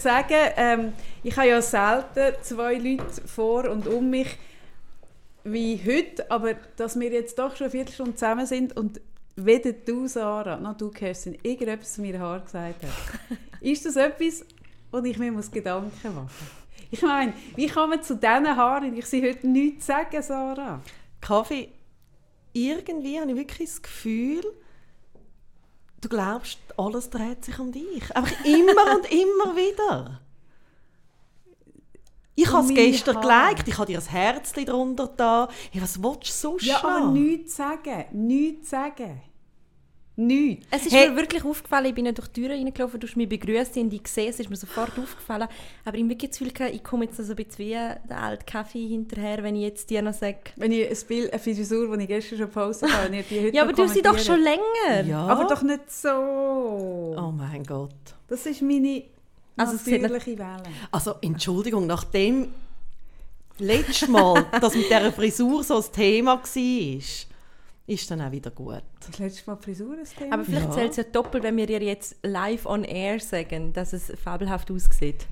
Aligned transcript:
sagen, 0.00 0.52
ähm, 0.56 0.92
ich 1.22 1.36
habe 1.36 1.48
ja 1.48 1.62
selten 1.62 2.34
zwei 2.42 2.74
Leute 2.74 3.04
vor 3.26 3.68
und 3.68 3.86
um 3.86 4.10
mich 4.10 4.36
wie 5.44 5.80
heute, 5.84 6.30
aber 6.30 6.54
dass 6.76 6.98
wir 6.98 7.10
jetzt 7.10 7.38
doch 7.38 7.56
schon 7.56 7.66
eine 7.66 7.70
Viertelstunde 7.70 8.14
zusammen 8.14 8.46
sind 8.46 8.76
und 8.76 9.00
weder 9.36 9.72
du, 9.72 10.06
Sarah, 10.06 10.56
noch 10.56 10.76
du, 10.76 10.90
Kerstin, 10.90 11.38
irgendetwas 11.42 11.94
zu 11.94 12.02
meinen 12.02 12.20
Haaren 12.20 12.44
gesagt 12.44 12.82
hast. 12.82 13.60
ist 13.60 13.86
das 13.86 13.96
etwas, 13.96 14.44
wo 14.90 14.98
ich 14.98 15.18
mir 15.18 15.32
muss 15.32 15.50
Gedanken 15.50 15.90
machen 16.02 16.22
muss? 16.22 16.32
Ich 16.90 17.02
meine, 17.02 17.34
wie 17.54 17.66
kann 17.66 17.90
man 17.90 18.02
zu 18.02 18.16
diesen 18.16 18.56
Haaren, 18.56 18.96
ich 18.96 19.06
sie 19.06 19.22
heute 19.22 19.46
nichts 19.46 19.86
sagen, 19.86 20.22
Sarah? 20.22 20.80
Kaffee, 21.20 21.68
irgendwie 22.52 23.20
habe 23.20 23.30
ich 23.30 23.36
wirklich 23.36 23.68
das 23.68 23.82
Gefühl, 23.82 24.42
du 26.00 26.08
glaubst, 26.08 26.58
alles 26.76 27.10
dreht 27.10 27.44
sich 27.44 27.58
um 27.58 27.72
dich. 27.72 28.14
Einfach 28.16 28.44
immer 28.44 28.96
und 28.96 29.06
immer 29.10 29.56
wieder. 29.56 30.20
Ich 32.34 32.52
habe 32.52 32.68
es 32.68 32.74
gestern 32.74 33.16
Haare. 33.16 33.48
gelegt, 33.50 33.68
ich 33.68 33.76
habe 33.78 33.86
dir 33.86 33.98
ein 33.98 34.06
Herzchen 34.06 34.64
drunter 34.64 35.08
da. 35.08 35.48
Hey, 35.72 35.82
was 35.82 36.00
willst 36.00 36.28
du 36.28 36.32
sonst 36.32 36.66
Ja, 36.66 36.84
aber 36.84 37.10
nichts 37.10 37.56
sagen. 37.56 38.04
Nichts 38.12 38.70
sagen. 38.70 39.22
Nichts. 40.20 40.66
Es 40.72 40.84
ist 40.86 40.92
Hey. 40.92 41.10
mir 41.10 41.16
wirklich 41.16 41.44
aufgefallen, 41.44 41.86
ich 41.86 41.94
bin 41.94 42.12
durch 42.12 42.26
die 42.26 42.40
Tür 42.40 42.50
reingelaufen, 42.50 42.98
du 42.98 43.06
hast 43.06 43.16
mich 43.16 43.28
begrüßt 43.28 43.76
und 43.76 43.92
ich 43.94 44.02
gesehen, 44.02 44.30
es 44.30 44.40
ist 44.40 44.50
mir 44.50 44.56
sofort 44.56 44.98
aufgefallen. 44.98 45.46
Aber 45.84 45.96
ich 45.96 46.02
habe 46.02 46.10
wirklich 46.10 46.30
das 46.32 46.40
Gefühl, 46.40 46.70
ich 46.74 46.82
komme 46.82 47.04
jetzt 47.04 47.18
so 47.18 47.22
ein 47.22 47.36
bisschen 47.36 47.58
wie 47.58 47.70
der 47.70 48.20
alte 48.20 48.44
Kaffee 48.44 48.84
hinterher, 48.88 49.44
wenn 49.44 49.54
ich 49.54 49.62
jetzt 49.62 49.88
dir 49.90 50.02
noch 50.02 50.12
sage. 50.12 50.38
Wenn 50.56 50.72
ich 50.72 50.90
ein 50.90 51.06
Bild, 51.06 51.32
eine 51.32 51.40
Frisur, 51.40 51.96
die 51.96 52.02
ich 52.02 52.08
gestern 52.08 52.38
schon 52.38 52.46
gepostet 52.48 52.92
habe, 52.92 53.04
wenn 53.06 53.14
ihr 53.14 53.22
die 53.22 53.40
heute 53.44 53.56
Ja, 53.56 53.62
aber 53.62 53.72
du 53.72 53.86
sie 53.86 54.02
doch 54.02 54.18
schon 54.18 54.40
länger. 54.42 55.06
Ja. 55.06 55.24
Aber 55.28 55.44
doch 55.44 55.62
nicht 55.62 55.88
so. 55.88 57.14
Oh 57.16 57.30
mein 57.30 57.62
Gott. 57.62 57.90
Das 58.26 58.44
ist 58.44 58.60
meine 58.60 59.04
Also 59.56 59.74
natürliche 59.74 60.36
Welle. 60.36 60.62
Also, 60.90 61.14
Entschuldigung, 61.20 61.86
nachdem 61.86 62.48
letztes 63.60 64.08
Mal 64.08 64.46
das 64.60 64.74
mit 64.74 64.86
dieser 64.86 65.12
Frisur 65.12 65.62
so 65.62 65.76
das 65.76 65.92
Thema 65.92 66.38
war, 66.42 66.42
ist 67.88 68.10
dann 68.10 68.20
auch 68.20 68.30
wieder 68.30 68.50
gut. 68.50 68.82
Das 69.06 69.18
letzte 69.18 69.50
Mal 69.50 69.56
Frisur 69.56 69.96
Thema. 70.14 70.34
Aber 70.34 70.44
vielleicht 70.44 70.66
Ja. 70.68 70.72
zählt 70.72 70.90
es 70.92 70.96
ja 70.98 71.02
doppelt, 71.04 71.42
wenn 71.42 71.56
wir 71.56 71.68
ihr 71.68 71.82
jetzt 71.82 72.16
live 72.22 72.66
on 72.66 72.84
air 72.84 73.18
sagen, 73.18 73.72
dass 73.72 73.92
es 73.92 74.12
fabelhaft 74.22 74.70
aussieht. 74.70 75.26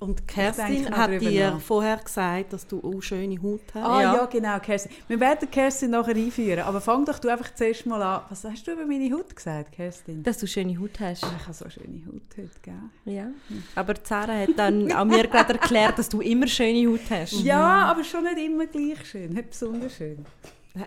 Und 0.00 0.26
Kerstin 0.28 0.94
hat 0.94 1.20
dir 1.20 1.52
nach. 1.52 1.60
vorher 1.60 1.96
gesagt, 1.96 2.52
dass 2.52 2.66
du 2.66 2.80
auch 2.82 3.00
schöne 3.00 3.40
Haut 3.42 3.60
hast. 3.74 3.84
Ah 3.84 4.02
ja. 4.02 4.14
Ja. 4.16 4.24
genau, 4.26 4.58
Kerstin. 4.58 4.92
Wir 5.08 5.18
werden 5.20 5.50
Kerstin 5.50 5.90
nachher 5.90 6.14
einführen, 6.14 6.60
aber 6.64 6.80
fang 6.80 7.04
doch 7.04 7.18
du 7.18 7.28
einfach 7.28 7.54
zuerst 7.54 7.86
mal 7.86 8.02
an. 8.02 8.22
Was 8.28 8.44
hast 8.44 8.66
du 8.66 8.72
über 8.72 8.84
meine 8.86 9.10
Haut 9.14 9.34
gesagt, 9.34 9.72
Kerstin? 9.72 10.22
Dass 10.22 10.38
du 10.38 10.46
schöne 10.46 10.78
Haut 10.78 10.98
hast. 11.00 11.22
Ich 11.24 11.44
habe 11.44 11.52
so 11.54 11.68
schöne 11.70 12.02
Haut 12.06 12.22
heute, 12.36 12.50
gell? 12.62 12.74
Ja. 13.14 13.26
Aber 13.74 13.94
Zara 14.02 14.32
hat 14.40 14.50
dann 14.56 14.92
auch 14.92 15.04
mir 15.04 15.26
gerade 15.28 15.54
erklärt, 15.54 15.98
dass 15.98 16.08
du 16.08 16.20
immer 16.20 16.46
schöne 16.46 16.86
Haut 16.90 17.00
hast. 17.10 17.32
Ja, 17.42 17.84
aber 17.86 18.04
schon 18.04 18.24
nicht 18.24 18.38
immer 18.38 18.66
gleich 18.66 19.04
schön, 19.08 19.32
nicht 19.32 19.50
besonders 19.50 19.96
schön. 19.96 20.24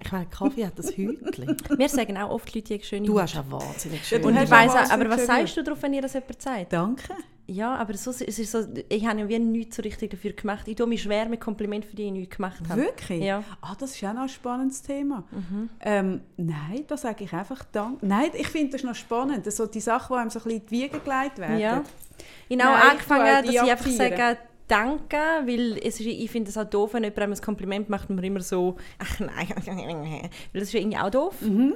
Ich 0.04 0.12
meine, 0.12 0.26
Kaffee 0.26 0.66
hat 0.66 0.78
das 0.78 0.92
Hütchen. 0.98 1.56
Wir 1.78 1.88
sagen 1.88 2.18
auch 2.18 2.32
oft 2.32 2.54
Leute, 2.54 2.68
die 2.68 2.74
haben 2.76 2.84
schöne 2.84 3.06
Du 3.08 3.14
Haut. 3.14 3.22
hast 3.22 3.38
auch 3.38 3.50
wahnsinnig 3.52 4.00
Ja, 4.02 4.06
schön. 4.06 4.22
du 4.22 4.28
Und 4.28 4.36
hast 4.36 4.44
ich 4.44 4.50
auch 4.52 4.58
weiss 4.58 4.72
auch, 4.72 4.76
wahnsinnig 4.76 5.06
aber 5.08 5.10
was 5.18 5.26
sagst 5.26 5.58
du 5.58 5.64
darauf, 5.64 5.82
wenn 5.82 5.94
ihr 5.94 6.02
das 6.02 6.14
jemand 6.14 6.42
sagt? 6.42 6.74
Danke. 6.74 7.14
Ja, 7.50 7.76
aber 7.76 7.94
so, 7.96 8.12
es 8.12 8.22
ist 8.22 8.52
so, 8.52 8.66
ich 8.90 9.06
habe 9.06 9.22
ja 9.22 9.30
wie 9.30 9.40
nichts 9.40 9.78
so 9.78 9.82
richtig 9.82 10.12
dafür 10.12 10.34
gemacht. 10.34 10.68
Ich 10.68 10.76
tue 10.76 10.86
mich 10.86 11.02
schwer 11.02 11.30
mit 11.30 11.40
Komplimenten, 11.40 11.90
für 11.90 11.96
die 11.96 12.08
ich 12.08 12.12
nichts 12.12 12.36
gemacht 12.36 12.62
habe. 12.68 12.82
Wirklich? 12.82 13.24
Ja. 13.24 13.42
Ah, 13.62 13.74
das 13.80 13.96
ist 13.96 14.04
auch 14.04 14.14
noch 14.14 14.24
ein 14.24 14.30
spannendes 14.30 14.82
Thema. 14.82 15.24
Ähm, 15.80 16.22
nein, 16.36 16.84
da 16.88 16.98
sage 16.98 17.24
ich 17.24 17.32
einfach 17.32 17.64
Dank. 17.72 18.04
Nein, 18.04 18.32
ich 18.34 18.48
finde 18.50 18.74
das 18.74 18.84
noch 18.84 18.96
spannend. 18.96 19.50
So 19.52 19.66
die 19.66 19.80
Sachen, 19.80 20.14
die 20.14 20.20
einem 20.20 20.30
so 20.30 20.40
ein 20.40 20.44
bisschen 20.44 20.62
in 20.62 20.66
die 20.66 20.72
Wiege 20.72 21.00
gelegt 21.00 21.38
werden. 21.38 21.60
Ja. 21.60 21.84
Ich 22.50 22.62
habe 22.62 22.78
ich 22.78 22.92
angefangen, 22.92 23.22
auch 23.24 23.42
dass 23.42 23.50
ich 23.50 23.72
einfach 23.72 23.92
sage, 23.92 24.38
danke, 24.68 25.18
weil 25.46 25.78
es 25.78 26.00
ist, 26.00 26.06
ich 26.06 26.30
finde 26.30 26.50
es 26.50 26.58
auch 26.58 26.66
doof, 26.66 26.94
wenn 26.94 27.04
jemand 27.04 27.20
einem 27.20 27.34
ein 27.34 27.42
Kompliment 27.42 27.90
macht 27.90 28.10
man 28.10 28.24
immer 28.24 28.42
so, 28.42 28.76
ach 29.00 29.20
nein, 29.20 29.48
weil 29.56 30.34
das 30.54 30.64
ist 30.64 30.74
ja 30.74 30.80
irgendwie 30.80 30.98
auch 30.98 31.10
doof. 31.10 31.42
Mhm. 31.42 31.76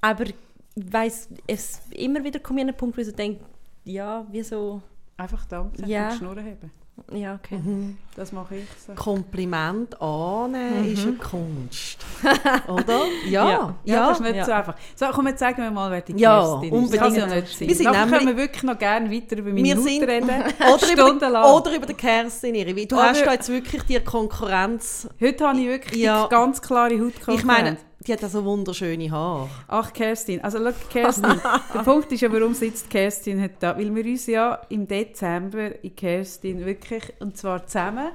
Aber 0.00 0.24
ich 0.24 0.34
weiss, 0.76 1.28
es 1.46 1.80
immer 1.90 2.22
wieder 2.22 2.38
komme 2.38 2.60
ich 2.60 2.62
an 2.62 2.68
einen 2.68 2.76
Punkt, 2.76 2.96
wo 2.96 3.00
ich 3.00 3.08
so 3.08 3.12
denke, 3.12 3.44
ja, 3.84 4.26
wieso, 4.30 4.82
Einfach 5.20 5.44
sagen 5.48 5.70
Ja. 5.86 6.04
und 6.06 6.12
die 6.14 6.18
Schnur 6.18 6.36
haben. 6.36 6.70
ja, 7.12 7.34
okay. 7.34 7.58
Mhm. 7.58 7.96
Das 8.16 8.32
mache 8.32 8.56
ich 8.56 8.64
so. 8.86 8.92
Kompliment 8.94 10.00
annehmen 10.00 10.92
ist 10.92 11.02
eine 11.06 11.12
Kunst. 11.16 11.98
Oder? 12.68 13.00
Ja. 13.28 13.48
Ja. 13.50 13.74
Ja, 13.84 14.08
das 14.08 14.18
ist 14.20 14.24
nicht 14.24 14.36
Ja. 14.36 14.44
so 14.44 14.52
einfach. 14.52 14.74
So, 14.96 15.06
komm, 15.12 15.26
jetzt 15.28 15.40
sagen 15.40 15.62
wir 15.62 15.70
mal, 15.70 15.90
wer 15.90 16.00
die 16.00 16.14
Ja, 16.18 16.38
Kerstin 16.40 16.62
ist. 16.64 16.72
unbedingt. 16.72 16.92
Das 16.92 17.00
kann 17.00 17.14
ja 17.14 17.26
nicht 17.40 17.58
sein. 17.58 17.68
Wir 17.68 17.74
sind 17.74 17.84
Nachher 17.86 18.06
können 18.18 18.26
wir 18.28 18.36
wirklich 18.36 18.62
noch 18.62 18.78
gerne 18.78 19.10
weiter 19.10 19.36
über 19.38 19.50
meine 19.50 19.62
Wir 19.62 19.76
Haut 19.76 19.82
sind- 19.84 20.04
reden. 20.04 20.28
Oder 20.60 20.92
über, 20.92 21.02
Stundenlang. 21.02 21.44
oder 21.54 21.76
über 21.76 21.86
den 21.86 21.96
Kerstin. 21.96 22.54
Ihre. 22.54 22.74
Du 22.86 22.96
Oder- 22.96 23.04
hast 23.10 23.24
da 23.26 23.32
jetzt 23.32 23.48
wirklich 23.48 23.82
die 23.84 24.00
Konkurrenz. 24.00 25.08
Heute 25.20 25.46
habe 25.48 25.58
ich 25.58 25.66
wirklich 25.66 26.02
Ja. 26.02 26.24
die 26.24 26.28
ganz 26.30 26.60
klare 26.62 26.94
Hautkonkurrenz. 26.94 27.38
Ich 27.40 27.44
meine, 27.44 27.76
die 28.06 28.12
hat 28.12 28.22
ja 28.22 28.28
so 28.28 28.44
wunderschöne 28.44 29.10
Haare. 29.10 29.48
Ach, 29.68 29.92
Kerstin. 29.92 30.42
Also, 30.42 30.58
schau, 30.58 30.72
Kerstin. 30.90 31.40
der 31.74 31.80
Punkt 31.80 32.10
ist 32.12 32.20
ja, 32.22 32.32
warum 32.32 32.54
sitzt 32.54 32.88
Kerstin 32.88 33.42
heute 33.42 33.54
da? 33.60 33.76
Weil 33.76 33.94
wir 33.94 34.04
uns 34.04 34.26
ja 34.26 34.60
im 34.70 34.86
Dezember 34.88 35.82
in 35.84 35.94
Kerstin 35.94 36.64
wirklich, 36.64 37.04
und 37.20 37.36
zwar 37.36 37.66
zusammen, 37.66 38.08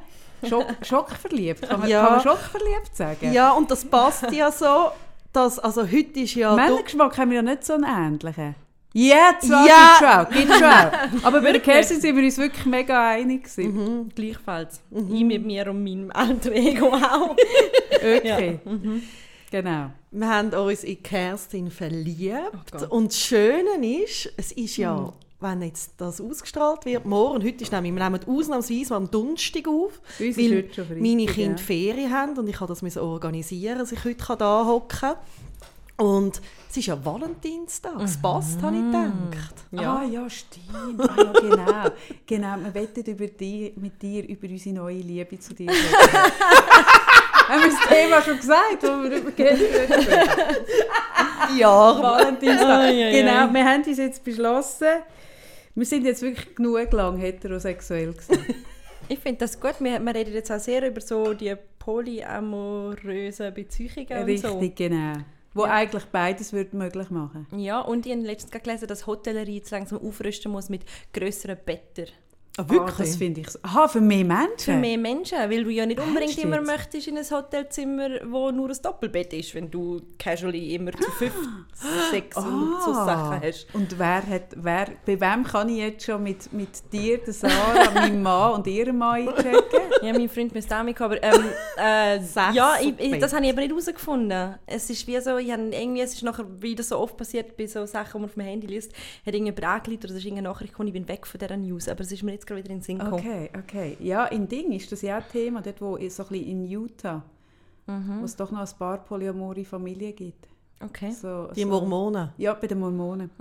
Schock, 0.47 0.65
schockverliebt. 0.81 1.61
Kann 1.67 1.79
man, 1.81 1.89
Ja. 1.89 2.03
kann 2.03 2.13
man 2.15 2.21
schockverliebt 2.23 2.95
sagen? 2.95 3.31
Ja, 3.31 3.51
und 3.51 3.69
das 3.71 3.85
passt 3.85 4.31
ja 4.31 4.51
so, 4.51 4.91
dass, 5.31 5.59
also 5.59 5.83
heute 5.83 6.19
ist 6.19 6.35
ja... 6.35 6.55
Männergeschmack 6.55 7.17
haben 7.17 7.29
wir 7.29 7.37
ja 7.37 7.41
nicht 7.41 7.63
so 7.65 7.73
einen 7.73 7.83
ähnlichen. 7.85 8.55
Ja, 8.97 9.33
zwar 9.41 9.67
Ja. 9.67 10.25
schon, 10.25 10.33
gibt's 10.37 10.57
schon. 10.57 11.23
Aber 11.25 11.41
bei 11.41 11.51
der 11.51 11.59
Kerstin 11.61 11.99
sind 11.99 12.15
wir 12.15 12.23
uns 12.23 12.37
wirklich 12.37 12.65
mega 12.65 13.09
einig 13.09 13.43
gewesen. 13.43 13.73
Mhm, 14.03 14.09
gleichfalls. 14.15 14.79
Ich 14.91 15.23
mit 15.25 15.45
mir 15.45 15.69
und 15.69 15.83
meinem 15.83 16.11
alter 16.11 16.51
Ego 16.53 16.87
auch. 16.93 17.35
Okay. 17.95 18.59
Genau. 19.55 19.89
Wir 20.11 20.27
haben 20.27 20.53
uns 20.53 20.83
in 20.83 21.01
Kerstin 21.01 21.71
verliebt. 21.71 22.71
Gott. 22.73 22.91
und 22.91 23.07
das 23.07 23.17
Schöne 23.17 24.03
ist, 24.03 24.29
es 24.35 24.51
ist 24.51 24.75
ja, 24.75 25.13
wenn 25.39 25.61
jetzt 25.61 25.91
das 25.95 26.19
ausgestrahlt 26.19 26.83
wird, 26.83 27.05
morgen, 27.05 27.41
heute 27.41 27.63
ist 27.63 27.71
nämlich, 27.71 27.93
wir 27.93 28.03
nehmen 28.03 28.19
ausnahmsweise 28.27 28.95
am 28.95 29.09
Donnerstag 29.09 29.65
auf, 29.69 30.01
uns 30.19 30.37
weil 30.37 30.69
meine 30.99 31.21
ja. 31.21 31.31
Kinder 31.31 31.57
Ferien 31.57 32.11
haben 32.11 32.37
und 32.37 32.49
ich 32.49 32.59
habe 32.59 32.67
das 32.67 32.81
müssen 32.81 32.99
organisieren, 32.99 33.77
dass 33.77 33.93
ich 33.93 34.03
heute 34.03 34.35
da 34.35 34.65
hocken 34.65 34.99
kann. 34.99 35.15
Und 35.97 36.41
es 36.69 36.75
ist 36.75 36.87
ja 36.87 37.05
Valentinstag, 37.05 38.01
es 38.01 38.17
passt, 38.17 38.61
habe 38.61 38.75
ich 38.75 38.83
gedacht. 38.83 39.55
Ja. 39.71 39.99
Ah 39.99 40.03
ja, 40.03 40.29
stimmt. 40.29 40.99
Ah, 40.99 41.15
ja, 41.15 41.31
genau. 41.31 41.89
genau. 42.25 42.57
Wir 42.65 42.73
wettet 42.73 43.07
über 43.07 43.27
die, 43.27 43.71
mit 43.77 44.01
dir 44.01 44.27
über 44.27 44.49
unsere 44.49 44.75
neue 44.75 44.97
Liebe 44.97 45.39
zu 45.39 45.53
dir. 45.53 45.71
Haben 47.47 47.61
wir 47.63 47.69
das 47.69 47.87
Thema 47.87 48.21
schon 48.21 48.37
gesagt, 48.37 48.83
wo 48.83 49.03
wir 49.09 49.17
über 49.17 49.31
Geld 49.31 49.59
reden? 49.61 50.05
Ja, 51.57 52.01
Valentinstag. 52.01 52.67
Ai, 52.69 53.05
ai, 53.07 53.11
Genau, 53.11 53.47
ai. 53.47 53.53
wir 53.53 53.65
haben 53.65 53.83
uns 53.83 53.97
jetzt 53.97 54.23
beschlossen, 54.23 54.87
wir 55.75 55.85
sind 55.85 56.05
jetzt 56.05 56.21
wirklich 56.21 56.55
genug 56.55 56.91
lang 56.93 57.17
heterosexuell 57.17 58.13
gewesen. 58.13 58.55
Ich 59.07 59.19
finde 59.19 59.39
das 59.39 59.59
gut. 59.59 59.75
Wir, 59.79 59.99
wir 59.99 60.15
reden 60.15 60.33
jetzt 60.33 60.51
auch 60.51 60.59
sehr 60.59 60.87
über 60.87 60.99
so 61.01 61.33
die 61.33 61.53
polyamorösen 61.79 63.53
Beziehungen 63.53 64.07
und 64.29 64.37
so. 64.39 64.47
Richtig, 64.59 64.75
genau. 64.75 65.13
Wo 65.53 65.65
Ja. 65.65 65.71
eigentlich 65.73 66.05
beides 66.05 66.51
würde 66.51 66.75
möglich 66.75 67.09
machen. 67.11 67.47
Ja, 67.55 67.79
und 67.81 68.05
ich 68.05 68.11
habe 68.11 68.23
letztens 68.23 68.61
gelesen, 68.63 68.87
dass 68.87 69.05
Hotellerie 69.07 69.57
jetzt 69.57 69.71
langsam 69.71 69.99
aufrüsten 70.05 70.51
muss 70.51 70.69
mit 70.69 70.81
grösseren 71.13 71.57
Betten. 71.65 72.07
Ah, 72.57 72.61
Ah, 72.61 72.69
wirklich? 72.69 72.95
das 73.09 73.15
finde 73.17 73.41
ich. 73.41 73.47
Aha, 73.63 73.87
für 73.87 73.99
mehr 74.01 74.23
Menschen? 74.23 74.57
Für 74.57 74.77
mehr 74.77 74.97
Menschen, 74.97 75.37
weil 75.37 75.63
du 75.65 75.69
ja 75.69 75.85
nicht 75.85 75.99
unbedingt 75.99 76.37
immer 76.37 76.55
jetzt? 76.57 76.65
möchtest 76.67 77.07
in 77.07 77.17
ein 77.17 77.29
Hotelzimmer, 77.29 78.09
wo 78.29 78.49
nur 78.51 78.69
ein 78.69 78.77
Doppelbett 78.81 79.33
ist, 79.33 79.53
wenn 79.55 79.69
du 79.69 80.01
casually 80.17 80.73
immer 80.75 80.91
zu 80.93 81.11
fünf, 81.11 81.33
sechs 82.11 82.37
und 82.37 82.77
so 82.83 82.91
Ah. 82.91 83.05
Sachen 83.05 83.41
hast. 83.43 83.67
Und 83.73 83.99
wer 83.99 84.25
hat, 84.25 84.43
wer, 84.55 84.87
bei 85.05 85.19
wem 85.19 85.43
kann 85.43 85.67
ich 85.69 85.77
jetzt 85.77 86.05
schon 86.05 86.23
mit, 86.23 86.51
mit 86.53 86.69
dir, 86.93 87.17
der 87.17 87.33
Sarah, 87.33 87.91
meinem 87.93 88.21
Mann 88.23 88.53
und 88.53 88.67
ihrem 88.67 88.97
Mann 88.99 89.27
einchecken? 89.27 89.81
Ja, 90.01 90.13
mein 90.13 90.29
Freund 90.29 90.53
müsste 90.53 90.77
auch 90.77 90.83
mitkommen, 90.83 91.17
aber 91.21 91.23
ähm, 91.23 91.45
äh, 91.77 92.17
ja, 92.53 92.75
ich, 92.81 92.93
ich, 92.99 93.19
das 93.19 93.33
habe 93.33 93.43
ich 93.45 93.51
aber 93.51 93.61
nicht 93.61 93.71
herausgefunden. 93.71 94.55
Es 94.65 94.89
ist 94.89 95.05
wie 95.07 95.19
so, 95.19 95.37
ich 95.37 95.51
habe 95.51 95.63
irgendwie, 95.71 96.01
es 96.01 96.13
ist 96.13 96.23
nachher, 96.23 96.45
wie 96.61 96.73
das 96.75 96.89
so 96.89 96.99
oft 96.99 97.17
passiert 97.17 97.57
bei 97.57 97.67
so 97.67 97.85
Sachen, 97.85 98.11
die 98.13 98.17
man 98.19 98.25
auf 98.29 98.33
dem 98.35 98.43
Handy 98.43 98.67
liest, 98.67 98.93
hat 99.25 99.33
irgendjemand 99.33 99.63
angeleitet 99.65 100.05
oder 100.05 100.13
es 100.13 100.19
ist 100.19 100.25
irgendeine 100.25 100.47
Nachricht 100.49 100.71
gekommen, 100.71 100.87
ich 100.87 100.93
bin 100.93 101.07
weg 101.09 101.27
von 101.27 101.37
dieser 101.39 101.57
News, 101.57 101.89
aber 101.89 102.01
es 102.01 102.11
ist 102.11 102.23
mir 102.23 102.31
jetzt 102.33 102.44
gerade 102.45 102.63
wieder 102.63 102.71
in 102.71 102.77
den 102.79 102.83
Sinn 102.83 102.99
gekommen. 102.99 103.15
Okay, 103.25 103.49
okay. 103.57 103.97
Ja, 103.99 104.25
in 104.25 104.47
Ding 104.47 104.71
ist 104.71 104.91
das 104.91 105.01
ja 105.01 105.17
auch 105.17 105.23
ein 105.23 105.31
Thema, 105.31 105.61
dort 105.61 105.81
wo 105.81 105.95
so 105.97 106.01
ein 106.01 106.07
bisschen 106.07 106.33
in 106.35 106.65
Utah, 106.65 107.23
wo 107.87 108.25
es 108.25 108.35
doch 108.35 108.51
noch 108.51 108.59
ein 108.61 108.77
paar 108.77 108.97
polyamore 109.03 109.63
Familien 109.65 110.15
gibt. 110.15 110.47
Okay. 110.83 111.09
So, 111.11 111.47
Die 111.55 111.61
so. 111.61 111.67
Mormonen. 111.69 112.29
Ja, 112.37 112.53
bei 112.53 112.67
den 112.67 112.79
Mormonen. 112.79 113.31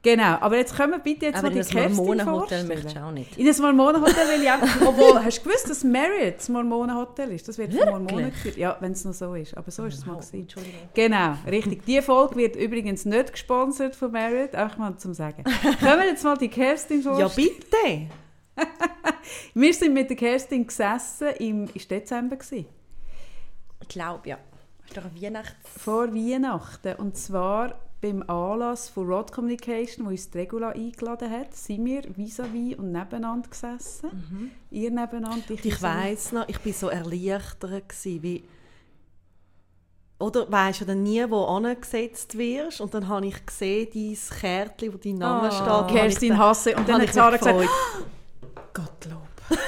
Genau, 0.00 0.36
aber 0.40 0.58
jetzt 0.58 0.74
können 0.76 0.92
wir 0.92 1.00
bitte 1.00 1.26
jetzt 1.26 1.38
Aber 1.38 1.50
mal 1.50 1.56
in 1.56 1.62
die 1.62 1.68
ein 1.68 1.74
Kerstin 1.76 1.96
Mormonenhotel 1.96 2.64
möchtest 2.64 2.96
du 2.96 3.02
auch 3.04 3.10
nicht. 3.10 3.36
In 3.36 3.48
ein 3.48 3.60
Mormonenhotel 3.60 4.14
will 4.14 4.42
ich 4.42 4.50
auch. 4.50 4.88
Obwohl, 4.88 5.24
hast 5.24 5.38
du 5.40 5.42
gewusst, 5.44 5.68
dass 5.68 5.82
Marriott 5.82 6.36
das 6.38 6.48
Mormonenhotel 6.48 7.32
ist? 7.32 7.48
Das 7.48 7.58
wird 7.58 7.74
von 7.74 7.84
Mormonen 7.84 8.08
Wirklich? 8.16 8.32
geführt. 8.34 8.56
Ja, 8.58 8.76
wenn 8.80 8.92
es 8.92 9.04
noch 9.04 9.12
so 9.12 9.34
ist. 9.34 9.56
Aber 9.56 9.70
so 9.72 9.84
ist 9.86 9.94
es 9.98 10.06
mal 10.06 10.14
Oh, 10.14 10.16
gewesen. 10.18 10.40
Entschuldigung. 10.40 10.80
Genau, 10.94 11.34
richtig. 11.50 11.84
Die 11.84 12.00
Folge 12.00 12.36
wird 12.36 12.54
übrigens 12.54 13.04
nicht 13.04 13.32
gesponsert 13.32 13.96
von 13.96 14.12
Marriott, 14.12 14.54
auch 14.54 14.76
mal 14.76 14.96
zum 14.98 15.14
Sagen. 15.14 15.42
Können 15.80 16.00
wir 16.00 16.06
jetzt 16.06 16.22
mal 16.22 16.38
die 16.38 16.48
Kerstin 16.48 17.02
vorstellen? 17.02 17.28
Ja, 17.28 17.34
bitte. 17.34 18.06
Wir 19.54 19.74
sind 19.74 19.94
mit 19.94 20.08
der 20.10 20.16
Kerstin 20.16 20.66
gesessen, 20.66 21.28
im 21.38 21.68
ist 21.74 21.90
Dezember 21.90 22.36
gewesen, 22.36 22.66
Ich 23.82 23.88
glaube, 23.88 24.28
ja. 24.28 24.38
Ist 24.86 24.96
doch 24.96 25.04
Weihnachts... 25.20 25.54
vor 25.76 26.14
Weihnachten. 26.14 26.94
Und 26.96 27.16
zwar 27.16 27.74
beim 28.00 28.22
Anlass 28.28 28.88
von 28.88 29.06
Rod 29.06 29.32
Communication, 29.32 30.06
wo 30.06 30.10
uns 30.10 30.30
die 30.30 30.38
Regula 30.38 30.70
eingeladen 30.70 31.30
hat, 31.30 31.54
sind 31.54 31.84
wir 31.84 32.02
vis-à-vis 32.04 32.76
und 32.76 32.92
nebeneinander 32.92 33.48
gesessen. 33.50 34.52
Ihr 34.70 34.90
nebeneinander, 34.90 35.50
ich, 35.50 35.64
Ich 35.64 35.82
weiss 35.82 36.32
noch, 36.32 36.48
ich 36.48 36.64
war 36.64 36.72
so 36.72 36.88
erleichtert, 36.88 37.88
gewesen, 37.88 38.22
wie... 38.22 38.44
Oder 40.20 40.50
weisst 40.50 40.80
du 40.80 40.84
dann 40.84 41.02
nie, 41.04 41.24
wo 41.28 41.44
angesetzt 41.44 42.36
wirst? 42.38 42.80
Und 42.80 42.92
dann 42.94 43.06
habe 43.08 43.26
ich 43.26 43.46
gesehen, 43.46 43.88
dein 43.94 44.38
Kärtchen, 44.40 44.92
wo 44.92 44.96
dein 44.96 45.14
Name 45.14 45.48
Ah. 45.48 45.86
steht. 45.86 45.96
Kerstin 45.96 46.36
Hasse. 46.38 46.74
Und 46.76 46.88
dann 46.88 46.96
habe 46.96 47.06
hat 47.06 47.14
Sarah 47.14 47.36
gesagt. 47.36 47.68
Gottlob. 48.78 49.28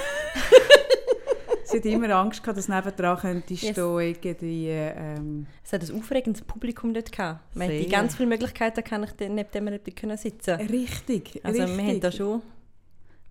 Sie 1.64 1.76
hat 1.78 1.84
immer 1.84 2.10
Angst 2.16 2.42
gehabt, 2.42 2.58
dass 2.58 2.68
nebendran 2.68 3.16
könnte 3.18 3.54
Yes. 3.54 3.72
stehen, 3.72 3.98
irgendwie, 4.00 4.68
ähm, 4.68 5.46
Es 5.64 5.72
hat 5.72 5.88
ein 5.88 5.96
aufregendes 5.98 6.42
Publikum 6.42 6.92
dort 6.92 7.12
gehabt. 7.12 7.40
Wir 7.54 7.66
hatten 7.66 7.88
ganz 7.88 8.16
viele 8.16 8.28
Möglichkeiten, 8.28 8.82
kann 8.82 9.04
ich 9.04 9.10
neben 9.18 9.50
dem 9.52 9.64
nicht 9.66 9.96
können 9.96 10.16
sitzen 10.16 10.54
richtig, 10.56 11.40
Also 11.44 11.62
richtig. 11.62 11.78
wir 11.78 11.84
haben 11.86 12.00
da 12.00 12.10
schon... 12.12 12.42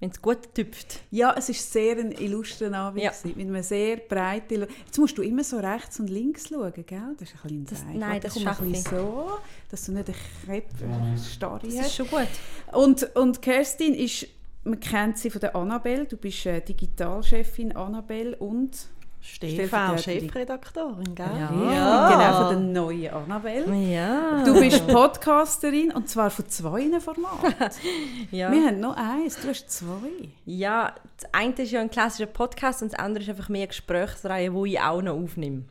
Wenn 0.02 0.12
es 0.12 0.22
gut 0.22 0.56
tüpft. 0.56 1.02
Ja, 1.12 1.36
es 1.38 1.50
war 1.50 1.56
sehr 1.56 1.98
ein 1.98 2.14
illustrer 2.14 2.74
Abend. 2.74 3.04
Ja. 3.04 3.12
Mit 3.26 3.38
einem 3.38 3.62
sehr 3.62 3.98
breiten... 3.98 4.66
Jetzt 4.86 4.98
musst 4.98 5.18
du 5.18 5.22
immer 5.22 5.44
so 5.44 5.58
rechts 5.58 6.00
und 6.00 6.10
links 6.10 6.48
schauen, 6.48 6.72
gell? 6.86 7.02
Das 7.20 7.28
ist 7.30 7.36
ein 7.44 7.66
bisschen 7.66 7.66
Das- 7.66 7.84
nein, 7.94 8.00
Warte, 8.14 8.20
das 8.22 8.42
schaffe 8.42 8.64
ein 8.64 8.72
bisschen 8.72 8.98
so, 8.98 9.32
dass 9.70 9.84
du 9.86 9.92
nicht 9.92 10.08
eine 10.08 10.16
Kreppstarre 10.46 11.60
Das 11.66 11.74
ist 11.74 11.82
hast. 11.82 11.96
schon 11.98 12.08
gut. 12.08 12.28
Und, 12.72 13.14
und 13.18 13.42
Kerstin 13.42 13.94
ist... 13.94 14.26
Man 14.70 14.80
kennt 14.80 15.18
sie 15.18 15.32
von 15.32 15.42
der 15.42 15.56
Annabelle. 15.56 16.06
Du 16.06 16.16
bist 16.16 16.46
äh, 16.46 16.62
Digitalchefin 16.62 17.76
Annabelle 17.76 18.36
und... 18.36 18.88
Stefan, 19.22 19.98
Chefredaktorin, 19.98 21.14
gell? 21.14 21.26
Ja. 21.26 22.10
Genau, 22.10 22.48
von 22.48 22.74
der 22.74 22.82
neuen 22.82 23.10
Annabelle. 23.14 23.76
Ja. 23.76 24.44
Du 24.46 24.58
bist 24.58 24.88
Podcasterin 24.88 25.92
und 25.92 26.08
zwar 26.08 26.30
von 26.30 26.48
zwei 26.48 26.90
Formaten. 27.02 27.54
ja. 28.32 28.50
Wir 28.50 28.68
haben 28.68 28.80
noch 28.80 28.96
eins, 28.96 29.42
du 29.42 29.50
hast 29.50 29.70
zwei. 29.70 30.30
Ja, 30.46 30.96
das 31.18 31.34
eine 31.34 31.54
ist 31.56 31.72
ja 31.72 31.82
ein 31.82 31.90
klassischer 31.90 32.28
Podcast 32.28 32.82
und 32.82 32.94
das 32.94 33.00
andere 33.00 33.24
ist 33.24 33.30
einfach 33.30 33.50
mehr 33.50 33.68
Gesprächsreihe, 33.68 34.52
die 34.52 34.72
ich 34.74 34.80
auch 34.80 35.02
noch 35.02 35.16
aufnehme. 35.22 35.64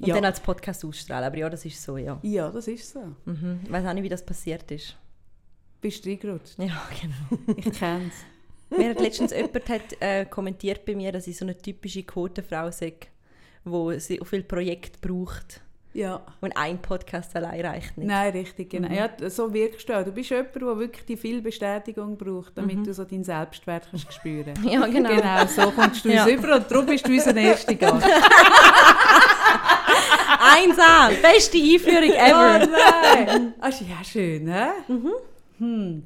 Und 0.00 0.08
Ja. 0.08 0.14
dann 0.16 0.24
als 0.24 0.40
Podcast 0.40 0.84
ausstrahlen. 0.84 1.26
Aber 1.26 1.36
ja, 1.36 1.48
das 1.48 1.64
ist 1.64 1.80
so, 1.80 1.98
ja. 1.98 2.18
Ja, 2.22 2.50
das 2.50 2.66
ist 2.66 2.92
so. 2.92 3.00
Mhm. 3.26 3.60
Ich 3.62 3.70
weiß 3.70 3.86
auch 3.86 3.92
nicht, 3.92 4.02
wie 4.02 4.08
das 4.08 4.26
passiert 4.26 4.68
ist. 4.72 4.96
Bist 5.82 6.04
du 6.06 6.08
reingerutscht? 6.10 6.58
Ja, 6.58 6.80
genau. 7.00 7.58
Ich 7.58 7.78
kenne 7.78 8.08
es. 8.08 8.78
Mir 8.78 8.88
hat 8.90 9.00
letztens 9.00 9.32
jemand 9.32 9.68
hat, 9.68 9.82
äh, 10.00 10.24
kommentiert 10.24 10.86
bei 10.86 10.94
mir, 10.94 11.12
dass 11.12 11.26
ich 11.26 11.36
so 11.36 11.44
eine 11.44 11.58
typische 11.58 12.04
Quotenfrau 12.04 12.70
sei, 12.70 12.94
die 13.66 13.98
so 14.00 14.24
viele 14.24 14.44
Projekte 14.44 14.98
braucht. 15.06 15.60
Ja. 15.94 16.22
Und 16.40 16.56
ein 16.56 16.78
Podcast 16.80 17.36
allein 17.36 17.60
reicht 17.66 17.98
nicht. 17.98 18.06
Nein, 18.08 18.32
richtig, 18.32 18.70
genau. 18.70 18.88
Mhm. 18.88 18.94
Ja, 18.94 19.10
so 19.28 19.52
wirkst 19.52 19.86
du 19.86 19.92
auch. 19.98 20.02
Du 20.04 20.10
bist 20.12 20.30
jemand, 20.30 20.54
der 20.54 20.78
wirklich 20.78 21.04
die 21.04 21.18
viel 21.18 21.42
Bestätigung 21.42 22.16
braucht, 22.16 22.56
damit 22.56 22.86
du 22.86 22.94
so 22.94 23.04
deinen 23.04 23.24
Selbstwert 23.24 23.88
kannst 23.90 24.10
spüren 24.10 24.54
Mhm. 24.62 24.68
Ja, 24.70 24.86
genau. 24.86 25.10
Genau, 25.10 25.46
so 25.46 25.70
kommst 25.72 26.02
du 26.06 26.08
Ja. 26.10 26.24
uns 26.24 26.32
über 26.32 26.56
und 26.56 26.70
darum 26.70 26.86
bist 26.86 27.06
du 27.06 27.12
unser 27.12 27.36
erster 27.36 27.74
Gast. 27.74 28.06
1A, 30.42 31.20
beste 31.20 31.58
Einführung 31.58 32.10
oh 32.10 32.14
ever. 32.14 32.66
nein! 32.66 33.54
Das 33.60 33.80
ist 33.80 33.88
ja 33.88 34.02
schön, 34.04 34.48
hä? 34.50 34.70
Hm. 35.62 36.02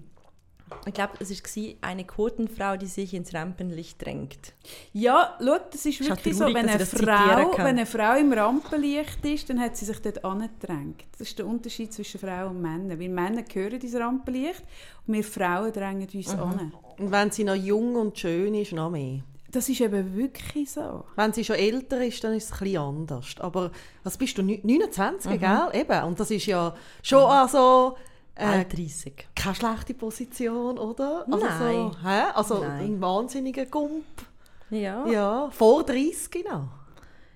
Ich 0.85 0.95
glaube, 0.95 1.13
es 1.21 1.31
war 1.31 1.65
eine 1.81 2.05
Quotenfrau, 2.05 2.77
die 2.77 2.87
sich 2.87 3.15
ins 3.15 3.33
Rampenlicht 3.33 4.05
drängt. 4.05 4.53
Ja, 4.93 5.37
schau, 5.39 5.59
das 5.71 5.87
ist 5.87 6.01
wirklich 6.01 6.37
traurig, 6.37 6.37
so, 6.37 6.45
wenn 6.55 6.67
dass 6.67 6.93
eine, 6.95 7.05
Frau, 7.07 7.51
kann. 7.51 7.59
wenn 7.67 7.77
eine 7.77 7.87
Frau 7.87 8.17
im 8.19 8.33
Rampenlicht 8.33 9.25
ist, 9.25 9.49
dann 9.49 9.61
hat 9.61 9.77
sie 9.77 9.85
sich 9.85 10.01
dort 10.03 10.25
angedrängt. 10.25 11.05
Das 11.13 11.29
ist 11.29 11.39
der 11.39 11.47
Unterschied 11.47 11.93
zwischen 11.93 12.19
Frauen 12.19 12.57
und 12.57 12.63
Männern. 12.63 12.99
Weil 12.99 13.09
Männer 13.09 13.43
gehören 13.43 13.81
ins 13.81 13.95
Rampenlicht 13.95 14.65
und 15.07 15.15
wir 15.15 15.23
Frauen 15.23 15.73
drängen 15.73 16.09
uns 16.13 16.35
Mhm. 16.35 16.41
an. 16.41 16.73
Und 16.99 17.11
wenn 17.13 17.31
sie 17.31 17.45
noch 17.45 17.55
jung 17.55 17.95
und 17.95 18.19
schön 18.19 18.53
ist, 18.57 18.73
noch 18.73 18.91
mehr. 18.91 19.21
Das 19.53 19.69
ist 19.69 19.81
eben 19.81 20.17
wirklich 20.17 20.69
so. 20.73 21.05
Wenn 21.15 21.33
sie 21.33 21.45
schon 21.45 21.57
älter 21.57 22.05
ist, 22.05 22.25
dann 22.25 22.35
ist 22.35 22.47
es 22.47 22.53
ein 22.53 22.59
bisschen 22.59 22.79
anders. 22.83 23.35
Aber 23.39 23.71
was 24.03 24.19
bist 24.19 24.37
du? 24.37 24.43
Neun- 24.43 24.61
29, 24.65 25.31
Mhm. 25.31 25.39
gell? 25.39 25.69
Eben. 25.75 26.03
Und 26.03 26.19
das 26.19 26.33
ist 26.33 26.47
ja 26.47 26.75
schon 27.03 27.23
also, 27.23 27.97
äh, 28.37 28.45
Alt 28.45 28.77
30. 28.77 29.29
keine 29.35 29.55
schlechte 29.55 29.95
Position, 29.95 30.79
oder? 30.79 31.27
Also 31.31 31.47
Nein. 31.47 31.75
So, 31.75 31.97
hä? 32.03 32.23
Also 32.35 32.59
Nein. 32.61 32.85
ein 32.85 33.01
wahnsinniger 33.01 33.67
Gump. 33.67 34.05
Ja. 34.71 35.07
Ja, 35.07 35.51
vor 35.51 35.85
30 35.85 36.45
noch. 36.45 36.69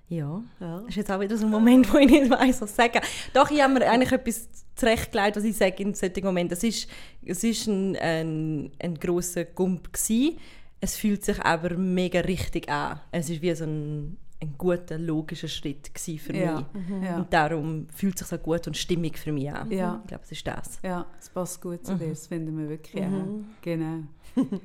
Ja. 0.08 0.42
Ja. 0.58 0.78
Das 0.80 0.88
ist 0.88 0.96
jetzt 0.96 1.10
auch 1.10 1.20
wieder 1.20 1.36
so 1.36 1.46
ein 1.46 1.50
Moment, 1.50 1.92
wo 1.92 1.98
ich 1.98 2.10
nicht 2.10 2.30
weiss, 2.30 2.60
was 2.60 2.74
sagen. 2.74 3.00
Doch, 3.32 3.50
ich 3.50 3.62
habe 3.62 3.74
mir 3.74 3.88
eigentlich 3.88 4.12
etwas 4.12 4.48
zurechtgelegt, 4.74 5.36
was 5.36 5.44
ich 5.44 5.56
sage 5.56 5.82
in 5.82 5.94
solchen 5.94 6.24
Momenten. 6.24 6.56
Es 6.56 6.64
ist, 6.64 6.88
es 7.24 7.44
ist 7.44 7.66
ein, 7.66 7.96
ein, 7.96 8.72
ein 8.78 8.94
grosser 8.96 9.44
Gump 9.44 9.92
gewesen. 9.92 10.38
Es 10.80 10.96
fühlt 10.96 11.24
sich 11.24 11.40
aber 11.40 11.76
mega 11.76 12.20
richtig 12.20 12.68
an. 12.68 13.00
Es 13.12 13.30
ist 13.30 13.40
wie 13.40 13.54
so 13.54 13.64
ein, 13.64 14.16
ein 14.42 14.54
guter, 14.56 14.98
logischer 14.98 15.48
Schritt 15.48 15.94
gewesen 15.94 16.18
für 16.18 16.34
Ja. 16.36 16.56
mich. 16.72 17.04
Ja. 17.04 17.16
Und 17.16 17.32
darum 17.32 17.86
fühlt 17.94 18.14
es 18.14 18.28
sich 18.28 18.38
so 18.38 18.42
gut 18.42 18.66
und 18.66 18.76
stimmig 18.76 19.18
für 19.18 19.32
mich 19.32 19.50
an. 19.52 19.70
Ja. 19.70 20.00
Ich 20.02 20.08
glaube, 20.08 20.24
es 20.24 20.32
ist 20.32 20.46
das. 20.46 20.78
Ja, 20.82 21.04
es 21.18 21.28
passt 21.28 21.60
gut 21.60 21.80
Mhm. 21.80 21.84
zu 21.84 21.94
dir, 21.96 22.08
das 22.08 22.26
finden 22.26 22.56
wir 22.58 22.68
wirklich 22.68 23.04
auch. 23.04 23.10
Genau. 23.62 23.98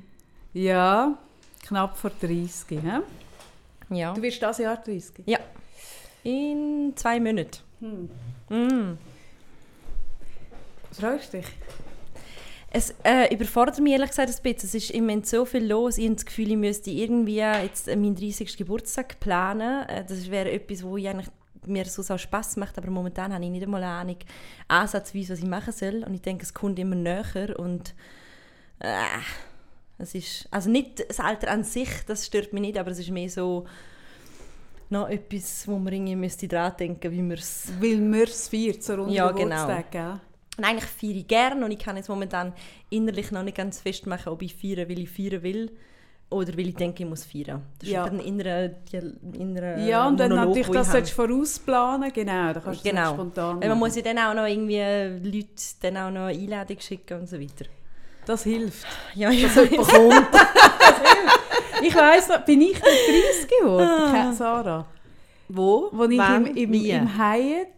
ja, 0.54 1.18
knapp 1.66 1.96
vor 1.98 2.10
30. 2.20 2.80
He? 2.80 3.00
Ja. 3.94 4.14
Du 4.14 4.22
wirst 4.22 4.42
das 4.42 4.58
Jahr 4.58 4.76
30. 4.76 5.24
ja. 5.26 5.38
In 6.24 6.92
zwei 6.96 7.20
Monaten. 7.20 7.58
Mm. 8.48 8.98
Freust 10.90 11.34
du 11.34 11.38
dich? 11.38 11.46
Es 12.76 12.94
äh, 13.04 13.34
überfordert 13.34 13.80
mich 13.80 13.94
ehrlich 13.94 14.10
gesagt 14.10 14.28
ein 14.28 14.42
bisschen. 14.42 14.68
Es 14.68 14.74
ist 14.74 14.90
im 14.90 15.04
Moment 15.04 15.26
so 15.26 15.46
viel 15.46 15.66
los. 15.66 15.96
Ich 15.96 16.04
habe 16.04 16.16
das 16.16 16.26
Gefühl, 16.26 16.50
ich 16.50 16.58
müsste 16.58 16.90
irgendwie 16.90 17.36
jetzt 17.36 17.88
äh, 17.88 17.96
meinen 17.96 18.14
30. 18.14 18.54
Geburtstag 18.54 19.18
planen. 19.18 19.88
Äh, 19.88 20.04
das 20.04 20.30
wäre 20.30 20.50
etwas, 20.50 20.82
wo 20.82 20.98
ich 20.98 21.08
eigentlich 21.08 21.30
mir 21.64 21.86
so 21.86 22.02
auch 22.12 22.18
Spass 22.18 22.58
macht, 22.58 22.76
aber 22.76 22.90
momentan 22.90 23.32
habe 23.32 23.42
ich 23.42 23.50
nicht 23.50 23.62
einmal 23.62 23.82
eine 23.82 23.92
Ahnung, 23.92 24.18
ansatzweise, 24.68 25.32
was 25.32 25.38
ich 25.38 25.46
machen 25.46 25.72
soll. 25.72 26.04
Und 26.04 26.12
ich 26.12 26.20
denke, 26.20 26.42
es 26.42 26.52
kommt 26.52 26.78
immer 26.78 26.96
näher 26.96 27.58
und 27.58 27.94
äh, 28.80 28.92
es 29.96 30.14
ist, 30.14 30.46
also 30.50 30.68
nicht 30.68 31.02
das 31.08 31.18
Alter 31.18 31.50
an 31.50 31.64
sich, 31.64 31.88
das 32.06 32.26
stört 32.26 32.52
mich 32.52 32.60
nicht, 32.60 32.76
aber 32.76 32.90
es 32.90 32.98
ist 32.98 33.08
mehr 33.08 33.30
so 33.30 33.64
noch 34.90 35.08
etwas, 35.08 35.66
wo 35.66 35.78
man 35.78 35.94
irgendwie 35.94 36.14
müsste 36.14 36.46
dran 36.46 36.74
denken, 36.78 37.10
wie 37.10 37.22
man 37.22 37.38
es 37.38 37.72
Weil 37.80 38.00
wir 38.12 38.24
es 38.24 38.48
feiern, 38.48 38.82
so 38.82 38.96
rund 38.96 39.12
Ja, 39.12 39.30
Geburtstag, 39.32 39.90
gell? 39.90 40.20
Und 40.56 40.64
eigentlich 40.64 40.84
feiere 40.90 41.16
ich 41.16 41.26
gerne 41.28 41.64
und 41.64 41.70
ich 41.70 41.78
kann 41.78 41.96
jetzt 41.96 42.08
momentan 42.08 42.52
innerlich 42.90 43.30
noch 43.30 43.42
nicht 43.42 43.56
ganz 43.56 43.80
festmachen, 43.80 44.32
ob 44.32 44.42
ich 44.42 44.54
feiern 44.54 44.88
will, 44.88 45.00
ich 45.00 45.10
feiern 45.10 45.42
will 45.42 45.70
oder 46.28 46.56
weil 46.58 46.68
ich 46.68 46.74
denke, 46.74 47.04
ich 47.04 47.08
muss 47.08 47.24
feiern. 47.24 47.62
Das 47.78 47.88
Ja. 47.88 48.04
ist 48.06 48.12
ein 48.12 48.20
innerer, 48.20 48.70
innerer 49.32 49.78
Ja, 49.78 50.08
und 50.08 50.18
dann 50.18 50.30
Monolog, 50.30 50.56
natürlich, 50.56 50.70
das 50.76 50.90
solltest 50.90 51.18
habe. 51.18 51.28
du 51.28 51.34
vorausplanen, 51.34 52.12
genau, 52.12 52.52
da 52.52 52.60
kannst 52.60 52.84
du 52.84 52.88
Genau. 52.88 53.02
das 53.02 53.10
spontan 53.12 53.60
Weil 53.60 53.68
man 53.68 53.78
muss 53.78 53.94
ja 53.96 54.02
dann 54.02 54.18
auch 54.18 54.34
noch 54.34 54.46
irgendwie 54.46 55.28
Leute 55.30 55.48
dann 55.82 55.96
auch 55.98 56.10
noch 56.10 56.26
Einladung 56.26 56.80
schicken 56.80 57.20
und 57.20 57.28
so 57.28 57.38
weiter. 57.40 57.66
Das 58.24 58.42
hilft. 58.42 58.86
Ja, 59.14 59.30
ja. 59.30 59.48
kommt. 59.76 60.26
ich 61.82 61.94
weiss 61.94 62.28
noch, 62.28 62.40
bin 62.44 62.60
ich 62.62 62.72
nicht 62.74 62.82
30 62.82 63.48
geworden, 63.60 63.86
Ah. 63.88 64.32
Sarah? 64.32 64.86
Wo? 65.48 65.90
Wo 65.92 66.04
ich 66.04 66.18
Wann? 66.18 66.46
im, 66.46 66.56
im, 66.56 66.72
Wie? 66.72 66.90
im 66.90 67.16
Hyatt... 67.18 67.68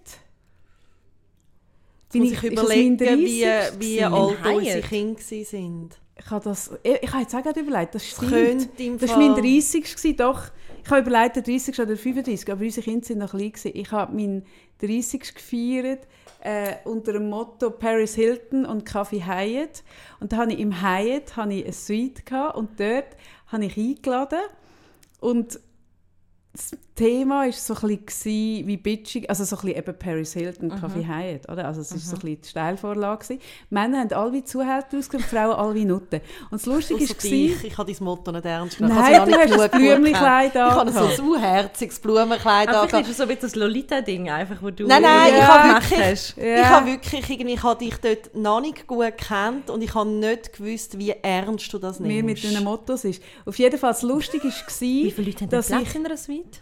Bin 2.22 2.32
ich 2.32 2.42
ist 2.42 2.56
das 2.56 2.64
überlegen, 2.64 3.00
wie, 3.00 3.42
30. 3.42 3.80
wie 3.80 4.02
alt 4.04 4.38
unsere? 4.46 4.80
Kinder 4.80 5.20
sind. 5.20 5.90
Ich 6.18 6.30
habe 6.30 6.44
das... 6.44 6.70
Ich, 6.82 7.02
ich 7.02 7.12
habe 7.12 7.22
jetzt 7.22 7.34
auch 7.34 7.42
gerade 7.42 7.60
überlegt, 7.60 7.94
das 7.94 8.06
stimmt. 8.06 8.68
Das 9.00 9.10
war 9.10 9.18
mein 9.18 9.34
Fall- 9.34 9.42
30. 9.42 9.84
gewesen, 9.84 10.16
doch. 10.16 10.42
Ich 10.84 10.90
habe 10.90 11.00
überlegt, 11.02 11.36
der 11.36 11.42
30. 11.42 11.78
oder 11.80 11.96
35. 11.96 12.50
Aber 12.50 12.62
unsere 12.62 12.84
Kinder 12.84 13.06
sind 13.06 13.18
noch 13.18 13.30
klein. 13.30 13.52
Gewesen. 13.52 13.70
Ich 13.74 13.92
habe 13.92 14.14
meinen 14.14 14.44
30. 14.80 15.34
gefeiert 15.34 16.06
äh, 16.40 16.76
unter 16.84 17.12
dem 17.12 17.28
Motto 17.28 17.70
Paris 17.70 18.14
Hilton 18.14 18.64
und 18.64 18.84
Kaffee 18.84 19.24
Hyatt. 19.24 19.82
Und 20.20 20.32
da 20.32 20.38
habe 20.38 20.52
ich 20.52 20.58
im 20.58 20.82
Hyatt 20.82 21.36
habe 21.36 21.54
ich 21.54 21.64
eine 21.64 21.72
Suite 21.72 22.24
gehabt 22.24 22.56
und 22.56 22.80
dort 22.80 23.16
habe 23.48 23.64
ich 23.64 23.76
eingeladen. 23.76 24.40
Und 25.20 25.60
Thema 26.98 27.44
war 27.46 27.52
so 27.52 27.74
ein 27.74 27.98
bisschen 28.04 28.66
wie 28.66 28.76
bitchig, 28.76 29.30
also 29.30 29.44
so 29.44 29.56
ein 29.56 29.62
bisschen 29.62 29.78
eben 29.78 29.98
Paris 29.98 30.32
Hilton, 30.32 30.72
Café 30.72 31.06
Hyatt, 31.06 31.48
oder? 31.48 31.66
Also 31.66 31.80
es 31.82 31.92
war 31.92 31.98
so 31.98 32.16
ein 32.16 32.20
bisschen 32.20 32.40
die 32.42 32.48
Steilvorlage. 32.48 33.22
Gewesen. 33.24 33.40
Männer 33.70 34.00
haben 34.00 34.12
alle 34.12 34.32
wie 34.32 34.44
Zuhälter 34.44 34.98
ausgesehen, 34.98 35.22
Frauen 35.24 35.52
alle 35.56 35.74
wie 35.74 35.84
Nutten. 35.84 36.20
Und 36.50 36.60
das 36.60 36.66
Lustige 36.66 37.02
ist, 37.04 37.22
dich, 37.22 37.64
ich 37.64 37.78
habe 37.78 37.92
dein 37.92 38.04
Motto 38.04 38.32
nicht 38.32 38.44
ernst 38.44 38.78
genommen. 38.78 38.96
Nein, 38.98 39.12
Ich 39.12 39.18
habe 39.18 39.30
du 39.30 39.38
es 39.38 39.52
hast 39.52 39.60
ein 39.74 39.80
Blümchenkleid 39.80 40.52
gehabt. 40.52 40.72
Ich 40.90 40.96
habe 40.96 41.12
so 41.14 41.22
ein 41.22 41.28
unherziges 41.30 41.98
Blumenkleid 42.00 42.68
Aber 42.68 42.80
angehabt. 42.82 42.90
vielleicht 42.90 43.04
ist 43.06 43.10
es 43.12 43.16
so 43.18 43.22
ein 43.22 43.28
bisschen 43.28 43.42
das 43.42 43.54
Lolita-Ding, 43.54 44.28
einfach, 44.30 44.56
wo 44.62 44.70
du 44.70 44.86
Nein, 44.86 45.02
nein, 45.02 45.26
irgendwie 45.28 45.38
ich 45.38 45.46
habe 45.48 45.68
gemacht 45.68 45.90
wirklich, 45.90 46.10
hast. 46.10 46.36
Ja. 46.36 46.60
ich 46.60 46.66
habe 46.68 46.86
wirklich 46.86 47.30
irgendwie, 47.30 47.54
ich 47.54 47.62
habe 47.62 47.84
dich 47.84 47.96
dort 47.98 48.34
noch 48.34 48.60
nicht 48.60 48.86
gut 48.86 48.98
gekannt 49.06 49.70
und 49.70 49.82
ich 49.82 49.94
habe 49.94 50.10
nicht 50.10 50.52
gewusst, 50.52 50.98
wie 50.98 51.14
ernst 51.22 51.72
du 51.72 51.78
das 51.78 52.00
nimmst. 52.00 52.14
mir 52.14 52.22
mit 52.24 52.42
diesen 52.42 52.64
Mottos 52.64 53.04
ist. 53.04 53.22
Auf 53.46 53.56
jeden 53.58 53.78
Fall, 53.78 53.92
das 53.92 54.02
Lustige 54.02 54.48
war, 54.48 54.52
Wie 54.80 55.10
viele 55.10 55.26
Leute 55.28 55.40
haben 55.44 55.50
dass 55.50 55.68
Platz 55.68 55.82
ich, 55.82 55.94
in 55.94 56.04
einer 56.06 56.16
Suite? 56.16 56.60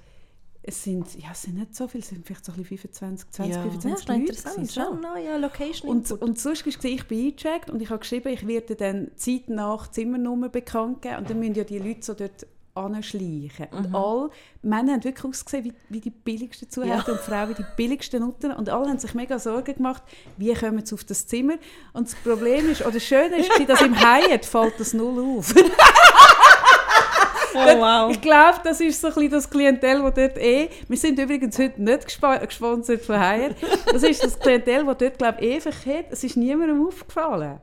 Es 0.66 0.82
sind, 0.82 1.14
ja, 1.16 1.28
es 1.32 1.42
sind 1.42 1.54
nicht 1.56 1.75
so 1.76 1.87
viele, 1.87 2.02
es 2.02 2.08
sind 2.08 2.26
vielleicht 2.26 2.44
so 2.44 2.52
ein 2.52 2.58
bisschen 2.62 2.78
25, 2.78 3.30
20, 3.30 3.54
Ja. 3.54 3.64
Ja, 3.64 3.70
25 3.70 3.99
ist 4.00 4.08
noch 4.08 4.14
Leute. 4.14 4.20
interessant. 4.30 4.70
so. 4.70 4.80
Schon, 4.80 5.00
neue 5.00 5.38
Location 5.38 5.90
Und, 5.90 6.11
Input. 6.11 6.23
und 6.28 6.38
sonst 6.38 6.66
war 6.66 6.85
ich 6.90 7.06
bin 7.06 7.26
eingecheckt 7.26 7.70
und 7.70 7.80
ich 7.80 7.88
habe 7.90 8.00
geschrieben, 8.00 8.28
ich 8.28 8.46
werde 8.46 8.75
dann 8.75 9.11
zeitnach 9.16 9.87
die 9.87 9.92
Zimmernummer 9.92 10.49
bekannt 10.49 11.02
geben 11.02 11.16
und 11.18 11.30
dann 11.30 11.38
müssen 11.38 11.54
ja 11.54 11.64
die 11.64 11.78
Leute 11.78 12.02
so 12.02 12.14
dort 12.14 12.46
anschleichen. 12.75 13.68
Und 13.70 13.94
alle 13.94 14.30
Männer 14.62 14.92
haben 14.94 15.04
wirklich 15.04 15.25
ausgesehen 15.25 15.64
wie, 15.64 15.73
wie 15.88 16.00
die 16.00 16.11
billigsten 16.11 16.68
Zuhälter 16.68 17.12
und 17.12 17.20
Frauen 17.20 17.49
wie 17.50 17.54
die 17.54 17.64
billigsten 17.76 18.20
Nutten 18.20 18.52
und 18.52 18.68
alle 18.68 18.88
haben 18.88 18.99
sich 18.99 19.14
mega 19.14 19.38
Sorgen 19.38 19.75
gemacht, 19.76 20.02
wie 20.37 20.52
kommen 20.52 20.85
sie 20.85 20.94
auf 20.94 21.04
das 21.04 21.26
Zimmer. 21.26 21.54
Und 21.92 22.08
das 22.08 22.14
Problem 22.16 22.68
ist, 22.68 22.82
oder 22.82 22.92
das 22.92 23.04
Schöne 23.04 23.38
ist, 23.38 23.50
dass 23.66 23.80
im 23.80 23.99
Hyatt 23.99 24.44
fällt 24.44 24.78
das 24.78 24.92
null 24.92 25.38
auf. 25.38 25.54
oh, 27.56 27.80
wow. 27.80 28.10
Ich 28.10 28.20
glaube, 28.20 28.60
das 28.64 28.80
ist 28.80 29.00
so 29.00 29.08
ein 29.08 29.14
bisschen 29.14 29.30
das 29.30 29.50
Klientel, 29.50 30.02
das 30.02 30.14
dort 30.14 30.38
eh... 30.38 30.68
Wir 30.88 30.96
sind 30.96 31.18
übrigens 31.18 31.58
heute 31.58 31.82
nicht 31.82 32.06
gesponsert 32.06 33.02
von 33.02 33.18
Haier. 33.18 33.50
Das 33.92 34.02
ist 34.02 34.22
das 34.22 34.38
Klientel, 34.38 34.84
das 34.84 34.98
dort, 34.98 35.18
glaube 35.18 35.38
ich, 35.40 35.56
eh 35.56 35.60
verkehrt. 35.60 36.06
Es 36.10 36.25
ist 36.25 36.36
niemandem 36.36 36.86
aufgefallen. 36.86 37.60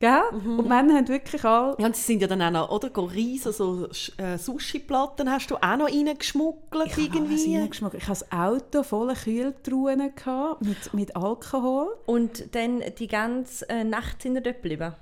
Gell? 0.00 0.22
Und 0.32 0.64
die 0.64 0.68
Männer 0.68 0.96
haben 0.96 1.08
wirklich 1.08 1.44
alle... 1.44 1.76
Ja, 1.78 1.86
und 1.86 1.96
sie 1.96 2.02
sind 2.02 2.20
ja 2.20 2.26
dann 2.26 2.42
auch 2.42 2.50
noch, 2.50 2.70
oder? 2.70 2.90
Go 2.90 3.04
riesen, 3.04 3.52
so 3.52 3.88
äh, 4.18 4.36
Sushi-Platten 4.36 5.30
hast 5.30 5.50
du 5.50 5.56
auch 5.56 5.76
noch 5.76 5.88
reingeschmuggelt 5.88 6.86
Ich 6.86 6.92
habe 6.92 7.02
irgendwie. 7.02 7.56
reingeschmuggelt. 7.56 8.02
Ich 8.02 8.08
hatte 8.08 8.26
ein 8.28 8.38
Auto 8.38 8.82
voller 8.82 9.14
Kühltruhen 9.14 10.12
gehabt, 10.14 10.62
mit, 10.62 10.92
mit 10.92 11.16
Alkohol. 11.16 11.96
Und 12.06 12.54
dann 12.54 12.82
die 12.98 13.06
ganze 13.06 13.68
äh, 13.70 13.84
Nacht 13.84 14.20
sind 14.20 14.34
wir 14.34 14.42
dort 14.42 14.56
geblieben. 14.56 14.94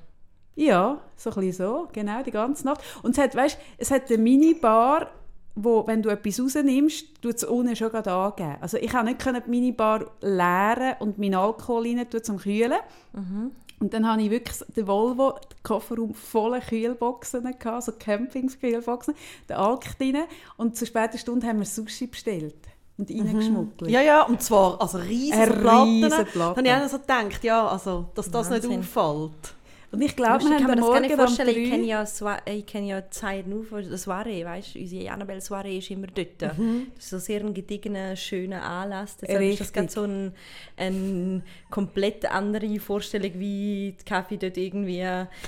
Ja, 0.54 1.00
so 1.16 1.30
ein 1.30 1.36
bisschen 1.36 1.66
so, 1.66 1.88
genau, 1.92 2.22
die 2.22 2.30
ganze 2.30 2.64
Nacht. 2.66 2.82
Und 3.02 3.12
es 3.12 3.18
hat, 3.18 3.34
weißt, 3.34 3.58
es 3.78 3.90
hat 3.90 4.08
eine 4.08 4.18
Minibar, 4.18 5.08
wo, 5.54 5.86
wenn 5.86 6.02
du 6.02 6.08
etwas 6.10 6.40
rausnimmst, 6.40 7.22
tut 7.22 7.36
es 7.36 7.44
unten 7.44 7.76
schon 7.76 7.90
gerade 7.90 8.10
angeben. 8.12 8.56
Also 8.60 8.76
ich 8.78 8.90
konnte 8.90 9.12
nicht 9.12 9.46
die 9.46 9.50
Minibar 9.50 10.06
leeren 10.20 10.94
und 11.00 11.18
meinen 11.18 11.34
Alkohol 11.34 11.86
rein 11.86 12.08
tun 12.08 12.22
zum 12.22 12.38
Kühlen. 12.38 12.78
Und 13.80 13.92
dann 13.92 14.08
hatte 14.08 14.22
ich 14.22 14.30
wirklich 14.30 14.56
den 14.76 14.86
Volvo, 14.86 15.32
den 15.32 15.62
Kofferraum 15.62 16.14
voller 16.14 16.60
Kühlboxen, 16.60 17.42
gehabt, 17.58 17.82
so 17.82 17.92
Campingskühlboxen, 17.98 19.14
den 19.48 19.56
Alk 19.56 19.98
drin. 19.98 20.18
Und 20.56 20.76
zu 20.76 20.86
später 20.86 21.18
Stunde 21.18 21.46
haben 21.46 21.58
wir 21.58 21.66
Sushi 21.66 22.06
bestellt 22.06 22.54
und 22.96 23.10
reingeschmuggelt. 23.10 23.90
Ja, 23.90 24.00
ja, 24.00 24.22
und 24.22 24.42
zwar 24.42 24.80
also 24.80 24.98
riesige 24.98 25.46
Platten. 25.48 25.84
riesen 25.84 26.10
Da 26.10 26.24
Platte. 26.24 26.56
habe 26.56 26.68
ich 26.68 26.72
auch 26.72 26.88
so 26.88 26.98
gedacht, 26.98 27.44
ja, 27.44 27.66
also, 27.66 28.06
dass 28.14 28.30
das 28.30 28.50
Wahnsinn. 28.50 28.78
nicht 28.78 28.96
auffällt. 28.96 29.54
Und 29.92 30.00
ich 30.00 30.16
glaube, 30.16 30.42
wir 30.44 30.50
kann 30.50 30.64
haben 30.64 30.66
mir 30.66 30.72
am 30.72 30.78
das 30.78 30.88
gar 30.88 31.00
nicht 31.00 31.16
Morgen 31.16 31.26
vorstellen. 31.26 31.62
Ich 31.64 31.70
kenne 31.70 31.84
ja, 31.84 32.04
ich 32.46 32.66
kenne 32.66 32.86
ja 32.86 33.00
die 33.02 33.10
Zeit 33.10 33.46
nur 33.46 33.64
von 33.64 33.86
der 33.86 33.98
Soiree, 33.98 34.42
weißt 34.42 34.74
du? 34.74 34.78
Unsere 34.78 35.10
Annabelle 35.10 35.40
Soiree 35.42 35.78
ist 35.78 35.90
immer 35.90 36.06
dort. 36.06 36.58
Mhm. 36.58 36.86
Das 36.94 37.04
ist 37.04 37.10
so 37.10 37.18
sehr 37.18 37.40
ein 37.40 37.52
gediegener, 37.52 38.16
schöner 38.16 38.62
Anlass. 38.62 39.18
Deshalb 39.18 39.42
ist 39.42 39.60
das 39.60 39.68
Richtig. 39.68 39.74
ganz 39.74 39.92
so 39.92 40.04
ein, 40.04 40.32
eine 40.78 41.42
komplett 41.72 42.30
andere 42.30 42.78
Vorstellung, 42.78 43.32
wie 43.36 43.96
die 43.98 44.04
Kaffee 44.04 44.36
dort 44.36 44.56
irgendwie 44.56 45.02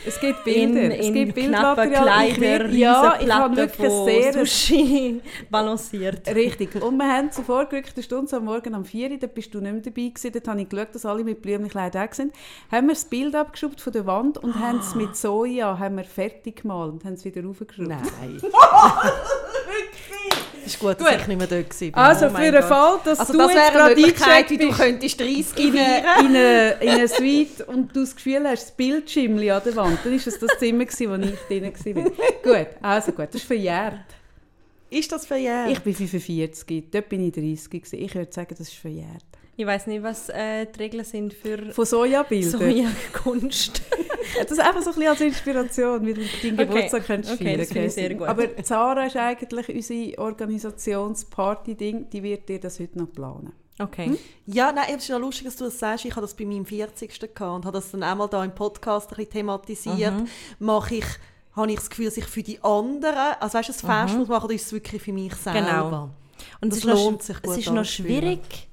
Es 0.04 0.19
gibt 0.19 0.47
in, 0.47 0.75
Bilder, 0.75 0.99
es 0.99 1.07
in 1.07 1.14
gibt 1.14 1.37
knappen. 1.37 1.93
Ich 1.93 1.99
Kleider, 1.99 2.69
ja, 2.71 3.19
ich 3.21 3.33
habe 3.33 3.57
wirklich 3.57 3.90
sehr 3.90 4.33
Sushi 4.33 5.21
balanciert. 5.50 6.26
Richtig. 6.35 6.83
Und 6.83 6.97
wir 6.97 7.07
haben 7.07 7.31
zur 7.31 7.45
vorgerückten 7.45 8.02
Stunde, 8.02 8.35
am 8.37 8.47
Morgen 8.47 8.75
um 8.75 8.85
4 8.85 9.11
Uhr, 9.11 9.19
da 9.19 9.26
bist 9.26 9.54
du 9.54 9.61
nicht 9.61 9.73
mehr 9.73 9.83
dabei 9.83 10.09
gewesen, 10.09 10.33
dort 10.33 10.49
habe 10.49 10.62
ich 10.62 10.69
geschaut, 10.69 10.95
dass 10.95 11.07
alle 11.07 11.23
mit 11.23 11.43
Blümchenkleid 11.43 11.95
da 11.95 12.09
sind, 12.11 12.33
haben 12.73 12.87
wir 12.88 12.95
das 12.95 13.04
Bild 13.04 13.35
abgeschraubt 13.35 13.81
von 13.81 13.93
der 13.93 14.07
Wand 14.07 14.38
und 14.38 14.59
haben 14.59 14.78
es 14.78 14.95
mit 14.95 15.16
Soja 15.16 15.78
haben 15.78 15.97
wir 15.97 16.04
fertig 16.04 16.62
gemalt 16.62 16.93
und 16.93 17.04
haben 17.04 17.14
es 17.14 17.25
wieder 17.25 17.45
raufgeschraubt. 17.45 17.88
Nein. 17.88 18.40
ist 20.64 20.78
gut, 20.78 21.00
dass 21.00 21.09
Gut. 21.09 21.21
ich 21.21 21.26
nicht 21.26 21.38
mehr 21.38 21.47
dort 21.47 21.95
war. 21.95 22.09
Also 22.09 22.26
Oh 22.26 22.31
für 22.31 22.52
den. 22.52 22.62
Fall, 22.62 23.00
dass 23.04 23.21
also 23.21 23.33
du 23.33 23.38
das 23.38 23.54
jetzt 23.54 23.73
gerade 23.73 23.95
Möglichkeit, 23.95 24.50
wie 24.50 24.59
du 24.59 24.71
könntest 24.71 25.21
30 25.21 25.59
in 25.59 25.78
eine, 25.78 26.02
feiern. 26.02 26.04
In, 26.21 26.26
eine, 26.26 26.71
in 26.80 26.88
eine 26.90 27.09
Suite 27.09 27.61
und 27.66 27.94
du 27.94 28.00
das 28.00 28.14
Gefühl 28.14 28.44
hast, 28.49 28.62
das 28.64 28.73
Bildschirmchen 28.76 29.50
an 29.50 29.62
der 29.64 29.76
Wand, 29.76 29.99
dann 30.04 30.12
ist 30.14 30.26
es 30.26 30.38
das 30.38 30.59
Zimmer, 30.59 30.85
gewesen, 30.85 31.11
wo 31.11 31.26
ich 31.26 31.38
drin 31.49 31.73
war. 31.97 32.04
gut, 32.42 32.66
also 32.83 33.12
gut, 33.12 33.26
das 33.28 33.37
ist 33.37 33.44
verjährt. 33.44 34.00
Ist 34.90 35.11
das 35.11 35.26
verjährt? 35.26 35.71
Ich 35.71 35.80
bin 35.80 35.94
45, 35.94 36.85
dort 36.90 37.09
bin 37.09 37.26
ich 37.26 37.33
30 37.33 37.71
gewesen. 37.71 37.99
Ich 38.00 38.14
würde 38.14 38.33
sagen, 38.33 38.54
das 38.56 38.68
ist 38.68 38.75
verjährt. 38.75 39.25
Ich 39.56 39.64
weiß 39.66 39.87
nicht, 39.87 40.02
was 40.02 40.28
äh, 40.30 40.66
die 40.66 40.78
Regeln 40.83 41.04
sind 41.04 41.33
für 41.33 41.73
Von 41.73 41.85
Sojabildern? 41.85 42.61
Soja-Kunst. 42.61 43.83
Das 44.40 44.50
ist 44.50 44.59
einfach 44.59 44.80
so 44.83 44.90
ein 44.90 44.94
bisschen 44.97 45.11
als 45.11 45.21
Inspiration, 45.21 46.06
wie 46.06 46.14
du 46.14 46.21
deinen 46.23 46.54
Okay. 46.54 46.66
Geburtstag 46.66 47.06
könntest 47.06 47.35
Okay, 47.35 47.44
feiern 47.44 47.59
das 47.59 47.68
finde 47.68 47.87
ich 47.87 47.94
Kerstin. 47.94 48.09
sehr 48.09 48.14
gut. 48.18 48.26
Aber 48.26 48.64
Zara 48.64 49.04
ist 49.06 49.16
eigentlich 49.16 49.68
unsere 49.68 50.18
Organisationsparty-Ding, 50.18 52.09
die 52.11 52.23
wird 52.23 52.49
dir 52.49 52.59
das 52.59 52.80
heute 52.80 52.99
noch 52.99 53.12
planen. 53.12 53.52
Okay. 53.78 54.16
Ja, 54.47 54.71
nein, 54.71 54.85
es 54.90 55.04
ist 55.04 55.11
noch 55.11 55.19
lustig, 55.19 55.47
dass 55.47 55.57
du 55.57 55.64
das 55.64 55.78
sagst. 55.78 56.04
Ich 56.04 56.12
habe 56.12 56.21
das 56.21 56.35
bei 56.35 56.45
meinem 56.45 56.64
40. 56.64 57.19
gehabt 57.19 57.40
und 57.40 57.64
habe 57.64 57.73
das 57.73 57.90
dann 57.90 58.02
einmal 58.02 58.28
da 58.28 58.45
im 58.45 58.54
Podcast 58.54 59.11
ein 59.11 59.16
bisschen 59.16 59.33
thematisiert. 59.33 60.14
Mhm. 60.14 60.28
Mache 60.61 60.97
ich, 60.97 61.07
habe 61.57 61.71
ich 61.71 61.76
das 61.76 61.90
Gefühl, 61.90 62.07
dass 62.07 62.16
ich 62.16 62.26
für 62.26 62.43
die 62.43 62.62
anderen, 62.62 63.35
also 63.40 63.59
weißt 63.59 63.69
du, 63.69 63.73
das 63.73 63.81
Fest 63.81 64.16
muss 64.16 64.28
machen, 64.28 64.45
oder 64.45 64.54
ist 64.54 64.66
es 64.66 64.73
wirklich 64.73 65.02
für 65.02 65.12
mich 65.12 65.35
selber? 65.35 65.61
Mhm. 65.61 65.66
Genau. 65.66 66.11
Und 66.61 66.71
Das 66.71 66.78
es 66.78 66.85
ist 66.85 66.90
noch, 66.90 67.04
lohnt 67.04 67.23
sich 67.23 67.43
gut 67.43 67.52
Es 67.52 67.59
ist 67.59 67.73
noch 67.73 67.85
schwierig, 67.85 68.69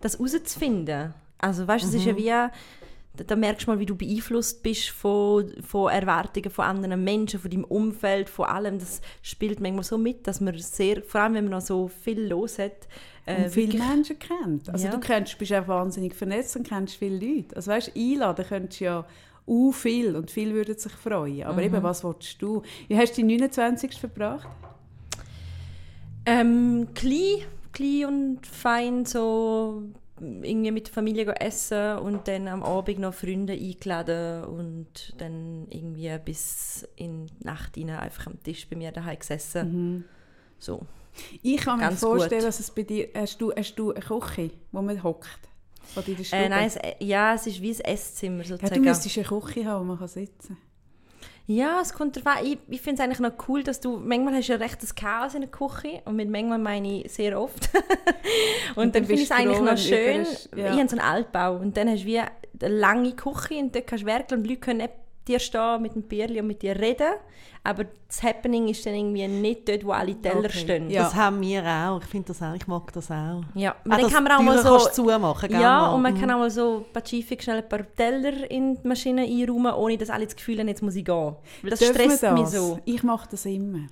das 0.00 0.18
herauszufinden. 0.18 1.14
Also 1.38 1.66
weißt, 1.66 1.84
es 1.84 1.94
ist 1.94 2.04
ja 2.04 2.16
wie, 2.16 2.26
da, 2.26 3.24
da 3.24 3.36
merkst 3.36 3.66
du 3.66 3.70
mal, 3.70 3.78
wie 3.78 3.86
du 3.86 3.94
beeinflusst 3.94 4.62
bist 4.62 4.90
von, 4.90 5.52
von 5.62 5.90
Erwartungen 5.90 6.50
von 6.50 6.64
anderen 6.64 7.02
Menschen, 7.02 7.40
von 7.40 7.50
deinem 7.50 7.64
Umfeld, 7.64 8.28
von 8.28 8.46
allem. 8.46 8.78
Das 8.78 9.00
spielt 9.22 9.60
manchmal 9.60 9.84
so 9.84 9.98
mit, 9.98 10.26
dass 10.26 10.40
man 10.40 10.56
sehr, 10.58 11.02
vor 11.02 11.22
allem 11.22 11.34
wenn 11.34 11.44
man 11.44 11.52
noch 11.52 11.60
so 11.60 11.88
viel 11.88 12.28
los 12.28 12.58
hat, 12.58 12.86
äh, 13.26 13.44
Und 13.44 13.50
viele 13.50 13.72
wirklich- 13.72 13.88
Menschen 13.88 14.18
kennt. 14.18 14.68
Also 14.70 14.86
Ja. 14.86 14.90
du 14.92 15.00
kennst, 15.00 15.38
bist 15.38 15.52
auch 15.52 15.68
wahnsinnig 15.68 16.14
vernetzt 16.14 16.56
und 16.56 16.66
kennst 16.66 16.96
viele 16.96 17.24
Leute. 17.24 17.54
Also 17.56 17.70
weißt, 17.70 17.92
einladen 17.96 18.44
könntest 18.48 18.80
du 18.80 18.84
ja 18.84 19.04
u 19.46 19.72
viel 19.72 20.14
und 20.16 20.30
viele 20.30 20.54
würden 20.54 20.76
sich 20.78 20.92
freuen. 20.92 21.44
Aber 21.44 21.58
Mhm. 21.58 21.66
eben, 21.74 21.82
was 21.82 22.04
willst 22.04 22.40
du? 22.40 22.62
Wie 22.88 22.96
hast 22.96 23.12
du 23.12 23.16
die 23.22 23.24
29. 23.24 23.98
verbracht? 23.98 24.48
Ähm, 26.24 26.88
klein, 26.94 27.42
klein 27.72 28.04
und 28.06 28.46
fein, 28.46 29.04
so 29.04 29.82
irgendwie 30.20 30.70
mit 30.70 30.86
der 30.86 30.94
Familie 30.94 31.34
essen 31.40 31.98
und 31.98 32.28
dann 32.28 32.46
am 32.46 32.62
Abend 32.62 33.00
noch 33.00 33.12
Freunde 33.12 33.54
eingeladen 33.54 34.44
und 34.44 35.14
dann 35.18 35.66
irgendwie 35.68 36.16
bis 36.24 36.86
in 36.94 37.26
die 37.26 37.44
Nacht 37.44 37.76
rein 37.76 37.90
einfach 37.90 38.28
am 38.28 38.40
Tisch 38.40 38.68
bei 38.68 38.76
mir 38.76 38.92
daheim 38.92 39.18
gesessen. 39.18 40.04
So. 40.60 40.86
Ich 41.42 41.60
kann 41.60 41.78
mir 41.78 41.92
vorstellen, 41.92 42.40
gut. 42.40 42.48
dass 42.48 42.60
es 42.60 42.70
bei 42.70 42.82
dir... 42.82 43.08
Hast 43.14 43.40
du, 43.40 43.52
hast 43.54 43.74
du 43.76 43.92
eine 43.92 44.00
Küche, 44.04 44.50
wo 44.70 44.82
man 44.82 45.02
hockt? 45.02 45.28
Äh, 46.32 46.48
nein, 46.48 46.66
es, 46.68 46.78
ja, 47.00 47.34
es 47.34 47.46
ist 47.46 47.60
wie 47.60 47.74
ein 47.74 47.80
Esszimmer 47.80 48.38
ja, 48.38 48.42
du 48.44 48.48
sozusagen. 48.56 48.80
müsstest 48.82 49.18
eine 49.18 49.26
Küche 49.26 49.66
haben, 49.66 49.80
wo 49.80 49.84
man 49.88 49.98
kann 49.98 50.08
sitzen 50.08 50.56
Ja, 51.46 51.80
es 51.82 51.92
kommt 51.92 52.16
darauf 52.16 52.38
an. 52.38 52.46
Ich, 52.46 52.58
ich 52.68 52.80
finde 52.80 53.02
es 53.02 53.04
eigentlich 53.06 53.18
noch 53.20 53.48
cool, 53.48 53.62
dass 53.62 53.80
du, 53.80 53.98
manchmal 53.98 54.34
hast 54.36 54.48
du 54.48 54.52
ja 54.52 54.58
recht 54.58 54.82
das 54.82 54.94
Chaos 54.94 55.34
in 55.34 55.42
der 55.42 55.50
Küche 55.50 56.00
und 56.06 56.16
mit 56.16 56.30
manchmal 56.30 56.58
meine 56.58 57.02
ich 57.02 57.12
sehr 57.12 57.38
oft. 57.38 57.68
und, 58.76 58.84
Und 58.84 58.94
dann 58.94 59.02
dann 59.02 59.04
finde 59.04 59.22
ich 59.22 59.30
es 59.30 59.30
eigentlich 59.32 59.60
noch 59.60 59.76
schön. 59.76 60.22
ist- 60.22 60.48
ja. 60.56 60.72
Ich 60.72 60.78
habe 60.78 60.88
so 60.88 60.96
einen 60.96 61.00
Altbau 61.06 61.56
und 61.56 61.76
dann 61.76 61.88
hast 61.90 62.02
du 62.02 62.06
wie 62.06 62.20
eine 62.20 62.30
lange 62.60 63.12
Küche 63.12 63.56
und 63.56 63.74
dort 63.74 63.86
kannst 63.86 64.02
du 64.04 64.06
werkeln 64.06 64.40
und 64.40 64.44
die 64.44 64.50
Leute 64.50 64.60
können 64.60 64.78
neben 64.78 64.92
dir 65.28 65.38
stehen 65.38 65.80
mit 65.82 65.94
dem 65.94 66.02
Bierli 66.02 66.40
und 66.40 66.46
mit 66.48 66.62
dir 66.62 66.78
reden. 66.78 67.14
Aber 67.64 67.84
das 68.08 68.22
Happening 68.24 68.66
ist 68.68 68.84
dann 68.84 68.94
irgendwie 68.94 69.28
nicht 69.28 69.68
dort, 69.68 69.84
wo 69.84 69.92
alle 69.92 70.20
Teller 70.20 70.40
Okay. 70.46 70.58
stehen. 70.58 70.90
Ja. 70.90 71.04
Das 71.04 71.14
haben 71.14 71.40
wir 71.40 71.62
auch. 71.64 72.00
Ich 72.02 72.06
finde 72.08 72.28
das 72.28 72.42
auch. 72.42 72.54
Ich 72.54 72.66
mag 72.66 72.92
das 72.92 73.08
auch. 73.10 73.42
Ja, 73.54 73.76
Ah, 73.88 73.98
dann 73.98 74.10
kann 74.10 74.24
man 74.24 74.32
auch 74.32 74.42
mal 74.42 74.58
so... 74.58 74.78
zumachen, 74.90 75.50
Ja, 75.52 75.60
mal? 75.60 75.94
und 75.94 76.02
man 76.02 76.14
Mhm. 76.14 76.20
kann 76.20 76.30
auch 76.32 76.38
mal 76.38 76.50
so 76.50 76.84
pazifik 76.92 77.42
schnell 77.42 77.58
ein 77.58 77.68
paar 77.68 77.86
Teller 77.94 78.50
in 78.50 78.82
die 78.82 78.88
Maschine 78.88 79.22
einräumen, 79.22 79.72
ohne 79.74 79.96
dass 79.96 80.10
alle 80.10 80.24
das 80.24 80.34
Gefühl 80.34 80.58
haben, 80.58 80.66
jetzt 80.68 80.82
muss 80.82 80.96
ich 80.96 81.04
gehen. 81.04 81.36
Weil 81.62 81.70
das 81.70 81.78
Dürfen 81.78 81.98
wir 81.98 82.04
stresst 82.16 82.32
mich 82.32 82.42
das? 82.42 82.52
so. 82.52 82.78
Ich 82.84 83.02
mache 83.04 83.28
das 83.30 83.46
immer. 83.46 83.86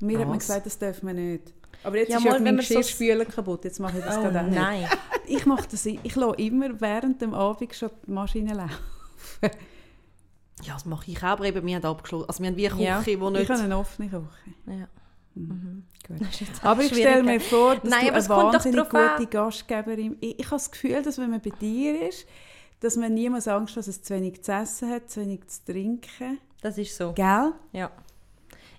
Mir 0.00 0.18
hat 0.18 0.26
man 0.26 0.36
Was? 0.36 0.46
gesagt, 0.46 0.66
das 0.66 0.78
dürfen 0.78 1.06
wir 1.06 1.14
nicht. 1.14 1.54
Aber 1.84 1.96
jetzt 1.98 2.10
Ja, 2.10 2.18
ist 2.18 2.24
mal, 2.24 2.30
ja 2.30 2.34
wenn 2.36 2.42
mein 2.44 2.56
wir 2.56 2.62
so- 2.64 2.74
Geschirrspüler 2.74 3.24
kaputt. 3.26 3.64
Jetzt 3.64 3.78
mache 3.78 3.98
ich 3.98 4.04
das 4.04 4.18
Oh 4.18 4.22
gerade 4.22 4.40
auch 4.40 4.44
nicht. 4.46 4.58
nein. 4.60 4.88
Ich 5.28 5.46
mache 5.46 5.68
das, 5.70 5.86
ich 5.86 6.14
lasse 6.16 6.34
immer 6.42 6.80
während 6.80 7.22
dem 7.22 7.34
Abend 7.34 7.72
schon 7.72 7.90
die 8.04 8.10
Maschine 8.10 8.54
laufen. 8.54 9.56
Ja, 10.62 10.74
das 10.74 10.84
mache 10.86 11.10
ich 11.10 11.18
auch. 11.18 11.24
Aber 11.24 11.44
eben, 11.44 11.66
wir 11.66 11.76
haben 11.76 11.84
abgeschlossen. 11.84 12.28
Also 12.28 12.42
wir 12.42 12.50
haben 12.50 12.56
wie 12.56 12.68
eine 12.68 12.82
Ja. 12.82 12.98
Küche, 13.02 13.20
wo 13.20 13.28
Ich 13.28 13.38
nicht... 13.38 13.50
habe 13.50 13.62
eine 13.62 13.76
offene 13.78 14.08
Küche. 14.08 14.24
Ja. 14.66 14.88
Ist 16.30 16.40
jetzt 16.40 16.64
Aber 16.64 16.82
ich 16.82 16.88
stelle 16.88 17.22
mir 17.22 17.40
vor, 17.40 17.76
dass 17.76 17.90
Nein, 17.90 18.06
du 18.06 18.12
eine 18.14 18.28
wahnsinnig 18.28 18.80
drauf 18.80 18.94
an. 18.94 19.10
gute 19.18 19.28
Gastgeberin 19.28 20.16
Ich, 20.20 20.38
ich 20.38 20.46
habe 20.46 20.56
das 20.56 20.70
Gefühl, 20.70 21.02
dass 21.02 21.18
wenn 21.18 21.30
man 21.30 21.40
bei 21.42 21.50
dir 21.50 22.08
ist, 22.08 22.26
dass 22.80 22.96
man 22.96 23.12
niemals 23.12 23.46
Angst 23.48 23.72
hat, 23.72 23.78
dass 23.80 23.88
es 23.88 24.02
zu 24.02 24.14
wenig 24.14 24.42
zu 24.42 24.52
essen 24.52 24.90
hat, 24.90 25.10
zu 25.10 25.20
wenig 25.20 25.46
zu 25.48 25.64
trinken. 25.66 26.38
Das 26.62 26.78
ist 26.78 26.96
so. 26.96 27.12
Gell? 27.12 27.52
Ja. 27.72 27.90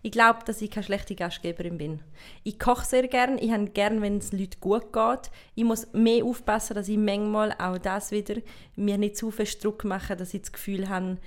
Ich 0.02 0.12
glaube, 0.12 0.40
dass 0.46 0.62
ich 0.62 0.72
keine 0.72 0.84
schlechte 0.86 1.16
Gastgeberin 1.16 1.78
bin. 1.78 2.00
Ich 2.44 2.58
koche 2.60 2.86
sehr 2.86 3.08
gern. 3.08 3.38
Ich 3.38 3.52
habe 3.52 3.66
gern, 3.68 4.02
wenn 4.02 4.18
es 4.18 4.32
Leuten 4.32 4.60
gut 4.62 4.94
geht. 4.94 5.32
Ich 5.54 5.64
muss 5.64 5.92
mehr 5.94 6.24
aufpassen, 6.24 6.76
dass 6.76 6.88
ich 6.88 6.98
manchmal 6.98 7.52
auch 7.60 7.78
das 7.78 8.12
wieder 8.12 8.36
mir 8.76 8.98
nicht 8.98 9.18
zu 9.18 9.32
viel 9.32 9.48
Druck 9.62 9.84
mache, 9.84 10.16
dass 10.16 10.34
ich 10.34 10.42
das 10.42 10.52
Gefühl 10.52 10.88
habe, 10.90 11.18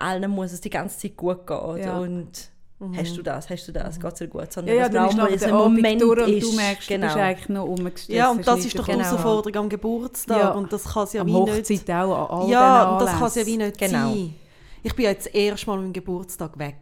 allen 0.00 0.30
muss 0.30 0.52
es 0.52 0.60
die 0.60 0.70
ganze 0.70 0.98
Zeit 0.98 1.16
gut 1.16 1.46
gehen. 1.46 1.76
Ja. 1.78 1.98
Und 1.98 2.50
hast 2.96 3.16
du 3.16 3.22
das, 3.22 3.50
hast 3.50 3.68
du 3.68 3.72
das, 3.72 4.00
geht 4.00 4.12
es 4.12 4.18
dir 4.18 4.28
gut. 4.28 4.42
Ja, 4.42 4.50
Sondern 4.50 4.76
ja, 4.76 4.88
man 4.88 4.92
nachher 5.16 5.38
so 5.38 5.44
der 5.44 5.48
ein 5.48 5.54
Abend 5.54 5.76
Moment 5.76 6.00
durch 6.00 6.22
und 6.26 6.32
ist. 6.32 6.46
du 6.52 6.56
merkst, 6.56 6.88
genau. 6.88 7.06
du 7.08 7.12
bist 7.12 7.24
eigentlich 7.24 7.48
noch 7.50 7.64
umgestresst. 7.64 8.08
Ja, 8.10 8.30
und 8.30 8.46
das 8.46 8.64
ist 8.64 8.78
doch 8.78 8.84
die 8.86 8.92
Genau. 8.92 9.04
Herausforderung 9.04 9.56
am 9.64 9.68
Geburtstag. 9.68 10.38
Ja. 10.38 10.50
Und 10.52 10.72
das 10.72 10.84
kann 10.84 11.04
es 11.04 11.12
ja 11.12 11.20
am 11.20 11.26
wie 11.26 11.32
Hochzeit 11.32 11.68
nicht... 11.68 11.90
auch, 11.90 12.30
an 12.30 12.40
all 12.42 12.50
Ja, 12.50 12.90
und 12.92 13.02
das 13.02 13.12
kann 13.18 13.26
es 13.28 13.34
ja 13.34 13.46
wie 13.46 13.56
nicht 13.58 13.78
Genau. 13.78 14.12
sein. 14.14 14.34
Ich 14.82 14.94
bin 14.94 15.04
ja 15.04 15.10
jetzt 15.10 15.26
das 15.26 15.34
erste 15.34 15.66
Mal 15.66 15.78
am 15.78 15.92
Geburtstag 15.92 16.58
weg. 16.58 16.76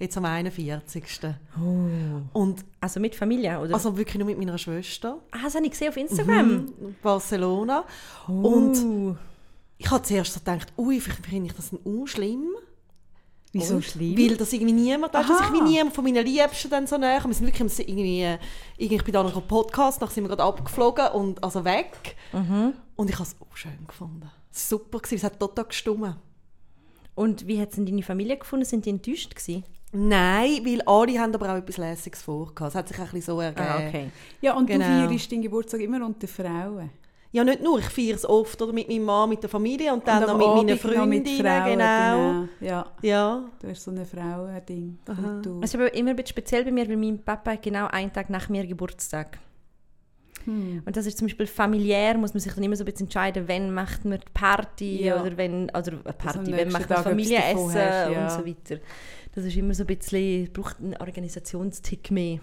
Jetzt 0.00 0.16
am 0.16 0.24
41. 0.24 1.04
Und 2.32 2.64
Also 2.80 2.98
mit 3.00 3.14
Familie, 3.14 3.60
oder? 3.60 3.74
also 3.74 3.96
wirklich 3.96 4.16
nur 4.18 4.26
mit 4.26 4.38
meiner 4.38 4.56
Schwester. 4.58 5.18
ah, 5.30 5.38
das 5.44 5.54
habe 5.54 5.64
ich 5.66 5.72
gesehen 5.72 5.90
auf 5.90 5.96
Instagram. 5.96 6.48
Mhm. 6.48 6.96
Barcelona. 7.02 7.84
Oh. 8.26 8.32
Und 8.32 9.16
ich 9.82 9.90
habe 9.90 10.02
zuerst 10.02 10.34
so 10.34 10.40
gedacht, 10.40 10.72
ui, 10.76 11.00
vielleicht 11.00 11.24
finde 11.24 11.46
ich 11.48 11.54
das 11.56 11.70
auch 11.72 12.06
schlimm. 12.06 12.44
Wieso 13.52 13.76
Und? 13.76 13.84
schlimm? 13.84 14.16
Weil 14.16 14.36
das 14.36 14.52
irgendwie 14.52 14.72
niemand, 14.74 15.12
weißt, 15.14 15.28
dass 15.28 15.40
ich 15.40 15.52
wie 15.52 15.62
niemand 15.62 15.94
von 15.94 16.04
meinen 16.04 16.24
Liebsten 16.24 16.70
dann 16.70 16.86
so 16.86 16.98
näher. 16.98 17.24
Wir 17.24 17.32
sind 17.34 17.46
wirklich 17.46 17.60
im- 17.88 17.88
irgendwie, 17.88 18.22
äh, 18.22 18.38
irgendwie 18.76 19.10
bei 19.10 19.18
einem 19.18 19.32
Podcast, 19.48 20.00
nachher 20.00 20.12
sind 20.14 20.24
wir 20.24 20.28
gerade 20.28 20.44
abgeflogen 20.44 21.08
und 21.08 21.42
also 21.42 21.64
weg. 21.64 22.14
Mhm. 22.32 22.74
Und 22.94 23.08
ich 23.10 23.16
habe 23.16 23.24
es 23.24 23.34
auch 23.40 23.56
schön 23.56 23.86
gefunden. 23.88 24.30
Es 24.52 24.70
war 24.70 24.78
super, 24.78 24.98
gewesen, 24.98 25.14
es 25.16 25.24
hat 25.24 25.40
total 25.40 25.64
gestummen. 25.64 26.14
Und 27.14 27.46
wie 27.46 27.60
hat 27.60 27.70
es 27.70 27.76
deine 27.76 28.02
Familie 28.02 28.36
gefunden? 28.36 28.64
Sind 28.66 28.84
die 28.84 28.90
enttäuscht 28.90 29.34
gewesen? 29.34 29.64
Nein, 29.92 30.60
weil 30.64 30.82
alle 30.82 31.18
haben 31.18 31.34
aber 31.34 31.52
auch 31.52 31.56
etwas 31.56 31.76
Lässiges 31.78 32.22
vorgehabt. 32.22 32.70
Es 32.70 32.74
hat 32.76 32.86
sich 32.88 32.98
ein 32.98 33.04
bisschen 33.06 33.22
so 33.22 33.40
ergeben. 33.40 33.66
Ah, 33.68 33.78
okay. 33.88 34.10
Ja, 34.40 34.56
und 34.56 34.66
Genau. 34.66 34.84
du 34.84 35.08
feierst 35.08 35.32
deinen 35.32 35.42
Geburtstag 35.42 35.80
immer 35.80 36.04
unter 36.06 36.28
Frauen. 36.28 36.90
Ja, 37.32 37.44
nicht 37.44 37.62
nur. 37.62 37.78
Ich 37.78 37.84
feiere 37.88 38.16
es 38.16 38.28
oft 38.28 38.60
oder 38.60 38.72
mit 38.72 38.88
meinem 38.88 39.04
Mann, 39.04 39.28
mit 39.28 39.40
der 39.42 39.48
Familie 39.50 39.92
und 39.92 40.06
dann 40.06 40.24
Und 40.24 40.30
noch 40.30 40.38
mit 40.38 40.46
meinen 40.46 40.70
Abend 40.70 40.80
Freundinnen. 40.80 41.08
mit 41.10 41.28
Frauen, 41.46 41.70
genau. 41.78 42.48
Ja, 42.60 42.86
Ja. 43.02 43.44
du 43.60 43.68
hast 43.68 43.84
so 43.84 43.92
ein 43.92 44.04
Frauending. 44.04 44.98
Es 45.62 45.70
ist 45.70 45.74
aber 45.76 45.94
immer 45.94 46.10
ein 46.10 46.16
bisschen 46.16 46.30
speziell 46.30 46.64
bei 46.64 46.72
mir, 46.72 46.88
weil 46.88 46.96
mein 46.96 47.22
Papa 47.22 47.52
hat 47.52 47.62
genau 47.62 47.86
einen 47.86 48.12
Tag 48.12 48.30
nach 48.30 48.48
mir 48.48 48.66
Geburtstag. 48.66 49.38
Hm. 50.44 50.82
Und 50.84 50.96
das 50.96 51.06
ist 51.06 51.18
zum 51.18 51.26
Beispiel 51.28 51.46
familiär, 51.46 52.16
muss 52.16 52.32
man 52.34 52.40
sich 52.40 52.52
dann 52.52 52.64
immer 52.64 52.74
so 52.74 52.82
ein 52.82 52.86
bisschen 52.86 53.06
entscheiden, 53.06 53.46
wenn 53.46 53.72
macht 53.72 54.04
man 54.06 54.18
die 54.18 54.26
Party 54.32 55.04
Ja. 55.04 55.20
oder 55.22 55.36
wenn, 55.36 55.64
oder 55.70 55.92
eine 55.92 56.00
am 56.06 56.14
Party, 56.18 56.52
wenn 56.52 56.72
macht 56.72 56.88
man 56.88 57.02
Familienessen 57.04 57.70
ja. 57.76 58.22
und 58.24 58.30
so 58.30 58.46
weiter. 58.46 58.80
Das 59.34 59.44
ist 59.44 59.54
immer 59.56 59.74
so 59.74 59.84
ein 59.84 59.86
bisschen, 59.86 60.50
braucht 60.52 60.80
einen 60.80 60.96
Organisationstick 60.96 62.10
mehr. 62.10 62.40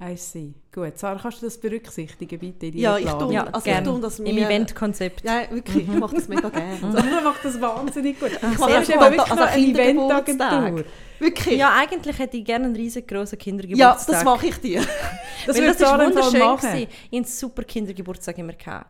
I 0.00 0.16
see. 0.16 0.54
Gut, 0.72 0.96
Sarah, 0.96 1.18
kannst 1.20 1.42
du 1.42 1.46
das 1.46 1.58
berücksichtigen, 1.58 2.38
bitte? 2.38 2.66
in 2.66 2.78
Ja, 2.78 2.96
ich 2.98 3.06
tue- 3.06 3.32
Ja, 3.32 3.44
also 3.48 3.68
ich 3.68 3.78
tue 3.80 4.00
das 4.00 4.20
Im 4.20 4.32
mir- 4.36 4.46
Eventkonzept. 4.48 5.24
Ja, 5.24 5.42
wirklich. 5.50 5.88
Ich 5.88 5.98
mache 5.98 6.14
das 6.14 6.28
mega 6.28 6.48
gerne. 6.50 6.78
Sarah 6.92 7.20
macht 7.20 7.44
das 7.44 7.60
wahnsinnig 7.60 8.20
gut. 8.20 8.30
mache 8.40 8.40
Sie 8.40 8.54
ist 8.54 8.60
das 8.60 8.88
eben 8.90 8.98
also 9.00 9.16
wirklich 9.16 9.28
noch 9.34 9.46
eine. 9.46 9.66
Eventagentur. 9.80 10.84
Wirklich? 11.18 11.58
Ja, 11.58 11.74
eigentlich 11.76 12.16
hätte 12.16 12.36
ich 12.36 12.44
gerne 12.44 12.66
einen 12.66 12.76
riesengroßen 12.76 13.36
Ja, 13.38 13.42
Kindergeburtstag. 13.44 14.06
das 14.14 14.24
mache 14.24 14.46
ich 14.46 14.56
dir. 14.58 14.82
Das 15.46 15.56
Weil 15.56 15.62
würde 15.62 15.66
das 15.66 15.80
ist 15.82 15.88
Sarah 15.88 16.04
im 16.04 16.12
Fall 16.12 16.22
wunderschön 16.24 16.40
machen. 16.40 16.60
gewesen. 16.70 16.76
Ich 16.88 16.96
hatte 17.06 17.16
einen 17.16 17.24
super 17.24 17.62
Kindergeburtstag 17.64 18.38
immer. 18.38 18.52
Gehabt. 18.52 18.86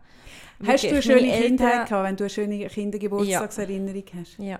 Hast 0.67 0.85
du 0.85 0.89
eine 0.89 1.03
schöne 1.03 1.21
Kindheit 1.41 1.89
gehabt, 1.89 2.05
wenn 2.09 2.17
du 2.17 2.25
eine 2.25 2.31
schöne 2.31 2.67
Kindergeburtstagserinnerung 2.67 4.03
hast? 4.19 4.39
Ja. 4.39 4.59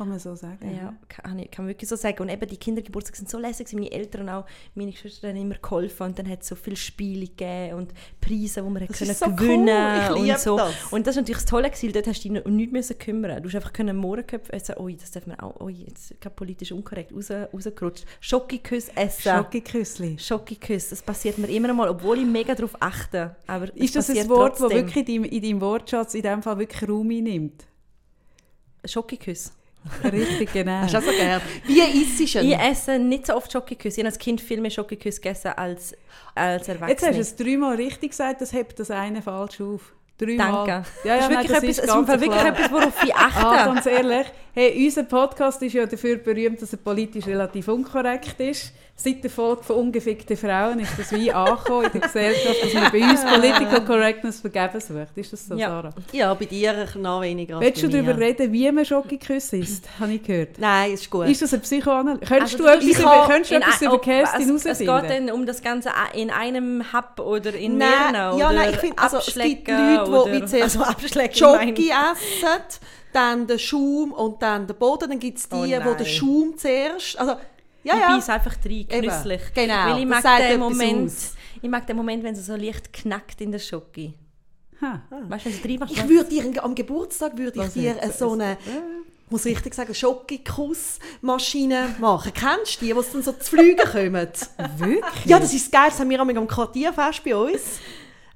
Kann 0.00 0.08
man 0.08 0.18
so 0.18 0.34
sagen? 0.34 0.74
Ja, 0.74 0.94
kann, 1.08 1.38
ich, 1.38 1.50
kann 1.50 1.66
man 1.66 1.72
wirklich 1.74 1.86
so 1.86 1.94
sagen. 1.94 2.22
Und 2.22 2.30
eben 2.30 2.48
die 2.48 2.56
Kindergeburtstage 2.56 3.18
sind 3.18 3.28
so 3.28 3.38
lässig. 3.38 3.70
Meine 3.74 3.92
Eltern 3.92 4.22
und 4.22 4.28
auch 4.30 4.46
meine 4.74 4.92
Geschwister 4.92 5.28
haben 5.28 5.36
immer 5.36 5.56
geholfen 5.56 6.04
und 6.06 6.18
dann 6.18 6.26
hat 6.26 6.40
es 6.40 6.48
so 6.48 6.54
viele 6.54 6.76
Spiele 6.76 7.26
gegeben 7.26 7.74
und 7.74 7.92
Preise, 8.18 8.62
die 8.62 8.70
man 8.70 8.86
Das 8.86 8.96
können 8.96 9.10
ist 9.10 9.18
so 9.20 9.26
cool. 9.26 9.36
gewinnen 9.36 10.14
liebe 10.14 10.32
und 10.32 10.38
so. 10.40 10.56
das. 10.56 10.74
Und 10.90 11.06
das 11.06 11.16
war 11.16 11.20
natürlich 11.20 11.42
das 11.42 11.44
Tolle, 11.44 11.68
gewesen, 11.68 11.92
dort 11.92 12.06
hast 12.06 12.24
du 12.24 12.30
dich 12.30 12.46
um 12.46 12.56
nichts 12.56 12.72
müssen 12.72 12.98
kümmern. 12.98 13.42
Du 13.42 13.50
hast 13.50 13.56
einfach 13.56 13.74
können 13.74 13.94
Mohrenköpfe 13.98 14.50
essen. 14.54 14.76
Ui, 14.78 14.96
das 14.96 15.10
darf 15.10 15.26
man 15.26 15.38
auch. 15.38 15.60
Ui, 15.60 15.72
jetzt 15.86 16.18
gerade 16.18 16.34
politisch 16.34 16.72
unkorrekt 16.72 17.12
raus, 17.12 17.30
rausgerutscht. 17.30 18.06
Schokiküss 18.20 18.88
essen. 18.94 19.32
Schokiküssli. 19.36 20.18
Schokiküss, 20.18 20.88
das 20.88 21.02
passiert 21.02 21.36
mir 21.36 21.48
immer 21.48 21.74
mal, 21.74 21.90
obwohl 21.90 22.20
ich 22.20 22.24
mega 22.26 22.54
darauf 22.54 22.74
achte. 22.80 23.36
Aber 23.46 23.66
Ist 23.76 23.94
das 23.96 24.08
ein 24.08 24.26
Wort, 24.30 24.58
das 24.60 24.70
wirklich 24.70 25.06
in 25.06 25.22
deinem, 25.22 25.30
in 25.30 25.42
deinem 25.42 25.60
Wortschatz 25.60 26.14
in 26.14 26.22
dem 26.22 26.42
Fall 26.42 26.58
wirklich 26.58 26.88
Raum 26.88 27.10
einnimmt? 27.10 27.66
Schokiküss. 28.86 29.52
Richtig, 30.04 30.52
genau. 30.52 30.80
Hast 30.82 30.94
du 30.94 30.98
auch 30.98 31.02
so 31.02 31.10
gerne. 31.10 31.40
Wie 31.66 31.80
isst 31.80 32.18
du 32.18 32.24
Ich 32.24 32.34
ihn? 32.36 32.52
esse 32.52 32.98
nicht 32.98 33.26
so 33.26 33.34
oft 33.34 33.50
Schokiküsse. 33.52 33.96
Ich 34.00 34.04
habe 34.04 34.08
als 34.08 34.18
Kind 34.18 34.40
viel 34.40 34.60
mehr 34.60 34.70
Schokiküsse 34.70 35.20
gegessen 35.20 35.52
als, 35.56 35.94
als 36.34 36.66
Jetzt 36.66 36.80
Erwachsene. 36.80 37.08
hast 37.10 37.16
du 37.16 37.20
es 37.20 37.36
dreimal 37.36 37.76
richtig 37.76 38.10
gesagt, 38.10 38.40
das 38.40 38.52
hebt 38.52 38.78
das 38.78 38.90
eine 38.90 39.22
falsch 39.22 39.60
auf. 39.60 39.92
Dreimal. 40.18 40.66
Danke. 40.66 40.88
Ja, 41.04 41.14
ja, 41.14 41.16
das 41.16 41.24
ist 41.24 41.30
nein, 41.30 41.38
wirklich, 41.38 41.50
etwas, 41.56 41.62
ist 41.70 41.78
es 41.78 41.84
ist 41.84 42.20
wirklich 42.20 42.42
etwas, 42.44 42.70
worauf 42.70 43.04
ich 43.04 43.14
achte. 43.14 43.46
Ah, 43.46 43.64
ganz 43.66 43.86
ehrlich, 43.86 44.26
hey, 44.54 44.84
unser 44.86 45.04
Podcast 45.04 45.62
ist 45.62 45.72
ja 45.74 45.86
dafür 45.86 46.16
berühmt, 46.16 46.60
dass 46.62 46.72
er 46.72 46.78
politisch 46.78 47.26
relativ 47.26 47.68
unkorrekt 47.68 48.38
ist. 48.40 48.72
Seit 49.02 49.24
der 49.24 49.30
Folge 49.30 49.62
von 49.62 49.76
«Ungefickte 49.76 50.36
Frauen» 50.36 50.78
ist 50.80 50.92
das 50.98 51.10
wie 51.12 51.32
angekommen 51.32 51.86
in 51.86 51.92
der 51.92 52.00
Gesellschaft, 52.02 52.62
dass 52.62 52.74
man 52.74 52.92
bei 52.92 53.00
uns 53.00 53.24
Political 53.24 53.84
Correctness 53.86 54.40
vergeben 54.40 54.78
sucht. 54.78 55.16
Ist 55.16 55.32
das 55.32 55.46
so, 55.46 55.54
Ja. 55.54 55.68
Sarah? 55.68 55.90
Ja, 56.12 56.34
bei 56.34 56.44
dir 56.44 56.86
noch 56.96 57.22
weniger 57.22 57.58
Willst 57.60 57.82
du 57.82 57.88
darüber 57.88 58.18
reden, 58.18 58.52
wie 58.52 58.70
man 58.70 58.84
Schokiküsse 58.84 59.56
isst? 59.56 59.88
Habe 59.98 60.12
ich 60.12 60.22
gehört. 60.22 60.58
Nein, 60.58 60.92
ist 60.92 61.08
gut. 61.08 61.28
Ist 61.28 61.40
das 61.40 61.54
eine 61.54 61.62
Psychoanalyse? 61.62 62.26
Könntest 62.26 62.42
Also 62.42 62.56
du 62.58 62.62
du 62.64 62.68
etwas 62.68 63.00
über, 63.00 63.20
ich 63.22 63.28
könntest 63.30 63.50
du 63.50 63.54
etwas 63.56 63.80
über 63.82 63.94
ob- 63.94 64.02
Kerstin 64.02 64.54
es, 64.56 64.66
es 64.66 64.78
geht 64.80 64.86
herausfinden? 64.88 65.26
dann 65.28 65.34
um 65.34 65.46
das 65.46 65.62
Ganze 65.62 65.88
in 66.12 66.30
einem 66.30 66.84
Hub 66.92 67.20
oder 67.24 67.54
in 67.54 67.78
mehreren 67.78 68.38
ja, 68.38 68.52
nein, 68.52 68.68
ich 68.74 68.80
finde, 68.80 68.98
also, 68.98 69.16
es 69.16 69.26
gibt 69.32 69.36
Leute, 69.38 69.54
die 70.04 70.10
oder, 70.10 70.32
wie 70.32 70.44
zuerst 70.44 70.76
also 70.76 70.92
Schoki 71.32 71.70
ich. 71.84 71.90
essen, 71.90 72.48
dann 73.12 73.46
den 73.46 73.58
Schaum 73.58 74.12
und 74.12 74.40
dann 74.42 74.66
den 74.66 74.76
Boden. 74.76 75.10
Dann 75.10 75.18
gibt 75.18 75.38
es 75.38 75.48
die, 75.48 75.54
Oh 75.56 75.64
die 75.64 75.76
nein. 75.76 75.96
den 75.96 76.06
Schaum 76.06 76.54
zuerst... 76.56 77.18
Also, 77.18 77.32
ja, 77.82 77.94
ich 77.94 78.00
ja. 78.00 78.14
beiße 78.16 78.32
einfach 78.32 78.56
rein, 78.64 78.72
Eben, 78.72 78.88
genüsslich. 78.88 79.40
genau, 79.54 79.86
Weil 79.86 80.00
ich 80.00 80.06
mag, 80.06 80.22
den 80.38 80.60
Moment, 80.60 81.10
aus. 81.10 81.34
ich 81.62 81.68
mag 81.70 81.86
den 81.86 81.96
Moment, 81.96 82.22
wenn 82.22 82.34
es 82.34 82.44
so 82.44 82.54
leicht 82.54 82.92
knackt 82.92 83.40
in 83.40 83.52
der 83.52 83.58
Schoki. 83.58 84.12
Ha. 84.82 85.00
Weißt 85.28 85.46
du, 85.46 85.50
wenn 85.50 85.62
du 85.62 85.68
reinmachst, 85.68 85.96
Ich 85.96 86.08
würde 86.08 86.28
dir 86.28 86.62
am 86.64 86.74
Geburtstag 86.74 87.36
würde 87.38 87.62
ich 87.64 87.72
dir 87.72 87.94
jetzt? 87.94 88.18
so 88.18 88.32
eine, 88.32 88.58
ich 88.64 89.30
muss 89.30 89.44
richtig 89.44 89.74
sagen, 89.74 89.94
Schokikussmaschine 89.94 91.94
machen. 92.00 92.32
Kennst 92.34 92.80
du 92.82 92.86
die, 92.86 92.92
die 92.92 93.00
dann 93.12 93.22
so 93.22 93.32
zu 93.32 93.56
fliegen 93.56 93.76
kommen? 93.78 94.12
Wirklich? 94.78 95.26
ja, 95.26 95.38
das 95.38 95.54
ist 95.54 95.70
geil. 95.70 95.86
Das 95.88 96.00
haben 96.00 96.10
wir 96.10 96.20
am 96.20 96.48
Quartierfest 96.48 97.22
bei 97.24 97.36
uns. 97.36 97.60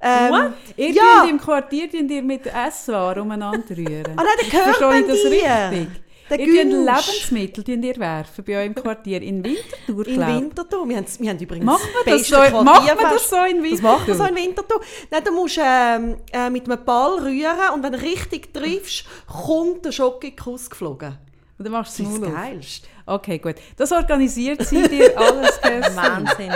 Ähm, 0.07 0.53
Ihr 0.77 0.91
Ja. 0.91 1.25
im 1.29 1.39
Quartier 1.41 1.91
tut 1.91 2.11
ihr 2.11 2.23
mit 2.23 2.47
Esswaren 2.47 3.23
umeinander 3.23 3.77
rühren. 3.77 4.05
Ah 4.17 4.23
nein, 4.23 4.27
der 4.43 4.49
gehört 4.51 4.77
Verstehe 4.77 5.01
ich 5.01 5.07
dann 5.07 5.09
das 5.09 5.23
dir. 5.23 5.79
richtig? 5.81 6.01
Der 6.31 6.41
ihr. 6.41 6.65
Lebensmittel 6.65 7.65
tut 7.65 7.69
ihr 7.85 7.97
werfen 7.99 8.45
bei 8.47 8.59
euch 8.61 8.67
im 8.67 8.75
Quartier. 8.75 9.21
In 9.23 9.45
Winterthur, 9.45 10.07
In. 10.09 10.27
Winterthur. 10.27 10.89
Wir 10.89 10.97
haben, 10.97 11.07
wir 11.19 11.31
haben 11.31 11.39
übrigens 11.39 11.65
Macht 11.67 11.83
man 11.83 12.03
das 12.07 12.15
beste 12.29 12.35
so, 12.51 12.63
man 12.63 12.65
Quartierfest. 12.67 13.15
das 13.15 13.31
so 13.31 13.37
in 13.45 13.63
Winterthur? 13.63 13.71
Das 13.71 13.83
macht 13.83 14.09
man 14.09 14.17
so 14.17 14.25
in 14.25 14.37
Winterthur. 14.37 14.81
Nein, 15.11 15.25
du 15.25 15.33
musst 15.33 15.59
ähm, 15.63 16.17
äh, 16.33 16.51
mit 16.51 16.65
einem 16.71 16.85
Ball 16.85 17.19
rühren 17.19 17.71
und 17.75 17.83
wenn 17.83 17.93
du 17.93 18.01
richtig 18.01 18.53
triffst, 18.55 19.05
kommt 19.27 19.85
der 19.85 19.93
Schokikuss 19.93 20.71
geflogen. 20.71 21.19
Und 21.59 21.65
dann 21.67 21.73
machst 21.73 21.99
du 21.99 22.03
Das 22.05 22.11
es 22.13 22.17
ist 22.17 22.23
das 22.23 22.31
auf. 22.31 22.37
Geilste. 22.37 22.89
Okay, 23.07 23.39
gut. 23.39 23.55
Das 23.77 23.93
organisiert 23.93 24.67
sie 24.67 24.83
dir 24.89 25.19
alles, 25.19 25.61
Kerstin. 25.63 25.97
Wahnsinn. 25.97 26.53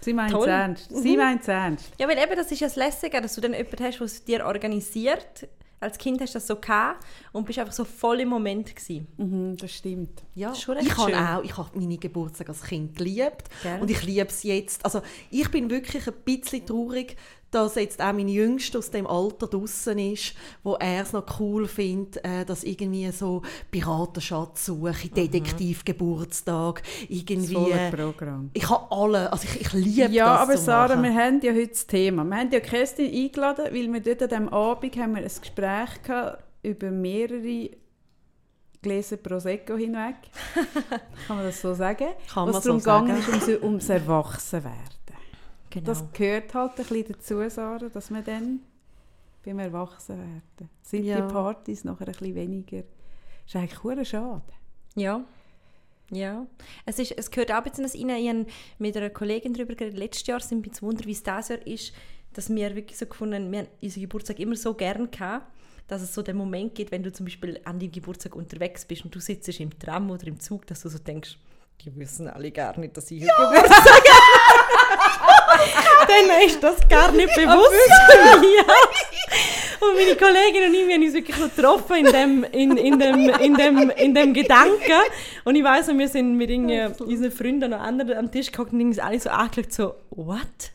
Sie 0.00 0.12
meint 0.12 0.32
es 0.34 0.46
ernst. 0.46 0.88
Sie 0.94 1.16
meint 1.16 1.42
es 1.42 1.48
ernst. 1.48 1.92
Ja, 1.98 2.08
weil 2.08 2.18
eben, 2.18 2.34
das 2.36 2.50
ist 2.50 2.60
ja 2.60 2.66
das 2.66 2.76
Lässige, 2.76 3.20
dass 3.20 3.34
du 3.34 3.40
dann 3.40 3.52
jemanden 3.54 3.84
hast, 3.84 3.98
der 3.98 4.06
es 4.06 4.24
dir 4.24 4.46
organisiert. 4.46 5.48
Als 5.82 5.96
Kind 5.96 6.20
hast 6.20 6.34
du 6.34 6.38
das 6.38 6.46
so 6.46 6.56
gehabt 6.56 7.06
und 7.32 7.46
bist 7.46 7.58
einfach 7.58 7.72
so 7.72 7.86
voll 7.86 8.20
im 8.20 8.28
Moment 8.28 8.76
gewesen. 8.76 9.06
Mhm, 9.16 9.56
das 9.56 9.72
stimmt. 9.72 10.22
Ja, 10.34 10.50
Das 10.50 10.58
ich 10.58 10.96
habe 10.98 11.16
auch, 11.16 11.42
ich 11.42 11.56
habe 11.56 11.70
meine 11.78 11.96
Geburtstag 11.96 12.50
als 12.50 12.62
Kind 12.62 12.96
geliebt 12.98 13.44
Gell? 13.62 13.80
und 13.80 13.90
ich 13.90 14.02
liebe 14.02 14.26
es 14.28 14.42
jetzt. 14.42 14.84
Also 14.84 15.00
ich 15.30 15.50
bin 15.50 15.70
wirklich 15.70 16.06
ein 16.06 16.14
bisschen 16.22 16.66
traurig, 16.66 17.16
dass 17.50 17.74
jetzt 17.74 18.00
auch 18.00 18.12
mein 18.12 18.28
Jüngster 18.28 18.78
aus 18.78 18.90
dem 18.90 19.06
Alter 19.06 19.46
draußen 19.48 19.98
ist, 19.98 20.34
wo 20.62 20.74
er 20.74 21.02
es 21.02 21.12
noch 21.12 21.24
cool 21.40 21.66
findet, 21.66 22.24
äh, 22.24 22.44
dass 22.44 22.62
irgendwie 22.64 23.10
so 23.10 23.42
Piratenschatzsuche, 23.70 25.08
Mhm. 25.08 25.14
Detektivgeburtstag, 25.14 26.82
Das 26.82 26.90
irgendwie... 27.08 27.54
volle 27.54 27.90
Programm. 27.90 28.50
Ich 28.54 28.68
habe 28.68 28.86
alle, 28.90 29.32
also 29.32 29.46
ich, 29.52 29.60
ich 29.62 29.72
liebe 29.72 30.12
Ja, 30.12 30.32
das 30.34 30.40
aber 30.42 30.56
zu 30.56 30.62
Sarah, 30.64 30.96
machen. 30.96 31.14
wir 31.14 31.14
haben 31.22 31.40
ja 31.42 31.52
heute 31.52 31.68
das 31.68 31.86
Thema. 31.86 32.24
Wir 32.24 32.36
haben 32.36 32.50
ja 32.50 32.60
Kerstin 32.60 33.12
eingeladen, 33.12 33.64
weil 33.66 33.92
wir 33.92 34.00
dort 34.00 34.22
an 34.22 34.28
diesem 34.28 34.48
Abend 34.48 34.96
haben 34.96 35.14
wir 35.14 35.22
ein 35.22 35.24
Gespräch 35.40 36.02
gehabt 36.02 36.44
über 36.62 36.90
mehrere 36.90 37.70
Gläser 38.82 39.16
Prosecco 39.18 39.76
hinweg. 39.76 40.16
Kann 41.26 41.36
man 41.36 41.44
das 41.46 41.60
so 41.60 41.74
sagen? 41.74 42.06
Kann 42.32 42.48
Was 42.48 42.54
man 42.54 42.62
darum 42.62 42.78
so 42.80 42.84
sagen. 42.84 43.06
gegangen 43.08 43.20
ist, 43.38 43.48
ums, 43.48 43.62
ums 43.62 43.88
Erwachsenwerden. 43.88 44.99
Genau. 45.70 45.86
Das 45.86 46.04
gehört 46.12 46.52
halt 46.54 46.72
ein 46.72 46.76
bisschen 46.84 47.04
dazu, 47.12 47.48
Sarah, 47.48 47.88
dass 47.88 48.10
man 48.10 48.24
dann 48.24 48.60
beim 49.44 49.58
Erwachsenwerden 49.60 50.42
sind 50.82 51.04
Ja. 51.04 51.20
die 51.26 51.32
Partys 51.32 51.84
nachher 51.84 52.08
ein 52.08 52.12
bisschen 52.12 52.34
weniger. 52.34 52.78
Das 52.82 53.54
ist 53.54 53.56
eigentlich 53.56 54.08
schade. 54.08 54.42
Ja. 54.96 55.24
Ja. 56.10 56.46
Es, 56.84 56.98
ist, 56.98 57.12
es 57.16 57.30
gehört 57.30 57.52
auch 57.52 57.64
ein 57.64 57.72
bisschen 57.82 58.10
rein. 58.10 58.18
Ich 58.20 58.28
habe 58.28 58.46
mit 58.78 58.96
einer 58.96 59.10
Kollegin 59.10 59.54
darüber 59.54 59.74
geredet. 59.76 59.96
Letztes 59.98 60.26
Jahr 60.26 60.40
sind 60.40 60.64
wir 60.64 60.72
zu 60.72 60.82
wundern, 60.82 61.06
wie 61.06 61.12
es 61.12 61.22
dieses 61.22 61.48
Jahr 61.48 61.66
ist, 61.66 61.92
dass 62.32 62.50
wir 62.52 62.74
wirklich 62.74 62.98
so 62.98 63.06
gefunden 63.06 63.34
haben, 63.34 63.52
wir 63.52 63.58
haben 63.60 63.68
unseren 63.80 64.00
Geburtstag 64.02 64.38
immer 64.40 64.56
so 64.56 64.74
gern 64.74 65.10
gehabt, 65.10 65.46
dass 65.86 66.02
es 66.02 66.12
so 66.14 66.22
den 66.22 66.36
Moment 66.36 66.74
gibt, 66.74 66.90
wenn 66.92 67.02
du 67.02 67.12
zum 67.12 67.26
Beispiel 67.26 67.60
an 67.64 67.78
deinem 67.78 67.92
Geburtstag 67.92 68.34
unterwegs 68.36 68.84
bist 68.84 69.04
und 69.04 69.14
du 69.14 69.20
sitzt 69.20 69.48
im 69.60 69.76
Tram 69.78 70.10
oder 70.10 70.26
im 70.26 70.38
Zug, 70.38 70.66
dass 70.66 70.82
du 70.82 70.88
so 70.88 70.98
denkst, 70.98 71.38
die 71.80 71.94
wissen 71.96 72.28
alle 72.28 72.50
gar 72.52 72.76
nicht, 72.78 72.96
dass 72.96 73.10
ich 73.10 73.22
heute 73.22 73.32
Geburtstag 73.36 73.78
habe. 74.08 74.79
Denen 76.08 76.46
ist 76.46 76.62
das 76.62 76.76
gar 76.88 77.12
nicht 77.12 77.34
bewusst. 77.34 77.90
ja. 78.58 78.74
Und 79.80 79.94
meine 79.94 80.16
Kollegin 80.16 80.68
und 80.68 80.74
ich, 80.74 80.86
wir 80.86 80.94
haben 80.94 81.02
uns 81.02 81.14
wirklich 81.14 81.36
getroffen 81.36 81.96
in 81.96 82.12
dem, 82.12 82.44
in, 82.44 82.76
in 82.76 82.98
dem, 82.98 83.28
in 83.30 83.54
dem, 83.54 83.90
in 83.90 84.14
dem 84.14 84.34
Gedanken. 84.34 85.00
Und 85.44 85.56
ich 85.56 85.64
weiss 85.64 85.86
noch, 85.86 85.96
wir 85.96 86.08
sind 86.08 86.36
mit 86.36 86.50
unseren 86.50 87.32
Freunden 87.32 87.72
und 87.72 87.80
anderen 87.80 88.18
am 88.18 88.30
Tisch 88.30 88.52
geguckt 88.52 88.72
und 88.72 88.80
uns 88.80 88.98
alle 88.98 89.18
so 89.18 89.30
angeschaut, 89.30 89.72
so, 89.72 89.94
what? 90.10 90.72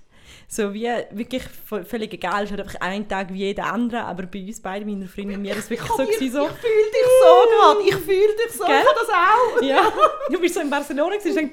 So 0.48 0.74
wie 0.74 0.88
wirklich 1.12 1.44
völlig 1.88 2.14
egal, 2.14 2.44
es 2.44 2.52
ist 2.52 2.60
einfach 2.60 2.80
ein 2.80 3.10
Tag 3.10 3.34
wie 3.34 3.40
jeder 3.40 3.66
andere, 3.66 4.04
aber 4.04 4.24
bei 4.24 4.42
uns 4.42 4.62
beiden, 4.62 4.88
meiner 4.88 5.10
Freundin 5.10 5.38
und 5.38 5.42
mir, 5.42 5.56
ist 5.56 5.70
wirklich 5.70 5.90
so, 5.90 5.98
gewesen, 5.98 6.32
so 6.32 6.46
Ich 6.46 6.52
fühle 6.62 6.92
dich 6.92 7.08
so 7.20 7.50
gerade. 7.50 7.82
Ich 7.82 7.96
fühle 7.96 8.36
dich 8.36 8.52
so. 8.52 8.66
Gell? 8.66 8.82
Ich 8.82 8.94
das 8.94 9.10
auch. 9.10 9.62
ja, 9.62 9.92
du 10.30 10.40
bist 10.40 10.54
so 10.54 10.62
in 10.62 10.70
Barcelona 10.70 11.18
gewesen, 11.18 11.38
und 11.40 11.52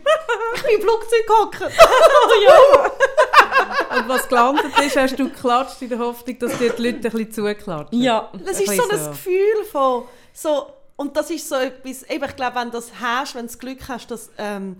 Ich 0.56 0.62
bin 0.62 0.74
im 0.74 0.80
Flugzeug 0.82 1.26
gehockt. 1.26 1.60
ja, 2.46 2.54
Und 3.98 4.08
was 4.08 4.28
gelandet 4.28 4.78
ist, 4.84 4.96
hast 4.96 5.18
du 5.18 5.28
geklatscht 5.28 5.82
in 5.82 5.88
der 5.90 5.98
Hoffnung, 5.98 6.38
dass 6.38 6.58
dir 6.58 6.72
die 6.72 6.82
Leute 6.82 6.96
ein 7.08 7.12
bisschen 7.26 7.32
zuklatschen. 7.32 8.02
ja, 8.02 8.30
Das 8.44 8.56
Ein 8.58 8.62
ist 8.64 8.76
so 8.76 8.82
ein 8.88 9.10
Gefühl 9.10 9.64
von 9.70 10.04
so 10.32 10.72
und 10.96 11.16
das 11.16 11.30
ist 11.30 11.48
so 11.48 11.56
etwas. 11.56 12.02
Eben, 12.08 12.24
ich 12.24 12.36
glaube, 12.36 12.56
wenn 12.56 12.66
du 12.70 12.72
das 12.72 12.90
hast, 13.00 13.34
wenn 13.34 13.42
du 13.42 13.46
das 13.48 13.58
Glück 13.58 13.88
hast, 13.88 14.10
dass 14.10 14.30
ähm, 14.38 14.76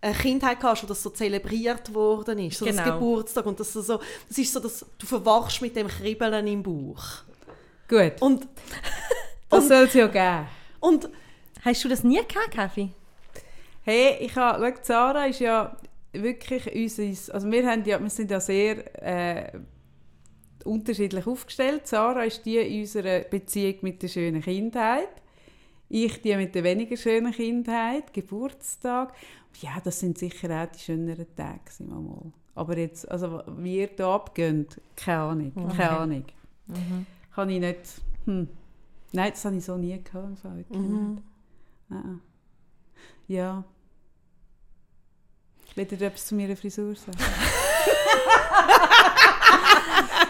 eine 0.00 0.14
Kindheit 0.14 0.58
hast, 0.62 0.82
wo 0.82 0.86
das 0.86 1.02
so 1.02 1.10
zelebriert 1.10 1.92
worden 1.94 2.38
ist, 2.38 2.58
so 2.58 2.66
das 2.66 2.76
Genau. 2.76 2.92
Geburtstag 2.98 3.46
und 3.46 3.58
das 3.58 3.72
so, 3.72 3.80
so, 3.82 4.00
das 4.28 4.38
ist 4.38 4.52
so, 4.52 4.60
dass 4.60 4.84
du 4.98 5.06
verwachst 5.06 5.62
mit 5.62 5.74
dem 5.76 5.88
Kribbeln 5.88 6.46
im 6.46 6.62
Bauch. 6.62 7.02
Gut, 7.88 8.20
Und 8.20 8.46
das 9.50 9.68
soll 9.68 9.84
es 9.84 9.94
ja 9.94 10.06
geben. 10.06 10.46
und 10.80 11.08
Hast 11.64 11.82
du 11.82 11.88
das 11.88 12.04
nie 12.04 12.16
gehabt, 12.16 12.50
Kaffee? 12.52 12.90
Hey, 13.82 14.18
ich 14.20 14.36
habe, 14.36 14.74
schau, 14.76 14.80
Sarah 14.82 15.26
ist 15.26 15.40
ja 15.40 15.74
wirklich 16.22 16.74
unser, 16.74 17.34
also 17.34 17.50
wir, 17.50 17.66
haben 17.68 17.84
ja, 17.84 18.00
wir 18.00 18.10
sind 18.10 18.30
ja 18.30 18.40
sehr 18.40 19.02
äh, 19.02 19.58
unterschiedlich 20.64 21.26
aufgestellt. 21.26 21.86
Sarah 21.86 22.24
ist 22.24 22.44
die 22.44 22.56
in 22.56 22.80
unserer 22.80 23.20
Beziehung 23.20 23.76
mit 23.82 24.02
der 24.02 24.08
schönen 24.08 24.42
Kindheit. 24.42 25.08
Ich 25.88 26.22
die 26.22 26.34
mit 26.36 26.54
der 26.54 26.64
weniger 26.64 26.96
schönen 26.96 27.32
Kindheit, 27.32 28.12
Geburtstag. 28.12 29.14
Ja, 29.60 29.78
das 29.82 30.00
sind 30.00 30.18
sicher 30.18 30.62
auch 30.62 30.72
die 30.72 30.80
schöneren 30.80 31.26
Tage, 31.36 31.70
sind 31.70 31.90
wir 31.90 32.00
mal. 32.00 32.32
Aber 32.54 32.76
jetzt, 32.78 33.08
also 33.10 33.42
wie 33.58 33.78
ihr 33.80 33.88
da 33.88 34.14
abgeht, 34.14 34.80
keine 34.96 35.18
Ahnung, 35.18 35.52
keine 35.76 35.90
Ahnung. 35.90 36.24
Kann 37.34 37.50
ich 37.50 37.60
nicht, 37.60 37.80
hm. 38.24 38.48
Nein, 39.12 39.30
das 39.30 39.44
habe 39.44 39.56
ich 39.56 39.64
so 39.64 39.76
nie 39.76 40.02
gehabt. 40.02 40.44
nicht. 40.44 41.22
Ah, 41.90 41.94
ah. 41.94 42.18
Ja. 43.28 43.64
Wollt 45.76 45.92
ihr 45.92 46.02
etwas 46.02 46.26
zu 46.26 46.34
meiner 46.36 46.56
Frisur 46.56 46.94
sagen? 46.94 47.18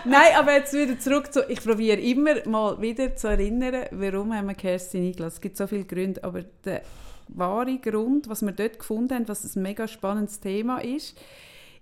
Nein, 0.06 0.36
aber 0.36 0.52
jetzt 0.54 0.72
wieder 0.72 0.98
zurück 0.98 1.32
zu... 1.32 1.48
Ich 1.50 1.62
probiere 1.62 2.00
immer 2.00 2.46
mal 2.46 2.80
wieder 2.80 3.14
zu 3.16 3.28
erinnern, 3.28 3.86
warum 3.90 4.34
haben 4.34 4.48
wir 4.48 4.54
Kerstin 4.54 5.04
eingeladen. 5.06 5.32
Es 5.34 5.40
gibt 5.40 5.56
so 5.56 5.66
viele 5.66 5.84
Gründe, 5.84 6.22
aber 6.24 6.42
der 6.64 6.82
wahre 7.28 7.78
Grund, 7.78 8.28
was 8.28 8.42
wir 8.42 8.52
dort 8.52 8.78
gefunden 8.78 9.14
haben, 9.14 9.28
was 9.28 9.56
ein 9.56 9.62
mega 9.62 9.88
spannendes 9.88 10.40
Thema 10.40 10.78
ist, 10.78 11.16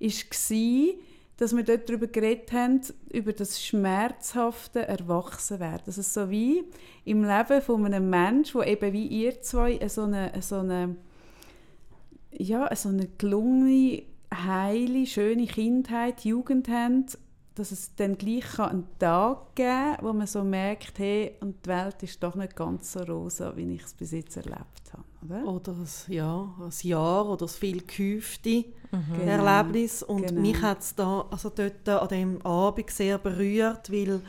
war, 0.01 0.95
dass 1.37 1.57
wir 1.57 1.65
dort 1.65 1.89
darüber 1.89 2.07
geredet 2.07 2.53
haben, 2.53 2.81
über 3.11 3.33
das 3.33 3.63
schmerzhafte 3.63 4.87
Erwachsenwerden. 4.87 5.83
Das 5.87 5.99
ist 5.99 6.15
so 6.15 6.31
wie 6.31 6.65
im 7.05 7.25
Leben 7.25 7.63
von 7.63 7.85
einem 7.85 8.11
Menschen, 8.11 8.61
der 8.61 8.69
eben 8.69 8.93
wie 8.93 9.07
ihr 9.07 9.41
zwei 9.41 9.81
so 9.89 10.03
eine, 10.03 10.33
so 10.41 10.57
eine 10.57 10.97
ja, 12.39 12.75
so 12.75 12.89
eine 12.89 13.09
gelungene, 13.19 14.03
heile, 14.35 15.07
schöne 15.07 15.47
Kindheit, 15.47 16.25
Jugend 16.25 16.69
haben, 16.69 17.07
dass 17.55 17.71
es 17.71 17.95
dann 17.97 18.17
gleich 18.17 18.59
einen 18.59 18.87
Tag 18.99 19.55
geben 19.55 19.69
kann, 19.69 19.97
wo 20.01 20.13
man 20.13 20.27
so 20.27 20.43
merkt, 20.43 20.99
hey, 20.99 21.33
und 21.41 21.65
die 21.67 21.69
Welt 21.69 22.03
ist 22.03 22.23
doch 22.23 22.35
nicht 22.35 22.57
ganz 22.57 22.93
so 22.93 23.01
rosa, 23.01 23.55
wie 23.57 23.75
ich 23.75 23.83
es 23.83 23.93
bis 23.93 24.13
jetzt 24.13 24.37
erlebt 24.37 24.59
habe. 24.93 25.05
Oder? 25.25 25.47
oder 25.47 25.73
ein, 25.73 25.89
ja, 26.13 26.55
ein 26.59 26.89
Jahr 26.89 27.27
oder 27.27 27.37
das 27.47 27.57
viel 27.57 27.83
gehäufte 27.83 28.65
Genau. 28.91 29.25
Erlebnis. 29.47 30.03
Und 30.03 30.27
Genau. 30.27 30.41
mich 30.41 30.61
hat 30.61 30.81
es 30.81 30.95
da, 30.95 31.27
also 31.31 31.51
dort 31.51 31.89
an 31.89 32.09
dem 32.09 32.43
Abend 32.45 32.91
sehr 32.91 33.19
berührt, 33.19 33.91
weil 33.93 34.21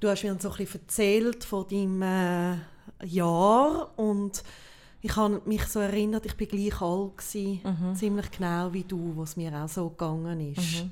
du 0.00 0.08
hast 0.08 0.22
mir 0.22 0.36
so 0.38 0.50
ein 0.50 0.56
bisschen 0.56 0.80
erzählt 0.80 1.44
von 1.44 1.66
deinem 1.68 2.02
äh, 2.02 2.56
Jahr 3.06 3.90
und 3.98 4.42
ich 5.06 5.16
habe 5.16 5.40
mich 5.44 5.64
so 5.64 5.80
erinnert, 5.80 6.26
ich 6.26 6.36
bin 6.36 6.48
gleich 6.48 6.80
alt 6.80 7.16
gewesen, 7.18 7.60
ziemlich 7.94 8.30
genau 8.30 8.72
wie 8.72 8.84
du, 8.84 9.12
was 9.16 9.36
mir 9.36 9.52
auch 9.54 9.68
so 9.68 9.88
gegangen 9.88 10.52
ist. 10.52 10.84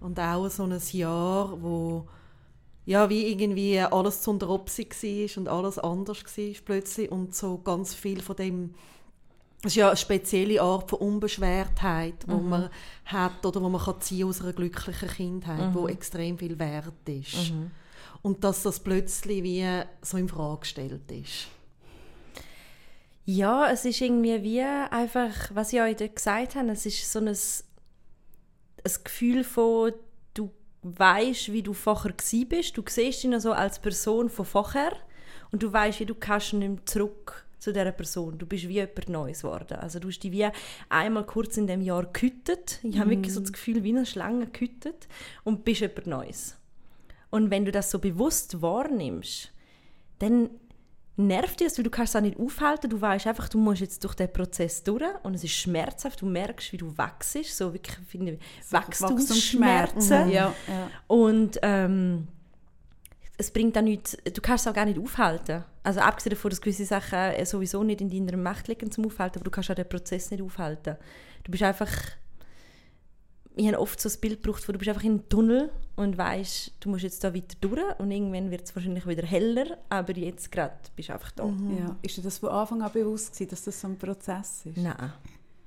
Und 0.00 0.18
auch 0.18 0.48
so 0.48 0.64
ein 0.64 0.80
Jahr, 0.92 1.62
wo 1.62 2.06
ja, 2.86 3.08
wie 3.08 3.28
irgendwie 3.28 3.78
alles 3.80 4.20
zu 4.20 4.34
der 4.34 4.50
Opsi 4.50 4.86
war 4.90 5.38
und 5.38 5.48
alles 5.48 5.78
anders 5.78 6.22
war 6.24 6.54
plötzlich 6.64 7.10
und 7.10 7.34
so 7.34 7.58
ganz 7.58 7.94
viel 7.94 8.20
von 8.20 8.36
dem 8.36 8.74
es 9.60 9.72
ist 9.72 9.76
ja 9.76 9.86
eine 9.88 9.96
spezielle 9.96 10.60
Art 10.60 10.90
von 10.90 10.98
Unbeschwertheit, 10.98 12.26
die 12.26 12.34
man 12.34 12.68
hat 13.06 13.46
oder 13.46 13.62
wo 13.62 13.70
man 13.70 13.80
kann 13.80 13.98
ziehen 14.02 14.28
aus 14.28 14.42
einer 14.42 14.52
glücklichen 14.52 15.08
Kindheit, 15.08 15.74
wo 15.74 15.88
extrem 15.88 16.36
viel 16.36 16.58
wert 16.58 17.08
ist. 17.08 17.52
Und 18.20 18.44
dass 18.44 18.62
das 18.62 18.80
plötzlich 18.80 19.42
wie 19.42 19.66
so 20.02 20.18
in 20.18 20.28
Frage 20.28 20.60
gestellt 20.60 21.10
ist. 21.10 21.48
Ja, 23.26 23.70
es 23.70 23.84
ist 23.86 24.00
irgendwie 24.00 24.42
wie 24.42 24.60
einfach, 24.60 25.32
was 25.54 25.72
ich 25.72 25.80
euch 25.80 25.96
gesagt 25.96 26.56
habe, 26.56 26.70
es 26.70 26.84
ist 26.84 27.10
so 27.10 27.20
ein, 27.20 27.28
ein 27.28 28.92
Gefühl 29.02 29.44
von, 29.44 29.92
du 30.34 30.50
weißt, 30.82 31.50
wie 31.50 31.62
du 31.62 31.72
vorher 31.72 32.12
bist, 32.48 32.76
du 32.76 32.82
siehst 32.86 33.22
dich 33.22 33.30
noch 33.30 33.40
so 33.40 33.52
als 33.52 33.78
Person 33.78 34.28
von 34.28 34.44
vorher 34.44 34.92
und 35.52 35.62
du 35.62 35.72
weißt, 35.72 36.00
wie 36.00 36.06
du 36.06 36.14
kannst 36.14 36.52
nicht 36.52 36.68
mehr 36.68 36.84
zurück 36.84 37.46
zu 37.58 37.72
dieser 37.72 37.92
Person. 37.92 38.36
Du 38.36 38.44
bist 38.44 38.68
wie 38.68 38.74
jemand 38.74 39.08
Neues 39.08 39.40
geworden. 39.40 39.78
Also 39.78 39.98
du 39.98 40.08
hast 40.08 40.18
dich 40.18 40.30
wie 40.30 40.46
einmal 40.90 41.24
kurz 41.24 41.56
in 41.56 41.66
dem 41.66 41.80
Jahr 41.80 42.04
gehütet. 42.04 42.78
Ich 42.82 42.98
habe 42.98 43.08
wirklich 43.08 43.32
so 43.32 43.40
das 43.40 43.54
Gefühl, 43.54 43.82
wie 43.82 43.96
eine 43.96 44.04
Schlange 44.04 44.48
gehütet 44.48 45.08
und 45.44 45.64
bist 45.64 45.80
jemand 45.80 46.06
Neues. 46.06 46.56
Und 47.30 47.50
wenn 47.50 47.64
du 47.64 47.72
das 47.72 47.90
so 47.90 47.98
bewusst 47.98 48.60
wahrnimmst, 48.60 49.50
dann 50.18 50.50
nervt 51.16 51.60
dich 51.60 51.76
weil 51.76 51.84
du 51.84 51.90
kannst 51.90 52.14
es 52.14 52.16
auch 52.16 52.24
nicht 52.24 52.38
aufhalten. 52.38 52.90
Du 52.90 53.00
weißt 53.00 53.26
einfach, 53.26 53.48
du 53.48 53.58
musst 53.58 53.80
jetzt 53.80 54.02
durch 54.02 54.14
den 54.14 54.32
Prozess 54.32 54.82
durch 54.82 55.02
und 55.22 55.34
es 55.34 55.44
ist 55.44 55.52
schmerzhaft. 55.52 56.20
Du 56.20 56.26
merkst, 56.26 56.72
wie 56.72 56.76
du 56.76 56.96
wachst, 56.96 57.56
so 57.56 57.72
wirklich 57.72 57.96
finde 58.06 58.32
ich, 58.32 58.72
Wachstumsschmerzen. 58.72 60.30
Ja, 60.30 60.54
ja. 60.66 60.90
Und 61.06 61.58
ähm, 61.62 62.28
es 63.36 63.50
bringt 63.50 63.76
auch 63.76 63.82
nichts, 63.82 64.16
du 64.24 64.40
kannst 64.40 64.66
es 64.66 64.70
auch 64.70 64.74
gar 64.74 64.84
nicht 64.84 64.98
aufhalten. 64.98 65.64
Also 65.82 66.00
abgesehen 66.00 66.30
davon, 66.30 66.50
dass 66.50 66.60
gewisse 66.60 66.84
Sachen 66.84 67.18
äh, 67.18 67.44
sowieso 67.44 67.82
nicht 67.82 68.00
in 68.00 68.08
deiner 68.08 68.38
Macht 68.38 68.68
liegen 68.68 68.90
zum 68.90 69.06
Aufhalten, 69.06 69.38
aber 69.38 69.44
du 69.44 69.50
kannst 69.50 69.70
auch 69.70 69.74
den 69.74 69.88
Prozess 69.88 70.30
nicht 70.30 70.42
aufhalten. 70.42 70.96
Du 71.42 71.50
bist 71.50 71.62
einfach, 71.62 71.90
ich 73.56 73.66
habe 73.68 73.78
oft 73.78 74.00
so 74.00 74.08
das 74.08 74.18
Bild 74.18 74.42
gebraucht, 74.42 74.66
wo 74.68 74.72
du 74.72 74.78
bist 74.78 74.88
einfach 74.88 75.04
in 75.04 75.12
einem 75.12 75.28
Tunnel 75.28 75.70
und 75.96 76.18
weißt, 76.18 76.72
du 76.80 76.88
musst 76.88 77.04
jetzt 77.04 77.22
da 77.22 77.34
weiter 77.34 77.56
durch 77.60 77.98
und 77.98 78.10
irgendwann 78.10 78.50
wird 78.50 78.64
es 78.64 78.74
wahrscheinlich 78.74 79.06
wieder 79.06 79.24
heller, 79.24 79.78
aber 79.88 80.12
jetzt 80.16 80.50
gerade 80.50 80.74
bist 80.96 81.08
du 81.08 81.12
einfach 81.12 81.30
da. 81.32 81.44
ja. 81.44 81.96
Ist 82.02 82.16
dir 82.16 82.22
das 82.22 82.38
von 82.38 82.48
Anfang 82.50 82.82
an 82.82 82.92
bewusst 82.92 83.32
gewesen, 83.32 83.50
dass 83.50 83.64
das 83.64 83.80
so 83.80 83.88
ein 83.88 83.98
Prozess 83.98 84.66
ist? 84.66 84.76
Nein. 84.76 85.12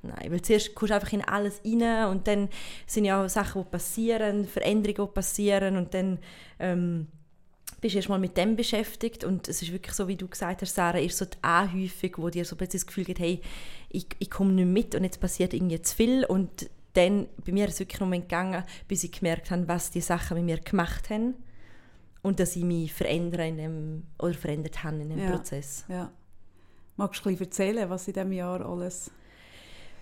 Nein, 0.04 0.32
weil 0.32 0.42
zuerst 0.42 0.76
kommst 0.76 0.92
du 0.92 0.96
einfach 0.96 1.12
in 1.12 1.24
alles 1.24 1.62
rein 1.66 2.08
und 2.10 2.28
dann 2.28 2.50
sind 2.86 3.06
ja 3.06 3.24
auch 3.24 3.30
Sachen, 3.30 3.64
die 3.64 3.70
passieren, 3.70 4.46
Veränderungen, 4.46 5.10
die 5.10 5.14
passieren 5.14 5.78
und 5.78 5.94
dann 5.94 6.20
ähm, 6.60 7.08
bist 7.82 7.94
du 7.94 7.98
erstmal 7.98 8.20
mit 8.20 8.38
dem 8.38 8.56
beschäftigt 8.56 9.24
und 9.24 9.48
es 9.48 9.62
ist 9.62 9.72
wirklich 9.72 9.94
so, 9.94 10.08
wie 10.08 10.16
du 10.16 10.28
gesagt 10.28 10.62
hast, 10.62 10.76
Sarah, 10.76 11.00
ist 11.00 11.18
so 11.18 11.26
die 11.26 11.38
Anhäufung, 11.42 12.12
wo 12.18 12.30
dir 12.30 12.46
so 12.46 12.56
plötzlich 12.56 12.82
das 12.82 12.88
Gefühl 12.88 13.06
gibt, 13.06 13.20
hey, 13.20 13.42
ich, 13.90 14.08
ich 14.20 14.30
komme 14.30 14.54
nicht 14.54 14.68
mit 14.68 14.96
und 14.96 15.04
jetzt 15.04 15.20
passiert 15.20 15.54
irgendwie 15.54 15.82
zu 15.82 15.96
viel 15.96 16.26
und 16.26 16.70
dann, 16.98 17.28
bei 17.46 17.52
mir 17.52 17.68
ist 17.68 17.76
es 17.76 17.80
wirklich 17.82 18.00
Moment 18.02 18.24
gegangen, 18.24 18.64
bis 18.88 19.04
ich 19.04 19.12
gemerkt 19.12 19.52
habe, 19.52 19.68
was 19.68 19.92
die 19.92 20.02
Sachen 20.02 20.36
mit 20.38 20.46
mir 20.46 20.58
gemacht 20.58 21.10
haben 21.10 21.36
und 22.24 22.40
dass 22.40 22.56
ich 22.56 22.64
mich 22.64 22.94
verändere 22.94 23.48
in 23.48 23.58
dem, 23.58 24.04
oder 24.20 24.34
verändert 24.34 24.84
habe 24.84 24.98
in 24.98 25.10
dem 25.10 25.20
Ja. 25.20 25.32
Prozess. 25.32 25.86
Ja. 25.88 26.12
Magst 26.96 27.24
du 27.24 27.30
ein 27.30 27.36
bisschen 27.36 27.46
erzählen, 27.48 27.90
was 27.90 28.08
in 28.08 28.14
diesem 28.14 28.32
Jahr 28.32 28.66
alles... 28.66 29.12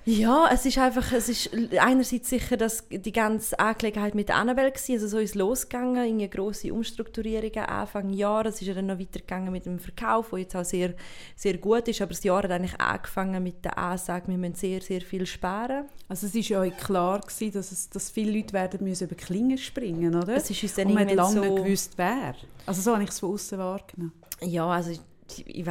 Ja, 0.08 0.50
es 0.54 0.68
ist 0.68 0.78
einfach, 0.78 1.12
es 1.14 1.30
ist 1.30 1.50
einerseits 1.80 2.30
sicher, 2.30 2.58
dass 2.58 2.88
die 2.90 3.12
ganze 3.12 3.58
Angelegenheit 3.58 4.14
mit 4.14 4.30
Annabelle 4.30 4.72
war, 4.72 4.94
also 4.94 5.08
so 5.08 5.18
ist 5.18 5.32
es 5.32 5.36
losgegangen, 5.36 5.98
eine 5.98 6.30
grosse 6.30 6.72
Umstrukturierung 6.72 7.56
Anfang 7.64 8.14
Jahr, 8.14 8.46
es 8.46 8.62
ist 8.62 8.68
ja 8.68 8.76
dann 8.76 8.86
noch 8.86 9.00
weitergegangen 9.00 9.52
mit 9.52 9.66
dem 9.66 9.80
Verkauf, 9.80 10.30
der 10.30 10.40
jetzt 10.40 10.56
auch 10.56 10.64
sehr, 10.64 10.94
sehr 11.36 11.58
gut 11.58 11.88
ist, 11.88 12.02
aber 12.02 12.10
das 12.10 12.24
Jahr 12.24 12.44
hat 12.44 12.52
eigentlich 12.52 12.80
angefangen 12.80 13.42
mit 13.42 13.66
der 13.66 13.80
Ansage, 13.80 14.28
wir 14.28 14.38
müssen 14.38 14.54
sehr, 14.54 14.80
sehr 14.82 15.02
viel 15.02 15.26
sparen. 15.26 15.86
Also 16.08 16.28
es 16.28 16.36
war 16.36 16.42
ja 16.42 16.60
euch 16.60 16.78
klar, 16.78 17.22
gewesen, 17.22 17.54
dass, 17.54 17.72
es, 17.72 17.90
dass 17.90 18.12
viele 18.12 18.32
Leute 18.32 18.54
werden 18.54 18.84
müssen 18.84 19.06
über 19.06 19.16
Klingen 19.16 19.58
springen, 19.58 20.14
oder? 20.14 20.36
Es 20.36 20.52
ist 20.52 20.62
uns 20.62 20.76
dann 20.76 20.88
Und 20.88 20.94
man 20.94 21.08
hat 21.08 21.16
lange 21.16 21.48
so, 21.48 21.56
gewusst, 21.56 21.94
wer. 21.96 22.36
Also 22.68 22.82
so 22.82 22.94
habe 22.94 23.04
ich 23.04 23.10
es 23.10 23.20
von 23.20 23.34
außen 23.34 23.58
wahrgenommen. 23.58 24.14
Ja, 24.42 24.68
also 24.68 24.92
ich, 24.92 25.00
ich, 25.48 25.48
ich 25.48 25.66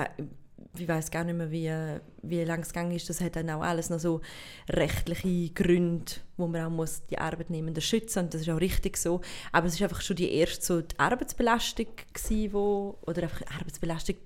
weiß 0.88 1.10
gar 1.10 1.24
nicht 1.24 1.37
mehr, 1.37 1.50
wie, 1.50 1.72
wie 2.22 2.44
lange 2.44 2.62
es 2.62 2.72
gegangen 2.72 2.92
ist. 2.92 3.08
Das 3.08 3.20
hat 3.20 3.37
dann 3.37 3.50
auch 3.50 3.62
alles 3.62 3.90
noch 3.90 4.00
so 4.00 4.20
rechtliche 4.68 5.52
Gründe, 5.54 6.12
wo 6.37 6.46
man 6.46 6.66
auch 6.66 6.70
muss 6.70 7.02
die 7.06 7.18
Arbeitnehmenden 7.18 7.80
schützen 7.80 8.24
muss. 8.24 8.32
Das 8.32 8.40
ist 8.40 8.50
auch 8.50 8.60
richtig 8.60 8.96
so. 8.96 9.20
Aber 9.52 9.66
es 9.66 9.74
ist 9.74 9.82
einfach 9.82 10.00
schon 10.00 10.16
die 10.16 10.32
erste 10.32 10.64
so 10.64 10.80
die 10.80 10.98
Arbeitsbelastung 10.98 11.87
gewesen, 12.12 12.52
wo, 12.52 12.98
oder 13.06 13.24
einfach 13.24 13.42
Arbeitsbelastung, 13.54 14.16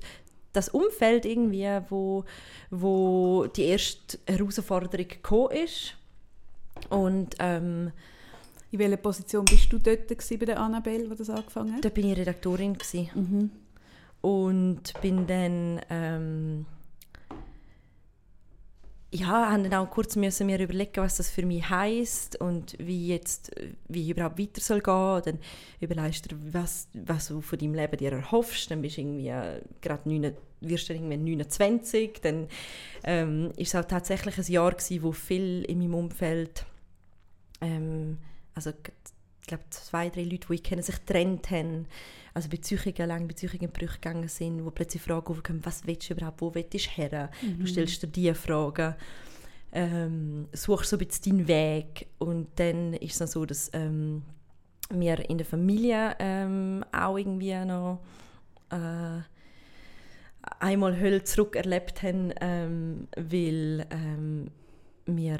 das 0.52 0.70
Umfeld 0.70 1.26
irgendwie, 1.26 1.68
wo, 1.90 2.24
wo 2.70 3.46
die 3.46 3.64
erste 3.64 4.18
Herausforderung 4.26 5.08
gekommen 5.08 5.50
ist. 5.52 5.94
Und 6.88 7.34
ähm, 7.40 7.92
in 8.70 8.78
welcher 8.78 8.96
Position 8.96 9.44
bist 9.44 9.72
du 9.72 9.78
dort 9.78 10.08
bei 10.08 10.46
der 10.46 10.60
Annabelle, 10.60 11.10
wo 11.10 11.14
das 11.14 11.28
angefangen 11.28 11.74
hat? 11.74 11.84
Da 11.84 11.90
bin 11.90 12.10
ich 12.10 12.18
Redaktorin 12.18 12.72
gewesen. 12.74 13.10
Mhm 13.14 13.50
und 14.20 14.92
bin 15.00 15.26
dann 15.26 15.80
ähm, 15.90 16.66
ja, 19.10 19.50
haben 19.50 19.64
dann 19.64 19.74
auch 19.74 19.90
kurz 19.90 20.16
müssen 20.16 20.46
mir 20.46 20.60
überlegen, 20.60 20.96
was 20.96 21.16
das 21.16 21.30
für 21.30 21.44
mich 21.46 21.68
heißt 21.68 22.40
und 22.40 22.76
wie 22.78 23.08
jetzt, 23.08 23.50
wie 23.88 24.10
überhaupt 24.10 24.38
weiter 24.38 24.60
soll 24.60 24.80
gehen. 24.80 25.22
Dann 25.24 25.38
überlegst 25.80 26.30
du, 26.30 26.36
was, 26.52 26.88
was 26.92 27.28
du 27.28 27.40
von 27.40 27.58
deinem 27.58 27.74
Leben 27.74 27.96
dir 27.96 28.12
erhoffst. 28.12 28.70
Dann 28.70 28.82
bist 28.82 28.98
du 28.98 29.02
irgendwie 29.02 29.28
äh, 29.28 29.62
gerade 29.80 30.06
9, 30.08 30.34
wirst 30.60 30.88
du 30.88 30.92
irgendwie 30.92 31.16
29. 31.16 32.20
Dann 32.20 32.48
ähm, 33.02 33.50
ist 33.56 33.74
es 33.74 33.80
auch 33.80 33.86
tatsächlich 33.86 34.36
ein 34.36 34.52
Jahr 34.52 34.72
gewesen, 34.72 35.02
wo 35.02 35.12
viel 35.12 35.64
in 35.64 35.78
meinem 35.78 35.94
Umfeld, 35.94 36.66
ähm, 37.62 38.18
also 38.54 38.70
ich 38.70 39.46
glaube 39.46 39.64
zwei, 39.70 40.10
drei 40.10 40.24
Leute, 40.24 40.48
die 40.48 40.54
ich 40.54 40.62
kenne, 40.62 40.82
sich 40.82 40.96
getrennt 40.96 41.50
haben 41.50 41.86
also 42.38 42.48
Beziehungen, 42.50 43.08
lange 43.08 43.26
Beziehungen 43.26 43.72
Brüche 43.72 43.94
gegangen 43.94 44.28
sind, 44.28 44.64
wo 44.64 44.70
plötzlich 44.70 45.02
Fragen 45.02 45.26
aufkommen, 45.26 45.60
was 45.64 45.84
willst 45.88 46.08
du 46.08 46.14
überhaupt, 46.14 46.40
wo 46.40 46.54
willst 46.54 46.72
du 46.72 46.78
her? 46.78 47.30
Mhm. 47.42 47.58
Du 47.58 47.66
stellst 47.66 48.00
dir 48.00 48.06
diese 48.06 48.34
Fragen, 48.36 48.94
ähm, 49.72 50.46
suchst 50.52 50.90
so 50.90 50.96
ein 50.96 51.04
bisschen 51.04 51.38
deinen 51.38 51.48
Weg 51.48 52.06
und 52.18 52.48
dann 52.56 52.94
ist 52.94 53.14
es 53.14 53.20
noch 53.20 53.26
so, 53.26 53.44
dass 53.44 53.70
ähm, 53.72 54.22
wir 54.88 55.28
in 55.28 55.36
der 55.36 55.46
Familie 55.46 56.14
ähm, 56.20 56.84
auch 56.92 57.18
irgendwie 57.18 57.56
noch 57.64 58.04
äh, 58.70 59.20
einmal 60.60 60.98
Hölle 60.98 61.24
zurück 61.24 61.56
erlebt 61.56 62.04
haben, 62.04 62.32
ähm, 62.40 63.08
weil 63.16 63.84
ähm, 63.90 64.52
wir 65.06 65.38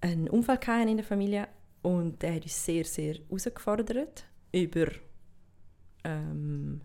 einen 0.00 0.28
Unfall 0.28 0.60
hatten 0.64 0.88
in 0.88 0.96
der 0.96 1.04
Familie 1.04 1.48
und 1.82 2.22
der 2.22 2.36
hat 2.36 2.44
uns 2.44 2.64
sehr, 2.64 2.84
sehr 2.84 3.16
herausgefordert 3.28 4.29
über 4.52 4.86
ähm, 6.04 6.80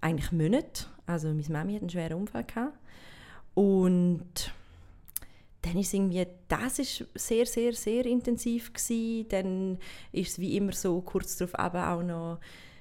eigentlich 0.00 0.32
Monate. 0.32 0.86
Also 1.06 1.28
meine 1.28 1.48
Mami 1.48 1.74
hat 1.74 1.82
einen 1.82 1.90
schweren 1.90 2.20
Unfall 2.20 2.44
gehabt. 2.44 2.78
Und 3.54 4.52
dann 5.62 5.78
ist 5.78 5.94
irgendwie, 5.94 6.26
das 6.48 6.78
ist 6.78 7.06
sehr, 7.14 7.46
sehr, 7.46 7.72
sehr 7.72 8.04
intensiv 8.06 8.72
gewesen. 8.72 9.28
Dann 9.28 9.78
ist 10.12 10.32
es 10.32 10.38
wie 10.38 10.56
immer 10.56 10.72
so 10.72 11.00
kurz 11.00 11.36
darauf 11.36 11.58
aber 11.58 11.90
auch 11.90 12.02
noch 12.02 12.38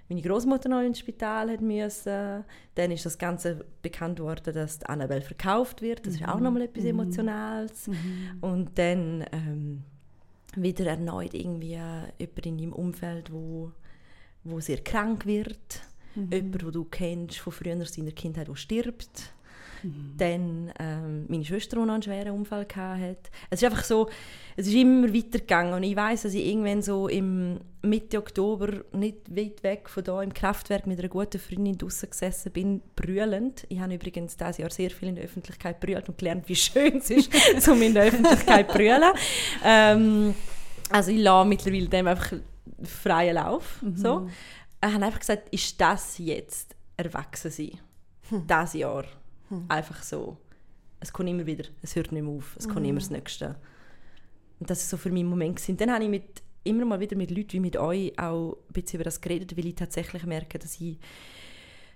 meine 0.09 0.21
Großmutter 0.21 0.69
noch 0.69 0.81
ins 0.81 0.99
Spital 0.99 1.49
hat 1.49 1.61
müssen. 1.61 2.43
Dann 2.75 2.91
ist 2.91 3.05
das 3.05 3.17
Ganze 3.17 3.65
bekannt 3.81 4.19
worden, 4.19 4.53
dass 4.53 4.79
die 4.79 4.85
Annabelle 4.87 5.21
verkauft 5.21 5.81
wird. 5.81 6.05
Das 6.05 6.15
mhm. 6.15 6.21
ist 6.21 6.29
auch 6.29 6.39
nochmal 6.39 6.63
etwas 6.63 6.83
mhm. 6.83 6.89
Emotionales. 6.89 7.87
Mhm. 7.87 8.37
Und 8.41 8.77
dann 8.77 9.25
ähm, 9.31 9.83
wieder 10.55 10.85
erneut 10.85 11.33
irgendwie 11.33 11.79
jemand 12.19 12.45
in 12.45 12.57
deinem 12.57 12.73
Umfeld, 12.73 13.31
wo, 13.31 13.71
wo 14.43 14.59
sehr 14.59 14.81
krank 14.83 15.25
wird, 15.25 15.81
mhm. 16.15 16.31
jemand, 16.31 16.65
wo 16.65 16.71
du 16.71 16.83
kennst 16.85 17.39
von 17.39 17.53
früher 17.53 17.85
seiner 17.85 18.11
Kindheit, 18.11 18.47
der 18.47 18.55
stirbt. 18.55 19.33
Mhm. 19.83 20.13
Dann 20.17 20.73
ähm, 20.79 21.25
meine 21.27 21.45
Schwester, 21.45 21.77
die 21.77 21.85
noch 21.85 21.93
einen 21.93 22.03
schweren 22.03 22.31
Unfall 22.31 22.65
hatte. 22.75 23.17
Es 23.49 23.61
ist 23.61 23.69
einfach 23.69 23.83
so, 23.83 24.09
es 24.55 24.67
ist 24.67 24.73
immer 24.73 25.13
weitergegangen 25.13 25.73
und 25.73 25.83
ich 25.83 25.95
weiß, 25.95 26.23
dass 26.23 26.33
ich 26.33 26.45
irgendwann 26.45 26.81
so 26.81 27.07
im 27.07 27.59
Mitte 27.81 28.17
Oktober 28.17 28.83
nicht 28.93 29.35
weit 29.35 29.61
weg 29.63 29.89
von 29.89 30.03
da 30.03 30.21
im 30.23 30.33
Kraftwerk 30.33 30.87
mit 30.87 30.99
einer 30.99 31.09
guten 31.09 31.39
Freundin 31.39 31.77
draußen 31.77 32.09
gesessen 32.09 32.51
bin, 32.51 32.81
brüllend. 32.95 33.65
Ich 33.69 33.79
habe 33.79 33.95
übrigens 33.95 34.37
dieses 34.37 34.57
Jahr 34.57 34.69
sehr 34.69 34.89
viel 34.89 35.09
in 35.09 35.15
der 35.15 35.25
Öffentlichkeit 35.25 35.79
brüllt 35.79 36.07
und 36.07 36.17
gelernt, 36.17 36.47
wie 36.47 36.55
schön 36.55 36.97
es 36.97 37.09
ist, 37.09 37.67
um 37.67 37.81
in 37.81 37.93
der 37.93 38.05
Öffentlichkeit 38.05 38.69
zu 38.69 38.77
brüllen. 38.77 39.13
Ähm, 39.63 40.33
also 40.89 41.11
ich 41.11 41.19
lasse 41.19 41.47
mittlerweile 41.47 41.87
dem 41.87 42.07
einfach 42.07 42.33
freien 42.83 43.35
Lauf. 43.35 43.81
Mhm. 43.81 43.97
So. 43.97 44.29
Ich 44.81 44.93
habe 44.93 45.05
einfach 45.05 45.19
gesagt, 45.19 45.49
ist 45.49 45.79
das 45.79 46.17
jetzt 46.17 46.75
erwachsen 46.97 47.51
sein? 47.51 47.79
Hm. 48.29 48.47
Das 48.47 48.73
Jahr. 48.73 49.05
Hm. 49.53 49.65
Einfach 49.69 50.03
so. 50.03 50.37
Es 50.99 51.11
kommt 51.11 51.29
immer 51.29 51.45
wieder, 51.45 51.65
es 51.81 51.95
hört 51.95 52.11
nicht 52.11 52.23
mehr 52.23 52.33
auf, 52.33 52.55
es 52.57 52.67
kommt 52.67 52.81
mhm. 52.81 52.89
immer 52.89 52.99
das 52.99 53.09
Nächste. 53.09 53.55
Und 54.59 54.69
das 54.69 54.81
ist 54.81 54.89
so 54.89 54.97
für 54.97 55.11
mich 55.11 55.23
ein 55.23 55.27
Moment. 55.27 55.57
Gewesen. 55.57 55.77
Dann 55.77 55.91
habe 55.91 56.03
ich 56.05 56.09
mit, 56.09 56.41
immer 56.63 56.85
mal 56.85 56.99
wieder 56.99 57.17
mit 57.17 57.29
Leuten 57.29 57.53
wie 57.53 57.59
mit 57.59 57.75
euch 57.75 58.17
auch 58.17 58.57
ein 58.69 58.73
bisschen 58.73 58.97
über 58.97 59.03
das 59.03 59.19
geredet, 59.19 59.57
weil 59.57 59.65
ich 59.65 59.75
tatsächlich 59.75 60.25
merke, 60.25 60.57
dass 60.57 60.79
ich 60.79 60.97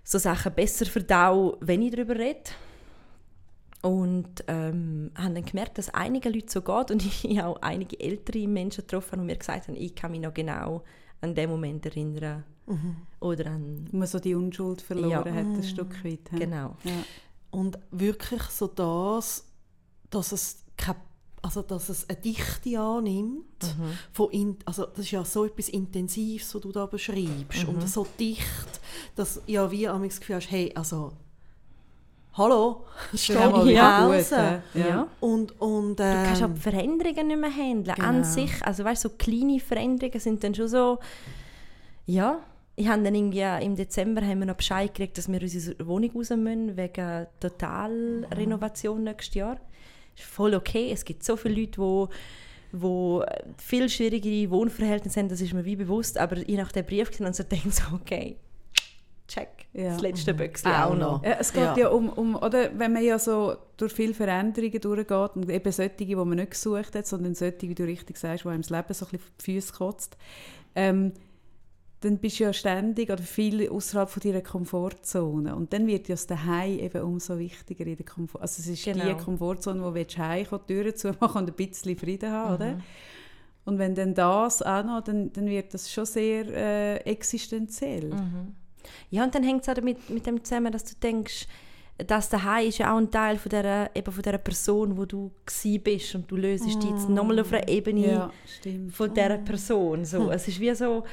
so 0.03 0.17
Sachen 0.17 0.53
besser 0.53 0.85
verdau, 0.85 1.57
wenn 1.61 1.81
ich 1.81 1.91
darüber 1.91 2.15
rede. 2.15 2.49
Und 3.81 4.43
ähm, 4.47 5.11
haben 5.15 5.35
dann 5.35 5.45
gemerkt, 5.45 5.77
dass 5.77 5.93
einige 5.93 6.29
Leute 6.29 6.51
so 6.51 6.61
geht 6.61 6.91
und 6.91 7.05
ich 7.23 7.41
auch 7.41 7.61
einige 7.61 7.99
ältere 7.99 8.47
Menschen 8.47 8.81
getroffen 8.81 9.19
und 9.19 9.27
mir 9.27 9.37
gesagt 9.37 9.67
haben, 9.67 9.75
ich 9.75 9.95
kann 9.95 10.11
mich 10.11 10.21
noch 10.21 10.33
genau 10.33 10.83
an 11.21 11.35
den 11.35 11.49
Moment 11.49 11.85
erinnern. 11.85 12.43
Mhm. 12.65 12.97
Oder 13.19 13.47
an... 13.47 13.87
Wo 13.91 13.97
man 13.97 14.07
so 14.07 14.19
die 14.19 14.35
Unschuld 14.35 14.81
verloren 14.81 15.11
ja. 15.11 15.19
hat, 15.19 15.45
ein 15.45 15.57
mhm. 15.57 15.63
Stück 15.63 16.03
weit. 16.03 16.29
He? 16.31 16.39
Genau. 16.39 16.75
Ja. 16.83 16.91
Und 17.51 17.79
wirklich 17.91 18.43
so 18.43 18.67
das, 18.67 19.45
dass 20.09 20.31
es 20.31 20.63
keine 20.75 20.97
also 21.41 21.61
dass 21.61 21.87
es 21.89 22.09
eine 22.09 22.19
Dichte 22.19 22.79
annimmt. 22.79 23.63
Mhm. 23.63 23.97
Von 24.11 24.31
in, 24.31 24.57
also 24.65 24.85
das 24.85 24.99
ist 24.99 25.11
ja 25.11 25.23
so 25.23 25.45
etwas 25.45 25.69
Intensives, 25.69 26.53
was 26.53 26.61
du 26.61 26.71
da 26.71 26.85
beschreibst. 26.85 27.63
Mhm. 27.63 27.69
Und 27.69 27.89
so 27.89 28.05
dicht, 28.19 28.81
dass 29.15 29.41
ja 29.47 29.69
wie 29.71 29.87
am 29.87 30.03
das 30.03 30.19
Gefühl 30.19 30.37
hast, 30.37 30.51
hey, 30.51 30.73
also 30.75 31.13
hallo, 32.33 32.85
steht 33.15 33.37
hier 33.63 33.71
ja. 33.71 34.09
ja. 34.73 35.07
Und, 35.19 35.59
und, 35.61 35.99
ähm, 35.99 36.17
du 36.17 36.23
kannst 36.25 36.43
auch 36.43 36.53
die 36.53 36.59
Veränderungen 36.59 37.27
nicht 37.27 37.39
mehr 37.39 37.55
handeln, 37.55 37.95
genau. 37.95 38.07
an 38.07 38.23
sich. 38.23 38.51
Also 38.65 38.83
weißt, 38.83 39.03
so 39.03 39.09
kleine 39.09 39.59
Veränderungen 39.59 40.19
sind 40.19 40.43
dann 40.43 40.53
schon 40.53 40.67
so, 40.67 40.99
ja, 42.05 42.39
ich 42.79 42.87
habe 42.87 43.01
dann 43.01 43.15
irgendwie 43.15 43.65
im 43.65 43.75
Dezember 43.75 44.21
haben 44.21 44.39
wir 44.39 44.45
noch 44.45 44.55
Bescheid 44.55 44.93
gekriegt, 44.93 45.17
dass 45.17 45.27
wir 45.27 45.41
unsere 45.41 45.87
Wohnung 45.87 46.11
raus 46.11 46.29
müssen, 46.29 46.77
wegen 46.77 47.25
Totalrenovation 47.39 49.03
nächstes 49.03 49.33
Jahr. 49.33 49.55
Das 50.15 50.23
ist 50.23 50.31
voll 50.31 50.53
okay. 50.53 50.91
Es 50.93 51.03
gibt 51.03 51.23
so 51.23 51.35
viele 51.35 51.61
Leute, 51.61 51.81
die 51.81 52.07
wo 52.71 53.23
viel 53.57 53.89
schwierigere 53.89 54.51
Wohnverhältnisse 54.51 55.19
haben, 55.19 55.29
das 55.29 55.41
ist 55.41 55.53
mir 55.53 55.65
wie 55.65 55.75
bewusst, 55.75 56.17
aber 56.17 56.37
je 56.37 56.57
nach 56.57 56.71
dem 56.71 56.85
Brief 56.85 57.09
und 57.19 57.35
so 57.35 57.43
denke 57.43 57.69
ich 57.69 57.75
so, 57.75 57.83
okay, 57.95 58.35
check, 59.27 59.49
ja. 59.73 59.93
das 59.93 60.01
letzte 60.01 60.33
mhm. 60.33 60.37
Büchse 60.37 60.67
auch, 60.67 60.95
noch. 60.95 61.23
Ja, 61.23 61.37
es 61.39 61.53
geht 61.53 61.63
ja, 61.63 61.77
ja 61.77 61.87
um, 61.87 62.09
um, 62.09 62.35
oder 62.35 62.77
wenn 62.77 62.93
man 62.93 63.03
ja 63.03 63.17
so 63.17 63.55
durch 63.77 63.93
viele 63.93 64.13
Veränderungen 64.13 64.79
durchgeht 64.79 65.35
und 65.35 65.49
eben 65.49 65.71
solche, 65.71 65.95
die 65.95 66.15
man 66.15 66.29
nicht 66.29 66.51
gesucht 66.51 66.93
hat, 66.93 67.07
sondern 67.07 67.35
solche, 67.35 67.61
wie 67.61 67.75
du 67.75 67.85
richtig 67.85 68.17
sagst, 68.17 68.43
die 68.43 68.49
einem 68.49 68.61
das 68.61 68.69
Leben 68.69 68.93
so 68.93 69.05
ein 69.05 69.09
bisschen 69.11 69.19
auf 69.19 69.31
die 69.39 69.43
Füße 69.43 69.73
kotzt, 69.73 70.17
ähm, 70.75 71.13
dann 72.01 72.19
bist 72.19 72.39
du 72.39 72.43
ja 72.43 72.53
ständig 72.53 73.09
oder 73.09 73.23
viel 73.23 73.69
außerhalb 73.69 74.09
von 74.09 74.21
deiner 74.21 74.41
Komfortzone. 74.41 75.55
Und 75.55 75.73
dann 75.73 75.87
wird 75.87 76.07
ja 76.07 76.13
das 76.13 76.27
Daheim 76.27 76.77
eben 76.77 77.01
umso 77.01 77.39
wichtiger 77.39 77.87
in 77.87 77.95
der 77.95 78.05
Komfort. 78.05 78.41
Also 78.41 78.61
es 78.61 78.67
ist 78.67 78.85
genau. 78.85 79.05
die 79.05 79.15
Komfortzone, 79.15 79.83
wo 79.83 79.89
du 79.91 80.17
heimkommen, 80.17 80.63
die 80.69 80.73
Türen 80.73 80.95
zumachen 80.95 81.41
und 81.41 81.49
ein 81.49 81.55
bisschen 81.55 81.97
Frieden 81.97 82.31
haben, 82.31 82.49
mhm. 82.49 82.55
oder? 82.55 82.81
Und 83.65 83.79
wenn 83.79 83.95
dann 83.95 84.13
das 84.13 84.61
auch 84.61 84.83
noch, 84.83 85.01
dann, 85.01 85.33
dann 85.33 85.47
wird 85.47 85.73
das 85.73 85.91
schon 85.91 86.05
sehr 86.05 86.45
äh, 86.47 86.97
existenziell. 86.97 88.13
Mhm. 88.13 88.55
Ja, 89.09 89.23
und 89.23 89.33
dann 89.35 89.43
hängt 89.43 89.63
es 89.63 89.69
auch 89.69 89.73
damit, 89.73 90.09
mit 90.09 90.25
dem 90.25 90.43
zusammen, 90.43 90.71
dass 90.71 90.85
du 90.85 90.95
denkst, 90.95 91.47
das 91.97 92.29
daheim 92.29 92.67
ist 92.67 92.77
ja 92.77 92.93
auch 92.93 92.97
ein 92.97 93.09
Teil 93.09 93.37
von 93.37 93.49
dieser, 93.49 93.95
eben 93.95 94.11
von 94.11 94.21
dieser 94.21 94.37
Person, 94.37 94.97
wo 94.97 95.05
du 95.05 95.31
bist 95.83 96.13
und 96.13 96.29
du 96.29 96.35
löst 96.35 96.65
mm. 96.65 96.79
die 96.79 96.89
jetzt 96.89 97.09
nochmal 97.09 97.39
auf 97.39 97.51
einer 97.51 97.67
Ebene 97.67 98.07
ja, 98.07 98.31
von 98.91 99.11
dieser 99.11 99.39
Person. 99.39 100.05
So, 100.05 100.25
mm. 100.25 100.31
Es 100.31 100.47
ist 100.47 100.59
wie 100.59 100.75
so, 100.75 101.03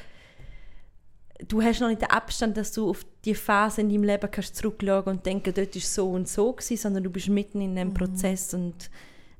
du 1.48 1.62
hast 1.62 1.80
noch 1.80 1.88
nicht 1.88 2.02
den 2.02 2.10
Abstand, 2.10 2.56
dass 2.56 2.72
du 2.72 2.90
auf 2.90 3.04
die 3.24 3.34
Phase 3.34 3.80
in 3.80 3.88
deinem 3.88 4.04
Leben 4.04 4.30
kannst 4.30 4.56
zurückschauen 4.56 5.04
und 5.04 5.26
denken, 5.26 5.52
dort 5.54 5.74
ist 5.76 5.92
so 5.92 6.10
und 6.10 6.28
so 6.28 6.52
gewesen, 6.52 6.76
sondern 6.76 7.04
du 7.04 7.10
bist 7.10 7.28
mitten 7.28 7.60
in 7.60 7.76
einem 7.78 7.94
Prozess 7.94 8.54
und 8.54 8.90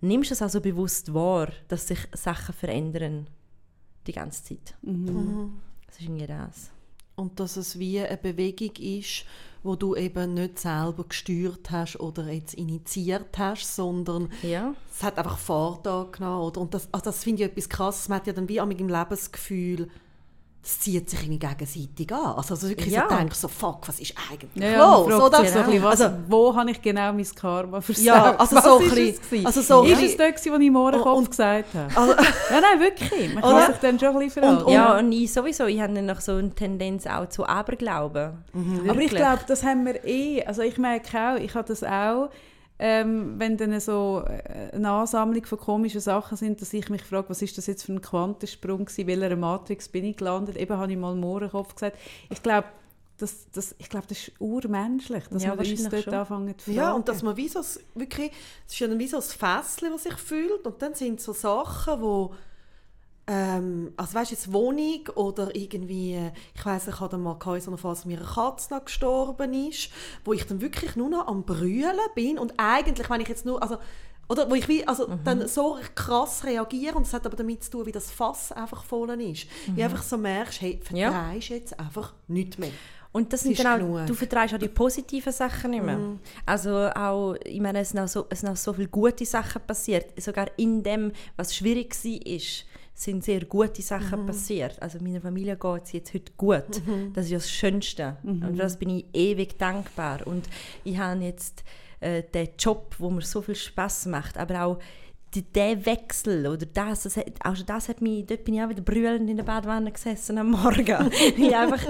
nimmst 0.00 0.32
es 0.32 0.42
also 0.42 0.60
bewusst 0.60 1.14
wahr, 1.14 1.48
dass 1.68 1.88
sich 1.88 1.98
Sachen 2.14 2.54
verändern 2.54 3.28
die 4.06 4.12
ganze 4.12 4.44
Zeit. 4.44 4.74
Das 4.82 5.96
ist 5.96 6.02
irgendwie 6.02 6.26
das. 6.26 6.70
Und 7.16 7.38
dass 7.38 7.56
es 7.56 7.78
wie 7.78 8.00
eine 8.00 8.16
Bewegung 8.16 8.72
ist, 8.76 9.24
wo 9.62 9.76
du 9.76 9.94
eben 9.94 10.34
nicht 10.34 10.58
selber 10.58 11.04
gesteuert 11.08 11.70
hast 11.70 11.98
oder 12.00 12.30
jetzt 12.30 12.54
initiiert 12.54 13.38
hast, 13.38 13.76
sondern 13.76 14.28
Ja. 14.42 14.74
es 14.92 15.02
hat 15.02 15.16
einfach 15.16 15.38
Fahrt 15.38 15.86
angenommen. 15.86 16.42
Oder? 16.42 16.60
Und 16.60 16.74
das, 16.74 16.88
also 16.92 17.04
das 17.04 17.22
finde 17.24 17.44
ich 17.44 17.50
etwas 17.50 17.68
krasses. 17.68 18.08
Man 18.08 18.18
hat 18.18 18.26
ja 18.26 18.32
dann 18.34 18.48
wie 18.48 18.60
am 18.60 18.70
im 18.72 18.88
Leben 18.88 19.16
das 20.64 20.72
es 20.72 20.80
zieht 20.80 21.10
sich 21.10 21.20
irgendwie 21.20 21.38
gegenseitig 21.38 22.10
an. 22.10 22.36
Also, 22.36 22.54
also 22.54 22.68
wirklich 22.70 22.92
Ja. 22.94 23.06
so 23.08 23.16
denkst 23.16 23.36
so, 23.36 23.48
fuck, 23.48 23.86
was 23.86 24.00
ist 24.00 24.14
eigentlich 24.30 24.50
Ja, 24.54 24.70
ja, 24.70 24.96
los? 24.96 25.06
fragt 25.08 25.22
oder? 25.22 25.44
so 25.44 25.62
bisschen, 25.62 25.82
was, 25.82 26.00
Also, 26.00 26.16
wo 26.28 26.56
habe 26.56 26.70
ich 26.70 26.80
genau 26.80 27.12
mein 27.12 27.26
Karma 27.34 27.80
versagt? 27.82 28.06
Ja, 28.06 28.34
also 28.36 28.56
was 28.56 28.64
so 28.64 28.76
ein 28.78 28.82
ist 28.84 28.94
bisschen- 28.94 29.08
es 29.14 29.20
gewesen? 29.20 29.46
also 29.46 29.60
so 29.60 29.82
ein 29.82 29.90
ist 29.90 30.02
es 30.02 30.16
gewesen, 30.16 30.52
wo 30.52 30.56
ich 30.56 30.66
im 30.66 30.76
Ohrenkopf 30.76 31.18
Und- 31.18 31.30
gesagt 31.30 31.74
habe? 31.74 31.96
also, 31.96 32.12
Ja, 32.50 32.60
nein, 32.62 32.80
wirklich. 32.80 33.34
Man 33.34 33.42
kann 33.42 33.54
Oder? 33.56 33.66
sich 33.66 33.76
dann 33.76 33.98
schon 33.98 34.08
ein 34.08 34.18
bisschen 34.20 34.42
verhalten. 34.42 34.70
Ja, 34.70 34.98
und 34.98 35.12
ich 35.12 35.32
sowieso, 35.32 35.66
ich 35.66 35.80
habe 35.80 35.92
dann 35.92 36.06
noch 36.06 36.20
so 36.20 36.32
eine 36.32 36.54
Tendenz 36.54 37.06
auch 37.06 37.28
zu 37.28 37.46
Aberglauben. 37.46 38.32
Aber 38.88 39.00
ich 39.00 39.10
glaube, 39.10 39.40
das 39.46 39.62
haben 39.64 39.84
wir 39.84 40.02
eh. 40.04 40.44
Also 40.44 40.62
ich 40.62 40.78
merke 40.78 41.16
auch, 41.18 41.36
ich 41.36 41.54
habe 41.54 41.68
das 41.68 41.82
auch, 41.84 42.30
ähm, 42.78 43.38
wenn 43.38 43.56
dann 43.56 43.78
so 43.80 44.24
äh, 44.26 44.70
eine 44.74 44.90
Ansammlung 44.90 45.44
von 45.46 45.58
komischen 45.58 46.00
Sachen 46.00 46.36
sind, 46.36 46.60
dass 46.60 46.72
ich 46.72 46.88
mich 46.90 47.02
frage, 47.02 47.30
was 47.30 47.40
ist 47.42 47.56
das 47.56 47.66
jetzt 47.66 47.84
für 47.84 47.92
ein 47.92 48.00
Quantensprung 48.02 48.84
gewesen, 48.84 49.00
in 49.02 49.06
welcher 49.20 49.36
Matrix 49.36 49.88
bin 49.88 50.04
ich 50.04 50.16
gelandet? 50.16 50.56
Eben 50.56 50.76
habe 50.76 50.90
ich 50.90 50.98
mal 50.98 51.14
Mohrenkopf 51.14 51.74
gesagt. 51.74 51.96
Ich 52.30 52.42
glaube, 52.42 52.66
das, 53.18 53.46
das, 53.52 53.76
ich 53.78 53.88
glaube, 53.88 54.06
das 54.08 54.18
ist 54.18 54.32
urmenschlich, 54.40 55.24
dass 55.28 55.44
Ja, 55.44 55.56
wir 55.56 55.70
uns 55.70 55.88
dort 55.88 56.02
schon. 56.02 56.14
anfangen 56.14 56.58
zu 56.58 56.64
fragen. 56.64 56.76
ja, 56.76 56.92
und 56.92 57.08
dass 57.08 57.22
man 57.22 57.36
wie 57.36 57.48
so, 57.48 57.60
wirklich, 57.94 58.32
es 58.66 58.72
ist 58.72 58.80
ja 58.80 58.88
dann 58.88 58.98
wie 58.98 59.06
so 59.06 59.18
ein 59.18 59.22
Fässchen, 59.22 59.92
das 59.92 60.02
sich 60.02 60.14
fühlt 60.16 60.66
und 60.66 60.82
dann 60.82 60.94
sind 60.94 61.20
so 61.20 61.32
Sachen, 61.32 62.00
wo 62.02 62.34
ähm, 63.26 63.92
also 63.96 64.14
weißt 64.14 64.30
jetzt 64.32 64.52
Wohnung 64.52 65.08
oder 65.14 65.54
irgendwie, 65.54 66.30
ich 66.54 66.64
weiß 66.66 66.88
ich 66.88 67.00
hatte 67.00 67.16
mal 67.16 67.38
so 67.42 67.70
einer 67.70 67.78
Phase, 67.78 68.04
wo 68.04 68.08
mir 68.08 68.18
eine 68.18 68.26
Katze 68.26 68.74
noch 68.74 68.84
gestorben 68.84 69.52
ist, 69.68 69.90
wo 70.24 70.32
ich 70.32 70.46
dann 70.46 70.60
wirklich 70.60 70.96
nur 70.96 71.08
noch 71.08 71.26
am 71.26 71.42
brüllen 71.42 71.96
bin 72.14 72.38
und 72.38 72.52
eigentlich, 72.58 73.08
wenn 73.08 73.20
ich 73.20 73.28
jetzt 73.28 73.46
nur, 73.46 73.62
also 73.62 73.78
oder 74.28 74.48
wo 74.50 74.54
ich 74.54 74.68
wie, 74.68 74.86
also 74.88 75.06
dann 75.24 75.46
so 75.48 75.78
krass 75.94 76.44
reagiere 76.44 76.96
und 76.96 77.06
es 77.06 77.12
hat 77.12 77.26
aber 77.26 77.36
damit 77.36 77.62
zu 77.62 77.70
tun, 77.70 77.86
wie 77.86 77.92
das 77.92 78.10
Fass 78.10 78.52
einfach 78.52 78.82
voll 78.84 79.10
ist. 79.20 79.46
Wie 79.74 79.84
einfach 79.84 80.02
so 80.02 80.16
merkst, 80.16 80.62
hey, 80.62 80.80
Ja. 80.92 81.12
vertreibst 81.12 81.48
jetzt 81.50 81.78
einfach 81.78 82.14
nichts 82.28 82.56
mehr. 82.56 82.70
Und 83.12 83.32
das 83.32 83.42
sind 83.42 83.52
ist 83.52 83.62
dann 83.62 83.80
auch, 83.80 83.86
genug. 83.86 84.06
du 84.06 84.14
vertreibst 84.14 84.54
auch 84.54 84.58
die 84.58 84.68
positiven 84.68 85.32
Sachen 85.32 85.70
nicht 85.70 85.84
mehr. 85.84 85.98
Also 86.46 86.74
auch, 86.88 87.34
ich 87.44 87.60
meine, 87.60 87.80
es 87.80 87.90
sind 87.90 88.00
auch, 88.00 88.08
so, 88.08 88.26
es 88.28 88.40
sind 88.40 88.48
auch 88.48 88.56
so 88.56 88.72
viele 88.72 88.88
gute 88.88 89.24
Sachen 89.24 89.62
passiert. 89.62 90.20
Sogar 90.20 90.46
in 90.56 90.82
dem, 90.82 91.12
was 91.36 91.54
schwierig 91.54 91.94
war, 91.94 92.40
sind 92.94 93.24
sehr 93.24 93.44
gute 93.44 93.82
Sachen 93.82 94.24
passiert. 94.26 94.80
Also 94.80 94.98
meiner 95.00 95.20
Familie 95.20 95.56
geht 95.56 95.82
es 95.84 95.92
jetzt 95.92 96.14
heute 96.14 96.32
gut. 96.36 96.80
Das 97.12 97.26
ist 97.26 97.30
ja 97.32 97.38
das 97.38 97.50
Schönste. 97.50 98.16
Und 98.22 98.44
für 98.44 98.52
das 98.56 98.78
bin 98.78 98.90
ich 98.90 99.04
ewig 99.12 99.58
dankbar. 99.58 100.26
Und 100.26 100.48
ich 100.84 100.96
habe 100.96 101.20
jetzt 101.20 101.64
äh, 102.00 102.22
den 102.22 102.50
Job, 102.58 102.94
wo 102.98 103.10
mir 103.10 103.22
so 103.22 103.42
viel 103.42 103.56
Spaß 103.56 104.06
macht, 104.06 104.38
aber 104.38 104.64
auch 104.64 104.78
der 105.42 105.84
Wechsel 105.84 106.46
oder 106.46 106.64
das, 106.66 107.02
das 107.02 107.16
hat, 107.16 107.26
auch 107.42 107.56
schon 107.56 107.66
das 107.66 107.88
hat 107.88 108.00
mich, 108.00 108.24
dort 108.24 108.44
bin 108.44 108.54
ich 108.54 108.62
auch 108.62 108.68
wieder 108.68 108.82
brüllend 108.82 109.28
in 109.28 109.36
der 109.36 109.44
Badewanne 109.44 109.90
gesessen 109.90 110.38
am 110.38 110.52
Morgen. 110.52 110.86
weil, 110.86 111.10
ich 111.36 111.56
einfach, 111.56 111.82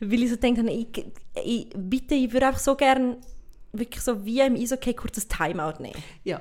weil 0.00 0.22
ich 0.22 0.30
so 0.30 0.36
habe, 0.36 0.70
ich, 0.70 1.04
ich, 1.44 1.68
bitte, 1.76 2.14
ich 2.14 2.32
würde 2.32 2.46
einfach 2.46 2.60
so 2.60 2.74
gerne 2.74 3.18
wirklich 3.78 4.02
so 4.02 4.24
wie 4.24 4.40
im 4.40 4.54
Eishockey 4.54 4.94
kurz 4.94 5.18
ein 5.18 5.28
Timeout 5.28 5.80
nehmen. 5.80 6.02
Ja. 6.24 6.40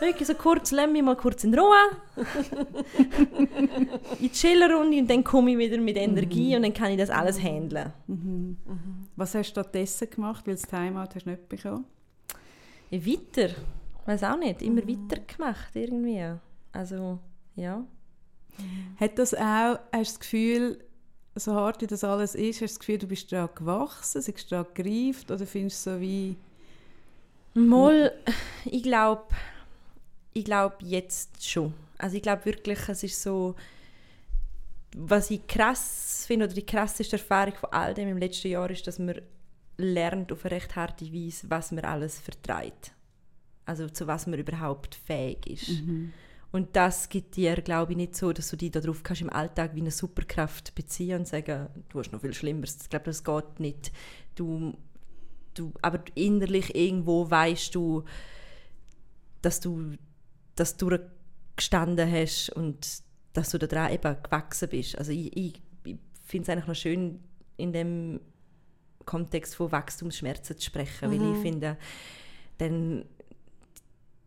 Wirklich 0.00 0.26
so 0.26 0.34
kurz, 0.34 0.70
lass 0.70 0.90
mich 0.90 1.02
mal 1.02 1.16
kurz 1.16 1.44
in 1.44 1.58
Ruhe. 1.58 1.74
in 2.16 3.88
die 4.20 4.30
Chillerrunde 4.30 4.98
und 4.98 5.10
dann 5.10 5.24
komme 5.24 5.52
ich 5.52 5.58
wieder 5.58 5.78
mit 5.78 5.96
Energie 5.96 6.56
und 6.56 6.62
dann 6.62 6.74
kann 6.74 6.90
ich 6.90 6.98
das 6.98 7.10
alles 7.10 7.42
handeln. 7.42 7.92
Was 9.16 9.34
hast 9.34 9.48
du 9.48 9.50
stattdessen 9.50 10.10
gemacht, 10.10 10.46
weil 10.46 10.54
das 10.54 10.62
Timeout 10.62 11.14
hast 11.14 11.26
du 11.26 11.30
nicht 11.30 11.48
bekommen? 11.48 11.84
Ja, 12.90 13.06
weiter. 13.06 13.54
Weiß 14.04 14.22
auch 14.24 14.38
nicht. 14.38 14.62
Immer 14.62 14.82
weiter 14.86 15.20
gemacht 15.26 15.70
irgendwie. 15.74 16.34
Also, 16.72 17.18
ja. 17.56 17.84
Hat 18.98 19.18
das 19.18 19.34
auch, 19.34 19.78
hast 19.92 19.92
du 19.92 19.98
das 19.98 20.20
Gefühl, 20.20 20.84
so 21.34 21.54
hart 21.54 21.82
wie 21.82 21.86
das 21.86 22.04
alles 22.04 22.34
ist, 22.34 22.56
hast 22.56 22.60
du 22.60 22.64
das 22.64 22.78
Gefühl, 22.78 22.98
du 22.98 23.06
bist 23.06 23.30
daran 23.30 23.50
gewachsen, 23.54 24.22
bist 24.24 24.50
daran 24.50 24.66
gereift 24.74 25.30
oder 25.30 25.46
findest 25.46 25.86
du 25.86 25.90
so 25.90 26.00
wie... 26.00 26.36
Mal, 27.56 28.12
ich 28.64 28.82
glaube, 28.82 29.24
ich 30.32 30.44
glaube 30.44 30.76
jetzt 30.80 31.44
schon. 31.44 31.72
Also 31.98 32.16
ich 32.16 32.22
glaube 32.22 32.44
wirklich, 32.44 32.78
es 32.88 33.02
ist 33.02 33.22
so, 33.22 33.54
was 34.94 35.30
ich 35.30 35.46
krass 35.46 36.24
finde 36.26 36.46
oder 36.46 36.54
die 36.54 36.66
krasseste 36.66 37.16
Erfahrung 37.16 37.54
von 37.54 37.72
all 37.72 37.94
dem 37.94 38.08
im 38.08 38.18
letzten 38.18 38.48
Jahr 38.48 38.70
ist, 38.70 38.86
dass 38.86 38.98
man 38.98 39.20
lernt 39.78 40.32
auf 40.32 40.44
eine 40.44 40.54
recht 40.54 40.76
harte 40.76 41.12
Weise, 41.12 41.48
was 41.50 41.72
man 41.72 41.84
alles 41.84 42.18
vertreibt. 42.20 42.92
Also 43.64 43.88
zu 43.88 44.06
was 44.06 44.26
man 44.26 44.38
überhaupt 44.38 44.94
fähig 44.94 45.46
ist. 45.46 45.68
Und 46.52 46.76
das 46.76 47.08
gibt 47.08 47.36
dir, 47.36 47.56
glaube 47.56 47.92
ich, 47.92 47.98
nicht 47.98 48.16
so, 48.16 48.32
dass 48.32 48.48
du 48.48 48.56
dich 48.56 48.70
darauf 48.70 49.02
kannst 49.02 49.22
im 49.22 49.30
Alltag 49.30 49.74
wie 49.74 49.80
eine 49.80 49.90
Superkraft 49.90 50.74
beziehen 50.74 51.20
und 51.20 51.28
sagen, 51.28 51.68
du 51.88 51.98
hast 51.98 52.12
noch 52.12 52.20
viel 52.20 52.32
Schlimmeres. 52.32 52.78
Ich 52.82 52.88
glaube, 52.88 53.06
das 53.06 53.24
geht 53.24 53.60
nicht. 53.60 53.92
Du, 54.36 54.74
du, 55.58 55.72
aber 55.82 56.02
innerlich 56.14 56.74
irgendwo 56.74 57.30
weißt 57.30 57.74
du, 57.74 58.04
dass 59.42 59.60
du 59.60 59.92
das 60.54 60.76
durchgestanden 60.76 62.10
hast 62.10 62.50
und 62.50 63.02
dass 63.32 63.50
du 63.50 63.58
daran 63.58 63.92
eben 63.92 64.16
gewachsen 64.22 64.68
bist. 64.68 64.96
Also 64.98 65.12
ich, 65.12 65.36
ich, 65.36 65.62
ich 65.84 65.96
finde 66.24 66.42
es 66.42 66.48
eigentlich 66.48 66.66
noch 66.66 66.74
schön, 66.74 67.20
in 67.56 67.72
dem 67.72 68.20
Kontext 69.04 69.54
von 69.54 69.70
Wachstumsschmerzen 69.72 70.58
zu 70.58 70.64
sprechen, 70.64 71.10
weil 71.10 71.34
ich 71.34 71.42
finde, 71.42 71.76
dann, 72.58 73.04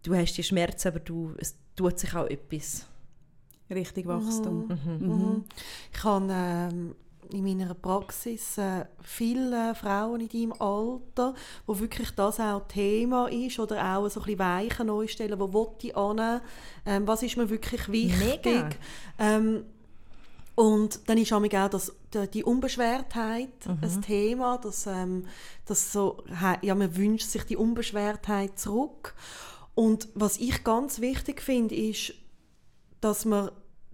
du 0.04 0.16
hast 0.16 0.34
die 0.38 0.44
Schmerzen, 0.44 0.88
aber 0.88 1.00
du, 1.00 1.34
es 1.38 1.56
tut 1.76 2.00
sich 2.00 2.16
auch 2.16 2.28
etwas. 2.28 2.88
Richtig 3.70 4.08
Wachstum. 4.08 4.68
Mhm. 5.00 5.44
Ich 5.94 6.04
habe 6.04 6.28
ähm, 6.32 6.96
in 7.32 7.44
meiner 7.44 7.74
Praxis 7.74 8.58
äh, 8.58 8.86
viele 9.02 9.76
Frauen 9.76 10.22
in 10.22 10.30
deinem 10.30 10.54
Alter, 10.54 11.36
wo 11.68 11.80
wirklich 11.80 12.12
das 12.12 12.40
auch 12.40 12.68
Thema 12.68 13.28
ist 13.28 13.60
oder 13.60 13.96
auch 13.98 14.10
so 14.10 14.20
ein 14.22 14.26
bisschen 14.26 14.40
Weichen 14.40 14.88
neu 14.88 15.08
stellen, 15.08 15.40
wo 15.40 15.52
will 15.54 15.68
ich 15.82 15.96
an, 15.96 16.42
ähm, 16.86 17.08
was 17.08 17.22
ist 17.24 17.38
mir 17.38 17.50
wirklich 17.50 17.88
wichtig. 17.92 18.78
Ähm, 19.20 19.66
und 20.56 21.08
dann 21.08 21.18
ist 21.18 21.32
auch 21.32 21.42
das, 21.70 21.94
die- 22.34 22.44
Unbeschwertheit 22.44 23.50
Mhm. 23.66 23.78
ein 23.82 24.02
Thema, 24.02 24.58
dass, 24.58 24.88
ähm, 24.88 25.26
dass 25.66 25.94
so, 25.94 26.18
ja, 26.62 26.76
man 26.76 26.96
wünscht 26.98 27.30
sich 27.30 27.44
die 27.44 27.56
Unbeschwertheit 27.56 28.60
zurück. 28.60 29.16
Und 29.76 30.10
was 30.16 30.38
ich 30.38 30.64
ganz 30.66 31.00
wichtig 31.00 31.42
finde, 31.42 31.76
ist, 31.76 32.14
dass 33.00 33.24
man 33.24 33.52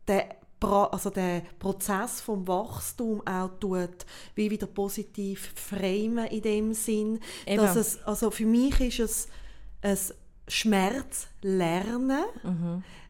den, 0.08 0.22
also 0.66 1.10
den 1.10 1.42
Prozess 1.60 2.22
vom 2.22 2.48
Wachstum 2.48 3.26
auch 3.26 3.50
tut, 3.60 4.06
wie 4.36 4.50
wieder 4.52 4.68
positiv 4.68 5.54
framen 5.56 6.26
in 6.28 6.42
dem 6.42 6.74
Sinn, 6.74 7.20
Eben. 7.46 7.58
dass 7.62 7.76
es, 7.76 8.04
also 8.04 8.32
für 8.32 8.46
mich 8.46 8.80
ist 8.82 9.00
es 9.00 9.28
ein 9.82 9.98
Schmerz 10.48 11.28
lernen, 11.42 12.24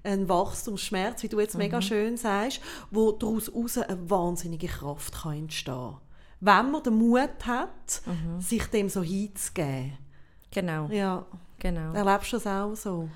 ein 0.04 0.30
Wachstumsschmerz, 0.30 1.24
wie 1.24 1.30
du 1.30 1.40
jetzt 1.40 1.58
mega 1.58 1.82
schön 1.82 2.16
sagst, 2.18 2.62
wo 2.92 3.12
daraus 3.12 3.48
heraus 3.48 3.78
eine 3.78 4.10
wahnsinnige 4.10 4.68
Kraft 4.68 5.14
kann 5.24 5.38
entstehen 5.40 5.96
Wenn 6.40 6.72
man 6.72 6.84
den 6.84 6.96
Mut 6.96 7.46
hat, 7.46 8.02
sich 8.40 8.66
dem 8.68 8.88
so 8.90 9.02
hinzugeben. 9.04 9.98
Genau, 10.52 10.88
Ja, 10.88 11.26
genau. 11.60 11.94
erlebst 11.94 12.32
du 12.32 12.38
das 12.38 12.48
auch 12.48 12.76
so? 12.76 13.10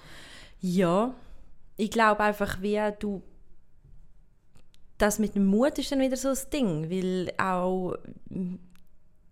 Ja, 0.59 1.13
ich 1.77 1.89
glaube 1.89 2.19
einfach, 2.21 2.61
wie 2.61 2.77
du 2.99 3.21
das 4.99 5.17
mit 5.17 5.33
dem 5.33 5.47
Mut 5.47 5.79
ist 5.79 5.91
dann 5.91 6.01
wieder 6.01 6.17
so 6.17 6.29
das 6.29 6.49
Ding, 6.49 6.89
weil 6.91 7.31
auch 7.37 7.95
mm, 8.29 8.55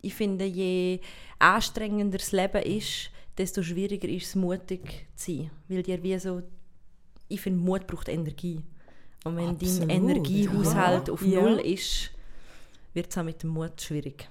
ich 0.01 0.15
finde, 0.15 0.45
je 0.45 1.01
anstrengender 1.37 2.17
das 2.17 2.31
Leben 2.31 2.63
ist, 2.63 3.11
desto 3.37 3.61
schwieriger 3.61 4.07
ist 4.07 4.27
es, 4.27 4.35
mutig 4.35 5.07
zu 5.15 5.31
sein, 5.31 5.51
weil 5.67 5.83
dir 5.83 6.01
wie 6.01 6.17
so, 6.17 6.41
ich 7.27 7.41
finde, 7.41 7.59
Mut 7.59 7.85
braucht 7.85 8.07
Energie 8.07 8.61
und 9.25 9.35
wenn 9.35 9.49
Absolut, 9.49 9.81
dein 9.81 9.89
Energiehaushalt 9.89 11.07
ja. 11.07 11.13
auf 11.13 11.21
Ja. 11.21 11.41
Null 11.41 11.59
ist, 11.59 12.11
wird 12.93 13.11
es 13.11 13.17
auch 13.17 13.23
mit 13.23 13.43
dem 13.43 13.49
Mut 13.49 13.79
schwierig. 13.81 14.29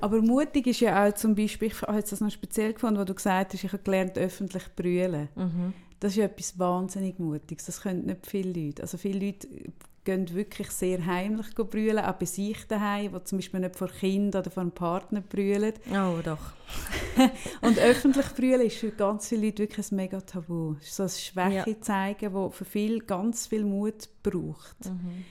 Aber 0.00 0.22
mutig 0.22 0.66
ist 0.68 0.80
ja 0.80 1.06
auch 1.06 1.12
zum 1.14 1.34
Beispiel, 1.34 1.68
ich 1.68 1.82
habe 1.82 2.00
das 2.00 2.20
noch 2.20 2.30
speziell 2.30 2.72
gefunden, 2.72 3.00
wo 3.00 3.04
du 3.04 3.14
gesagt 3.14 3.52
hast, 3.52 3.64
ich 3.64 3.72
habe 3.72 3.82
gelernt, 3.82 4.16
öffentlich 4.16 4.62
zu 4.62 4.70
brüllen. 4.76 5.28
Das 6.00 6.12
ist 6.12 6.16
ja 6.16 6.24
etwas 6.24 6.58
wahnsinnig 6.58 7.18
Mutiges. 7.18 7.66
Das 7.66 7.80
können 7.82 8.06
nicht 8.06 8.26
viele 8.26 8.52
Leute. 8.52 8.82
Also 8.82 8.96
viele 8.96 9.26
Leute 9.26 9.48
gehen 10.06 10.34
wirklich 10.34 10.70
sehr 10.70 11.04
heimlich 11.04 11.54
brüllen, 11.54 11.98
auch 11.98 12.14
bei 12.14 12.24
sich 12.24 12.66
daheim, 12.66 13.12
wo 13.12 13.18
zum 13.18 13.38
Beispiel 13.38 13.60
nicht 13.60 13.76
vor 13.76 13.88
Kind 13.88 14.34
oder 14.34 14.50
vor 14.50 14.62
einem 14.62 14.72
Partner 14.72 15.20
brüllen. 15.20 15.74
Oh, 15.90 16.20
doch. 16.24 16.38
und 17.60 17.78
öffentlich 17.78 18.26
brüllen 18.28 18.62
ist 18.62 18.78
für 18.78 18.92
ganz 18.92 19.28
viele 19.28 19.46
Leute 19.46 19.64
wirklich 19.64 19.92
ein 19.92 19.96
mega 19.96 20.20
Tabu. 20.20 20.76
Es 20.80 20.86
ist 20.86 20.96
so 20.96 21.02
ein 21.02 21.08
Schwäche 21.10 21.70
ja. 21.70 21.80
zeigen, 21.82 22.32
wo 22.32 22.48
für 22.48 22.64
viele 22.64 23.00
ganz 23.00 23.48
viel 23.48 23.64
Mut 23.64 24.08
braucht. 24.22 24.86
Mhm. 24.86 25.24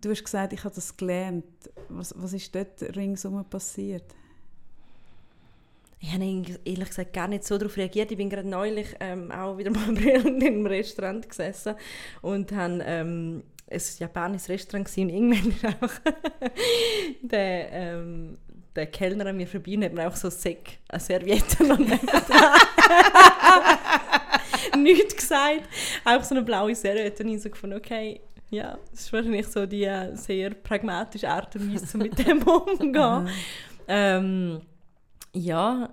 Du 0.00 0.10
hast 0.10 0.24
gesagt, 0.24 0.52
ich 0.52 0.64
habe 0.64 0.74
das 0.74 0.96
gelernt. 0.96 1.44
Was, 1.88 2.14
was 2.16 2.32
ist 2.32 2.54
dort 2.54 2.82
ringsum 2.96 3.44
passiert? 3.44 4.14
Ich 6.00 6.12
habe 6.12 6.24
ehrlich 6.24 6.88
gesagt 6.88 7.12
gar 7.12 7.26
nicht 7.26 7.44
so 7.44 7.58
darauf 7.58 7.76
reagiert. 7.76 8.10
Ich 8.10 8.16
bin 8.16 8.30
gerade 8.30 8.48
neulich 8.48 8.94
ähm, 9.00 9.32
auch 9.32 9.58
wieder 9.58 9.70
mal 9.70 9.96
in 9.98 10.42
einem 10.42 10.66
Restaurant 10.66 11.28
gesessen 11.28 11.74
und 12.22 12.52
habe 12.52 12.82
ähm, 12.86 13.42
ein 13.70 13.82
japanisches 13.98 14.48
Restaurant 14.48 14.86
gesehen 14.86 15.10
und 15.10 15.14
irgendwann 15.14 15.50
ist 15.50 15.64
einfach 15.64 16.00
der, 17.22 17.72
ähm, 17.72 18.38
der 18.74 18.86
Kellner 18.86 19.26
an 19.26 19.36
mir 19.36 19.46
vorbei 19.46 19.74
und 19.76 19.84
hat 19.84 19.92
mir 19.92 20.08
auch 20.08 20.16
so 20.16 20.30
Säck, 20.30 20.78
eine 20.88 21.00
Serviette 21.00 21.64
noch 21.64 21.78
Nichts 24.78 25.16
gesagt, 25.16 25.62
einfach 26.04 26.26
so 26.26 26.34
eine 26.34 26.44
blaue 26.44 26.74
Serviette 26.74 27.22
und 27.24 27.30
ich 27.30 27.42
so 27.42 27.50
gefunden, 27.50 27.76
okay, 27.76 28.20
ja, 28.50 28.78
das 28.90 29.00
ist 29.00 29.12
wahrscheinlich 29.12 29.46
so 29.46 29.66
die 29.66 29.84
äh, 29.84 30.14
sehr 30.16 30.50
pragmatische 30.50 31.28
Art 31.28 31.54
und 31.56 31.74
Weise, 31.74 31.98
mit 31.98 32.18
dem 32.26 32.42
umzugehen. 32.42 33.28
ähm, 33.86 34.62
ja. 35.34 35.90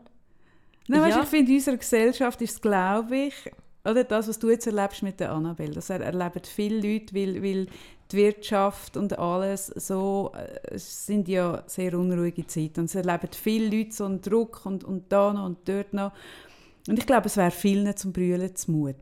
Nein, 0.88 1.02
weißt, 1.02 1.18
ja. 1.18 1.24
Ich 1.24 1.30
finde, 1.30 1.52
in 1.52 1.58
unserer 1.58 1.78
Gesellschaft 1.78 2.42
ist 2.42 2.52
es, 2.52 2.62
glaube 2.62 3.18
ich, 3.18 3.34
oder 3.86 4.04
das, 4.04 4.28
was 4.28 4.40
du 4.40 4.50
jetzt 4.50 4.68
erlebst 4.68 5.04
mit 5.04 5.20
der 5.20 5.32
Annabelle, 5.32 5.74
das 5.74 5.90
erleben 5.90 6.42
viele 6.44 6.76
Leute, 6.76 7.16
weil, 7.16 7.42
weil 7.44 7.68
die 8.12 8.18
Wirtschaft 8.18 8.98
und 8.98 9.18
alles 9.18 9.68
so 9.68 10.32
äh, 10.36 10.78
sind 10.78 11.28
ja 11.28 11.64
sehr 11.68 11.98
unruhige 11.98 12.46
Zeiten 12.46 12.82
und 12.82 12.86
es 12.86 12.96
erleben 12.96 13.30
viele 13.32 13.76
Leute 13.76 13.94
so 13.94 14.06
einen 14.06 14.22
Druck 14.22 14.66
und, 14.66 14.84
und 14.84 15.12
da 15.12 15.34
noch 15.34 15.46
und 15.46 15.58
dort 15.68 15.94
noch. 15.94 16.12
Und 16.88 17.00
ich 17.00 17.08
glaube, 17.08 17.28
es 17.28 17.38
wäre 17.38 17.52
vielen 17.52 17.96
zum 17.98 18.14
Brüllen 18.14 18.56
zu 18.56 18.72
Mut. 18.72 18.96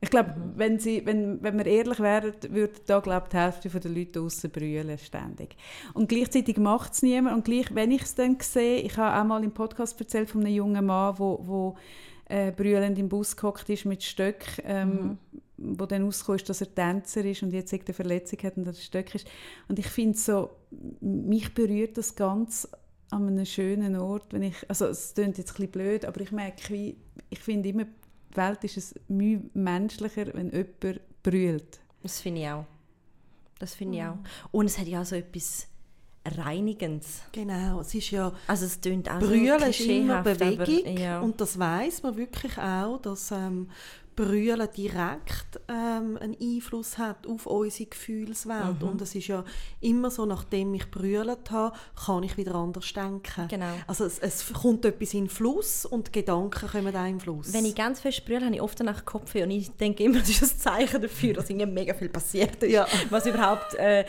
Ich 0.00 0.10
glaube, 0.10 0.30
mhm. 0.30 0.52
wenn, 0.56 0.78
sie, 0.78 1.04
wenn, 1.04 1.42
wenn 1.42 1.58
wir 1.58 1.66
ehrlich 1.66 1.98
wären, 2.00 2.32
würde 2.50 2.74
da 2.86 3.00
glaub, 3.00 3.30
die 3.30 3.36
Hälfte 3.36 3.68
der 3.68 3.90
Leute 3.90 4.20
draußen 4.20 4.50
brüllen 4.50 4.96
ständig. 4.98 5.56
Und 5.92 6.08
gleichzeitig 6.08 6.56
macht 6.56 6.92
es 6.92 7.02
niemand. 7.02 7.36
Und 7.36 7.44
gleich, 7.44 7.74
wenn 7.74 7.90
ich 7.90 8.02
es 8.02 8.14
dann 8.14 8.38
sehe, 8.40 8.80
ich 8.80 8.96
habe 8.96 9.20
auch 9.20 9.24
mal 9.24 9.42
im 9.42 9.52
Podcast 9.52 9.98
erzählt 10.00 10.30
von 10.30 10.42
einem 10.42 10.54
jungen 10.54 10.86
Mann, 10.86 11.18
wo, 11.18 11.40
wo 11.42 11.76
äh, 12.28 12.52
brüllend 12.52 12.98
im 12.98 13.08
Bus 13.08 13.36
gehockt 13.36 13.68
ist 13.70 13.84
mit 13.84 14.02
Stöck, 14.02 14.44
ähm, 14.64 15.18
mhm. 15.56 15.76
wo 15.76 15.86
dann 15.86 16.04
rausgekommen 16.04 16.38
ist, 16.38 16.48
dass 16.48 16.60
er 16.60 16.74
Tänzer 16.74 17.24
ist 17.24 17.42
und 17.42 17.52
jetzt 17.52 17.72
eine 17.72 17.94
Verletzung 17.94 18.38
hat 18.42 18.56
und 18.56 18.64
das 18.64 18.84
Stöck 18.84 19.14
ist. 19.14 19.26
Und 19.68 19.78
ich 19.78 19.86
finde 19.86 20.18
so, 20.18 20.50
mich 21.00 21.54
berührt 21.54 21.96
das 21.96 22.14
ganz 22.14 22.68
an 23.10 23.26
einem 23.26 23.46
schönen 23.46 23.96
Ort, 23.96 24.32
wenn 24.32 24.42
ich, 24.42 24.56
also 24.68 24.86
es 24.86 25.14
klingt 25.14 25.38
jetzt 25.38 25.52
ein 25.52 25.54
bisschen 25.54 25.70
blöd, 25.70 26.04
aber 26.04 26.20
ich 26.20 26.30
merke, 26.30 26.72
wie, 26.72 26.96
ich 27.30 27.38
finde 27.38 27.70
immer, 27.70 27.84
die 27.84 28.36
Welt 28.36 28.62
ist 28.64 28.76
es 28.76 28.94
menschlicher, 29.08 30.26
wenn 30.34 30.50
jemand 30.50 31.00
brüllt. 31.22 31.80
Das 32.02 32.20
finde 32.20 32.40
ich 32.42 32.48
auch. 32.48 32.66
Das 33.58 33.74
finde 33.74 33.98
ich 33.98 34.04
auch. 34.04 34.18
Und 34.52 34.66
es 34.66 34.78
hat 34.78 34.86
ja 34.86 35.00
auch 35.00 35.06
so 35.06 35.16
etwas 35.16 35.66
Reinigendes. 36.36 37.22
Genau, 37.32 37.80
es 37.80 37.94
ist 37.94 38.10
ja... 38.10 38.32
Also 38.46 38.66
es 38.66 38.80
tönt 38.80 39.10
auch 39.10 39.18
Brüllen 39.18 39.62
ist 39.62 39.80
immer 39.80 40.22
Bewegung 40.22 40.60
aber, 40.60 41.00
ja. 41.00 41.20
und 41.20 41.40
das 41.40 41.58
weiß 41.58 42.02
man 42.02 42.16
wirklich 42.16 42.58
auch, 42.58 43.00
dass 43.00 43.30
ähm, 43.30 43.68
Brüllen 44.18 44.68
direkt 44.76 45.60
ähm, 45.68 46.18
einen 46.20 46.36
Einfluss 46.42 46.98
hat 46.98 47.24
auf 47.28 47.46
unsere 47.46 47.88
Gefühlswelt. 47.88 48.82
Mhm. 48.82 48.88
Und 48.88 49.00
es 49.00 49.14
ist 49.14 49.28
ja 49.28 49.44
immer 49.80 50.10
so, 50.10 50.26
nachdem 50.26 50.74
ich 50.74 50.90
brüllt 50.90 51.52
habe, 51.52 51.76
kann 52.04 52.24
ich 52.24 52.36
wieder 52.36 52.56
anders 52.56 52.92
denken. 52.92 53.46
Genau. 53.46 53.72
Also 53.86 54.06
es, 54.06 54.18
es 54.18 54.52
kommt 54.52 54.84
etwas 54.84 55.14
in 55.14 55.28
Fluss 55.28 55.86
und 55.86 56.12
Gedanken 56.12 56.68
kommen 56.68 56.96
auch 56.96 57.06
in 57.06 57.20
Fluss. 57.20 57.52
Wenn 57.52 57.64
ich 57.64 57.76
ganz 57.76 58.00
fest 58.00 58.24
brülle, 58.24 58.46
habe 58.46 58.56
ich 58.56 58.60
oft 58.60 58.80
nach 58.80 59.04
Kopf 59.04 59.36
und 59.36 59.52
ich 59.52 59.70
denke 59.76 60.02
immer, 60.02 60.18
das 60.18 60.30
ist 60.30 60.42
ein 60.42 60.58
Zeichen 60.58 61.00
dafür, 61.00 61.34
dass 61.34 61.48
irgendwie 61.48 61.66
mega 61.66 61.94
viel 61.94 62.08
passiert 62.08 62.60
ist, 62.60 62.72
ja. 62.72 62.88
was 63.10 63.24
überhaupt 63.24 63.74
äh, 63.74 64.04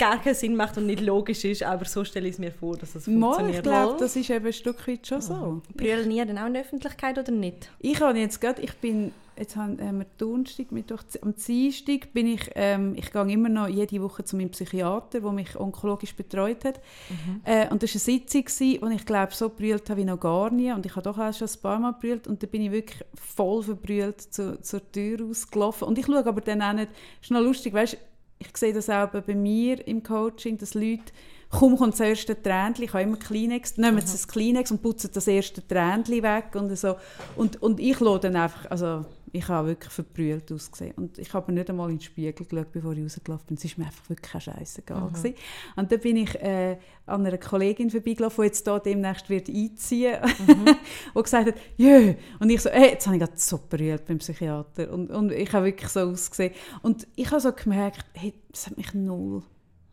gar 0.00 0.20
keinen 0.20 0.34
Sinn 0.34 0.56
macht 0.56 0.78
und 0.78 0.86
nicht 0.86 1.00
logisch 1.00 1.44
ist, 1.44 1.62
aber 1.62 1.84
so 1.84 2.04
stelle 2.04 2.26
ich 2.26 2.34
es 2.34 2.38
mir 2.38 2.52
vor, 2.52 2.76
dass 2.76 2.94
es 2.94 3.04
funktioniert. 3.04 3.56
ich 3.56 3.62
glaube, 3.62 3.96
das 4.00 4.16
ist 4.16 4.30
eben 4.30 4.46
ein 4.46 4.52
Stück 4.52 4.88
weit 4.88 5.06
schon 5.06 5.20
so. 5.20 5.62
Brüllen 5.74 6.10
ihr 6.10 6.24
dann 6.24 6.38
auch 6.38 6.46
in 6.46 6.54
der 6.54 6.62
Öffentlichkeit 6.62 7.18
oder 7.18 7.30
nicht? 7.30 7.70
Ich 7.78 8.00
habe 8.00 8.18
jetzt 8.18 8.40
gerade, 8.40 8.62
ich 8.62 8.72
bin 8.74 9.12
jetzt 9.40 9.56
haben 9.56 9.78
wir 9.78 10.06
Donnerstag, 10.18 10.70
Mittwoch, 10.70 11.02
am 11.22 11.34
Dienstag 11.34 12.12
bin 12.12 12.26
ich, 12.26 12.50
ähm, 12.54 12.94
ich 12.96 13.10
gehe 13.10 13.32
immer 13.32 13.48
noch 13.48 13.68
jede 13.68 14.00
Woche 14.02 14.22
zu 14.22 14.36
meinem 14.36 14.50
Psychiater, 14.50 15.20
der 15.20 15.32
mich 15.32 15.58
onkologisch 15.58 16.14
betreut 16.14 16.64
hat. 16.64 16.80
Mhm. 17.08 17.40
Äh, 17.44 17.68
und 17.70 17.82
das 17.82 17.94
war 17.94 18.12
eine 18.12 18.20
Sitzung, 18.28 18.82
wo 18.82 18.88
ich 18.88 19.06
glaube, 19.06 19.34
so 19.34 19.48
brüllt 19.48 19.88
habe 19.88 20.00
wie 20.00 20.04
noch 20.04 20.20
gar 20.20 20.50
nie. 20.50 20.70
Und 20.72 20.84
ich 20.84 20.94
habe 20.94 21.02
doch 21.02 21.18
auch 21.18 21.32
schon 21.32 21.48
ein 21.48 21.60
paar 21.62 21.78
Mal 21.78 21.92
brüllt 21.92 22.28
und 22.28 22.42
da 22.42 22.46
bin 22.46 22.62
ich 22.62 22.70
wirklich 22.70 23.02
voll 23.14 23.62
verbrüllt 23.62 24.20
zu, 24.20 24.60
zur 24.60 24.92
Tür 24.92 25.20
rausgelaufen. 25.20 25.88
Und 25.88 25.98
ich 25.98 26.04
schaue 26.04 26.26
aber 26.26 26.40
dann 26.42 26.60
auch 26.60 26.74
nicht, 26.74 26.90
ist 27.22 27.30
noch 27.30 27.40
lustig, 27.40 27.72
weißt, 27.72 27.96
ich 28.40 28.56
sehe 28.56 28.72
das 28.72 28.88
auch 28.88 29.08
bei 29.08 29.34
mir 29.34 29.86
im 29.86 30.02
Coaching, 30.02 30.58
dass 30.58 30.74
Leute 30.74 31.12
kaum 31.50 31.76
kommt 31.76 31.94
das 31.94 32.00
erste 32.00 32.40
Tränchen, 32.40 32.84
ich 32.84 32.92
habe 32.92 33.02
immer 33.02 33.16
Kleenex, 33.16 33.76
nehmen 33.76 34.00
sie 34.00 34.12
das 34.12 34.28
Kleenex 34.28 34.70
und 34.70 34.82
putzen 34.82 35.10
das 35.12 35.26
erste 35.26 35.66
Tränchen 35.66 36.22
weg 36.22 36.54
und 36.54 36.74
so. 36.76 36.96
Und, 37.36 37.60
und 37.62 37.80
ich 37.80 37.98
lasse 38.00 38.20
dann 38.20 38.36
einfach, 38.36 38.70
also 38.70 39.04
ich 39.32 39.48
habe 39.48 39.68
wirklich 39.68 39.92
verbrüllt 39.92 40.50
ausgesehen. 40.52 40.94
Und 40.96 41.18
ich 41.18 41.32
habe 41.32 41.52
nicht 41.52 41.70
einmal 41.70 41.90
in 41.90 41.96
den 41.96 42.02
Spiegel 42.02 42.32
geschaut, 42.32 42.72
bevor 42.72 42.92
ich 42.92 43.04
rausgelaufen 43.04 43.46
bin. 43.46 43.56
Es 43.56 43.64
war 43.64 43.84
mir 43.84 43.86
einfach 43.86 44.08
wirklich 44.08 44.30
keine 44.32 44.40
Scheiße 44.42 44.82
egal. 44.82 45.10
Mhm. 45.10 45.34
Und 45.76 45.92
dann 45.92 46.00
bin 46.00 46.16
ich 46.16 46.34
äh, 46.36 46.78
an 47.06 47.26
einer 47.26 47.38
Kollegin 47.38 47.90
vorbeigelaufen, 47.90 48.42
die 48.42 48.46
jetzt 48.46 48.66
hier 48.66 48.78
demnächst 48.78 49.28
wird 49.28 49.48
einziehen 49.48 50.16
wird, 50.22 50.58
mhm. 50.58 50.76
gesagt 51.22 51.48
hat, 51.48 51.54
jö. 51.76 52.14
Und 52.38 52.50
ich 52.50 52.60
so, 52.60 52.70
hey, 52.70 52.90
jetzt 52.90 53.06
habe 53.06 53.16
ich 53.16 53.22
gerade 53.22 53.36
so 53.36 53.60
berührt 53.68 54.06
beim 54.06 54.18
Psychiater. 54.18 54.92
Und, 54.92 55.10
und 55.10 55.32
ich 55.32 55.52
habe 55.52 55.66
wirklich 55.66 55.90
so 55.90 56.00
ausgesehen. 56.00 56.54
Und 56.82 57.06
ich 57.16 57.30
habe 57.30 57.40
so 57.40 57.52
gemerkt, 57.52 58.04
hey, 58.14 58.34
das 58.50 58.66
hat 58.66 58.76
mich 58.76 58.94
null 58.94 59.42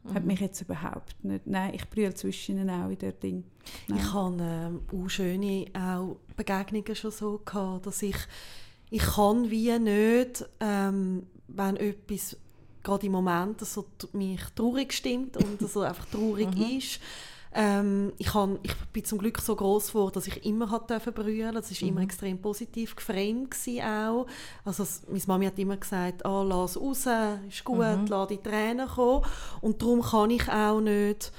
Mhm. 0.08 0.14
Hat 0.14 0.26
mich 0.26 0.40
jetzt 0.40 0.62
überhaupt 0.62 1.24
nicht. 1.24 1.48
Nein, 1.48 1.74
ich 1.74 1.90
brülle 1.90 2.14
zwischen 2.14 2.58
ihnen 2.58 2.70
auch 2.70 2.90
in 2.90 2.98
der 2.98 3.12
Ding. 3.12 3.44
Nein. 3.88 4.00
Ich 4.00 4.14
hatte 4.14 4.38
ähm, 4.42 4.82
auch 4.92 5.10
schöne 5.10 5.66
auch 5.74 6.18
Begegnungen 6.36 6.96
schon 6.96 7.12
so 7.12 7.42
gehabt, 7.44 7.86
dass 7.86 8.02
ich 8.02 8.16
ich 8.90 9.04
kann 9.04 9.50
wie 9.50 9.78
nicht, 9.80 10.46
ähm, 10.60 11.28
wenn 11.48 11.78
etwas 11.78 12.38
gerade 12.84 13.06
im 13.06 13.12
Moment 13.12 13.60
so 13.62 13.86
mich 14.14 14.42
traurig 14.56 14.94
stimmt 14.94 15.38
und 15.38 15.60
so 15.70 15.82
einfach 15.82 16.06
traurig 16.06 16.56
mhm. 16.56 16.78
ist, 16.78 17.00
ähm, 17.54 18.14
ich, 18.18 18.28
kann, 18.28 18.60
ich 18.62 18.76
bin 18.94 19.04
zum 19.04 19.18
Glück 19.18 19.40
so 19.42 19.56
groß 19.56 19.90
vor, 19.90 20.12
dass 20.12 20.28
ich 20.28 20.46
immer 20.46 20.70
hat 20.70 20.90
dürfen 20.90 21.14
brüllen. 21.14 21.56
Das 21.56 21.72
war 21.72 21.78
mhm. 21.82 21.96
immer 21.96 22.04
extrem 22.04 22.40
positiv 22.40 22.96
geframed 22.96 23.56
auch. 23.84 24.28
Also 24.64 24.86
meine 25.08 25.24
Mami 25.26 25.46
hat 25.46 25.58
immer 25.58 25.78
gesagt, 25.78 26.26
oh, 26.26 26.44
lass 26.44 26.78
raus, 26.78 27.08
ist 27.50 27.64
gut, 27.64 27.80
mhm. 27.80 28.06
lass 28.08 28.28
die 28.28 28.38
Tränen 28.38 28.88
kommen. 28.88 29.26
Und 29.62 29.82
darum 29.82 30.02
kann 30.02 30.30
ich 30.30 30.48
auch 30.50 30.82
nicht 30.82 31.32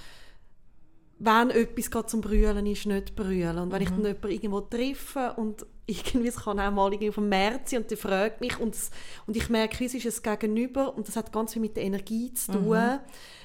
wenn 1.21 1.51
etwas 1.51 1.91
gerade 1.91 2.07
zum 2.07 2.21
Brüllen 2.21 2.67
ist, 2.67 2.87
nicht 2.87 3.17
brüllen. 3.17 3.59
Und 3.59 3.73
wenn 3.73 3.79
mhm. 3.79 3.83
ich 3.83 3.91
dann 3.91 4.05
jemanden 4.05 4.31
irgendwo 4.31 4.61
treffe 4.61 5.35
und 5.37 5.67
irgendwie, 5.87 6.29
es 6.29 6.37
kann 6.37 6.61
auch 6.61 6.71
mal 6.71 6.93
irgendwie 6.93 7.13
vom 7.13 7.29
März 7.29 7.73
und 7.73 7.91
der 7.91 7.97
fragt 7.97 8.41
mich 8.41 8.59
und, 8.59 8.75
das, 8.75 8.91
und 9.27 9.37
ich 9.37 9.49
merke, 9.49 9.85
es 9.85 9.95
ist 9.95 10.07
es 10.07 10.23
Gegenüber 10.23 10.95
und 10.95 11.09
das 11.09 11.17
hat 11.17 11.33
ganz 11.33 11.55
viel 11.55 11.63
mit 11.63 11.77
der 11.77 11.85
Energie 11.85 12.33
zu 12.35 12.53
tun, 12.53 12.77
mhm. 12.77 12.99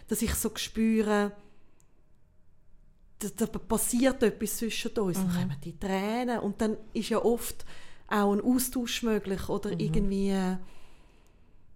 dass 0.07 0.21
ich 0.21 0.33
so 0.35 0.51
spüre, 0.55 1.31
da, 3.19 3.45
da 3.45 3.45
passiert 3.45 4.21
etwas 4.21 4.57
zwischen 4.57 4.91
uns, 4.97 5.17
mhm. 5.17 5.23
dann 5.23 5.33
kommen 5.33 5.57
die 5.63 5.79
Tränen 5.79 6.39
und 6.39 6.59
dann 6.59 6.77
ist 6.93 7.09
ja 7.09 7.23
oft 7.23 7.65
auch 8.09 8.33
ein 8.33 8.41
Austausch 8.41 9.03
möglich 9.03 9.47
oder 9.47 9.71
mhm. 9.71 9.79
irgendwie 9.79 10.35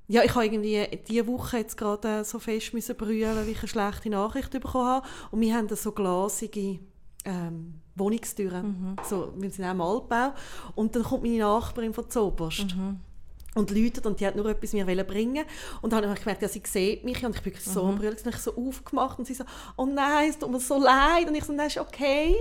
ja, 0.07 0.23
ich 0.23 0.33
habe 0.33 0.45
irgendwie 0.45 0.87
diese 1.07 1.27
Woche 1.27 1.57
jetzt 1.57 1.77
gerade 1.77 2.23
so 2.23 2.39
fest 2.39 2.73
müssen 2.73 2.95
brüllen, 2.95 3.35
weil 3.35 3.49
ich 3.49 3.59
eine 3.59 3.67
schlechte 3.67 4.09
Nachricht 4.09 4.51
bekommen 4.51 4.85
habe. 4.85 5.07
Und 5.31 5.41
wir 5.41 5.53
haben 5.53 5.67
so 5.75 5.91
glasige 5.91 6.79
ähm, 7.25 7.81
Wohnungstüren. 7.95 8.67
Mhm. 8.67 8.95
So, 9.03 9.33
wir 9.35 9.51
sind 9.51 9.65
auch 9.65 9.71
im 9.71 9.81
Altbau. 9.81 10.33
Und 10.75 10.95
dann 10.95 11.03
kommt 11.03 11.23
meine 11.23 11.39
Nachbarin 11.39 11.93
von 11.93 12.09
Zoberst. 12.09 12.75
Mhm. 12.75 12.99
Und 13.55 13.71
läutet 13.71 14.05
und 14.05 14.19
die 14.19 14.27
hat 14.27 14.35
nur 14.35 14.45
etwas 14.45 14.71
mir 14.73 14.85
bringen 14.85 15.43
Und 15.81 15.91
dann 15.91 16.03
habe 16.05 16.13
ich 16.13 16.19
gemerkt, 16.19 16.43
ja, 16.43 16.47
sie 16.47 16.61
sieht 16.63 17.03
mich 17.03 17.25
und 17.25 17.35
ich 17.35 17.41
bin 17.41 17.53
so 17.59 17.85
mhm. 17.85 17.97
brüllen, 17.97 18.15
ich 18.29 18.35
so 18.35 18.55
aufgemacht 18.55 19.17
und 19.17 19.25
sie 19.25 19.33
so, 19.33 19.45
oh 19.77 19.87
nein, 19.87 20.29
es 20.29 20.37
tut 20.37 20.51
mir 20.51 20.59
so 20.59 20.79
leid. 20.79 21.27
Und 21.27 21.33
ich 21.33 21.43
so, 21.43 21.53
nein, 21.53 21.67
ist 21.67 21.79
okay. 21.79 22.35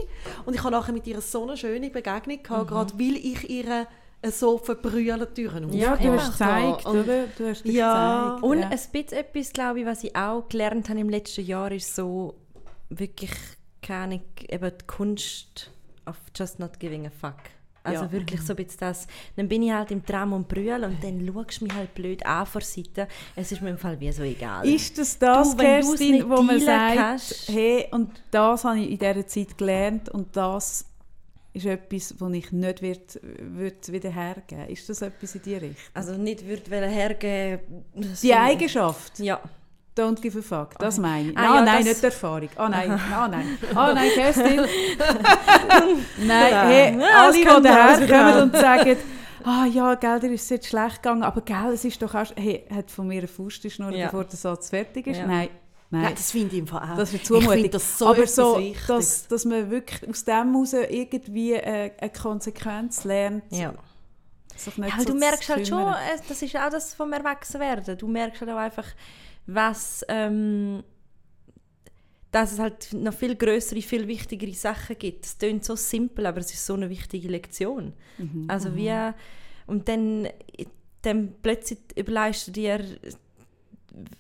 Und 0.44 0.54
ich 0.54 0.62
habe 0.62 0.72
nachher 0.72 0.92
mit 0.92 1.06
ihr 1.06 1.20
so 1.22 1.44
eine 1.44 1.56
schöne 1.56 1.88
Begegnung 1.88 2.42
gehabt, 2.42 2.64
mhm. 2.64 2.74
gerade 2.74 2.98
weil 2.98 3.16
ich 3.16 3.48
ihre 3.48 3.86
so 4.24 4.58
verbrüllen 4.58 5.26
Türen 5.34 5.72
Ja, 5.72 5.96
du 5.96 6.12
hast 6.12 6.32
gezeigt, 6.32 6.86
oder? 6.86 7.24
Du 7.38 7.48
hast 7.48 7.64
ja. 7.64 8.24
Gezeigt, 8.36 8.42
und 8.44 8.58
ja. 8.60 8.64
ein 8.68 8.70
bisschen 8.92 9.18
etwas, 9.18 9.52
glaube 9.52 9.80
ich, 9.80 9.86
was 9.86 10.04
ich 10.04 10.16
auch 10.16 10.48
gelernt 10.48 10.88
habe 10.88 11.00
im 11.00 11.08
letzten 11.08 11.44
Jahr, 11.44 11.70
ist 11.72 11.94
so 11.94 12.34
wirklich 12.88 13.30
keine, 13.82 14.20
eben 14.48 14.70
die 14.80 14.86
Kunst 14.86 15.70
of 16.06 16.16
just 16.34 16.58
not 16.58 16.78
giving 16.80 17.06
a 17.06 17.10
fuck. 17.10 17.34
Also 17.84 18.04
Ja. 18.06 18.12
wirklich 18.12 18.40
so 18.40 18.52
ein 18.52 18.56
bisschen 18.56 18.80
das. 18.80 19.06
Dann 19.36 19.46
bin 19.46 19.62
ich 19.62 19.70
halt 19.70 19.92
im 19.92 20.04
Tram 20.04 20.32
und 20.32 20.48
brülle 20.48 20.84
und 20.86 21.04
dann 21.04 21.24
schaust 21.24 21.60
du 21.60 21.64
mich 21.66 21.74
halt 21.74 21.94
blöd 21.94 22.26
an 22.26 22.44
vor 22.44 22.60
der 22.60 22.66
Seite. 22.68 23.06
Es 23.36 23.52
ist 23.52 23.62
mir 23.62 23.70
im 23.70 23.78
Fall 23.78 24.00
wie 24.00 24.10
so 24.10 24.24
egal. 24.24 24.66
Ist 24.68 24.98
das 24.98 25.16
das, 25.20 25.52
Du, 25.52 25.58
Kerstin, 25.62 26.28
wo 26.28 26.42
man 26.42 26.58
sagt, 26.58 26.96
kannst- 26.96 27.48
hey, 27.48 27.86
und 27.92 28.10
das 28.32 28.64
habe 28.64 28.80
ich 28.80 28.90
in 28.90 28.98
dieser 28.98 29.24
Zeit 29.28 29.56
gelernt 29.56 30.08
und 30.08 30.36
das 30.36 30.84
ist 31.56 31.66
etwas, 31.66 32.14
das 32.18 32.32
ich 32.32 32.52
nicht 32.52 32.82
wird, 32.82 33.20
wird 33.22 33.90
wieder 33.92 34.10
hergeben 34.10 34.68
Ist 34.68 34.88
das 34.88 35.02
etwas 35.02 35.34
in 35.34 35.42
die 35.42 35.54
Richtung? 35.54 35.76
also 35.94 36.12
nicht 36.14 36.46
würde 36.46 36.86
hergeben. 36.86 37.84
das 37.94 38.20
Die 38.20 38.34
Eigenschaft, 38.34 39.18
Ja. 39.18 39.40
don't 39.98 40.20
give 40.20 40.38
a 40.38 40.42
fuck, 40.42 40.78
das 40.78 40.98
meine 40.98 41.30
ich. 41.30 41.38
Ah, 41.38 41.40
Ah, 41.40 41.54
ja, 41.56 41.62
nein, 41.64 41.76
das- 41.78 41.84
nicht 41.86 42.00
die 42.02 42.06
Erfahrung. 42.06 42.48
Ah 42.56 42.68
nein, 42.68 42.90
ah 42.92 43.28
nein, 43.28 43.58
ah 43.74 43.92
nein, 43.94 44.10
Kerstin. 44.14 44.60
nein, 46.18 46.66
hey, 46.68 47.02
alle, 47.02 47.32
die 47.32 47.44
daherkommen 47.44 48.42
und 48.42 48.56
sagen, 48.60 48.96
ah 49.44 49.64
ja, 49.66 49.94
gell, 49.94 50.20
dir 50.20 50.32
ist 50.32 50.42
es 50.44 50.50
jetzt 50.50 50.66
schlecht 50.68 51.02
gegangen, 51.02 51.22
aber 51.22 51.40
gell, 51.40 51.72
es 51.72 51.84
ist 51.84 52.00
doch 52.02 52.14
auch, 52.14 52.26
hey, 52.36 52.64
hat 52.74 52.90
von 52.90 53.06
mir 53.06 53.18
eine 53.18 53.28
Faustschnur, 53.28 53.90
Ja. 53.92 54.06
bevor 54.06 54.24
der 54.24 54.36
Satz 54.36 54.70
fertig 54.70 55.06
ist? 55.06 55.18
Ja. 55.18 55.26
Nein, 55.26 55.48
nein. 55.90 56.04
Ja, 56.04 56.10
das 56.10 56.30
finde 56.30 56.54
ich 56.54 56.60
im 56.60 56.66
Fall 56.66 56.90
auch. 56.92 56.96
Das 56.96 57.12
Ich 57.12 57.24
Zumutung. 57.24 57.52
finde 57.52 57.68
das 57.70 57.98
so 57.98 58.06
Aber 58.08 58.26
so, 58.26 58.60
dass, 58.88 59.28
dass 59.28 59.44
man 59.44 59.70
wirklich 59.70 60.08
aus 60.08 60.24
dem 60.24 60.52
heraus 60.52 60.72
irgendwie 60.72 61.52
äh, 61.54 61.92
eine 61.98 62.10
Konsequenz 62.10 63.04
lernt. 63.04 63.44
ja. 63.50 63.74
Ja, 64.64 64.72
weil 64.76 64.90
so 65.00 65.12
du 65.12 65.14
merkst 65.18 65.42
zu 65.42 65.52
halt 65.54 65.68
schon, 65.68 65.78
kümmern. 65.78 65.94
äh, 65.96 66.18
das 66.28 66.40
ist 66.40 66.56
auch 66.56 66.70
das 66.70 66.94
vom 66.94 67.12
Erwachsenwerden. 67.12 67.98
Du 67.98 68.08
merkst 68.08 68.40
halt 68.40 68.50
auch 68.50 68.56
einfach, 68.56 68.86
was, 69.46 70.02
ähm, 70.08 70.82
dass 72.30 72.52
es 72.52 72.58
halt 72.58 72.92
noch 72.94 73.12
viel 73.12 73.36
größere, 73.36 73.82
viel 73.82 74.08
wichtigere 74.08 74.54
Sachen 74.54 74.98
gibt. 74.98 75.26
Es 75.26 75.36
klingt 75.36 75.62
so 75.64 75.76
simpel, 75.76 76.24
aber 76.24 76.38
es 76.40 76.52
ist 76.54 76.64
so 76.64 76.72
eine 76.72 76.88
wichtige 76.88 77.28
Lektion. 77.28 77.92
Mhm. 78.16 78.46
Also 78.48 78.74
wie, 78.74 78.92
und 79.66 79.88
dann, 79.88 80.28
dann 81.02 81.34
plötzlich 81.42 81.78
überlegst 81.94 82.48
du 82.48 82.52
dir, 82.52 82.80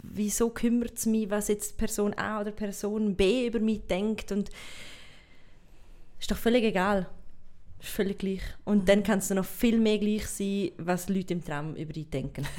wieso 0.02 0.50
kümmert 0.50 0.96
es 0.98 1.06
mich, 1.06 1.28
was 1.30 1.48
jetzt 1.48 1.76
Person 1.76 2.14
A 2.18 2.40
oder 2.40 2.50
Person 2.50 3.14
B 3.14 3.46
über 3.46 3.60
mich 3.60 3.82
denkt 3.86 4.32
und 4.32 4.50
ist 6.18 6.30
doch 6.30 6.36
völlig 6.36 6.64
egal. 6.64 7.06
Ist 7.78 7.90
völlig 7.90 8.18
gleich. 8.18 8.40
Und 8.64 8.88
dann 8.88 9.02
kann 9.02 9.18
es 9.18 9.28
noch 9.30 9.44
viel 9.44 9.78
mehr 9.78 9.98
gleich 9.98 10.26
sein, 10.26 10.70
was 10.78 11.08
Leute 11.10 11.34
im 11.34 11.44
Tram 11.44 11.74
über 11.76 11.92
dich 11.92 12.08
denken. 12.10 12.46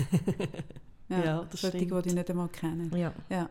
Ja, 1.09 1.23
Ja, 1.23 1.47
das 1.49 1.59
stimmt. 1.61 1.75
die 2.03 2.09
ich 2.09 2.15
nicht 2.15 2.29
einmal 2.29 2.49
kenne. 2.49 2.89
Ja. 2.97 3.13
Ja. 3.29 3.49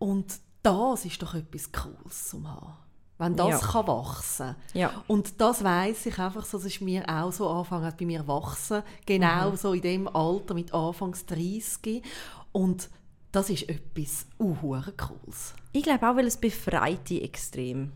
Und 0.00 0.40
das 0.60 1.04
ist 1.04 1.22
doch 1.22 1.34
etwas 1.36 1.70
Cooles 1.70 2.30
zum 2.30 2.50
haben. 2.52 2.72
Wenn 3.18 3.36
das 3.36 3.48
Ja. 3.62 3.68
kann 3.68 3.86
wachsen 3.86 4.56
Ja. 4.74 5.04
Und 5.06 5.40
das 5.40 5.62
weiß 5.62 6.06
ich 6.06 6.18
einfach 6.18 6.44
so, 6.44 6.58
das 6.58 6.66
ist 6.66 6.80
mir 6.80 7.08
auch 7.08 7.32
so 7.32 7.48
Anfang 7.48 7.84
hat 7.84 7.96
bei 7.96 8.06
mir 8.06 8.26
wachsen. 8.26 8.82
Genau 9.06 9.52
Mhm. 9.52 9.56
so 9.56 9.72
in 9.72 9.82
dem 9.82 10.08
Alter 10.08 10.52
mit 10.54 10.74
Anfangs 10.74 11.24
30. 11.26 12.02
Und 12.50 12.90
das 13.36 13.50
ist 13.50 13.68
etwas 13.68 14.26
uh, 14.40 14.54
Cooles. 14.96 15.54
Ich 15.72 15.82
glaube 15.82 16.08
auch, 16.08 16.16
weil 16.16 16.26
es 16.26 16.38
befreit 16.38 17.10
dich 17.10 17.22
extrem. 17.22 17.92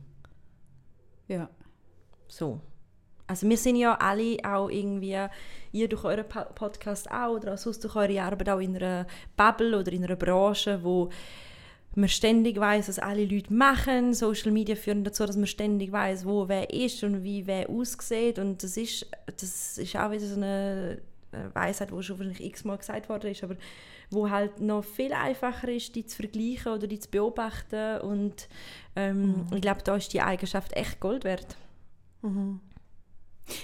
ja. 1.29 1.49
So. 2.29 2.61
Also 3.27 3.49
wir 3.49 3.57
sind 3.57 3.77
ja 3.77 3.95
alle 3.95 4.37
auch 4.45 4.69
irgendwie, 4.69 5.17
ihr 5.73 5.89
durch 5.89 6.05
euren 6.05 6.27
Podcast 6.29 7.11
auch 7.11 7.37
oder 7.37 7.55
auch 7.55 7.59
sonst 7.59 7.83
durch 7.83 7.97
eure 7.97 8.21
Arbeit 8.21 8.51
auch 8.51 8.59
in 8.59 8.77
einer 8.77 9.07
Bubble 9.37 9.79
oder 9.79 9.93
in 9.93 10.05
einer 10.05 10.17
Branche, 10.17 10.81
wo 10.83 11.09
man 11.95 12.09
ständig 12.09 12.59
weiß, 12.59 12.89
was 12.89 12.99
alle 12.99 13.25
Leute 13.25 13.53
machen. 13.53 14.13
Social 14.13 14.53
Media 14.53 14.77
führen 14.77 15.05
dazu, 15.05 15.25
dass 15.25 15.37
man 15.37 15.47
ständig 15.47 15.91
weiß, 15.91 16.27
wo 16.27 16.49
wer 16.49 16.69
ist 16.71 17.03
und 17.03 17.23
wie 17.23 17.47
wer 17.47 17.71
aussieht. 17.71 18.39
Und 18.39 18.63
das 18.63 18.77
ist, 18.77 19.07
das 19.27 19.79
ist 19.79 19.97
auch 19.97 20.11
wieder 20.11 20.27
so 20.27 20.35
eine 20.35 21.01
äh, 21.33 21.55
Weisheit, 21.55 21.93
die 21.93 22.03
schon 22.03 22.19
wahrscheinlich 22.19 22.45
x-mal 22.45 22.79
gesagt 22.79 23.09
worden 23.09 23.31
ist, 23.31 23.43
aber 23.45 23.57
wo 24.11 24.29
halt 24.29 24.61
noch 24.61 24.85
viel 24.85 25.13
einfacher 25.13 25.69
ist, 25.69 25.95
die 25.95 26.05
zu 26.05 26.17
vergleichen 26.17 26.73
oder 26.73 26.87
die 26.87 26.99
zu 26.99 27.11
beobachten. 27.11 28.01
Und 28.01 28.49
ähm, 28.97 29.47
ich 29.55 29.61
glaube, 29.61 29.83
da 29.85 29.97
ist 29.97 30.13
die 30.13 30.21
Eigenschaft 30.21 30.73
echt 30.75 31.01
Gold 31.01 31.25
wert. 31.25 31.57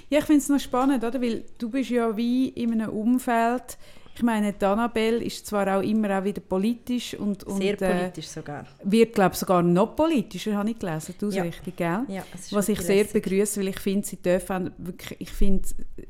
Ja, 0.08 0.18
ich 0.20 0.24
finde 0.24 0.40
es 0.40 0.48
noch 0.48 0.60
spannend, 0.60 1.04
oder? 1.04 1.20
weil 1.20 1.44
du 1.58 1.70
bist 1.70 1.90
ja 1.90 2.16
wie 2.16 2.48
in 2.48 2.72
einem 2.72 2.90
Umfeld, 2.90 3.78
ich 4.16 4.22
meine, 4.22 4.52
die 4.52 4.64
Annabelle 4.64 5.22
ist 5.22 5.46
zwar 5.46 5.76
auch 5.78 5.82
immer 5.82 6.18
auch 6.18 6.24
wieder 6.24 6.40
politisch 6.40 7.14
und, 7.14 7.44
und 7.44 7.58
Sehr 7.58 7.74
äh, 7.82 7.94
politisch 8.04 8.28
sogar. 8.28 8.64
wird, 8.82 9.14
glaube 9.14 9.34
ich, 9.34 9.38
sogar 9.38 9.62
noch 9.62 9.94
politischer, 9.94 10.56
habe 10.56 10.70
ich 10.70 10.78
gelesen, 10.78 11.14
die 11.20 11.24
Ja. 11.26 11.42
Ausrichtung, 11.42 11.72
gell? 11.76 12.00
Ja, 12.08 12.24
es 12.34 12.40
ist 12.46 12.52
Was 12.52 12.68
ich 12.68 12.80
sehr 12.80 13.04
begrüße, 13.04 13.60
weil 13.60 13.68
ich 13.68 13.78
finde, 13.78 14.06
sie 14.06 14.16
dürfen 14.16 14.70
wirklich, 14.78 15.20
ich 15.20 15.30
finde, 15.30 15.62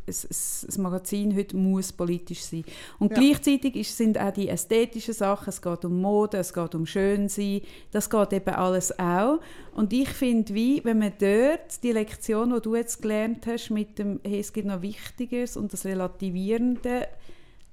das 0.06 0.78
Magazin 0.78 1.34
heute 1.36 1.56
muss 1.56 1.92
politisch 1.92 2.42
sein. 2.42 2.64
Und 2.98 3.10
Ja. 3.12 3.18
gleichzeitig 3.18 3.74
ist, 3.76 3.96
sind 3.96 4.18
auch 4.18 4.32
die 4.32 4.48
ästhetischen 4.48 5.14
Sachen, 5.14 5.48
es 5.48 5.60
geht 5.60 5.84
um 5.84 6.00
Mode, 6.00 6.38
es 6.38 6.52
geht 6.52 6.74
um 6.74 6.86
Schönsein, 6.86 7.60
das 7.90 8.08
geht 8.08 8.32
eben 8.32 8.54
alles 8.54 8.98
auch. 8.98 9.40
Und 9.74 9.92
ich 9.92 10.08
finde, 10.08 10.54
wie, 10.54 10.82
wenn 10.84 10.98
man 11.00 11.12
dort 11.18 11.82
die 11.82 11.92
Lektion, 11.92 12.54
die 12.54 12.60
du 12.60 12.76
jetzt 12.76 13.02
gelernt 13.02 13.46
hast, 13.46 13.70
mit 13.70 13.98
dem, 13.98 14.20
hey, 14.24 14.40
es 14.40 14.52
gibt 14.52 14.66
noch 14.66 14.80
Wichtigeres 14.80 15.56
und 15.56 15.72
das 15.72 15.84
Relativierende, 15.84 17.08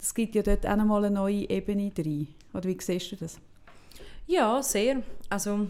das 0.04 0.14
gibt 0.14 0.36
ja 0.36 0.44
dort 0.44 0.68
auch 0.68 0.76
nochmal 0.76 1.06
eine 1.06 1.16
neue 1.16 1.50
Ebene 1.50 1.90
drin. 1.90 2.28
Oder 2.54 2.66
wie 2.66 2.78
siehst 2.78 3.14
du 3.14 3.16
das? 3.16 3.40
Ja, 4.28 4.62
sehr. 4.62 5.02
Also, 5.30 5.70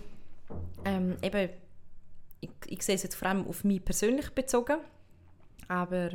ähm, 0.83 1.17
eben, 1.21 1.49
ich, 2.41 2.49
ich 2.65 2.81
sehe 2.81 2.95
es 2.95 3.03
jetzt 3.03 3.13
vor 3.13 3.27
allem 3.27 3.47
auf 3.47 3.63
mich 3.63 3.85
persönlich 3.85 4.31
bezogen, 4.31 4.79
aber 5.67 6.09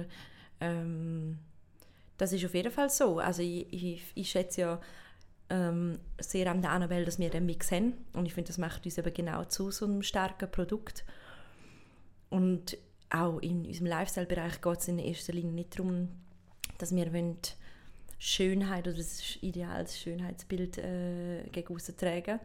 ähm, 0.61 1.39
das 2.17 2.33
ist 2.33 2.45
auf 2.45 2.55
jeden 2.55 2.73
Fall 2.73 2.91
so. 2.91 3.21
Also 3.21 3.43
ich, 3.43 3.73
ich, 3.73 4.03
ich 4.17 4.29
schätze 4.29 4.63
ja 4.63 4.81
ähm, 5.49 6.01
sehr 6.19 6.51
an 6.51 6.61
der 6.61 6.73
Annabelle, 6.73 7.05
dass 7.05 7.21
wir 7.21 7.31
den 7.31 7.47
Mix 7.47 7.71
haben 7.71 8.05
und 8.15 8.27
ich 8.27 8.35
finde, 8.35 8.49
das 8.49 8.59
macht 8.59 8.85
uns 8.85 8.99
eben 8.99 9.15
genau 9.15 9.45
zu 9.45 9.71
so 9.71 9.85
einem 9.85 10.03
starken 10.03 10.51
Produkt. 10.51 11.05
Und 12.31 12.77
auch 13.11 13.39
in 13.39 13.65
unserem 13.65 13.87
Lifestyle-Bereich 13.87 14.61
geht 14.61 14.79
es 14.81 14.89
in 14.89 14.99
erster 14.99 15.35
Linie 15.35 15.53
nicht 15.53 15.79
darum, 15.79 16.09
dass 16.79 16.93
wir 16.93 17.13
wollen 17.13 17.39
Schönheit 18.19 18.87
oder 18.89 18.97
das 18.97 19.39
ideales 19.41 19.99
Schönheitsbild 19.99 20.79
äh, 20.79 21.45
gegen 21.53 21.77
tragen 21.97 22.41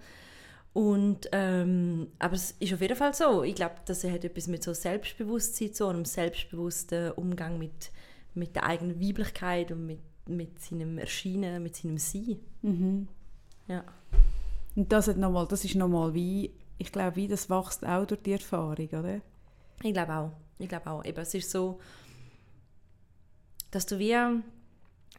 und 0.74 1.30
ähm, 1.32 2.08
aber 2.18 2.34
es 2.34 2.52
ist 2.60 2.74
auf 2.74 2.82
jeden 2.82 2.96
Fall 2.96 3.14
so. 3.14 3.44
Ich 3.44 3.54
glaube, 3.54 3.76
das 3.86 4.04
hat 4.04 4.26
etwas 4.26 4.48
mit 4.48 4.64
so 4.64 4.74
Selbstbewusstsein, 4.74 5.74
so 5.74 5.88
einem 5.88 6.04
selbstbewussten 6.04 7.12
Umgang 7.12 7.60
mit, 7.60 7.92
mit 8.34 8.56
der 8.56 8.64
eigenen 8.64 9.00
Weiblichkeit 9.00 9.72
und 9.72 9.86
mit, 9.86 10.00
mit 10.28 10.60
seinem 10.60 10.98
Erscheinen, 10.98 11.62
mit 11.62 11.76
seinem 11.76 12.00
Sein. 12.00 12.40
Mhm. 12.64 13.08
Ja. 13.68 13.84
Und 14.76 14.92
das, 14.92 15.08
hat 15.08 15.18
noch 15.18 15.32
mal, 15.32 15.48
das 15.48 15.64
ist 15.64 15.76
nochmal 15.76 16.16
wie, 16.16 16.52
ich 16.80 16.92
glaube, 16.92 17.18
wie 17.18 17.28
das 17.28 17.52
wächst 17.52 17.86
auch 17.86 18.08
durch 18.08 18.24
die 18.24 18.32
Erfahrung, 18.32 18.88
oder? 18.88 19.22
Ich 19.84 19.94
glaube 19.94 20.14
auch. 20.16 20.32
Ich 20.58 20.68
glaube 20.68 20.90
auch. 20.90 21.06
Eben, 21.06 21.20
es 21.20 21.36
ist 21.36 21.52
so, 21.52 21.80
dass 23.70 23.86
du 23.86 24.00
wie, 24.00 24.16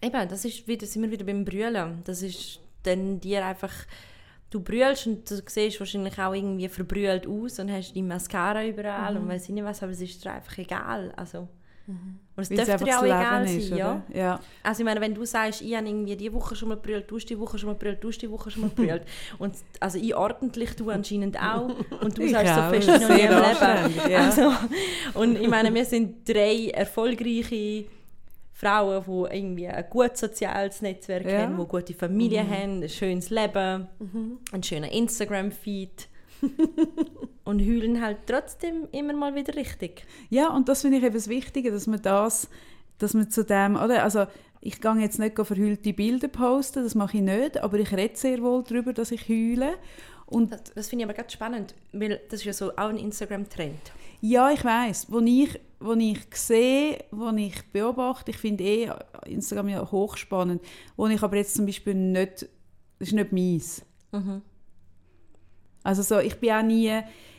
eben, 0.03 0.29
das 0.29 0.45
ist 0.45 0.67
wieder, 0.69 0.87
sind 0.87 1.03
wir 1.03 1.11
wieder 1.11 1.25
beim 1.25 1.45
Brüllen. 1.45 2.03
Das 2.05 2.23
ist 2.23 2.61
dann 2.83 3.21
dir 3.21 3.45
einfach, 3.45 3.73
du 4.51 4.61
brüllst 4.61 5.07
und 5.07 5.31
du 5.31 5.43
siehst 5.47 5.81
wahrscheinlich 5.81 6.19
auch 6.19 6.35
irgendwie 6.35 6.69
verbrüllt 6.69 7.27
aus 7.27 7.59
und 7.59 7.71
hast 7.73 7.93
die 7.95 8.03
Mascara 8.03 8.65
überall 8.67 9.17
und 9.17 9.29
weiß 9.29 9.45
ich 9.45 9.55
nicht 9.55 9.65
was, 9.65 9.83
aber 9.83 9.93
es 9.93 10.01
ist 10.01 10.25
dir 10.25 10.33
einfach 10.33 10.59
egal. 10.59 11.13
Also, 11.17 11.49
Und 11.87 12.19
es 12.37 12.49
dürfte 12.49 12.85
dir 12.85 12.99
auch 12.99 13.05
egal 13.05 13.45
Leben 13.45 13.49
sein, 13.49 13.59
ist, 13.59 13.69
ja. 13.71 14.03
ja. 14.13 14.41
Also 14.63 14.81
ich 14.81 14.85
meine, 14.85 15.01
wenn 15.01 15.15
du 15.15 15.25
sagst, 15.25 15.61
ich 15.61 15.75
habe 15.75 15.87
irgendwie 15.87 16.17
die 16.17 16.33
Woche 16.33 16.55
schon 16.57 16.69
mal 16.69 16.77
gebrüllt, 16.77 17.11
du 17.11 17.17
hast 17.17 17.27
die 17.27 17.39
Woche 17.39 17.59
schon 17.59 17.69
mal 17.69 17.75
gebrüllt, 17.75 18.03
du 18.03 18.09
hast 18.09 18.19
die 18.19 18.31
Woche 18.31 18.51
schon 18.51 18.63
mal 18.63 18.71
gebrüllt. 18.77 19.03
und 19.39 19.55
also 19.81 19.99
ich 19.99 20.15
ordentlich, 20.15 20.77
du 20.77 20.91
anscheinend 20.91 21.39
auch. 21.41 21.75
Und 22.01 22.17
du 22.17 22.23
Ich 22.25 22.33
sagst 22.33 22.55
so 22.55 22.61
auch, 22.61 22.71
fest 22.71 22.89
wie 22.89 22.93
noch 22.93 23.09
nie 23.09 23.23
im 23.23 23.31
Leben. 23.31 24.11
ja. 24.11 24.19
Also, 24.27 24.53
und 25.15 25.39
ich 25.39 25.49
meine, 25.49 25.75
wir 25.75 25.85
sind 25.85 26.29
drei 26.29 26.69
erfolgreiche 26.69 27.87
Frauen, 28.65 29.05
die 29.31 29.37
irgendwie 29.37 29.69
ein 29.69 29.85
gutes 29.91 30.21
soziales 30.21 30.81
Netzwerk 30.83 31.27
Ja. 31.27 31.43
haben, 31.43 31.59
die 31.59 31.67
gute 31.67 31.95
Familie 31.95 32.41
haben, 32.49 32.83
ein 32.83 32.89
schönes 32.89 33.31
Leben, 33.31 33.89
einen 34.53 34.63
schönen 34.63 34.91
Instagram-Feed. 34.91 36.09
und 37.45 37.61
heulen 37.61 38.03
halt 38.03 38.19
trotzdem 38.27 38.89
immer 38.93 39.15
mal 39.15 39.35
wieder 39.35 39.55
richtig. 39.55 40.05
Ja, 40.31 40.49
und 40.49 40.69
das 40.69 40.83
finde 40.83 40.99
ich 40.99 41.05
eben 41.05 41.15
das 41.15 41.29
Wichtige, 41.29 41.71
dass 41.71 41.87
man 41.87 42.03
das, 42.03 42.49
dass 42.99 43.15
man 43.15 43.31
zu 43.31 43.45
dem, 43.45 43.77
oder? 43.77 44.03
Also, 44.03 44.27
ich 44.61 44.81
gehe 44.81 44.95
jetzt 44.97 45.19
nicht 45.19 45.37
verhüllte 45.39 45.93
Bilder 45.93 46.29
posten, 46.29 46.83
das 46.85 46.95
mache 46.95 47.19
ich 47.19 47.23
nicht, 47.23 47.59
aber 47.63 47.79
ich 47.79 47.93
rede 47.93 48.17
sehr 48.17 48.43
wohl 48.43 48.63
darüber, 48.63 48.93
dass 48.93 49.11
ich 49.11 49.29
heule. 49.29 49.75
Und 50.27 50.53
Das, 50.53 50.63
das 50.75 50.89
finde 50.89 51.05
ich 51.05 51.11
aber 51.11 51.17
ganz 51.17 51.33
spannend, 51.33 51.75
weil 51.93 52.21
das 52.31 52.41
ist 52.41 52.45
ja 52.47 52.53
so 52.53 52.73
auch 52.73 52.89
ein 52.89 52.97
Instagram-Trend. 52.99 53.93
Ja, 54.27 54.51
ich 54.51 54.65
weiß, 54.65 55.13
wo 55.13 55.21
ich, 55.21 55.61
wo 55.81 55.93
ich 55.93 56.19
sehe, 56.35 57.05
wo 57.11 57.29
ich 57.37 57.63
beobachte, 57.73 58.31
ich 58.31 58.39
finde 58.39 58.65
eh 58.65 58.91
Instagram 59.27 59.69
ja 59.69 59.91
hochspannend, 59.93 60.63
wo 60.97 61.07
ich 61.09 61.23
aber 61.23 61.37
jetzt 61.37 61.55
zum 61.55 61.67
Beispiel 61.67 61.95
nicht, 61.95 62.49
das 62.99 63.09
ist 63.09 63.13
nicht 63.13 63.33
meins. 63.33 63.85
Mhm. 64.13 64.41
Also 65.83 66.01
so, 66.03 66.19
ich 66.21 66.37
bin 66.41 66.53
auch 66.53 66.63
nie, 66.63 66.91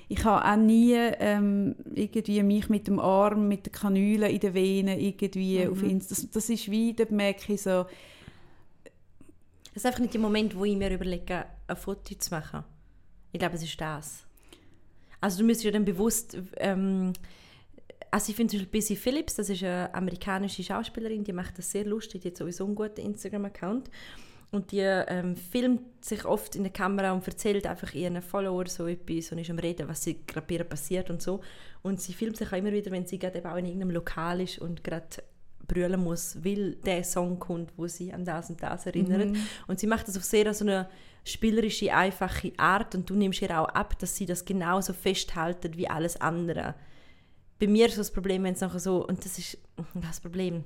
ich 0.10 0.24
habe 0.24 0.48
auch 0.48 0.56
nie 0.64 0.94
ähm, 0.94 1.76
irgendwie 1.96 2.44
mich 2.44 2.70
mit 2.70 2.88
dem 2.88 3.00
Arm, 3.00 3.48
mit 3.48 3.66
der 3.66 3.72
Kanüle 3.74 4.30
in 4.30 4.40
den 4.40 4.54
Venen 4.54 5.00
irgendwie 5.00 5.66
Mhm. 5.66 5.72
auf 5.72 5.82
Insta. 5.82 6.14
Das, 6.14 6.30
das 6.30 6.50
ist 6.52 6.70
wie, 6.70 6.94
da 6.94 7.06
merke 7.10 7.54
ich 7.54 7.64
so, 7.64 7.88
Es 9.74 9.78
ist 9.78 9.86
einfach 9.88 10.02
nicht 10.02 10.14
der 10.14 10.22
Moment, 10.22 10.56
wo 10.56 10.66
ich 10.66 10.78
mir 10.78 10.94
überlege, 10.94 11.46
ein 11.68 11.76
Foto 11.76 12.14
zu 12.14 12.30
machen. 12.30 12.64
Ich 13.32 13.40
glaube, 13.40 13.56
es 13.56 13.64
ist 13.64 13.82
das. 13.82 14.25
Also 15.22 15.40
du 15.40 15.46
müsstest 15.46 15.66
ja 15.66 15.72
dann 15.72 15.86
bewusst... 15.86 16.38
Ähm, 16.58 17.14
also 18.12 18.30
ich 18.30 18.38
finde 18.38 18.52
zum 18.52 18.60
Beispiel 18.62 18.80
Busy 18.80 18.96
Phillips, 18.96 19.36
das 19.36 19.50
ist 19.50 19.62
eine 19.62 19.94
amerikanische 19.94 20.64
Schauspielerin, 20.64 21.26
die 21.26 21.34
macht 21.34 21.58
das 21.58 21.72
sehr 21.72 21.84
lustig, 21.84 22.22
die 22.22 22.30
hat 22.30 22.38
sowieso 22.38 22.64
einen 22.64 22.76
guten 22.76 23.02
Instagram-Account. 23.02 23.90
Und 24.52 24.72
die 24.72 24.80
ähm, 24.80 25.36
filmt 25.36 25.82
sich 26.06 26.24
oft 26.24 26.56
in 26.56 26.64
der 26.64 26.72
Kamera 26.72 27.12
und 27.12 27.28
erzählt 27.28 27.68
einfach 27.68 27.94
ihren 27.94 28.22
Followern 28.22 28.68
so 28.68 28.88
etwas 28.88 29.34
und 29.34 29.40
ist 29.40 29.50
am 29.50 29.60
Reden, 29.60 29.90
was 29.90 30.04
sie 30.04 30.22
gerade 30.26 30.64
passiert 30.64 31.10
und 31.10 31.22
so. 31.22 31.42
Und 31.82 32.00
sie 32.00 32.14
filmt 32.14 32.38
sich 32.38 32.48
auch 32.48 32.58
immer 32.58 32.72
wieder, 32.72 32.90
wenn 32.92 33.06
sie 33.06 33.20
gerade 33.20 33.44
auch 33.52 33.58
in 33.58 33.66
irgendeinem 33.66 33.92
Lokal 33.92 34.40
ist 34.40 34.60
und 34.60 34.82
gerade 34.82 35.08
brüllen 35.68 36.04
muss, 36.04 36.44
weil 36.44 36.76
der 36.76 37.04
Song 37.04 37.40
kommt, 37.40 37.72
wo 37.78 37.88
sie 37.88 38.14
an 38.14 38.26
das 38.26 38.50
und 38.50 38.62
das 38.62 38.86
erinnert. 38.86 39.36
Und 39.68 39.80
sie 39.80 39.88
macht 39.88 40.08
das 40.08 40.18
auf 40.18 40.24
sehr 40.24 40.54
so 40.54 40.66
eine 40.66 40.90
spielerische, 41.24 41.94
einfache 41.94 42.54
Art 42.58 42.96
und 42.96 43.10
du 43.10 43.16
nimmst 43.16 43.42
ihr 43.42 43.60
auch 43.60 43.70
ab, 43.70 43.98
dass 44.00 44.16
sie 44.16 44.26
das 44.26 44.46
genauso 44.46 44.94
festhalten 44.94 45.76
wie 45.76 45.88
alles 45.88 46.22
andere. 46.22 46.76
Bei 47.60 47.68
mir 47.68 47.88
ist 47.88 47.98
das 47.98 48.12
Problem, 48.12 48.44
wenn 48.44 48.54
es 48.54 48.62
nachher 48.62 48.80
so, 48.80 49.08
und 49.08 49.24
das 49.26 49.40
ist 49.40 49.58
das 49.96 50.20
Problem, 50.20 50.64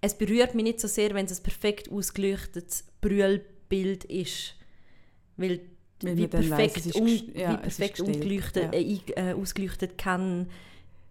es 0.00 0.14
berührt 0.16 0.54
mich 0.54 0.64
nicht 0.64 0.80
so 0.80 0.88
sehr, 0.88 1.12
wenn 1.14 1.26
es 1.26 1.38
ein 1.38 1.42
perfekt 1.42 1.90
ausgeleuchtetes 1.90 2.84
Brühlbild 3.00 4.04
ist. 4.04 4.54
Weil 5.36 5.60
wie 6.00 6.28
perfekt, 6.28 6.76
weiss, 6.76 6.86
ist 6.86 6.94
ja, 6.96 7.02
wie 7.04 7.66
ist 7.66 7.78
perfekt 7.78 8.00
ungeleuchtet, 8.00 8.72
ja. 8.72 8.80
äh, 8.80 9.00
äh, 9.16 9.32
ausgeleuchtet 9.32 9.98
kann 9.98 10.48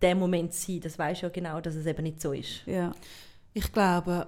der 0.02 0.16
Moment 0.16 0.54
sein. 0.54 0.80
Das 0.82 0.98
weiß 0.98 1.22
ja 1.22 1.30
genau, 1.30 1.62
dass 1.62 1.76
es 1.76 1.86
eben 1.86 2.04
nicht 2.04 2.22
so 2.22 2.34
ist. 2.34 2.66
ja. 2.66 2.93
Ich 3.54 3.72
glaube, 3.72 4.28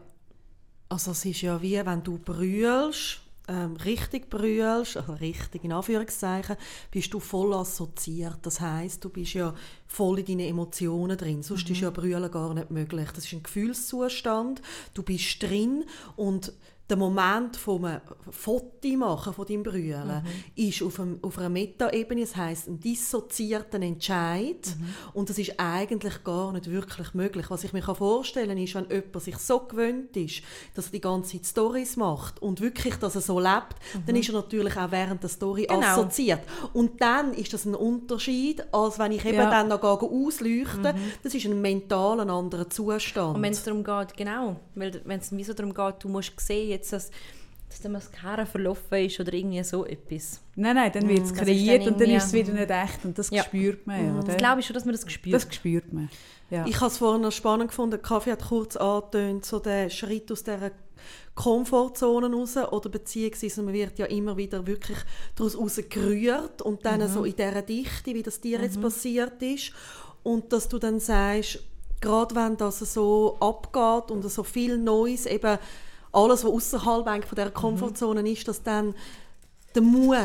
also 0.90 1.12
es 1.12 1.24
ist 1.24 1.42
ja 1.42 1.62
wie, 1.62 1.86
wenn 1.86 2.02
du 2.02 2.18
brüllst, 2.18 3.20
ähm, 3.48 3.76
richtig 3.78 4.30
brüllst, 4.30 4.98
also 4.98 5.14
richtig 5.14 5.64
in 5.64 5.72
Anführungszeichen, 5.72 6.56
bist 6.90 7.14
du 7.14 7.20
voll 7.20 7.54
assoziiert. 7.54 8.40
Das 8.44 8.60
heißt, 8.60 9.04
du 9.04 9.10
bist 9.10 9.34
ja 9.34 9.54
voll 9.88 10.20
in 10.20 10.26
deinen 10.26 10.50
Emotionen 10.50 11.18
drin. 11.18 11.44
Sonst 11.44 11.70
ist 11.70 11.82
ja 11.82 11.90
Brüllen 11.90 12.32
gar 12.32 12.54
nicht 12.54 12.72
möglich. 12.72 13.10
Das 13.14 13.26
ist 13.26 13.34
ein 13.34 13.44
Gefühlszustand. 13.44 14.62
Du 14.94 15.04
bist 15.04 15.42
drin 15.44 15.86
und 16.16 16.54
der 16.90 16.98
Moment 16.98 17.56
vom 17.56 17.88
Foto 18.32 18.88
machen 18.98 19.34
von 19.34 19.46
deinem 19.46 19.64
Brüllen 19.64 20.24
ist 20.56 20.82
auf, 20.82 21.00
einem, 21.00 21.20
auf 21.22 21.38
einer 21.38 21.50
Metaebene, 21.50 22.22
das 22.22 22.36
heißt 22.36 22.68
ein 22.68 22.80
dissoziierten 22.80 23.82
Entscheid 23.84 24.76
und 25.14 25.30
das 25.30 25.38
ist 25.38 25.54
eigentlich 25.60 26.24
gar 26.24 26.52
nicht 26.54 26.70
wirklich 26.70 27.14
möglich. 27.14 27.46
Was 27.50 27.64
ich 27.64 27.74
mir 27.74 27.82
vorstellen 27.84 28.50
kann, 28.50 28.58
ist, 28.58 28.76
wenn 28.76 28.88
jemand 28.90 29.22
sich 29.22 29.38
so 29.38 29.60
gewöhnt 29.60 30.16
ist, 30.18 30.42
dass 30.76 30.88
er 30.88 30.92
die 30.94 31.02
ganze 31.02 31.34
Zeit 31.34 31.46
Stories 31.46 31.98
macht 31.98 32.42
und 32.42 32.62
wirklich, 32.62 32.96
dass 32.96 33.16
er 33.16 33.22
so 33.22 33.40
lebt, 33.40 33.76
dann 34.06 34.16
ist 34.16 34.30
er 34.30 34.36
natürlich 34.36 34.76
auch 34.78 34.92
während 34.92 35.22
der 35.22 35.30
Story 35.30 35.68
Genau. 35.70 35.82
assoziiert. 35.82 36.42
Und 36.74 37.02
dann 37.02 37.34
ist 37.34 37.54
das 37.54 37.66
ein 37.66 37.76
Unterschied, 37.76 38.64
als 38.74 38.98
wenn 38.98 39.12
ich 39.12 39.26
eben 39.26 39.36
Ja. 39.36 39.50
dann 39.50 39.68
noch 39.68 39.84
ausleuchte. 39.84 40.96
Das 41.24 41.34
ist 41.34 41.46
ein 41.46 41.62
mental 41.62 42.20
ein 42.20 42.30
anderer 42.30 42.70
Zustand. 42.70 43.36
Und 43.36 43.42
wenn 43.42 43.54
es 43.54 43.64
darum 43.64 43.84
geht, 43.84 44.16
genau, 44.18 44.56
wenn 44.76 45.20
es 45.20 45.32
mir 45.32 45.46
so 45.46 45.54
darum 45.54 45.74
geht, 45.74 45.96
du 46.04 46.10
musst 46.10 46.40
sehen, 46.40 46.79
jetzt, 46.80 46.94
dass, 46.94 47.12
dass 47.70 47.82
der 47.82 47.92
Mascara 47.92 48.46
verlaufen 48.46 49.06
ist 49.06 49.20
oder 49.20 49.34
irgendwie 49.34 49.64
so 49.64 49.86
etwas. 49.86 50.42
Nein, 50.56 50.76
nein, 50.76 50.92
dann 50.92 51.08
wird 51.08 51.26
es 51.26 51.32
Mm, 51.34 51.36
kreiert 51.36 51.86
dann 51.86 51.94
und 51.94 52.02
dann 52.02 52.10
ist 52.10 52.26
es 52.28 52.34
wieder 52.34 52.52
nicht 52.54 52.70
echt 52.72 53.06
und 53.06 53.18
das 53.18 53.30
Ja. 53.30 53.44
spürt 53.44 53.86
man, 53.86 54.16
oder? 54.18 54.24
Das 54.24 54.38
glaube 54.38 54.60
ich 54.62 54.66
schon, 54.66 54.74
dass 54.74 54.86
man 54.86 54.96
das 54.96 55.12
spürt. 55.12 55.36
Das 55.36 55.54
spürt 55.54 55.94
man, 55.94 56.10
ja. 56.50 56.66
Ich 56.66 56.78
habe 56.78 56.88
es 56.88 56.98
vorhin 56.98 57.22
noch 57.22 57.32
spannend 57.32 57.70
gefunden, 57.70 58.02
Kaffee 58.02 58.32
hat 58.32 58.48
kurz 58.48 58.76
angetönt, 58.76 59.46
so 59.46 59.60
der 59.60 59.90
Schritt 59.90 60.32
aus 60.32 60.44
dieser 60.44 60.72
Komfortzone 61.36 62.30
raus, 62.36 62.58
oder 62.58 62.90
beziehungsweise 62.90 63.62
man 63.62 63.74
wird 63.74 63.98
ja 64.00 64.06
immer 64.08 64.36
wieder 64.36 64.66
wirklich 64.68 64.98
daraus 65.36 65.58
rausgerührt 65.58 66.62
und 66.62 66.86
dann 66.86 67.08
so 67.08 67.24
in 67.24 67.36
dieser 67.36 67.62
Dichte, 67.62 68.14
wie 68.14 68.24
das 68.24 68.42
dir 68.42 68.60
jetzt 68.62 68.82
passiert 68.82 69.42
ist, 69.42 69.72
und 70.24 70.52
dass 70.52 70.68
du 70.68 70.80
dann 70.80 71.00
sagst, 71.00 71.60
gerade 72.02 72.36
wenn 72.36 72.58
das 72.58 72.80
so 72.80 73.38
abgeht 73.40 74.12
und 74.12 74.30
so 74.30 74.44
viel 74.44 74.78
Neues, 74.78 75.26
eben 75.26 75.58
alles, 76.12 76.44
was 76.44 76.52
außerhalb 76.52 77.26
von 77.26 77.36
dieser 77.36 77.52
Komfortzone 77.52 78.30
ist, 78.30 78.48
dass 78.48 78.64
dann 78.64 78.94
der 79.76 79.82
Mut 79.82 80.20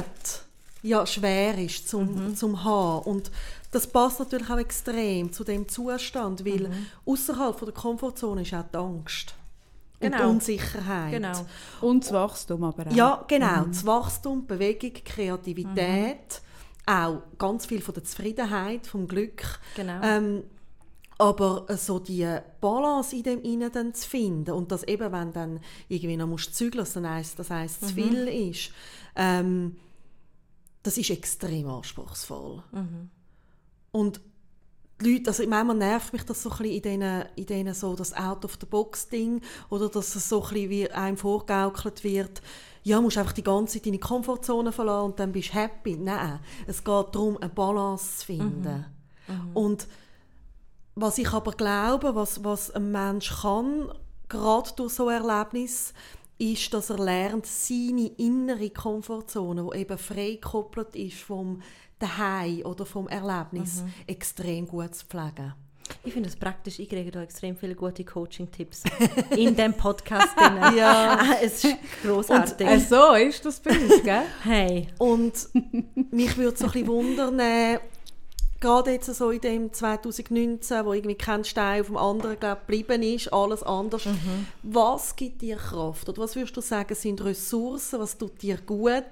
ja 0.83 1.07
schwer 1.07 1.59
ist 1.59 1.89
zum, 1.89 2.35
zum 2.37 2.65
haben. 2.65 3.05
Und 3.11 3.31
das 3.71 3.87
passt 3.87 4.21
natürlich 4.21 4.49
auch 4.51 4.59
extrem 4.59 5.33
zu 5.33 5.45
dem 5.45 5.69
Zustand, 5.69 6.45
weil 6.45 6.71
außerhalb 7.07 7.59
von 7.59 7.67
der 7.67 7.75
Komfortzone 7.75 8.43
ist 8.43 8.55
auch 8.55 8.65
die 8.73 8.77
Angst 8.77 9.35
und 10.01 10.11
Genau. 10.11 10.19
die 10.19 10.31
Unsicherheit. 10.31 11.13
Genau. 11.13 11.47
Und 11.81 12.05
das 12.05 12.13
Wachstum 12.13 12.65
aber 12.65 12.87
auch. 12.87 12.93
Ja, 12.93 13.25
genau. 13.27 13.65
Das 13.65 13.85
Wachstum, 13.87 14.47
Bewegung, 14.47 14.93
Kreativität, 15.05 16.43
auch 16.87 17.23
ganz 17.39 17.67
viel 17.67 17.81
von 17.81 17.95
der 17.95 18.05
Zufriedenheit, 18.05 18.87
vom 18.87 19.09
Glück. 19.09 19.43
Genau. 19.77 20.01
Ähm, 20.03 20.45
aber 21.19 21.67
so 21.77 21.99
die 21.99 22.27
Balance 22.61 23.15
in 23.15 23.23
dem 23.23 23.43
Innen 23.43 23.71
dann 23.71 23.95
zu 23.95 24.09
finden 24.09 24.51
und 24.53 24.73
das 24.73 24.83
eben, 24.85 25.13
wenn 25.13 25.33
dann 25.33 25.61
irgendwie 25.89 26.17
noch 26.17 26.27
musst 26.27 26.55
zügeln, 26.55 26.85
das 26.85 26.97
heisst, 26.97 27.39
das 27.39 27.51
heisst, 27.51 27.87
zu 27.87 27.95
viel 27.95 28.27
ist, 28.29 28.71
ähm, 29.15 29.77
das 30.83 30.99
ist 30.99 31.11
extrem 31.11 31.69
anspruchsvoll. 31.69 32.63
Und 33.93 34.21
die 35.01 35.13
Leute, 35.13 35.31
also 35.31 35.47
manchmal 35.47 35.77
nervt 35.77 36.13
mich 36.13 36.25
das 36.25 36.43
so 36.43 36.51
ein 36.51 36.59
bisschen 36.59 36.75
in 36.75 36.83
denen, 36.83 37.25
in 37.37 37.47
denen 37.47 37.75
so 37.75 37.95
das 37.95 38.13
Out-of-the-Box-Ding 38.13 39.41
oder 39.71 39.89
dass 39.89 40.15
es 40.15 40.29
so 40.29 40.43
ein 40.43 40.49
bisschen 40.51 40.71
wie 40.71 40.91
einem 40.91 41.17
vorgaukelt 41.17 42.05
wird, 42.05 42.43
ja, 42.83 43.01
musst 43.01 43.17
einfach 43.17 43.33
die 43.33 43.43
ganze 43.43 43.75
Zeit 43.75 43.87
deine 43.87 43.99
Komfortzone 43.99 44.71
verlassen 44.73 45.07
und 45.07 45.19
dann 45.19 45.33
bist 45.33 45.51
du 45.51 45.55
happy. 45.55 45.97
Nein, 45.97 46.39
es 46.67 46.85
geht 46.85 47.15
darum, 47.15 47.39
eine 47.39 47.49
Balance 47.49 48.19
zu 48.19 48.27
finden. 48.27 48.85
Und 49.55 49.89
was 50.95 51.19
ich 51.19 51.33
aber 51.33 51.53
glaube, 51.53 52.15
was, 52.15 52.45
was 52.45 52.71
ein 52.71 52.91
Mensch 52.93 53.43
kann, 53.43 53.91
gerade 54.29 54.71
durch 54.77 54.95
so 54.95 55.09
ein 55.09 55.23
Erlebnis, 55.23 55.93
ist, 56.39 56.75
dass 56.75 56.91
er 56.91 56.99
lernt, 56.99 57.47
seine 57.47 58.09
innere 58.19 58.71
Komfortzone, 58.71 59.69
die 59.73 59.79
eben 59.79 59.99
frei 59.99 60.33
gekoppelt 60.33 60.95
ist 60.97 61.19
vom 61.19 61.63
Daheim 61.99 62.63
oder 62.63 62.85
vom 62.85 63.09
Erlebnis, 63.09 63.85
extrem 64.07 64.67
gut 64.67 64.95
zu 64.95 65.07
pflegen. 65.07 65.55
Ich 66.03 66.13
finde 66.13 66.29
es 66.29 66.37
praktisch. 66.37 66.79
Ich 66.79 66.89
kriege 66.89 67.11
da 67.11 67.23
extrem 67.23 67.57
viele 67.57 67.75
gute 67.75 68.05
Coaching-Tipps 68.05 68.85
in 69.37 69.55
diesem 69.55 69.75
Podcast. 69.75 70.37
drin. 70.37 70.59
Ja. 70.77 71.37
Es 71.43 71.65
ist 71.65 71.77
großartig. 72.03 72.67
Äh, 72.67 72.81
so 72.81 73.13
ist 73.15 73.45
das 73.45 73.61
bei 73.61 73.71
uns, 73.71 74.03
gell? 74.03 74.23
hey. 74.43 74.89
Und 74.99 75.33
mich 76.11 76.37
würde 76.37 76.57
so 76.57 76.67
ein 76.67 76.73
bisschen 76.73 76.89
wundern, 76.89 77.39
äh, 77.39 77.79
gerade 78.65 78.93
jetzt 78.93 79.15
so 79.15 79.31
in 79.31 79.41
dem 79.43 79.73
2019, 79.73 80.87
wo 80.87 80.95
irgendwie 80.95 81.17
kein 81.17 81.45
Stein 81.45 81.83
auf 81.83 81.89
dem 81.89 81.99
anderen 81.99 82.41
glaub, 82.41 82.67
geblieben 82.67 83.03
ist, 83.03 83.31
alles 83.31 83.63
anders. 83.63 84.09
Was 84.63 85.15
gibt 85.17 85.43
dir 85.43 85.57
Kraft? 85.57 86.09
Oder 86.09 86.23
was 86.23 86.35
würdest 86.35 86.57
du 86.57 86.63
sagen, 86.63 86.95
sind 86.95 87.23
Ressourcen? 87.23 88.01
Was 88.01 88.17
tut 88.17 88.41
dir 88.41 88.57
gut? 88.57 89.05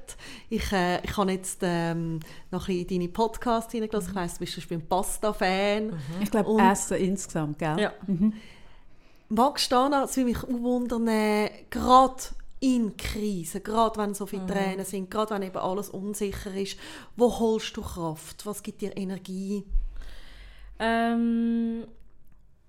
Ich, 0.49 0.73
äh, 0.73 1.05
ich 1.05 1.17
habe 1.19 1.33
jetzt 1.33 1.59
ähm, 1.63 2.21
noch 2.51 2.67
ein 2.67 2.77
bisschen 2.79 2.89
in 2.89 3.01
deine 3.01 3.09
Podcasts 3.13 3.73
hineingelassen. 3.73 4.11
Ich 4.11 4.17
weiss, 4.17 4.35
du 4.35 4.39
bist 4.39 4.53
zum 4.55 4.61
Beispiel 4.63 4.79
ein 4.79 4.89
Pasta-Fan. 4.89 6.01
Ich 6.23 6.31
glaube, 6.31 6.63
Essen 6.63 6.97
insgesamt, 6.97 7.59
gell? 7.59 7.79
Ja. 7.79 7.93
Magst 9.29 9.71
du 9.71 9.77
da 9.77 9.89
noch, 9.89 10.05
es 10.05 10.17
würde 10.17 10.31
mich 10.31 10.43
auch 10.43 10.49
wundern, 10.49 11.09
äh, 11.09 11.51
gerade 11.69 12.23
in 12.63 12.97
Krisen, 12.97 13.63
gerade 13.65 13.99
wenn 13.99 14.15
so 14.15 14.25
viele 14.25 14.47
Tränen 14.47 14.87
sind, 14.87 15.11
gerade 15.11 15.35
wenn 15.35 15.43
eben 15.43 15.57
alles 15.57 15.89
unsicher 15.89 16.55
ist, 16.55 16.79
wo 17.17 17.37
holst 17.41 17.77
du 17.77 17.83
Kraft? 17.83 18.47
Was 18.47 18.63
gibt 18.63 18.83
dir 18.83 18.97
Energie? 18.97 19.65
Ähm, 20.79 21.85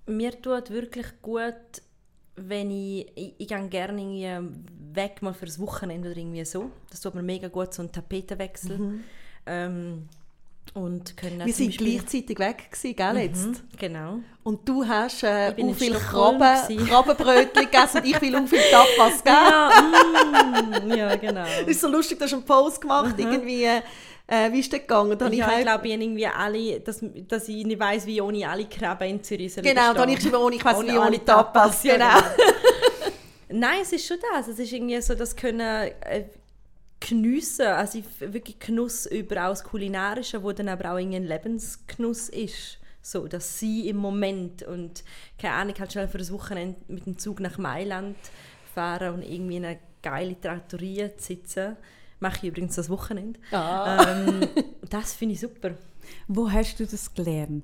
mir 0.08 0.42
tut 0.42 0.72
wirklich 0.72 1.06
gut, 1.22 1.54
wenn 2.36 2.72
ich, 2.72 3.08
ich, 3.16 3.36
ich 3.38 3.48
gehe 3.48 3.70
gerne 3.70 4.02
irgendwie 4.02 4.96
weg 4.96 5.22
mal 5.22 5.36
fürs 5.36 5.60
Wochenende 5.60 6.10
oder 6.10 6.18
irgendwie 6.18 6.44
so. 6.44 6.72
Das 6.90 7.00
tut 7.00 7.14
mir 7.14 7.22
mega 7.22 7.48
gut, 7.48 7.72
so 7.76 7.84
ein 7.84 7.92
Tapetenwechsel. 7.92 8.80
Ähm, 9.46 10.10
und 10.74 11.16
können 11.18 11.46
Wir 11.46 11.54
sind 11.54 11.78
gleichzeitig 11.78 12.40
weg 12.40 12.70
gewesen, 12.72 12.96
gell, 12.96 13.18
jetzt? 13.18 13.46
Mhm, 13.46 13.56
genau. 13.80 14.20
Und 14.44 14.68
du 14.68 14.86
hast 14.86 15.24
äh, 15.24 15.54
Ich 15.56 15.64
auch 15.64 15.74
viel 15.76 15.94
Krabben. 15.94 16.88
Krabbenbrötchen 16.88 17.66
gegessen 17.70 17.98
und 17.98 18.06
ich 18.06 18.22
will 18.22 18.36
auch 18.36 18.48
viel 18.48 18.60
Tapas, 18.72 19.24
gell? 19.24 19.34
Ja, 19.34 19.72
mm, 20.86 20.92
ja 20.96 21.16
genau. 21.16 21.46
Es 21.62 21.68
ist 21.68 21.82
so 21.82 21.88
lustig, 21.88 22.18
du 22.18 22.26
hast 22.26 22.34
einen 22.34 22.44
Post 22.44 22.82
gemacht, 22.82 23.16
irgendwie, 23.18 23.66
äh, 23.66 24.52
wie 24.52 24.60
ist 24.60 24.74
das 24.74 24.80
gegangen? 24.82 25.18
Da 25.18 25.28
Ja, 25.28 25.32
ich 25.32 25.38
ich 25.40 25.46
auch- 25.46 25.62
glaube, 25.62 25.88
ich 25.88 25.94
irgendwie 25.94 26.28
alle, 26.28 26.80
dass, 26.80 27.00
dass 27.28 27.48
ich 27.48 27.66
nicht 27.66 27.80
weiss, 27.80 28.06
wie 28.06 28.20
ohne 28.22 28.50
alle 28.50 28.66
Krabben 28.66 29.08
in 29.10 29.24
Zürich 29.24 29.56
Genau, 29.56 29.94
da 29.94 30.02
habe 30.02 30.10
ich 30.12 30.18
geschrieben, 30.18 30.36
ohne, 30.38 30.56
ich 30.56 30.66
weiss 30.66 30.78
Ohne 30.78 30.94
wie 30.94 30.98
ohne 30.98 31.24
Tapas, 31.24 31.82
Tapas, 31.82 31.84
ja, 31.84 31.94
genau. 31.96 32.20
Nein, 33.50 33.80
es 33.84 33.92
ist 33.94 34.08
schon 34.08 34.18
das. 34.34 34.48
Es 34.48 34.58
ist 34.58 34.72
irgendwie 34.72 35.00
so, 35.02 35.14
das 35.14 35.36
können 35.36 35.60
äh, 35.60 36.26
geniessen. 37.08 37.66
Also 37.68 38.00
ich 38.00 38.06
wirklich 38.34 38.60
Genuss 38.60 39.06
über 39.06 39.46
auch 39.46 39.50
das 39.50 39.64
Kulinarische, 39.64 40.44
wo 40.44 40.52
dann 40.52 40.70
aber 40.70 40.92
auch 40.92 40.98
ein 40.98 41.12
Lebensgenuss 41.12 42.30
ist. 42.30 42.80
So, 43.02 43.28
dass 43.28 43.60
sie 43.60 43.90
im 43.90 43.98
Moment 43.98 44.64
und 44.64 45.04
keine 45.38 45.56
Ahnung, 45.56 45.76
halt 45.78 45.92
schnell 45.92 46.08
für 46.08 46.20
ein 46.20 46.30
Wochenende 46.32 46.80
mit 46.88 47.06
dem 47.06 47.18
Zug 47.18 47.42
nach 47.42 47.58
Mailand 47.58 48.16
fahren 48.74 49.16
und 49.16 49.22
irgendwie 49.24 49.58
in 49.58 49.66
eine 49.66 49.80
geile 50.02 50.40
Trattoria 50.40 51.10
sitzen. 51.18 51.76
Mache 52.22 52.38
ich 52.44 52.50
übrigens 52.50 52.76
das 52.76 52.90
Wochenende. 52.90 53.40
Ah. 53.52 54.06
Ähm, 54.10 54.48
das 54.90 55.14
finde 55.14 55.34
ich 55.34 55.42
super. 55.42 55.72
Wo 56.30 56.50
hast 56.50 56.80
du 56.80 56.86
das 56.86 57.14
gelernt? 57.14 57.64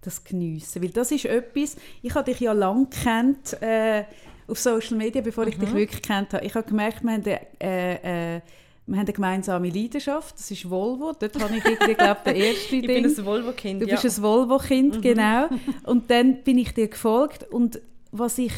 Das 0.00 0.24
Geniessen? 0.24 0.82
Weil 0.82 0.88
das 0.90 1.12
ist 1.12 1.26
etwas, 1.26 1.76
ich 2.00 2.14
habe 2.14 2.30
dich 2.30 2.40
ja 2.40 2.52
lange 2.52 2.86
kennt 2.86 3.60
äh, 3.62 4.04
auf 4.48 4.58
Social 4.58 4.96
Media, 4.96 5.20
bevor 5.20 5.46
ich 5.46 5.58
dich 5.58 5.70
Mhm. 5.70 5.76
wirklich 5.76 6.02
kennt 6.02 6.32
habe. 6.32 6.44
Ich 6.46 6.54
habe 6.54 6.66
gemerkt, 6.66 7.02
wir 7.02 7.12
haben, 7.12 7.24
äh, 7.60 8.36
äh, 8.36 8.40
wir 8.86 8.96
haben 8.96 9.06
eine 9.06 9.12
gemeinsame 9.12 9.70
Leidenschaft, 9.70 10.34
das 10.38 10.50
ist 10.50 10.68
Volvo. 10.68 11.12
Dort 11.18 11.40
habe 11.40 11.56
ich 11.56 11.64
irgendwie, 11.64 11.94
glaube 11.94 12.20
der 12.26 12.34
erste 12.36 12.76
Ich 12.76 12.86
Ding. 12.86 13.02
bin 13.02 13.04
ein 13.06 13.24
Volvo-Kind, 13.24 13.82
Du 13.82 13.86
ja. 13.86 14.00
bist 14.00 14.18
ein 14.18 14.22
Volvo-Kind, 14.22 15.00
genau. 15.02 15.48
Und 15.84 16.10
dann 16.10 16.42
bin 16.42 16.58
ich 16.58 16.74
dir 16.74 16.88
gefolgt 16.88 17.44
und 17.50 17.80
was 18.10 18.38
ich, 18.38 18.52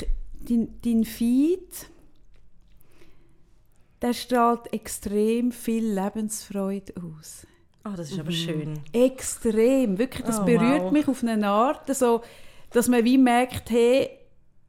dein, 0.49 0.69
dein 0.83 1.05
Feed, 1.05 1.69
der 4.03 4.13
strahlt 4.13 4.73
extrem 4.73 5.53
viel 5.53 5.87
Lebensfreude 5.95 6.93
aus. 6.97 7.47
oh, 7.87 7.93
das 7.97 8.11
ist 8.11 8.19
aber 8.19 8.33
schön. 8.33 8.81
Extrem, 8.93 9.99
wirklich, 9.99 10.25
das 10.27 10.41
Oh, 10.41 10.45
berührt 10.45 10.83
wow. 10.85 10.93
mich 10.93 11.09
auf 11.09 11.23
eine 11.23 11.47
Art, 11.49 11.95
so, 11.95 12.23
dass 12.71 12.89
man 12.89 13.05
wie 13.05 13.19
merkt, 13.19 13.71
hey, 13.71 14.11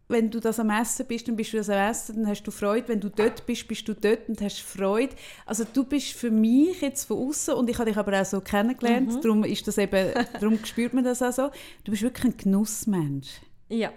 wenn 0.08 0.30
du 0.30 0.40
das 0.40 0.60
am 0.60 0.70
Essen 0.70 1.06
bist, 1.08 1.28
dann 1.28 1.36
bist 1.36 1.54
du 1.54 1.58
das 1.58 1.70
am 1.70 1.90
Essen, 1.90 2.18
dann 2.18 2.28
hast 2.28 2.44
du 2.44 2.52
Freude. 2.52 2.88
Wenn 2.90 3.00
du 3.00 3.10
dort 3.10 3.46
bist, 3.48 3.68
bist 3.68 3.88
du 3.88 3.94
dort 3.96 4.30
und 4.30 4.40
hast 4.40 4.60
Freude. 4.60 5.16
Also 5.48 5.64
du 5.72 5.84
bist 5.84 6.12
für 6.14 6.30
mich 6.30 6.80
jetzt 6.82 7.06
von 7.06 7.18
außen 7.28 7.56
und 7.56 7.70
ich 7.70 7.78
habe 7.80 7.90
dich 7.90 7.98
aber 7.98 8.22
auch 8.22 8.26
so 8.26 8.40
kennengelernt, 8.42 9.12
Mhm. 9.14 9.22
darum 9.22 9.44
ist 9.44 9.68
das 9.68 9.78
eben, 9.80 10.14
darum 10.40 10.64
spürt 10.64 10.94
man 10.94 11.04
das 11.04 11.22
auch 11.24 11.32
so. 11.34 11.50
Du 11.84 11.92
bist 11.92 12.04
wirklich 12.04 12.26
ein 12.26 12.38
Genussmensch. 12.38 13.30
Ja. 13.70 13.92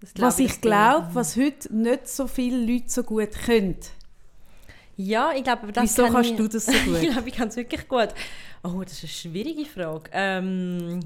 Das 0.00 0.12
glaub 0.14 0.26
Was 0.28 0.38
ich 0.38 0.60
glaube, 0.60 1.08
was 1.12 1.36
heute 1.36 1.74
nicht 1.74 2.08
so 2.08 2.26
viele 2.26 2.58
Leute 2.58 2.88
so 2.90 3.02
gut 3.04 3.30
können. 3.46 3.76
Ja, 4.98 5.32
ich 5.34 5.44
glaube, 5.44 5.72
das 5.72 5.84
Wieso 5.84 6.02
kann 6.04 6.12
kannst 6.12 6.30
ich, 6.32 6.36
du 6.36 6.48
das 6.48 6.66
so 6.66 6.72
gut? 6.84 7.02
ich 7.02 7.10
glaube, 7.10 7.28
ich 7.28 7.34
kann 7.34 7.48
es 7.48 7.56
wirklich 7.56 7.88
gut. 7.88 8.08
Oh, 8.62 8.82
das 8.82 8.92
ist 8.94 9.02
eine 9.04 9.08
schwierige 9.08 9.64
Frage. 9.64 10.10
Ähm, 10.12 11.00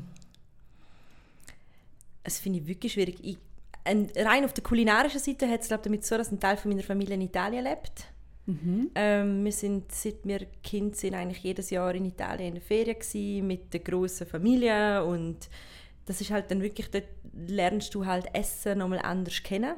das 2.25 2.39
finde 2.41 2.59
ich 2.59 2.67
wirklich 2.67 2.93
schwierig. 2.95 3.19
Ich, 3.23 3.39
ein, 3.87 4.11
rein 4.17 4.45
auf 4.45 4.53
der 4.53 4.65
kulinarischen 4.65 5.21
Seite 5.21 5.49
hat 5.49 5.63
es 5.63 5.69
glaube 5.69 5.85
damit 5.85 6.05
so, 6.05 6.17
dass 6.17 6.31
ein 6.31 6.41
Teil 6.41 6.57
von 6.57 6.71
meiner 6.71 6.83
Familie 6.83 7.15
in 7.15 7.23
Italien 7.23 7.65
lebt. 7.65 8.07
Mhm. 8.47 8.91
Ähm, 8.95 9.45
wir 9.45 9.53
sind, 9.53 9.91
seit 9.93 10.25
wir 10.25 10.47
Kind 10.63 10.97
sind, 10.97 11.15
eigentlich 11.15 11.43
jedes 11.43 11.71
Jahr 11.71 11.95
in 11.95 12.05
Italien 12.05 12.49
in 12.49 12.55
der 12.55 12.63
Ferien 12.63 12.99
gewesen, 12.99 13.47
mit 13.47 13.73
der 13.73 13.81
großen 13.81 14.27
Familie 14.27 15.05
und 15.05 15.49
das 16.05 16.21
ist 16.21 16.31
halt 16.31 16.51
dann 16.51 16.63
wirklich, 16.63 16.91
dort 16.91 17.09
lernst 17.35 17.95
du 17.95 18.07
halt 18.07 18.27
Essen 18.33 18.79
nochmal 18.79 19.01
anders 19.01 19.43
kennen. 19.43 19.75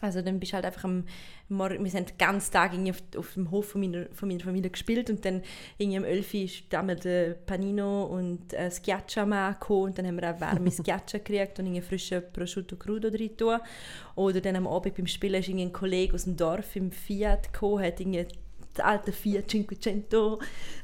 Also 0.00 0.22
dann 0.22 0.40
bist 0.40 0.52
halt 0.52 0.64
einfach 0.64 0.84
am 0.84 1.04
Morgen, 1.48 1.82
wir 1.82 1.90
sind 1.90 2.10
den 2.10 2.18
ganzen 2.18 2.52
Tag 2.52 2.72
irgendwie 2.72 2.92
auf, 2.92 3.02
auf 3.16 3.34
dem 3.34 3.50
Hof 3.50 3.70
von 3.70 3.80
meiner, 3.80 4.06
von 4.12 4.28
meiner 4.28 4.40
Familie 4.40 4.70
gespielt 4.70 5.10
und 5.10 5.24
dann 5.24 5.42
irgendwie 5.78 5.98
am 5.98 6.04
11 6.04 6.34
Uhr 6.34 6.40
ist 6.42 6.62
damals 6.70 7.00
der 7.00 7.34
Panino 7.34 8.04
und 8.04 8.52
äh, 8.52 8.70
Schiaccia 8.70 9.24
gekommen 9.24 9.82
und 9.84 9.98
dann 9.98 10.06
haben 10.06 10.20
wir 10.20 10.34
auch 10.34 10.40
warme 10.40 10.70
Schiaccia 10.70 11.18
gekriegt 11.18 11.58
und 11.58 11.66
irgendwie 11.66 11.82
frischen 11.82 12.22
Prosciutto 12.32 12.76
Crudo 12.76 13.10
drin 13.10 13.36
tun. 13.36 13.58
Oder 14.14 14.40
dann 14.40 14.56
am 14.56 14.66
Abend 14.66 14.96
beim 14.96 15.06
Spielen 15.06 15.40
ist 15.40 15.48
ein 15.48 15.72
Kollege 15.72 16.14
aus 16.14 16.24
dem 16.24 16.36
Dorf 16.36 16.76
im 16.76 16.92
Fiat 16.92 17.52
gekommen, 17.52 17.84
hat 17.84 18.00
irgendwie 18.00 18.26
das 18.74 18.84
alte 18.84 19.12
Fiat 19.12 19.50
500 19.50 20.38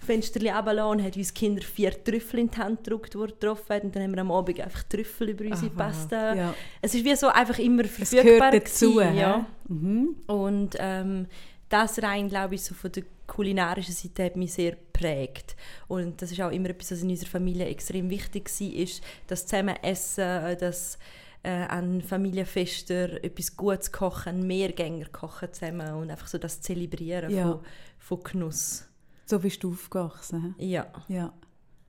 Fenster 0.04 0.40
runtergelassen 0.40 0.90
und 0.90 1.02
hat 1.02 1.16
uns 1.16 1.34
Kinder 1.34 1.62
vier 1.62 2.04
Trüffel 2.04 2.40
in 2.40 2.50
die 2.50 2.58
Hand 2.58 2.84
gedrückt, 2.84 3.14
die 3.14 3.18
er 3.18 3.26
getroffen 3.28 3.74
hat. 3.74 3.84
Und 3.84 3.94
dann 3.96 4.02
haben 4.02 4.14
wir 4.14 4.20
am 4.20 4.32
Abend 4.32 4.60
einfach 4.60 4.82
Trüffel 4.84 5.30
über 5.30 5.44
unsere 5.44 5.70
Aha, 5.72 5.76
Pasta. 5.76 6.34
ja. 6.34 6.54
Es 6.82 6.94
ist 6.94 7.04
wie 7.04 7.14
so 7.16 7.28
einfach 7.28 7.58
immer 7.58 7.84
Es 7.84 7.90
verfügbar 7.92 8.50
gehört 8.50 8.54
dazu. 8.66 8.94
gewesen, 8.94 9.16
ja. 9.16 9.46
Mhm. 9.68 10.16
Und 10.26 10.76
ähm, 10.78 11.26
das 11.68 12.02
rein, 12.02 12.28
glaube 12.28 12.54
ich, 12.54 12.62
so 12.62 12.74
von 12.74 12.92
der 12.92 13.04
kulinarischen 13.26 13.94
Seite 13.94 14.24
hat 14.24 14.36
mich 14.36 14.52
sehr 14.52 14.72
geprägt. 14.72 15.56
Und 15.88 16.22
das 16.22 16.30
ist 16.30 16.40
auch 16.40 16.50
immer 16.52 16.70
etwas, 16.70 16.92
was 16.92 17.02
in 17.02 17.10
unserer 17.10 17.28
Familie 17.30 17.66
extrem 17.66 18.08
wichtig 18.08 18.48
war, 18.60 18.72
ist 18.74 19.02
das 19.26 19.46
Zusammenessen, 19.46 20.56
das 20.60 20.98
äh, 21.46 21.66
an 21.68 22.02
Familienfesten 22.02 23.22
etwas 23.22 23.56
Gutes 23.56 23.92
kochen, 23.92 24.46
Mehrgänger 24.48 25.06
kochen 25.06 25.52
zusammen 25.52 25.94
und 25.94 26.10
einfach 26.10 26.26
so 26.26 26.38
das 26.38 26.60
Zelebrieren 26.60 27.30
Ja. 27.30 27.44
von, 27.44 27.60
von 27.98 28.22
Genuss. 28.24 28.84
So 29.26 29.38
bist 29.38 29.62
du 29.62 29.70
aufgewachsen. 29.72 30.56
Ja. 30.58 30.86
Ja. 31.08 31.32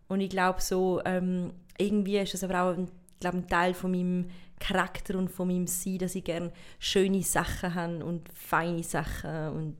Und 0.07 0.21
ich 0.21 0.29
glaube 0.29 0.61
so, 0.61 1.01
ähm, 1.05 1.53
irgendwie 1.77 2.17
ist 2.19 2.35
das 2.35 2.43
aber 2.43 2.61
auch 2.61 2.77
ein, 2.77 2.87
glaub, 3.19 3.33
ein 3.33 3.47
Teil 3.47 3.73
von 3.73 3.91
meinem 3.91 4.29
Charakter 4.59 5.17
und 5.17 5.29
von 5.29 5.47
meinem 5.47 5.67
Sein, 5.67 5.97
dass 5.97 6.13
ich 6.15 6.23
gerne 6.23 6.51
schöne 6.79 7.23
Sachen 7.23 7.73
habe 7.73 8.05
und 8.05 8.29
feine 8.33 8.83
Sachen 8.83 9.49
und 9.49 9.77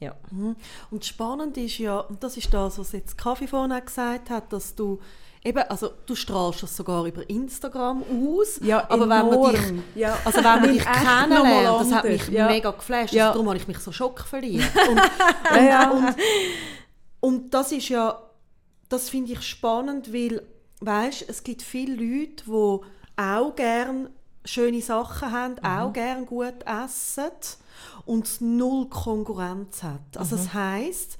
ja. 0.00 0.16
Mhm. 0.32 0.56
Und 0.90 1.04
spannend 1.04 1.56
ist 1.56 1.78
ja, 1.78 2.00
und 2.00 2.22
das 2.22 2.36
ist 2.36 2.52
das, 2.52 2.78
was 2.78 2.92
jetzt 2.92 3.16
Kaffee 3.16 3.46
vorhin 3.46 3.72
auch 3.72 3.84
gesagt 3.84 4.28
hat, 4.28 4.52
dass 4.52 4.74
du 4.74 5.00
eben, 5.44 5.62
also 5.68 5.90
du 6.06 6.14
strahlst 6.14 6.62
das 6.62 6.76
sogar 6.76 7.04
über 7.04 7.28
Instagram 7.28 8.02
aus, 8.02 8.58
Ja, 8.62 8.84
aber 8.88 9.02
wenn 9.02 9.08
man 9.08 9.28
enorm. 9.28 9.52
dich, 9.52 9.60
Ja. 9.94 10.16
also 10.24 10.38
wenn 10.38 10.44
man 10.44 10.72
dich 10.72 10.84
kennenlernt, 10.84 11.80
das 11.80 11.92
hat 11.92 12.04
mich 12.04 12.28
ja. 12.28 12.46
mega 12.48 12.70
geflasht, 12.70 13.12
Ja. 13.12 13.26
also 13.28 13.34
darum 13.34 13.48
habe 13.48 13.58
ich 13.58 13.68
mich 13.68 13.78
so 13.78 13.92
schock 13.92 14.20
verliebt. 14.20 14.70
Und, 14.88 15.00
ja. 15.66 15.90
und, 15.90 16.14
und 17.20 17.54
das 17.54 17.72
ist 17.72 17.88
ja, 17.88 18.20
das 18.88 19.08
finde 19.10 19.32
ich 19.32 19.42
spannend, 19.42 20.12
weil, 20.12 20.42
weißt, 20.80 21.24
es 21.28 21.42
gibt 21.42 21.62
viele 21.62 21.94
Leute, 21.94 22.44
die 22.46 23.20
auch 23.20 23.54
gerne 23.56 24.10
schöne 24.44 24.82
Sachen 24.82 25.30
haben, 25.32 25.54
Mhm. 25.54 25.64
auch 25.80 25.92
gerne 25.92 26.24
gut 26.26 26.54
essen 26.66 27.30
und 28.04 28.26
es 28.26 28.40
null 28.42 28.88
Konkurrenz 28.90 29.82
hat. 29.82 30.00
Also 30.18 30.36
Mhm. 30.36 30.40
das 30.40 30.54
heißt, 30.54 31.18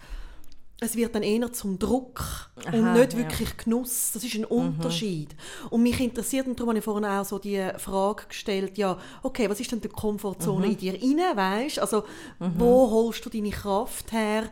es 0.85 0.97
wird 0.97 1.15
dann 1.15 1.23
eher 1.23 1.53
zum 1.53 1.79
Druck 1.79 2.51
und 2.57 2.67
Aha, 2.67 2.93
nicht 2.95 3.13
ja. 3.13 3.19
wirklich 3.19 3.57
Genuss. 3.57 4.13
Das 4.13 4.23
ist 4.23 4.35
ein 4.35 4.45
Unterschied. 4.45 5.35
Und 5.71 5.83
mich 5.83 6.01
interessiert, 6.01 6.47
und 6.47 6.59
darum 6.59 6.71
habe 6.71 6.79
ich 6.79 6.85
vorhin 6.85 7.05
auch 7.05 7.25
so 7.25 7.39
die 7.39 7.67
Frage 7.79 8.25
gestellt, 8.29 8.79
ja, 8.79 8.99
okay, 9.23 9.49
was 9.49 9.61
ist 9.61 9.73
denn 9.73 9.81
die 9.81 9.89
Komfortzone 9.89 10.67
in 10.67 10.77
dir 10.77 10.95
rein, 10.95 11.37
weißt? 11.37 11.79
Also, 11.79 12.05
wo 12.39 12.91
holst 12.91 13.25
du 13.25 13.31
deine 13.31 13.51
Kraft 13.51 14.13
her? 14.13 14.45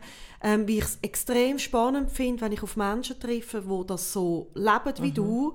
Ähm, 0.45 0.67
wie 0.67 0.79
ich 0.79 0.83
es 0.83 0.99
extrem 1.01 1.57
spannend 1.57 2.11
finde, 2.11 2.41
wenn 2.41 2.51
ich 2.51 2.61
auf 2.61 2.75
Menschen 2.75 3.17
treffe, 3.17 3.63
die 3.65 3.87
das 3.87 4.11
so 4.11 4.51
leben 4.55 4.93
wie 4.99 5.11
du, 5.11 5.53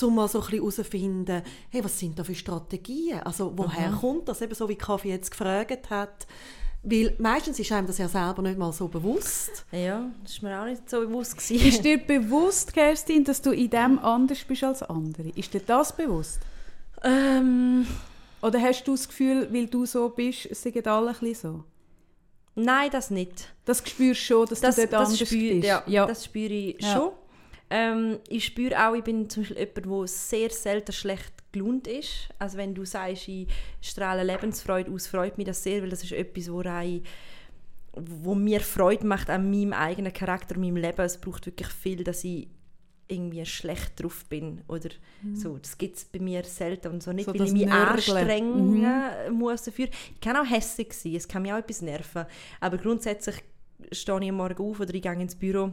um 0.00 0.14
mal 0.14 0.28
so 0.28 0.38
ein 0.38 0.44
bisschen 0.44 0.60
herauszufinden, 0.60 1.42
hey, 1.68 1.84
was 1.84 1.98
sind 1.98 2.18
da 2.18 2.24
für 2.24 2.34
Strategien? 2.34 3.20
Also, 3.20 3.52
woher 3.54 3.90
kommt 3.90 4.28
das? 4.28 4.40
Eben 4.40 4.54
so, 4.54 4.66
wie 4.66 4.76
Kaffee 4.76 5.10
jetzt 5.10 5.30
gefragt 5.30 5.90
hat. 5.90 6.26
Weil 6.82 7.14
meistens 7.18 7.58
ist 7.58 7.70
einem 7.72 7.86
das 7.86 7.98
ja 7.98 8.08
selber 8.08 8.40
nicht 8.40 8.58
mal 8.58 8.72
so 8.72 8.88
bewusst. 8.88 9.66
Ja, 9.70 10.10
das 10.22 10.42
war 10.42 10.50
mir 10.50 10.60
auch 10.62 10.64
nicht 10.64 10.88
so 10.88 11.00
bewusst. 11.00 11.34
Ist 11.34 11.48
Gewesen. 11.48 11.82
dir 11.82 11.98
bewusst, 11.98 12.72
Kerstin, 12.72 13.22
dass 13.24 13.42
du 13.42 13.50
in 13.50 13.68
dem 13.68 13.98
anders 13.98 14.42
bist 14.44 14.64
als 14.64 14.82
andere? 14.82 15.28
Ist 15.34 15.52
dir 15.52 15.60
das 15.60 15.94
bewusst? 15.94 16.40
ähm, 17.02 17.86
Oder 18.42 18.60
hast 18.62 18.84
du 18.84 18.92
das 18.92 19.06
Gefühl, 19.08 19.48
weil 19.52 19.66
du 19.66 19.84
so 19.84 20.08
bist, 20.08 20.54
sind 20.54 20.86
alle 20.86 21.10
ein 21.10 21.16
bisschen 21.20 21.34
so? 21.52 21.64
nein, 22.54 22.90
das 22.90 23.10
nicht. 23.10 23.52
Das 23.64 23.78
spürst 23.78 24.20
du 24.22 24.24
schon, 24.24 24.46
dass 24.46 24.60
Das, 24.60 24.76
du 24.76 24.82
dort 24.82 24.92
das, 24.94 25.08
anders 25.12 25.28
spür, 25.28 25.54
bist? 25.54 25.68
ja, 25.86 26.06
das 26.06 26.24
spüre 26.24 26.52
ich 26.52 26.80
Ja. 26.82 26.94
schon. 26.94 27.10
Ähm, 27.70 28.18
ich 28.28 28.44
spüre 28.46 28.88
auch, 28.88 28.94
ich 28.94 29.04
bin 29.04 29.30
zum 29.30 29.42
Beispiel 29.44 29.58
jemand, 29.58 29.86
der 30.00 30.06
sehr 30.08 30.50
selten 30.50 30.92
schlecht 30.92 31.32
gelaunt 31.52 31.86
ist. 31.86 32.28
Also 32.38 32.56
wenn 32.58 32.74
du 32.74 32.84
sagst, 32.84 33.28
ich 33.28 33.48
strahle 33.80 34.22
Lebensfreude 34.24 34.90
aus, 34.90 35.06
freut 35.06 35.36
mich 35.38 35.46
das 35.46 35.62
sehr, 35.62 35.82
weil 35.82 35.90
das 35.90 36.02
ist 36.04 36.12
etwas, 36.12 36.50
wo, 36.50 36.60
rein, 36.60 37.02
wo 37.92 38.34
mir 38.34 38.60
Freude 38.60 39.06
macht 39.06 39.30
an 39.30 39.50
meinem 39.50 39.72
eigenen 39.72 40.12
Charakter 40.12 40.58
meinem 40.58 40.76
Leben. 40.76 41.00
Es 41.00 41.18
braucht 41.18 41.46
wirklich 41.46 41.68
viel, 41.68 42.04
dass 42.04 42.22
ich 42.24 42.48
irgendwie 43.08 43.44
schlecht 43.44 44.00
drauf 44.00 44.24
bin 44.28 44.60
oder 44.68 44.90
so. 45.34 45.58
Das 45.58 45.76
gibt 45.76 45.96
es 45.96 46.04
bei 46.04 46.20
mir 46.20 46.44
selten 46.44 46.92
und 46.92 47.02
so 47.02 47.12
nicht, 47.12 47.26
Mhm. 47.26 47.32
So 47.32 47.38
weil 47.40 47.46
ich 47.48 47.52
mich 47.52 47.66
Nörgeln. 47.66 47.88
anstrengen 47.88 49.26
Mhm. 49.30 49.34
muss 49.34 49.64
dafür. 49.64 49.88
Ich 50.14 50.20
kann 50.20 50.36
auch 50.36 50.48
hässlich 50.48 50.92
sein, 50.92 51.16
es 51.16 51.26
kann 51.26 51.42
mich 51.42 51.52
auch 51.52 51.58
etwas 51.58 51.82
nerven, 51.82 52.24
aber 52.60 52.78
grundsätzlich 52.78 53.34
stehe 53.90 54.20
ich 54.22 54.28
am 54.28 54.36
Morgen 54.36 54.62
auf 54.62 54.78
oder 54.78 54.94
ich 54.94 55.02
gehe 55.02 55.12
ins 55.20 55.34
Büro 55.34 55.72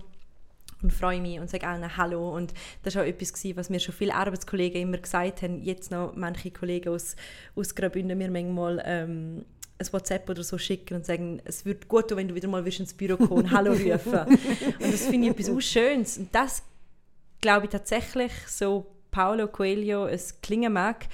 und 0.81 0.93
freue 0.93 1.19
mich 1.21 1.39
und 1.39 1.49
sage 1.49 1.67
allen 1.67 1.97
Hallo. 1.97 2.35
Und 2.35 2.53
das 2.83 2.95
war 2.95 3.03
auch 3.03 3.07
etwas, 3.07 3.33
gewesen, 3.33 3.57
was 3.57 3.69
mir 3.69 3.79
schon 3.79 3.95
viele 3.95 4.13
Arbeitskollegen 4.13 4.81
immer 4.81 4.97
gesagt 4.97 5.41
haben. 5.41 5.63
Jetzt 5.63 5.91
noch 5.91 6.13
manche 6.15 6.51
Kollegen 6.51 6.89
aus, 6.89 7.15
aus 7.55 7.73
Graubünden 7.75 8.17
mir 8.17 8.29
manchmal 8.29 8.81
ähm, 8.85 9.45
ein 9.79 9.87
WhatsApp 9.93 10.29
oder 10.29 10.43
so 10.43 10.57
schicken 10.57 10.95
und 10.95 11.05
sagen, 11.05 11.41
es 11.45 11.65
würde 11.65 11.85
gut 11.87 12.07
tun, 12.09 12.17
wenn 12.17 12.27
du 12.27 12.35
wieder 12.35 12.47
mal 12.47 12.65
ins 12.67 12.93
Büro 12.93 13.17
kommen 13.17 13.43
und 13.45 13.51
Hallo 13.51 13.71
rufen. 13.73 14.19
und 14.79 14.93
das 14.93 15.05
finde 15.07 15.29
ich 15.29 15.39
etwas 15.39 15.65
Schönes. 15.65 16.17
Und 16.17 16.33
das 16.33 16.63
glaube 17.41 17.65
ich 17.65 17.71
tatsächlich, 17.71 18.31
so 18.47 18.85
Paulo 19.11 19.47
Coelho 19.47 20.07
es 20.07 20.41
klingen 20.41 20.73
mag, 20.73 21.05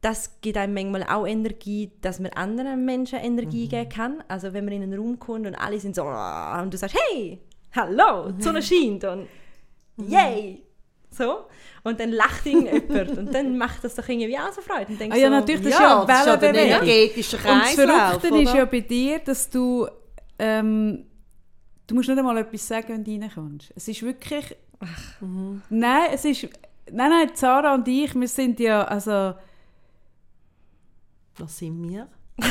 das 0.00 0.40
gibt 0.40 0.56
einem 0.56 0.74
manchmal 0.74 1.02
auch 1.04 1.26
Energie, 1.26 1.90
dass 2.00 2.20
man 2.20 2.30
anderen 2.32 2.84
Menschen 2.84 3.18
Energie 3.18 3.64
Mhm. 3.64 3.68
geben 3.70 3.88
kann. 3.88 4.24
Also 4.28 4.52
wenn 4.52 4.64
man 4.64 4.74
in 4.74 4.82
einen 4.84 4.94
Raum 4.94 5.18
kommt 5.18 5.44
und 5.46 5.56
alle 5.56 5.80
sind 5.80 5.96
so 5.96 6.02
"Ah", 6.04 6.62
und 6.62 6.72
du 6.72 6.78
sagst, 6.78 6.96
hey, 7.10 7.40
hallo, 7.74 8.30
die 8.32 8.42
Sonne 8.42 8.62
scheint 8.62 9.04
und 9.04 9.28
Mhm. 9.96 10.10
yay, 10.10 10.62
so. 11.10 11.46
Und 11.82 11.98
dann 11.98 12.10
lacht 12.12 12.46
irgendjemand 12.46 13.18
und 13.18 13.34
dann 13.34 13.58
macht 13.58 13.82
das 13.82 13.94
doch 13.96 14.08
irgendwie 14.08 14.38
auch 14.38 14.52
so 14.52 14.60
Freude. 14.60 14.92
Und 14.92 15.00
denkst 15.00 15.16
Ah 15.16 15.20
ja, 15.20 15.28
so, 15.28 15.34
natürlich, 15.34 15.62
das 15.62 15.72
ist 15.72 15.80
ja 15.80 16.04
das 16.04 16.20
ist 16.20 16.26
ja 16.26 16.36
der 16.36 16.54
Wellenbewegung. 16.54 16.88
energetische 16.88 17.36
Und 17.36 17.44
das 17.44 17.52
Kreislauf, 17.52 18.20
Verrückte 18.20 18.42
ist 18.42 18.54
ja 18.54 18.64
bei 18.64 18.80
dir, 18.80 19.18
dass 19.18 19.50
du 19.50 19.88
ähm, 20.38 21.04
du 21.88 21.94
musst 21.94 22.08
nicht 22.08 22.18
einmal 22.18 22.38
etwas 22.38 22.68
sagen, 22.68 22.88
wenn 22.88 23.04
du 23.04 23.10
reinkommst. 23.10 23.72
Es 23.74 23.88
ist 23.88 24.02
wirklich... 24.02 24.54
Nein, 25.70 26.10
es 26.12 26.24
ist... 26.24 26.44
Nein, 26.90 27.10
nein, 27.10 27.30
Sarah 27.34 27.74
und 27.74 27.88
ich, 27.88 28.14
wir 28.14 28.28
sind 28.28 28.60
ja, 28.60 28.84
also... 28.84 29.34
Was 31.38 31.58
sind 31.58 31.82
wir? 31.88 32.08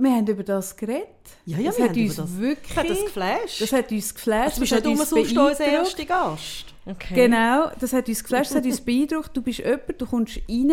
Wir 0.00 0.12
haben 0.12 0.26
über 0.28 0.44
das 0.44 0.76
geredet. 0.76 1.08
Ja, 1.44 1.58
ja, 1.58 1.66
das 1.70 1.78
wir 1.78 1.84
hat 1.84 1.90
haben 1.90 2.02
uns 2.02 2.12
über 2.14 2.22
das- 2.22 2.38
wirklich... 2.38 2.70
Ich 2.70 2.76
hat 2.76 2.88
das 2.90 3.04
geflasht. 3.04 3.60
das 3.62 3.72
hat 3.72 3.90
uns 3.92 4.14
geflasht. 4.14 4.56
du 4.56 4.60
bist 4.60 4.72
das 4.72 4.84
nicht 4.84 4.86
hat 4.86 5.00
uns 5.00 5.12
umsonst 5.12 5.30
unser 5.36 5.64
beeindruckt. 5.64 5.98
erster 5.98 6.04
Gast. 6.04 6.64
Okay. 6.86 7.14
Genau, 7.14 7.70
das 7.80 7.92
hat 7.92 8.08
uns 8.08 8.22
geflasht, 8.22 8.50
das 8.52 8.56
hat 8.58 8.64
uns 8.64 8.80
beeindruckt. 8.80 9.36
Du 9.36 9.42
bist 9.42 9.58
jemand, 9.58 10.00
du 10.00 10.06
kommst 10.06 10.40
rein 10.48 10.72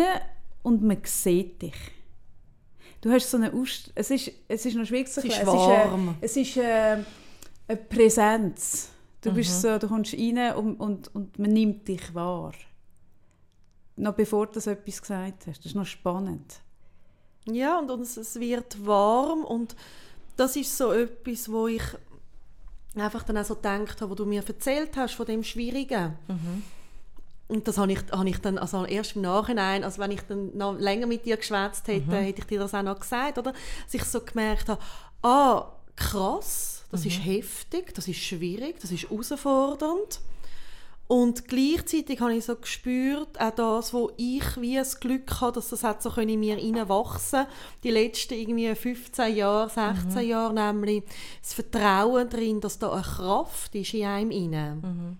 und 0.62 0.82
man 0.82 0.98
sieht 1.04 1.60
dich. 1.60 1.74
Du 3.00 3.10
hast 3.10 3.28
so 3.30 3.36
eine 3.36 3.52
Ausst 3.52 3.90
es 3.94 4.10
ist 4.10 4.30
Es 4.48 4.64
ist 4.64 4.74
noch 4.76 4.86
schwierig 4.86 5.08
zu 5.08 5.20
Es 5.20 5.26
ist 5.26 5.38
erklären. 5.38 5.56
warm. 5.90 6.16
Es 6.20 6.36
ist, 6.36 6.56
äh, 6.56 6.94
es 6.94 6.98
ist 6.98 6.98
äh, 6.98 7.04
eine 7.68 7.76
Präsenz. 7.78 8.88
Du 9.22 9.30
Mhm. 9.32 9.34
bist 9.34 9.60
so, 9.60 9.76
du 9.78 9.88
kommst 9.88 10.14
rein 10.14 10.54
und, 10.54 10.76
und, 10.76 11.14
und 11.14 11.38
man 11.38 11.50
nimmt 11.52 11.86
dich 11.88 12.14
wahr. 12.14 12.52
Noch 13.96 14.14
bevor 14.14 14.46
du 14.46 14.58
etwas 14.60 15.00
gesagt 15.02 15.46
hast. 15.48 15.58
Das 15.58 15.66
ist 15.66 15.74
noch 15.74 15.84
spannend. 15.86 16.60
Ja, 17.50 17.78
und, 17.78 17.90
und 17.90 18.02
es, 18.02 18.40
wird 18.40 18.84
warm 18.84 19.44
und 19.44 19.76
das 20.36 20.56
ist 20.56 20.76
so 20.76 20.92
etwas, 20.92 21.50
wo 21.50 21.68
ich 21.68 21.82
einfach 22.96 23.22
dann 23.22 23.38
auch 23.38 23.44
so 23.44 23.54
gedacht 23.54 24.00
habe, 24.00 24.10
wo 24.10 24.14
du 24.14 24.24
mir 24.24 24.42
erzählt 24.46 24.96
hast 24.96 25.14
von 25.14 25.26
dem 25.26 25.44
Schwierigen. 25.44 26.16
Und 27.48 27.68
das 27.68 27.78
habe 27.78 27.92
ich, 27.92 28.00
habe 28.10 28.28
ich 28.28 28.38
dann 28.38 28.58
also 28.58 28.84
erst 28.84 29.14
im 29.14 29.22
Nachhinein, 29.22 29.84
also 29.84 29.98
wenn 29.98 30.10
ich 30.10 30.22
dann 30.22 30.56
noch 30.56 30.76
länger 30.78 31.06
mit 31.06 31.24
dir 31.24 31.36
geschwätzt 31.36 31.86
hätte, 31.86 32.10
hätte 32.16 32.40
ich 32.40 32.46
dir 32.46 32.58
das 32.58 32.74
auch 32.74 32.82
noch 32.82 32.98
gesagt, 32.98 33.38
oder? 33.38 33.52
Dass 33.52 33.94
ich 33.94 34.04
so 34.04 34.20
gemerkt 34.20 34.68
habe, 34.68 34.80
ah, 35.22 35.72
krass, 35.94 36.84
das 36.90 37.06
ist 37.06 37.24
heftig, 37.24 37.94
das 37.94 38.08
ist 38.08 38.18
schwierig, 38.18 38.80
das 38.80 38.90
ist 38.90 39.08
herausfordernd. 39.08 40.20
Und 41.08 41.46
gleichzeitig 41.46 42.20
habe 42.20 42.34
ich 42.34 42.44
so 42.44 42.56
gespürt, 42.56 43.40
auch 43.40 43.50
das, 43.50 43.94
wo 43.94 44.10
ich 44.16 44.60
wie 44.60 44.74
das 44.74 44.98
Glück 44.98 45.40
habe, 45.40 45.52
dass 45.52 45.68
das 45.68 45.84
hat 45.84 46.02
so 46.02 46.10
können 46.10 46.30
in 46.30 46.40
mir 46.40 46.56
hineinwachsen 46.56 47.46
die 47.84 47.92
letzten 47.92 48.34
irgendwie 48.34 48.74
15 48.74 49.36
Jahre, 49.36 49.70
16 49.70 50.28
Jahre, 50.28 50.52
nämlich 50.52 51.04
das 51.40 51.54
Vertrauen 51.54 52.28
darin, 52.28 52.60
dass 52.60 52.80
da 52.80 52.92
eine 52.92 53.02
Kraft 53.02 53.72
ist 53.76 53.94
in 53.94 54.04
einem 54.04 54.30
inne, 54.32 55.16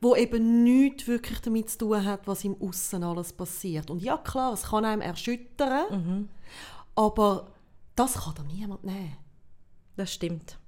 wo 0.00 0.14
eben 0.14 0.62
nichts 0.62 1.08
wirklich 1.08 1.40
damit 1.40 1.70
zu 1.70 1.78
tun 1.78 2.04
hat, 2.04 2.28
was 2.28 2.44
im 2.44 2.56
Aussen 2.60 3.02
alles 3.02 3.32
passiert. 3.32 3.90
Und 3.90 4.00
ja, 4.00 4.18
klar, 4.18 4.52
es 4.52 4.62
kann 4.62 4.84
einem 4.84 5.02
erschüttern, 5.02 6.28
aber 6.94 7.48
das 7.96 8.14
kann 8.14 8.34
dir 8.36 8.44
niemand 8.44 8.84
nehmen. 8.84 9.16
Das 9.96 10.12
stimmt. 10.14 10.58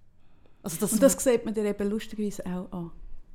Also 0.64 0.76
das, 0.80 0.92
Und 0.94 1.02
das 1.04 1.12
sieht 1.22 1.44
man 1.44 1.54
dir 1.54 1.64
eben 1.64 1.88
lustigerweise 1.88 2.44
auch 2.46 2.72
an. 2.72 2.90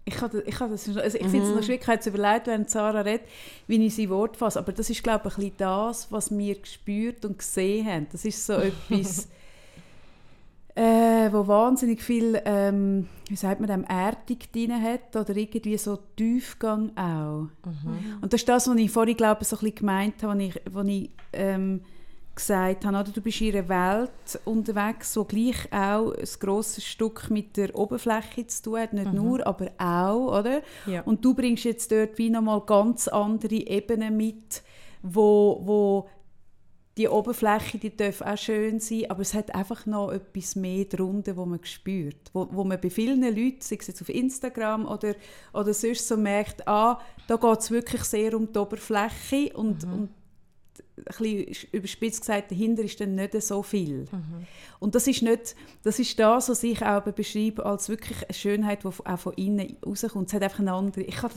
Ich, 0.07 0.21
habe, 0.21 0.43
ich, 0.45 0.59
habe 0.59 0.71
das, 0.71 0.87
also 0.87 1.17
ich 1.17 1.27
finde 1.27 1.47
es 1.47 1.55
noch 1.55 1.63
schwierig, 1.63 1.81
ich 1.81 1.87
habe 1.87 1.95
jetzt 1.95 2.05
überlegt, 2.05 2.45
während 2.45 2.69
Sarah 2.69 3.01
redet, 3.01 3.27
wie 3.67 3.83
ich 3.83 3.95
sein 3.95 4.09
Wort 4.09 4.37
fasse. 4.37 4.59
Aber 4.59 4.71
das 4.71 4.89
ist, 4.89 5.03
glaube 5.03 5.27
ich, 5.27 5.33
ein 5.33 5.35
bisschen 5.35 5.57
das, 5.57 6.11
was 6.11 6.37
wir 6.37 6.59
gespürt 6.59 7.25
und 7.25 7.39
gesehen 7.39 7.87
haben. 7.87 8.07
Das 8.11 8.23
ist 8.23 8.45
so 8.45 8.53
etwas, 8.89 9.27
äh, 10.75 11.31
wo 11.31 11.47
wahnsinnig 11.47 12.03
viel, 12.03 12.39
ähm, 12.45 13.07
wie 13.29 13.35
sagt 13.35 13.61
man, 13.61 13.69
dem 13.69 13.83
Erdung 13.85 14.37
drin 14.53 14.79
hat 14.79 15.15
oder 15.15 15.35
irgendwie 15.35 15.77
so 15.77 15.97
Tiefgang 16.15 16.95
auch. 16.95 17.47
Und 18.21 18.31
das 18.31 18.41
ist 18.41 18.49
das, 18.49 18.67
was 18.67 18.75
ich 18.75 18.91
vorhin, 18.91 19.17
glaube 19.17 19.41
ich, 19.41 19.47
so 19.47 19.55
ein 19.55 19.61
bisschen 19.61 19.75
gemeint 19.75 20.21
habe, 20.21 20.33
als 20.33 20.41
ich, 20.43 20.75
als 20.75 20.87
ich 20.87 21.09
ähm, 21.33 21.81
gesagt 22.35 22.85
habe, 22.85 22.97
oder? 22.97 23.11
du 23.11 23.21
bist 23.21 23.41
in 23.41 23.55
einer 23.55 23.69
Welt 23.69 24.39
unterwegs, 24.43 25.15
wo 25.15 25.23
gleich 25.23 25.71
auch 25.71 26.11
ein 26.11 26.29
grosses 26.39 26.83
Stück 26.83 27.29
mit 27.29 27.55
der 27.57 27.75
Oberfläche 27.75 28.45
zu 28.47 28.63
tun 28.63 28.79
hat, 28.79 28.93
nicht 28.93 29.13
nur, 29.13 29.45
aber 29.45 29.71
auch, 29.77 30.39
oder? 30.39 30.61
Ja. 30.85 31.01
Und 31.01 31.23
du 31.23 31.33
bringst 31.33 31.63
jetzt 31.63 31.91
dort 31.91 32.17
wie 32.17 32.29
nochmal 32.29 32.61
ganz 32.61 33.07
andere 33.07 33.55
Ebenen 33.55 34.17
mit, 34.17 34.61
wo, 35.01 35.61
wo 35.63 36.09
die 36.97 37.09
Oberfläche, 37.09 37.77
die 37.77 37.95
darf 37.95 38.21
auch 38.21 38.37
schön 38.37 38.79
sein, 38.79 39.09
aber 39.09 39.21
es 39.21 39.33
hat 39.33 39.53
einfach 39.53 39.85
noch 39.85 40.11
etwas 40.11 40.55
mehr 40.55 40.85
drunter, 40.85 41.35
wo 41.35 41.45
man 41.45 41.63
spürt. 41.63 42.31
Wo, 42.31 42.47
wo 42.51 42.63
man 42.63 42.79
bei 42.79 42.89
vielen 42.89 43.21
Leuten, 43.21 43.59
sei 43.59 43.77
es 43.79 43.87
jetzt 43.87 44.01
auf 44.01 44.09
Instagram 44.09 44.85
oder, 44.85 45.13
oder 45.53 45.73
sonst 45.73 46.07
so 46.07 46.15
merkt, 46.15 46.65
ah, 46.67 46.99
da 47.27 47.35
geht 47.35 47.59
es 47.59 47.71
wirklich 47.71 48.03
sehr 48.03 48.33
um 48.35 48.51
die 48.51 48.59
Oberfläche 48.59 49.51
und, 49.55 49.83
und 49.83 50.09
ein 50.97 51.03
bisschen 51.05 51.69
überspitzt 51.71 52.21
gesagt, 52.21 52.51
dahinter 52.51 52.83
ist 52.83 52.99
dann 52.99 53.15
nicht 53.15 53.41
so 53.41 53.61
viel. 53.63 54.05
Und 54.79 54.95
das 54.95 55.07
ist, 55.07 55.21
nicht, 55.21 55.55
das 55.83 55.99
ist 55.99 56.17
das, 56.19 56.49
was 56.49 56.63
ich 56.63 56.81
auch 56.83 57.01
beschreibe 57.01 57.65
als 57.65 57.89
wirklich 57.89 58.23
eine 58.23 58.33
Schönheit, 58.33 58.83
die 58.83 58.87
auch 58.87 59.19
von 59.19 59.33
innen 59.33 59.77
rauskommt. 59.85 60.27
Es 60.27 60.33
hat 60.33 60.43
einfach 60.43 60.59
eine 60.59 60.73
andere... 60.73 61.01
Ich, 61.01 61.15
ich 61.15 61.31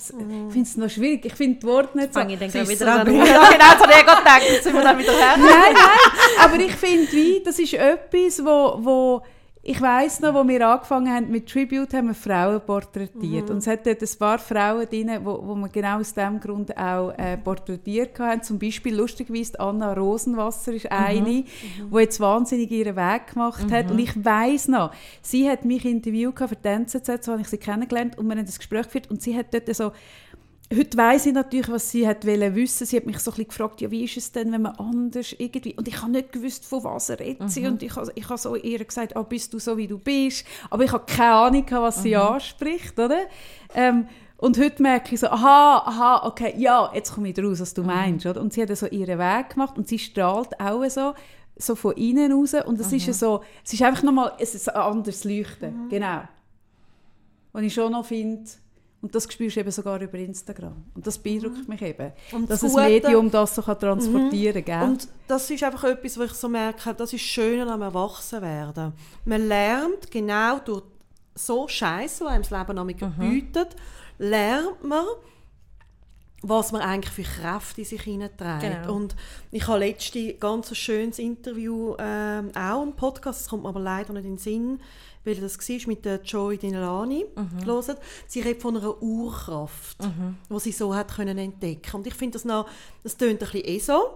finde 0.52 0.62
es 0.62 0.76
noch 0.76 0.90
schwierig, 0.90 1.24
ich 1.24 1.34
finde 1.34 1.60
die 1.60 1.66
Worte 1.66 1.96
nicht 1.96 2.14
so... 2.14 2.20
Fange 2.20 2.34
ich 2.34 2.52
dann 2.52 2.68
wieder 2.68 3.00
an. 3.00 3.06
Ja, 3.14 3.24
genau, 3.24 3.58
das 3.58 3.82
habe 3.82 3.92
ich 3.92 3.98
gedacht. 3.98 4.42
Jetzt 4.48 4.64
sind 4.64 4.74
wir 4.74 4.82
dann 4.82 4.98
wieder 4.98 5.12
her. 5.12 5.36
nein, 5.36 5.74
nein, 5.74 6.40
aber 6.40 6.56
ich 6.60 6.72
finde, 6.72 7.10
wie, 7.12 7.42
das 7.42 7.58
ist 7.58 7.74
etwas, 7.74 8.44
wo, 8.44 8.78
wo 8.84 9.22
ich 9.62 9.80
weiss 9.80 10.20
noch, 10.20 10.34
wo 10.34 10.46
wir 10.46 10.66
angefangen 10.66 11.12
haben 11.12 11.30
mit 11.30 11.48
Tribute, 11.48 11.92
haben 11.92 12.08
wir 12.08 12.14
Frauen 12.14 12.60
porträtiert. 12.60 13.50
Und 13.50 13.58
es 13.58 13.66
hat 13.66 13.86
dort 13.86 14.00
ein 14.00 14.18
paar 14.18 14.38
Frauen 14.38 14.86
drin, 14.88 15.10
wo, 15.22 15.40
wo 15.42 15.54
wir 15.56 15.68
genau 15.68 15.98
aus 15.98 16.14
diesem 16.14 16.40
Grund 16.40 16.76
auch 16.76 17.10
äh, 17.18 17.36
porträtiert 17.36 18.18
haben. 18.18 18.42
Zum 18.42 18.58
Beispiel, 18.58 18.94
lustigerweise, 18.94 19.58
Anna 19.58 19.92
Rosenwasser 19.92 20.72
ist 20.72 20.90
eine, 20.90 21.44
die 21.44 21.44
jetzt 21.98 22.20
wahnsinnig 22.20 22.70
ihren 22.70 22.96
Weg 22.96 23.32
gemacht 23.32 23.70
hat. 23.70 23.90
Und 23.90 23.98
ich 23.98 24.24
weiss 24.24 24.68
noch, 24.68 24.92
sie 25.22 25.48
hat 25.50 25.64
mich 25.64 25.84
interviewt 25.84 26.38
für 26.38 26.56
die 26.56 26.68
NZZ, 26.68 27.24
so 27.24 27.32
habe 27.32 27.42
ich 27.42 27.48
sie 27.48 27.58
kennengelernt 27.58 28.16
und 28.16 28.26
wir 28.26 28.36
haben 28.36 28.46
das 28.46 28.58
Gespräch 28.58 28.84
geführt 28.84 29.10
und 29.10 29.20
sie 29.20 29.36
hat 29.36 29.52
dort 29.52 29.74
so 29.74 29.92
Heute 30.74 30.98
weiss 30.98 31.24
ich 31.24 31.32
natürlich, 31.32 31.70
was 31.70 31.90
sie 31.90 32.06
hat 32.06 32.26
wollen 32.26 32.54
wissen. 32.54 32.86
Sie 32.86 32.96
hat 32.96 33.06
mich 33.06 33.18
so 33.20 33.30
ein 33.30 33.36
bisschen 33.36 33.48
gefragt, 33.48 33.80
ja, 33.80 33.90
wie 33.90 34.04
ist 34.04 34.18
es 34.18 34.32
denn, 34.32 34.52
wenn 34.52 34.62
man 34.62 34.76
anders 34.76 35.34
irgendwie... 35.38 35.74
Und 35.74 35.88
ich 35.88 36.02
habe 36.02 36.12
nicht 36.12 36.30
gewusst, 36.30 36.66
von 36.66 36.84
was 36.84 37.08
redet 37.08 37.50
sie. 37.50 37.66
Und 37.66 37.82
ich 37.82 37.96
habe, 37.96 38.12
ich 38.14 38.28
habe 38.28 38.38
so 38.38 38.54
ihr 38.54 38.84
gesagt, 38.84 39.16
ah, 39.16 39.22
bist 39.22 39.54
du 39.54 39.58
so, 39.58 39.78
wie 39.78 39.86
du 39.86 39.98
bist. 39.98 40.46
Aber 40.68 40.84
ich 40.84 40.92
habe 40.92 41.06
keine 41.06 41.32
Ahnung, 41.32 41.64
was 41.70 42.02
sie 42.02 42.14
anspricht, 42.16 42.98
oder? 42.98 43.20
Ähm, 43.74 44.08
und 44.36 44.58
heute 44.58 44.82
merke 44.82 45.14
ich 45.14 45.20
so, 45.20 45.28
aha, 45.28 45.82
aha, 45.86 46.26
okay, 46.26 46.54
ja, 46.58 46.90
jetzt 46.94 47.14
komme 47.14 47.30
ich 47.30 47.38
raus, 47.42 47.60
was 47.60 47.72
du 47.72 47.82
meinst. 47.82 48.26
Oder? 48.26 48.40
Und 48.40 48.52
sie 48.52 48.60
hat 48.60 48.76
so 48.76 48.86
ihren 48.86 49.18
Weg 49.18 49.50
gemacht 49.50 49.78
und 49.78 49.88
sie 49.88 49.98
strahlt 49.98 50.60
auch 50.60 50.84
so, 50.90 51.14
so 51.56 51.76
von 51.76 51.96
innen 51.96 52.30
raus. 52.30 52.54
Und 52.66 52.78
es 52.78 52.92
ist 52.92 53.06
ja 53.06 53.14
so, 53.14 53.42
es 53.64 53.72
ist 53.72 53.82
einfach 53.82 54.02
nochmal 54.02 54.32
es 54.38 54.54
ist 54.54 54.68
ein 54.68 54.76
anderes 54.76 55.24
Leuchten. 55.24 55.88
Genau. 55.88 56.22
Und 57.54 57.64
ich 57.64 57.72
schon 57.72 57.90
noch 57.92 58.04
finde, 58.04 58.48
und 59.00 59.14
das 59.14 59.32
spürst 59.32 59.56
du 59.56 59.60
eben 59.60 59.70
sogar 59.70 60.00
über 60.00 60.18
Instagram. 60.18 60.84
Und 60.94 61.06
das 61.06 61.18
beeindruckt 61.18 61.68
mich 61.68 61.80
eben, 61.82 62.12
Und 62.32 62.50
dass 62.50 62.60
das 62.60 62.74
ein 62.74 62.92
Gute- 62.94 63.06
Medium 63.08 63.30
das 63.30 63.54
so 63.54 63.62
kann 63.62 63.78
transportieren 63.78 64.64
kann. 64.64 64.90
Und 64.90 65.08
das 65.28 65.48
ist 65.50 65.62
einfach 65.62 65.84
etwas, 65.84 66.18
wo 66.18 66.22
ich 66.22 66.32
so 66.32 66.48
merke, 66.48 66.94
das 66.94 67.12
ist 67.12 67.20
schön 67.22 67.68
am 67.68 67.82
Erwachsenwerden. 67.82 68.92
Man 69.24 69.46
lernt 69.46 70.10
genau 70.10 70.58
durch 70.58 70.82
so 71.34 71.68
Scheiße, 71.68 72.24
die 72.24 72.30
einem 72.30 72.42
das 72.42 72.50
Leben 72.50 72.74
nämlich 72.74 72.96
bietet, 72.96 73.76
lernt 74.18 74.82
man, 74.82 75.04
was 76.42 76.72
man 76.72 76.82
eigentlich 76.82 77.12
für 77.12 77.22
Kräfte 77.22 77.80
in 77.82 77.86
sich 77.86 78.02
hineinträgt. 78.02 78.60
Genau. 78.60 78.94
Und 78.94 79.16
ich 79.50 79.66
habe 79.66 79.80
letztens 79.80 80.40
ganz 80.40 80.70
ein 80.70 80.74
schönes 80.74 81.18
Interview, 81.18 81.94
ähm, 81.98 82.50
auch 82.56 82.82
im 82.82 82.94
Podcast, 82.94 83.40
das 83.40 83.48
kommt 83.48 83.64
mir 83.64 83.68
aber 83.68 83.80
leider 83.80 84.12
nicht 84.12 84.24
in 84.24 84.32
den 84.32 84.38
Sinn, 84.38 84.80
weil 85.28 85.36
das 85.36 85.58
war 85.58 85.76
mit 85.88 86.04
der 86.04 86.22
Joy 86.22 86.58
Dinelani 86.58 87.26
gelesen. 87.60 87.94
Sie 88.26 88.40
redet 88.40 88.62
von 88.62 88.76
einer 88.76 89.00
Urkraft, 89.02 89.98
die 90.50 90.58
sie 90.60 90.72
so 90.72 90.94
hat 90.94 91.14
können 91.14 91.38
entdecken. 91.38 91.96
Und 91.96 92.06
ich 92.06 92.14
finde 92.14 92.32
das 92.34 92.44
noch, 92.44 92.68
das 93.02 93.16
tönt 93.16 93.34
ein 93.42 93.50
bisschen 93.50 93.64
eh 93.64 93.78
so, 93.78 94.14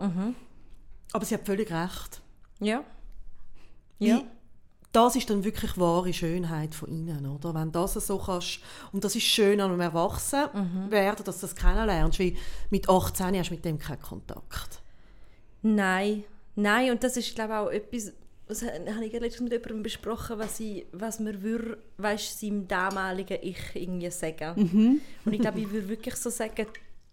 aber 1.13 1.25
sie 1.25 1.35
hat 1.35 1.47
völlig 1.47 1.71
recht. 1.71 2.21
Ja. 2.61 2.83
Wie- 3.99 4.09
Ja. 4.09 4.23
Das 4.95 5.17
ist 5.17 5.31
dann 5.31 5.43
wirklich 5.43 5.79
wahre 5.79 6.13
Schönheit 6.13 6.75
von 6.75 6.91
innen, 6.91 7.25
oder? 7.25 7.55
Wenn 7.55 7.73
das 7.73 7.95
so 7.95 8.19
kannst, 8.19 8.61
und 8.93 9.03
das 9.03 9.17
ist 9.17 9.23
schön 9.23 9.59
an 9.63 9.71
einem 9.71 9.81
Erwachsenwerden, 9.81 11.25
dass 11.25 11.41
du 11.41 11.47
das 11.47 11.57
kennenlernst, 11.57 12.19
wie 12.19 12.37
mit 12.69 12.91
18 12.91 13.35
hast 13.39 13.49
du 13.49 13.55
mit 13.55 13.65
dem 13.65 13.79
keinen 13.79 14.03
Kontakt. 14.03 14.83
Nein, 15.63 16.25
nein, 16.57 16.91
und 16.91 17.03
das 17.03 17.17
ist 17.17 17.35
glaube 17.35 17.53
ich 17.55 17.59
auch 17.59 17.71
etwas, 17.71 18.13
das 18.49 18.63
habe 18.63 19.05
ich 19.05 19.13
letztens 19.13 19.41
mit 19.41 19.53
jemandem 19.53 19.83
besprochen, 19.83 20.39
was, 20.39 20.61
ich, 20.61 20.87
was 20.93 21.21
man 21.21 21.43
würde, 21.43 21.79
weißt, 21.99 22.41
seinem 22.41 22.69
damaligen 22.69 23.39
Ich 23.41 23.59
irgendwie 23.75 24.11
sagen. 24.11 25.01
Und 25.25 25.33
ich 25.33 25.41
glaube, 25.41 25.61
ich 25.61 25.71
würde 25.71 25.89
wirklich 25.89 26.17
so 26.17 26.31
sagen, 26.31 26.67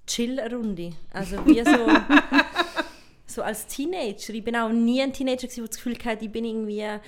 Chill-Runde. 0.08 0.92
Also 1.14 1.46
wie 1.46 1.64
so, 1.64 1.88
so 3.28 3.42
als 3.44 3.68
Teenager. 3.68 4.34
Ich 4.34 4.44
bin 4.44 4.56
auch 4.56 4.70
nie 4.70 5.02
ein 5.02 5.14
Teenager, 5.14 5.48
der 5.48 5.66
das 5.66 5.76
Gefühl 5.76 5.98
hatte, 6.04 6.26
ich 6.26 6.32
bin 6.32 6.46
irgendwie 6.46 7.00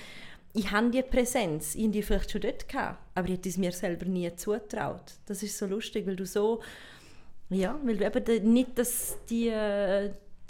ich 0.54 0.70
habe 0.70 0.90
die 0.90 1.02
Präsenz, 1.02 1.74
ich 1.74 1.90
die 1.90 2.02
vielleicht 2.02 2.30
schon 2.30 2.42
dort 2.42 2.68
gehabt, 2.68 2.98
aber 3.14 3.28
ich 3.28 3.34
hätte 3.34 3.48
es 3.48 3.56
mir 3.56 3.72
selber 3.72 4.06
nie 4.06 4.34
zutraut. 4.36 5.14
Das 5.26 5.42
ist 5.42 5.56
so 5.56 5.66
lustig, 5.66 6.06
weil 6.06 6.16
du 6.16 6.26
so, 6.26 6.60
ja, 7.48 7.78
weil 7.82 7.96
du 7.96 8.04
eben 8.04 8.52
nicht 8.52 8.78
dass 8.78 9.16
die, 9.30 9.50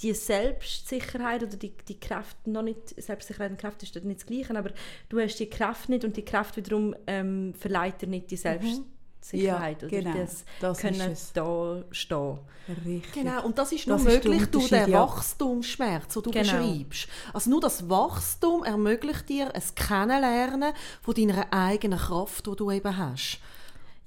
die 0.02 0.14
Selbstsicherheit 0.14 1.42
oder 1.42 1.56
die, 1.56 1.72
die 1.88 1.98
Kraft 1.98 2.46
noch 2.46 2.62
nicht, 2.62 3.00
Selbstsicherheit 3.00 3.52
und 3.52 3.58
Kraft 3.58 3.82
ist 3.82 3.94
nicht 4.04 4.20
das 4.20 4.26
Gleiche, 4.26 4.56
aber 4.56 4.70
du 5.08 5.20
hast 5.20 5.36
die 5.36 5.48
Kraft 5.48 5.88
nicht 5.88 6.04
und 6.04 6.16
die 6.16 6.24
Kraft 6.24 6.56
wiederum 6.56 6.94
ähm, 7.06 7.54
verleiht 7.54 8.02
dir 8.02 8.08
nicht 8.08 8.30
die 8.30 8.36
Selbstsicherheit. 8.36 8.82
Mhm. 8.82 9.38
Ja, 9.38 9.68
oder 9.68 9.88
genau. 9.88 10.14
das, 10.16 10.44
das 10.60 10.78
können 10.78 11.16
da 11.34 11.84
stehen. 11.92 12.38
Richtig. 12.84 13.12
Genau, 13.12 13.44
und 13.44 13.58
das 13.58 13.72
ist 13.72 13.86
nur 13.86 13.96
das 13.96 14.04
möglich 14.06 14.42
ist 14.42 14.54
durch 14.54 14.68
den 14.68 14.90
ja. 14.90 15.00
Wachstumsschmerz, 15.02 16.14
den 16.14 16.22
du 16.22 16.30
genau. 16.30 16.42
beschreibst. 16.42 17.08
Also 17.32 17.50
nur 17.50 17.60
das 17.60 17.88
Wachstum 17.88 18.64
ermöglicht 18.64 19.28
dir 19.28 19.54
ein 19.54 19.62
Kennenlernen 19.74 20.72
von 21.00 21.14
deiner 21.14 21.52
eigenen 21.52 21.98
Kraft, 21.98 22.46
die 22.46 22.56
du 22.56 22.70
eben 22.70 22.96
hast. 22.96 23.38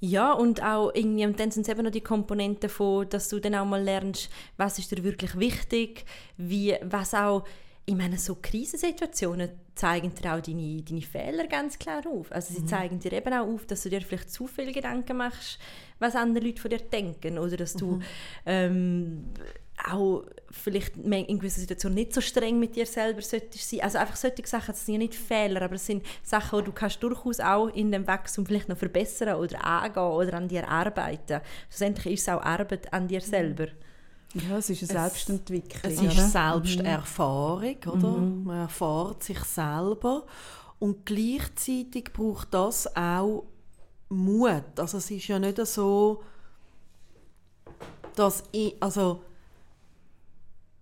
Ja, 0.00 0.32
und 0.32 0.62
auch 0.62 0.90
irgendwie, 0.94 1.24
und 1.24 1.40
dann 1.40 1.50
sind 1.50 1.62
es 1.62 1.68
eben 1.68 1.84
noch 1.84 1.90
die 1.90 2.02
Komponenten 2.02 2.68
von, 2.68 3.08
dass 3.08 3.28
du 3.28 3.40
dann 3.40 3.54
auch 3.54 3.64
mal 3.64 3.82
lernst, 3.82 4.28
was 4.56 4.78
ist 4.78 4.90
dir 4.90 5.02
wirklich 5.02 5.38
wichtig, 5.38 6.04
wie, 6.36 6.74
was 6.82 7.14
auch 7.14 7.44
ich 7.88 7.94
meine, 7.94 8.18
so 8.18 8.36
Krisensituationen 8.42 9.48
zeigen 9.76 10.12
dir 10.12 10.34
auch 10.34 10.40
deine, 10.40 10.82
deine 10.82 11.02
Fehler 11.02 11.46
ganz 11.46 11.78
klar 11.78 12.02
auf. 12.04 12.32
Also 12.32 12.52
sie 12.52 12.62
mhm. 12.62 12.66
zeigen 12.66 12.98
dir 12.98 13.12
eben 13.12 13.32
auch 13.32 13.46
auf, 13.46 13.64
dass 13.64 13.84
du 13.84 13.90
dir 13.90 14.00
vielleicht 14.00 14.30
zu 14.30 14.48
viel 14.48 14.72
Gedanken 14.72 15.16
machst, 15.18 15.60
was 16.00 16.16
andere 16.16 16.44
Leute 16.44 16.60
von 16.60 16.70
dir 16.70 16.80
denken. 16.80 17.38
Oder 17.38 17.56
dass 17.56 17.74
du 17.74 17.92
mhm. 17.92 18.02
ähm, 18.44 19.24
auch 19.90 20.24
vielleicht 20.50 20.96
in 20.96 21.38
gewissen 21.38 21.60
Situationen 21.60 21.94
nicht 21.94 22.12
so 22.12 22.20
streng 22.20 22.58
mit 22.58 22.76
dir 22.76 22.86
selber 22.86 23.22
solltest 23.22 23.70
sein. 23.70 23.80
Also 23.80 23.98
einfach 23.98 24.16
solche 24.16 24.46
Sachen, 24.46 24.72
das 24.72 24.84
sind 24.84 24.94
ja 24.94 24.98
nicht 24.98 25.14
Fehler, 25.14 25.62
aber 25.62 25.74
es 25.74 25.86
sind 25.86 26.04
Sachen, 26.22 26.58
die 26.60 26.64
du 26.64 26.72
kannst 26.72 27.02
durchaus 27.02 27.40
auch 27.40 27.68
in 27.68 27.92
dem 27.92 28.06
Wachstum 28.06 28.46
vielleicht 28.46 28.68
noch 28.68 28.76
verbessern 28.76 29.36
oder 29.36 29.64
angehen 29.64 30.02
oder 30.02 30.34
an 30.34 30.48
dir 30.48 30.68
arbeiten. 30.68 31.40
Schlussendlich 31.68 32.14
ist 32.14 32.22
es 32.22 32.28
auch 32.28 32.42
Arbeit 32.42 32.92
an 32.92 33.08
dir 33.08 33.20
mhm. 33.20 33.24
selber. 33.24 33.66
Ja, 34.34 34.58
es 34.58 34.70
ist 34.70 34.90
eine 34.90 35.00
Selbstentwicklung. 35.00 35.92
Es 35.92 36.02
ist 36.02 36.32
Selbsterfahrung, 36.32 37.76
mhm. 37.84 37.90
oder? 37.90 38.08
Mhm. 38.08 38.44
Man 38.44 38.60
erfährt 38.62 39.22
sich 39.22 39.38
selber 39.40 40.26
und 40.78 41.06
gleichzeitig 41.06 42.12
braucht 42.12 42.52
das 42.52 42.94
auch 42.96 43.44
Mut. 44.08 44.64
Also 44.78 44.98
es 44.98 45.10
ist 45.10 45.26
ja 45.28 45.38
nicht 45.38 45.64
so, 45.66 46.22
dass 48.14 48.44
ich, 48.52 48.74
also 48.80 49.22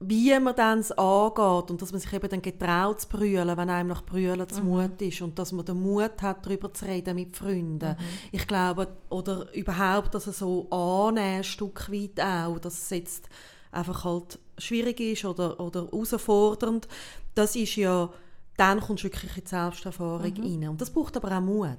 wie 0.06 0.38
man 0.38 0.54
dann 0.54 0.80
es 0.80 0.92
angeht 0.92 1.70
und 1.70 1.80
dass 1.80 1.92
man 1.92 2.00
sich 2.00 2.12
eben 2.12 2.28
dann 2.28 2.42
getraut 2.42 3.00
zu 3.00 3.08
brüllen, 3.08 3.56
wenn 3.56 3.70
einem 3.70 3.88
nach 3.88 4.04
Brüllen 4.04 4.48
zu 4.48 4.62
mhm. 4.62 4.68
Mut 4.68 5.02
ist 5.02 5.22
und 5.22 5.38
dass 5.38 5.52
man 5.52 5.64
den 5.64 5.80
Mut 5.80 6.20
hat, 6.20 6.44
darüber 6.44 6.72
zu 6.72 6.84
reden 6.84 7.14
mit 7.14 7.36
Freunden. 7.36 7.90
Mhm. 7.90 8.04
Ich 8.32 8.46
glaube, 8.46 8.88
oder 9.08 9.52
überhaupt, 9.54 10.14
dass 10.14 10.26
er 10.26 10.32
so 10.32 10.68
annehmen, 10.70 11.38
ein 11.38 11.44
Stück 11.44 11.90
weit 11.90 12.20
auch, 12.20 12.58
dass 12.58 12.82
es 12.82 12.90
jetzt 12.90 13.28
einfach 13.72 14.04
halt 14.04 14.38
schwierig 14.58 15.00
ist 15.00 15.24
oder, 15.24 15.58
oder 15.58 15.84
herausfordernd, 15.84 16.86
das 17.34 17.56
ist 17.56 17.76
ja, 17.76 18.10
dann 18.56 18.80
kommst 18.80 19.04
du 19.04 19.08
wirklich 19.08 19.36
in 19.36 19.44
die 19.44 19.48
Selbsterfahrung 19.48 20.34
mhm. 20.34 20.42
rein. 20.42 20.68
Und 20.68 20.80
das 20.80 20.90
braucht 20.90 21.16
aber 21.16 21.36
auch 21.36 21.40
Mut. 21.40 21.76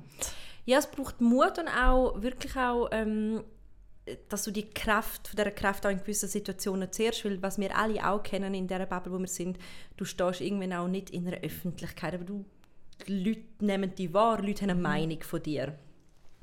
Ja, 0.65 0.79
es 0.79 0.87
braucht 0.87 1.21
Mut 1.21 1.59
und 1.59 1.67
auch 1.67 2.21
wirklich 2.21 2.55
auch 2.57 2.89
ähm, 2.91 3.43
dass 4.29 4.43
du 4.43 4.51
die 4.51 4.69
Kraft, 4.69 5.27
von 5.27 5.37
dieser 5.37 5.51
Kraft 5.51 5.85
auch 5.85 5.89
in 5.89 5.99
gewissen 5.99 6.29
Situationen 6.29 6.91
zehrst, 6.91 7.25
weil 7.25 7.41
was 7.41 7.57
wir 7.57 7.75
alle 7.75 8.07
auch 8.07 8.21
kennen 8.21 8.53
in 8.53 8.67
dieser 8.67 8.85
Bubble, 8.85 9.11
wo 9.11 9.19
wir 9.19 9.27
sind, 9.27 9.57
du 9.97 10.05
stehst 10.05 10.41
irgendwann 10.41 10.73
auch 10.73 10.87
nicht 10.87 11.09
in 11.09 11.27
einer 11.27 11.37
Öffentlichkeit, 11.37 12.13
aber 12.13 12.23
du, 12.23 12.45
die 13.07 13.23
Leute 13.23 13.65
nehmen 13.65 13.95
dich 13.95 14.13
wahr, 14.13 14.41
Leute 14.41 14.61
haben 14.61 14.69
eine 14.71 14.75
mhm. 14.75 14.83
Meinung 14.83 15.23
von 15.23 15.41
dir. 15.41 15.77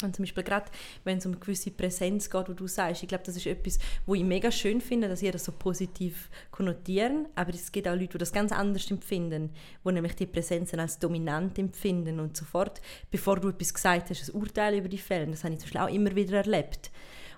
Und 0.03 0.17
zum 0.17 0.25
Beispiel 0.25 0.43
gerade, 0.43 0.67
wenn 1.05 1.19
es 1.19 1.27
um 1.27 1.33
eine 1.33 1.41
gewisse 1.41 1.71
Präsenz 1.71 2.29
geht, 2.29 2.49
wo 2.49 2.53
du 2.53 2.67
sagst, 2.67 3.05
ich 3.05 3.09
glaube, 3.09 3.23
das 3.25 3.37
ist 3.37 3.47
etwas, 3.47 3.79
wo 4.05 4.17
ich 4.17 4.25
mega 4.25 4.51
schön 4.51 4.81
finde, 4.81 5.09
dass 5.09 5.23
ihr 5.23 5.31
das 5.31 5.45
so 5.45 5.53
positiv 5.53 6.29
konnotieren, 6.51 7.29
aber 7.37 7.55
es 7.55 7.71
gibt 7.71 7.87
auch 7.87 7.95
Leute, 7.95 8.09
die 8.09 8.19
das 8.19 8.33
ganz 8.33 8.51
anders 8.51 8.91
empfinden, 8.91 9.51
die 9.85 9.93
nämlich 9.93 10.17
die 10.17 10.27
Präsenzen 10.27 10.81
als 10.81 10.99
dominant 10.99 11.57
empfinden 11.59 12.19
und 12.19 12.37
sofort, 12.37 12.81
bevor 13.13 13.39
du 13.39 13.51
etwas 13.51 13.73
gesagt 13.73 14.11
hast, 14.11 14.29
ein 14.29 14.35
Urteil 14.35 14.79
über 14.79 14.89
dich 14.89 15.05
fällen. 15.05 15.31
Das 15.31 15.45
habe 15.45 15.55
ich 15.55 15.61
zum 15.61 15.67
Beispiel 15.67 15.81
auch 15.81 15.95
immer 15.95 16.15
wieder 16.17 16.39
erlebt. 16.39 16.91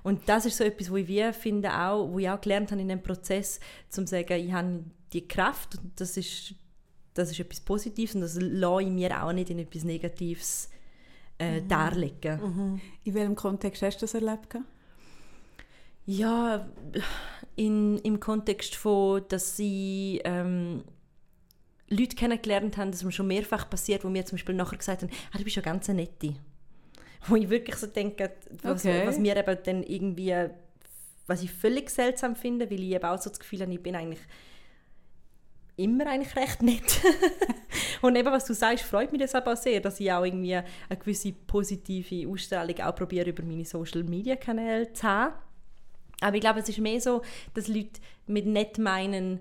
Und 0.04 0.28
das 0.28 0.44
ist 0.44 0.58
so 0.58 0.64
etwas, 0.64 0.90
wo 0.90 0.96
ich 0.96 1.08
wie 1.08 1.32
finde 1.32 1.72
auch, 1.72 2.12
wo 2.12 2.18
ich 2.18 2.28
auch 2.28 2.40
gelernt 2.40 2.70
habe 2.70 2.80
in 2.80 2.88
dem 2.88 3.02
Prozess, 3.02 3.58
zum 3.88 4.06
sagen, 4.06 4.38
ich 4.38 4.52
habe 4.52 4.84
die 5.14 5.26
Kraft 5.26 5.78
und 5.78 5.98
das 5.98 6.18
ist, 6.18 6.54
das 7.14 7.30
ist 7.30 7.40
etwas 7.40 7.60
Positives 7.60 8.14
und 8.14 8.20
das 8.20 8.36
lasse 8.38 8.82
ich 8.82 8.90
mir 8.90 9.24
auch 9.24 9.32
nicht 9.32 9.48
in 9.48 9.58
etwas 9.58 9.82
Negatives 9.82 10.68
äh, 11.38 11.62
mhm. 11.62 11.68
darlegen. 11.68 12.40
Mhm. 12.40 12.80
In 13.04 13.14
welchem 13.14 13.34
Kontext 13.34 13.80
hast 13.80 13.96
du 13.96 14.00
das 14.02 14.12
erlebt? 14.12 14.58
Ja, 16.04 16.68
in, 17.56 17.96
im 18.00 18.20
Kontext 18.20 18.74
von, 18.74 19.22
dass 19.28 19.56
sie 19.56 20.20
ähm, 20.26 20.84
Leute 21.88 22.14
kennengelernt 22.14 22.76
haben, 22.76 22.90
das 22.90 23.04
mir 23.04 23.12
schon 23.12 23.26
mehrfach 23.26 23.70
passiert, 23.70 24.04
wo 24.04 24.10
mir 24.10 24.26
zum 24.26 24.36
Beispiel 24.36 24.54
nachher 24.54 24.76
gesagt 24.76 25.00
haben, 25.00 25.10
ah, 25.32 25.38
du 25.38 25.44
bist 25.44 25.56
ja 25.56 25.62
ganz 25.62 25.88
eine 25.88 26.02
nette 26.02 26.34
wo 27.28 27.36
ich 27.36 27.48
wirklich 27.48 27.76
so 27.76 27.86
denke, 27.86 28.32
was, 28.62 28.84
okay. 28.84 29.02
was 29.06 29.18
mir 29.18 29.36
eben 29.36 29.58
dann 29.64 29.82
irgendwie, 29.82 30.34
was 31.26 31.42
ich 31.42 31.50
völlig 31.50 31.90
seltsam 31.90 32.36
finde, 32.36 32.70
weil 32.70 32.82
ich 32.82 32.90
eben 32.90 33.04
auch 33.04 33.20
so 33.20 33.30
das 33.30 33.38
Gefühl 33.38 33.60
habe, 33.62 33.72
ich 33.72 33.82
bin 33.82 33.96
eigentlich 33.96 34.20
immer 35.76 36.06
eigentlich 36.06 36.36
recht 36.36 36.62
nett. 36.62 37.00
und 38.02 38.16
eben, 38.16 38.30
was 38.30 38.44
du 38.44 38.54
sagst, 38.54 38.84
freut 38.84 39.10
mich 39.12 39.20
das 39.20 39.34
aber 39.34 39.56
sehr, 39.56 39.80
dass 39.80 39.98
ich 40.00 40.12
auch 40.12 40.24
irgendwie 40.24 40.54
eine 40.54 40.98
gewisse 40.98 41.32
positive 41.32 42.28
Ausstrahlung 42.28 42.78
auch 42.80 42.94
probiere, 42.94 43.30
über 43.30 43.42
meine 43.42 43.64
Social-Media-Kanäle 43.64 44.92
zu 44.92 45.02
haben. 45.02 45.34
Aber 46.20 46.36
ich 46.36 46.40
glaube, 46.40 46.60
es 46.60 46.68
ist 46.68 46.78
mehr 46.78 47.00
so, 47.00 47.22
dass 47.54 47.68
Leute 47.68 48.00
mit 48.26 48.46
nett 48.46 48.78
meinen, 48.78 49.40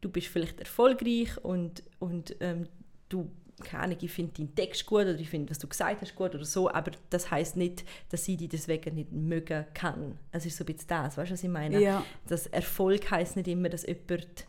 du 0.00 0.10
bist 0.10 0.26
vielleicht 0.26 0.58
erfolgreich 0.58 1.42
und, 1.42 1.84
und 1.98 2.36
ähm, 2.40 2.66
du 3.08 3.30
keine 3.60 3.84
Ahnung, 3.84 3.98
ich 4.00 4.10
finde 4.10 4.32
deinen 4.32 4.54
Text 4.54 4.86
gut 4.86 5.02
oder 5.02 5.18
ich 5.18 5.28
finde, 5.28 5.50
was 5.50 5.58
du 5.58 5.68
gesagt 5.68 6.00
hast, 6.00 6.14
gut 6.14 6.34
oder 6.34 6.44
so, 6.44 6.70
aber 6.70 6.92
das 7.10 7.30
heißt 7.30 7.56
nicht, 7.56 7.84
dass 8.08 8.24
sie 8.24 8.36
die 8.36 8.48
deswegen 8.48 8.94
nicht 8.94 9.12
mögen 9.12 9.66
kann. 9.74 10.18
Es 10.32 10.46
ist 10.46 10.56
so 10.56 10.64
ein 10.64 10.66
bisschen 10.66 10.88
das, 10.88 11.16
weißt 11.16 11.30
du, 11.30 11.34
was 11.34 11.44
ich 11.44 11.50
meine? 11.50 11.80
Ja. 11.80 12.04
Das 12.26 12.46
Erfolg 12.46 13.10
heißt 13.10 13.36
nicht 13.36 13.48
immer, 13.48 13.68
dass 13.68 13.86
jemand 13.86 14.46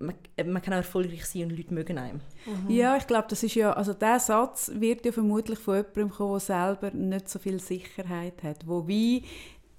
man, 0.00 0.14
man, 0.46 0.62
kann 0.62 0.72
auch 0.72 0.78
erfolgreich 0.78 1.26
sein 1.26 1.44
und 1.44 1.56
Leute 1.56 1.74
mögen 1.74 1.98
einem. 1.98 2.20
Mhm. 2.46 2.70
Ja, 2.70 2.96
ich 2.96 3.06
glaube, 3.06 3.26
das 3.28 3.42
ist 3.42 3.54
ja, 3.54 3.72
also 3.72 3.92
der 3.92 4.18
Satz 4.18 4.70
wird 4.74 5.04
ja 5.04 5.12
vermutlich 5.12 5.58
von 5.58 5.76
jemandem 5.76 6.10
kommen, 6.10 6.32
der 6.32 6.40
selber 6.40 6.90
nicht 6.90 7.28
so 7.28 7.38
viel 7.38 7.60
Sicherheit 7.60 8.42
hat, 8.42 8.66
wo 8.66 8.88
wie 8.88 9.24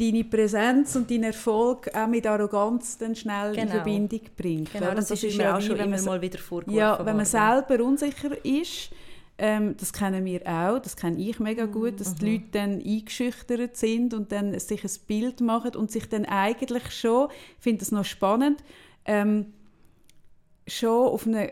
deine 0.02 0.24
Präsenz 0.24 0.96
und 0.96 1.12
deinen 1.12 1.26
Erfolg 1.26 1.94
auch 1.94 2.08
mit 2.08 2.26
Arroganz 2.26 2.98
dann 2.98 3.16
schnell 3.16 3.52
genau. 3.52 3.62
in 3.62 3.70
Verbindung 3.70 4.22
bringt. 4.36 4.74
Genau, 4.74 4.94
das, 4.96 5.10
das 5.10 5.24
ist, 5.24 5.38
mir 5.38 5.56
auch 5.56 5.62
schon 5.62 5.78
immer 5.78 5.96
man, 5.96 6.06
mal 6.06 6.22
wieder 6.22 6.40
vorgeworfen 6.40 6.78
Ja, 6.78 7.06
wenn 7.06 7.18
man 7.18 7.26
selber 7.26 7.84
unsicher 7.84 8.44
ist, 8.44 8.90
ähm, 9.38 9.76
das 9.78 9.94
kennen 9.94 10.26
wir 10.26 10.42
auch, 10.46 10.80
das 10.80 10.96
kenne 10.96 11.18
ich 11.18 11.40
mega 11.40 11.66
gut, 11.66 12.00
dass 12.00 12.16
mhm. 12.16 12.20
die 12.20 12.32
Leute 12.32 12.46
dann 12.52 12.82
eingeschüchtert 12.82 13.78
sind 13.78 14.14
und 14.14 14.32
dann 14.32 14.58
sich 14.60 14.84
ein 14.84 14.92
Bild 15.08 15.42
machen 15.42 15.76
und 15.76 15.92
sich 15.92 16.10
dann 16.10 16.26
eigentlich 16.26 16.92
schon, 16.92 17.30
ich 17.58 17.64
finde 17.64 17.80
das 17.80 17.92
noch 17.92 18.06
spannend, 18.06 18.64
ähm, 19.06 19.54
schon 20.68 21.08
auf 21.08 21.28
eine 21.28 21.52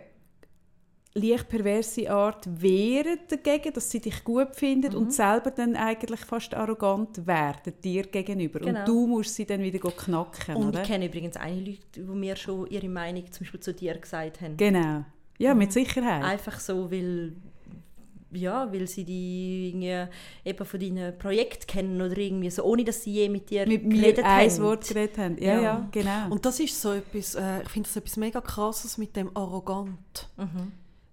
leicht 1.22 1.50
perverse 1.50 2.10
Art 2.10 2.48
wehren 2.62 3.20
dagegen, 3.28 3.74
dass 3.74 3.90
sie 3.90 4.00
dich 4.00 4.24
gut 4.24 4.56
finden 4.56 4.94
mhm. 4.94 4.98
und 4.98 5.14
selber 5.14 5.52
dann 5.52 5.76
eigentlich 5.76 6.22
fast 6.22 6.54
arrogant 6.54 7.26
werden 7.26 7.74
dir 7.84 8.04
gegenüber. 8.04 8.60
Genau. 8.60 8.80
Und 8.80 8.88
du 8.88 9.08
musst 9.08 9.36
sie 9.36 9.46
dann 9.46 9.62
wieder 9.62 9.80
knacken. 9.80 10.56
Und 10.56 10.70
oder? 10.70 10.82
ich 10.82 10.88
kenne 10.88 11.06
übrigens 11.06 11.38
einige 11.38 11.72
Leute, 11.72 11.82
die 11.96 12.02
mir 12.02 12.36
schon 12.36 12.68
ihre 12.68 12.90
Meinung 12.90 13.32
zum 13.32 13.46
Beispiel 13.46 13.60
zu 13.60 13.74
dir 13.74 13.98
gesagt 13.98 14.42
haben. 14.42 14.58
Genau. 14.58 15.06
Ja, 15.38 15.54
mhm. 15.54 15.60
mit 15.60 15.74
Sicherheit. 15.74 16.24
Einfach 16.24 16.60
so, 16.60 16.92
weil 16.92 17.34
ja, 18.32 18.72
weil 18.72 18.88
sie 18.88 19.04
die 19.04 20.06
eben 20.46 20.66
von 20.66 20.80
deinem 20.80 21.18
Projekt 21.18 21.68
kennen 21.68 22.00
oder 22.02 22.16
irgendwie 22.18 22.50
so, 22.50 22.64
ohne 22.64 22.84
dass 22.84 23.04
sie 23.04 23.14
je 23.14 23.30
mit 23.30 23.50
dir 23.50 23.68
mit 23.68 23.90
geredet 23.90 24.24
haben. 24.24 24.40
ein 24.40 24.62
Wort 24.62 24.88
geredet 24.88 25.18
haben. 25.18 25.38
Ja, 25.40 25.56
ja, 25.56 25.62
ja, 25.62 25.90
genau. 25.92 26.30
Und 26.30 26.46
das 26.46 26.60
ist 26.60 26.80
so 26.80 26.94
etwas, 26.94 27.36
äh, 27.36 27.64
ich 27.64 27.70
finde 27.70 27.90
das 27.90 27.98
etwas 27.98 28.18
mega 28.18 28.40
krasses 28.42 28.98
mit 28.98 29.16
dem 29.16 29.36
arrogant. 29.36 30.30
Mhm 30.38 30.72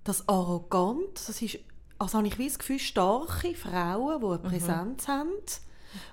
das 0.09 0.29
arrogant, 0.29 1.29
das 1.29 1.43
ist, 1.43 1.59
also 1.99 2.19
habe 2.19 2.27
ich 2.27 2.39
wie 2.39 2.49
das 2.49 2.59
Gefühl, 2.59 2.79
starke 2.79 3.55
Frauen, 3.55 4.21
die 4.21 4.27
eine 4.27 4.39
mhm. 4.39 4.43
Präsenz 4.43 5.09
mhm. 5.09 5.13
haben, 5.13 5.31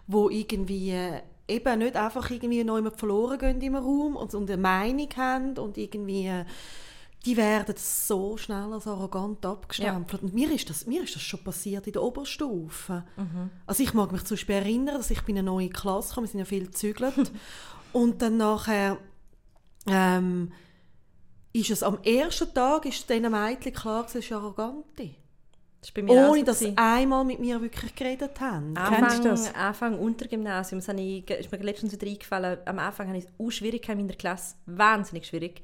die 0.07 0.39
irgendwie 0.39 0.91
äh, 0.91 1.21
eben 1.47 1.79
nicht 1.79 1.95
einfach 1.95 2.29
irgendwie 2.29 2.63
noch 2.63 2.81
verloren 2.95 3.37
gehen 3.37 3.61
im 3.61 3.75
Raum 3.75 4.15
und, 4.15 4.33
und 4.33 4.49
eine 4.49 4.61
Meinung 4.61 5.09
haben 5.17 5.57
und 5.57 5.77
irgendwie 5.77 6.27
äh, 6.27 6.45
die 7.25 7.37
werden 7.37 7.75
so 7.77 8.35
schnell 8.35 8.73
als 8.73 8.85
arrogant 8.85 9.45
abgestempelt. 9.45 10.23
Und 10.23 10.33
mir 10.33 10.51
ist, 10.51 10.69
das, 10.69 10.85
mir 10.87 11.03
ist 11.03 11.15
das 11.15 11.21
schon 11.21 11.41
passiert 11.41 11.87
in 11.87 11.93
der 11.93 12.03
Oberstufe. 12.03 13.05
Also 13.65 13.81
ich 13.81 13.93
mag 13.93 14.11
mich 14.11 14.25
zum 14.25 14.35
Beispiel 14.35 14.55
erinnern, 14.55 14.95
dass 14.95 15.09
ich 15.09 15.25
in 15.27 15.37
eine 15.37 15.43
neue 15.43 15.69
Klasse 15.69 16.15
kam, 16.15 16.25
wir 16.25 16.27
sind 16.27 16.39
ja 16.39 16.45
viel 16.45 16.65
gezügelt. 16.65 17.31
und 17.93 18.21
dann 18.21 18.35
nachher 18.37 18.97
ähm, 19.87 20.51
ist 21.53 21.69
es 21.69 21.83
am 21.83 21.99
ersten 22.03 22.53
Tag 22.53 22.85
ist 22.85 23.09
diesen 23.09 23.31
Mädchen 23.31 23.73
klar, 23.73 24.03
dass 24.03 24.15
es 24.15 24.31
arrogante. 24.31 25.11
Das 25.79 25.89
ist 25.89 25.93
bei 25.93 26.01
mir 26.01 26.11
auch 26.11 26.29
Ohne 26.31 26.39
so 26.39 26.45
dass 26.45 26.59
sie 26.59 26.73
einmal 26.77 27.23
mit 27.25 27.39
mir 27.39 27.61
wirklich 27.61 27.93
geredet 27.93 28.39
haben. 28.39 28.73
Kennst 28.73 28.91
Anfang, 28.91 29.21
du 29.21 29.29
das? 29.29 29.53
Anfang 29.53 29.99
Untergymnasium, 29.99 30.81
das 30.81 30.95
ich, 30.97 31.29
ist 31.29 31.51
mir 31.51 31.57
letztens 31.59 31.91
wieder 31.93 32.07
eingefallen, 32.07 32.57
am 32.65 32.79
Anfang 32.79 33.09
hatte 33.09 33.17
ich 33.19 33.25
es 33.25 33.31
auch 33.37 33.51
schwierig 33.51 33.87
in 33.87 33.97
meiner 33.97 34.13
Klasse, 34.13 34.55
wahnsinnig 34.65 35.27
schwierig. 35.27 35.61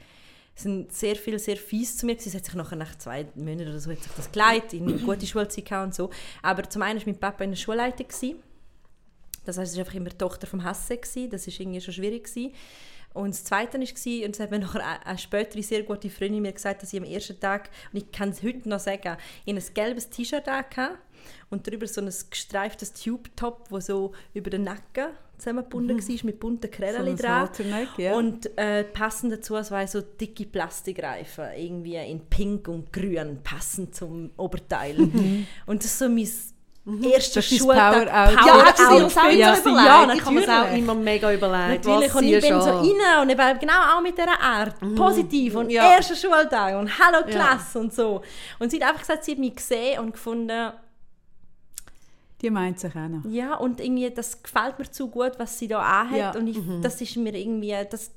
Es 0.60 0.64
sind 0.64 0.92
sehr 0.92 1.16
viel, 1.16 1.40
sehr 1.40 1.56
fies 1.56 1.96
zu 1.96 2.06
mir 2.06 2.16
gewesen. 2.16 2.30
Es 2.30 2.36
hat 2.36 2.44
sich 2.44 2.54
nachher 2.54 2.76
nach 2.76 2.98
zwei 2.98 3.26
Monaten 3.36 3.70
oder 3.70 3.80
so 3.80 3.92
hat 3.92 4.04
sich 4.04 4.12
das 4.12 4.30
geleitet, 4.30 4.74
in 4.74 4.90
eine 4.90 4.98
gute 5.06 5.26
Schulzeit 5.26 5.72
und 5.72 5.96
so. 5.96 6.10
Aber 6.42 6.70
zum 6.70 6.82
einen 6.82 7.00
war 7.00 7.06
mein 7.06 7.18
Papa 7.18 7.46
in 7.46 7.52
der 7.52 7.58
Schulleitung. 7.58 8.10
Gewesen. 8.10 8.44
Das 9.46 9.58
heißt, 9.58 9.72
es 9.72 9.78
war 9.78 9.86
einfach 9.86 9.96
immer 9.96 10.10
die 10.10 10.18
Tochter 10.18 10.48
vom 10.48 10.62
Hasse. 10.66 10.98
Gewesen. 10.98 11.30
Das 11.30 11.48
war 11.48 11.54
irgendwie 11.58 11.80
schon 11.80 11.94
schwierig. 11.94 12.26
Gewesen. 12.26 12.52
Und 13.14 13.34
das 13.34 13.44
Zweite 13.44 13.80
war, 13.80 14.26
und 14.26 14.36
das 14.36 14.40
hat 14.40 14.52
mir 14.52 14.60
nachher 14.60 14.86
eine- 14.86 15.06
eine 15.06 15.18
spätere 15.18 15.62
sehr 15.64 15.84
gute 15.84 16.10
Freundin 16.10 16.42
mir 16.42 16.54
gesagt, 16.54 16.84
dass 16.84 16.94
ich 16.94 17.00
am 17.00 17.06
ersten 17.06 17.40
Tag, 17.40 17.70
und 17.92 17.98
ich 18.04 18.12
kann 18.12 18.30
es 18.30 18.44
heute 18.44 18.68
noch 18.70 18.80
sagen, 18.80 19.18
in 19.46 19.58
ein 19.58 19.64
gelbes 19.74 20.10
T-Shirt 20.10 20.48
hatte 20.48 20.92
und 21.50 21.68
darüber 21.68 21.88
so 21.88 22.02
ein 22.02 22.14
gestreiftes 22.30 22.94
Tube-Top, 22.94 23.70
das 23.70 23.88
so 23.88 24.14
über 24.34 24.50
den 24.50 24.64
Nacken 24.64 25.08
zusammengebunden 25.38 25.98
war, 26.02 26.26
mit 26.26 26.40
bunten 26.40 26.70
Krällen 26.70 26.98
ein 27.08 27.16
dran. 27.16 27.48
Ja. 27.98 28.16
Und 28.16 28.58
äh, 28.58 28.84
passend 28.84 29.32
dazu 29.34 29.60
zwei 29.64 29.88
so 29.88 30.02
dicke 30.02 30.46
Plastikreifen, 30.46 31.46
irgendwie 31.58 31.96
in 31.96 32.20
pink 32.30 32.68
und 32.68 32.92
grün, 32.92 33.40
passend 33.44 33.96
zum 33.96 34.32
Oberteil. 34.38 34.98
Und 35.66 35.84
das 35.84 35.92
ist 35.92 36.00
so 36.00 36.10
mein 36.10 36.30
ist 37.18 37.36
dein 37.36 37.44
Schultag. 37.44 37.94
Power-Outfit. 38.08 38.46
Ja, 38.46 38.66
hast 38.66 38.80
du 38.80 38.90
dir 38.96 39.02
das 39.04 39.18
auch 39.18 39.24
Ja, 39.32 39.58
überlegt? 39.58 39.66
Ja, 39.66 40.14
ich 40.14 40.22
habe 40.26 40.36
mir 40.36 40.46
das 40.46 40.50
auch 40.70 40.74
immer 40.78 40.94
mega 40.96 41.34
überlegt. 41.34 41.86
Natürlich, 41.86 42.16
und 42.16 42.24
ich 42.24 42.42
bin 42.42 42.54
du 42.54 42.62
so 42.62 42.70
an? 42.70 42.78
rein 42.78 43.22
und 43.22 43.30
eben 43.30 43.60
genau 43.60 43.98
auch 43.98 44.02
mit 44.02 44.18
dieser 44.18 44.40
Art, 44.42 44.76
positiv 44.96 45.56
und 45.56 45.70
Ja. 45.70 45.92
erster 45.96 46.16
Schultag 46.16 46.76
und 46.78 46.90
Hallo 47.00 47.20
Ja. 47.28 47.36
Klasse 47.36 47.80
und 47.80 47.94
so. 47.94 48.22
Und 48.60 48.72
sie 48.72 48.78
hat 48.78 48.90
einfach 48.90 49.02
gesagt, 49.02 49.24
sie 49.26 49.32
hat 49.32 49.40
mich 49.40 49.56
gesehen 49.56 50.00
und 50.00 50.12
gefunden, 50.14 50.72
Die 52.42 52.50
meint 52.50 52.80
sich 52.80 52.92
auch 52.96 53.08
noch. 53.10 53.30
ja, 53.30 53.56
und 53.56 53.82
irgendwie, 53.82 54.10
das 54.12 54.42
gefällt 54.42 54.80
mir 54.80 54.90
zu 54.90 55.10
gut, 55.10 55.34
was 55.38 55.60
sie 55.60 55.68
da 55.68 55.80
anhat 55.82 56.18
Ja. 56.18 56.32
und 56.32 56.48
ich, 56.48 56.58
das 56.82 57.02
ist 57.02 57.18
mir 57.18 57.36
irgendwie, 57.36 57.76
das, 57.90 58.12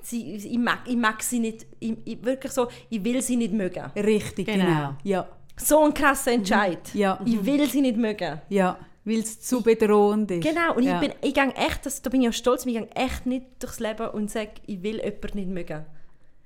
sie, 0.00 0.36
ich, 0.36 0.58
mag, 0.58 0.78
ich 0.86 0.96
mag 0.96 1.20
sie 1.22 1.40
nicht, 1.40 1.66
ich, 1.80 1.94
ich, 2.04 2.24
wirklich 2.24 2.52
so, 2.52 2.68
ich 2.88 3.02
will 3.02 3.20
sie 3.20 3.36
nicht 3.36 3.52
mögen. 3.52 3.84
Richtig, 3.96 4.46
Genau. 4.46 4.64
genau. 4.64 4.94
Ja, 5.02 5.26
So 5.56 5.84
ein 5.84 5.94
krasser 5.94 6.32
Entscheid. 6.32 6.94
Ja. 6.94 7.20
Ich 7.24 7.44
will 7.44 7.68
sie 7.68 7.80
nicht 7.80 7.96
mögen. 7.96 8.40
ja. 8.48 8.78
Weil 9.06 9.18
es 9.18 9.38
zu 9.42 9.60
bedrohend 9.60 10.30
ist. 10.30 10.42
Genau, 10.42 10.76
und 10.76 10.82
ja. 10.82 10.94
ich, 10.94 11.08
bin, 11.08 11.18
ich 11.20 11.34
gehe 11.34 11.54
echt, 11.56 11.84
das, 11.84 12.00
da 12.00 12.08
bin 12.08 12.22
ich 12.22 12.28
auch 12.30 12.32
stolz, 12.32 12.64
ich 12.64 12.72
gehe 12.72 12.88
echt 12.94 13.26
nicht 13.26 13.44
durchs 13.58 13.78
Leben 13.78 14.08
und 14.08 14.30
sage, 14.30 14.52
ich 14.66 14.82
will 14.82 14.96
jemanden 14.96 15.38
nicht 15.38 15.50
mögen. 15.50 15.84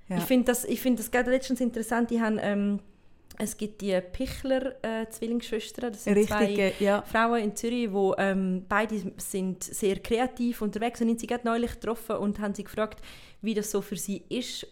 Ja. 0.08 0.16
Ich 0.16 0.24
finde 0.24 0.46
das, 0.46 0.64
ich 0.64 0.80
find 0.80 0.98
das 0.98 1.12
gerade 1.12 1.30
letztens 1.30 1.60
interessant, 1.60 2.10
die 2.10 2.20
haben, 2.20 2.40
ähm, 2.42 2.80
es 3.38 3.56
gibt 3.56 3.80
die 3.80 4.00
Pichler-Zwillingsschwestern, 4.00 5.92
das 5.92 6.02
sind 6.02 6.14
Richtig, 6.14 6.36
zwei 6.36 6.52
äh, 6.52 6.72
ja. 6.80 7.02
Frauen 7.02 7.40
in 7.40 7.54
Zürich, 7.54 7.92
wo 7.92 8.16
ähm, 8.18 8.64
beide 8.68 9.00
sind 9.18 9.62
sehr 9.62 10.00
kreativ 10.00 10.60
unterwegs 10.60 11.00
und 11.00 11.08
haben 11.08 11.18
sie 11.18 11.28
gerade 11.28 11.46
neulich 11.46 11.74
getroffen 11.74 12.16
und 12.16 12.40
haben 12.40 12.54
sie 12.54 12.64
gefragt, 12.64 13.00
wie 13.40 13.54
das 13.54 13.70
so 13.70 13.82
für 13.82 13.96
sie 13.96 14.24
ist. 14.28 14.66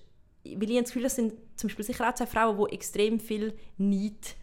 Weil 0.57 0.71
ich 0.71 0.77
habe 0.77 0.83
das 0.83 0.91
Gefühl, 0.91 1.03
das 1.03 1.17
sind 1.17 1.33
zum 1.57 1.69
Beispiel 1.69 1.85
sicher 1.85 2.09
auch 2.09 2.15
zwei 2.15 2.27
Frauen, 2.27 2.59
die 2.59 2.75
extrem 2.75 3.19
viel 3.19 3.55
Neid 3.79 4.37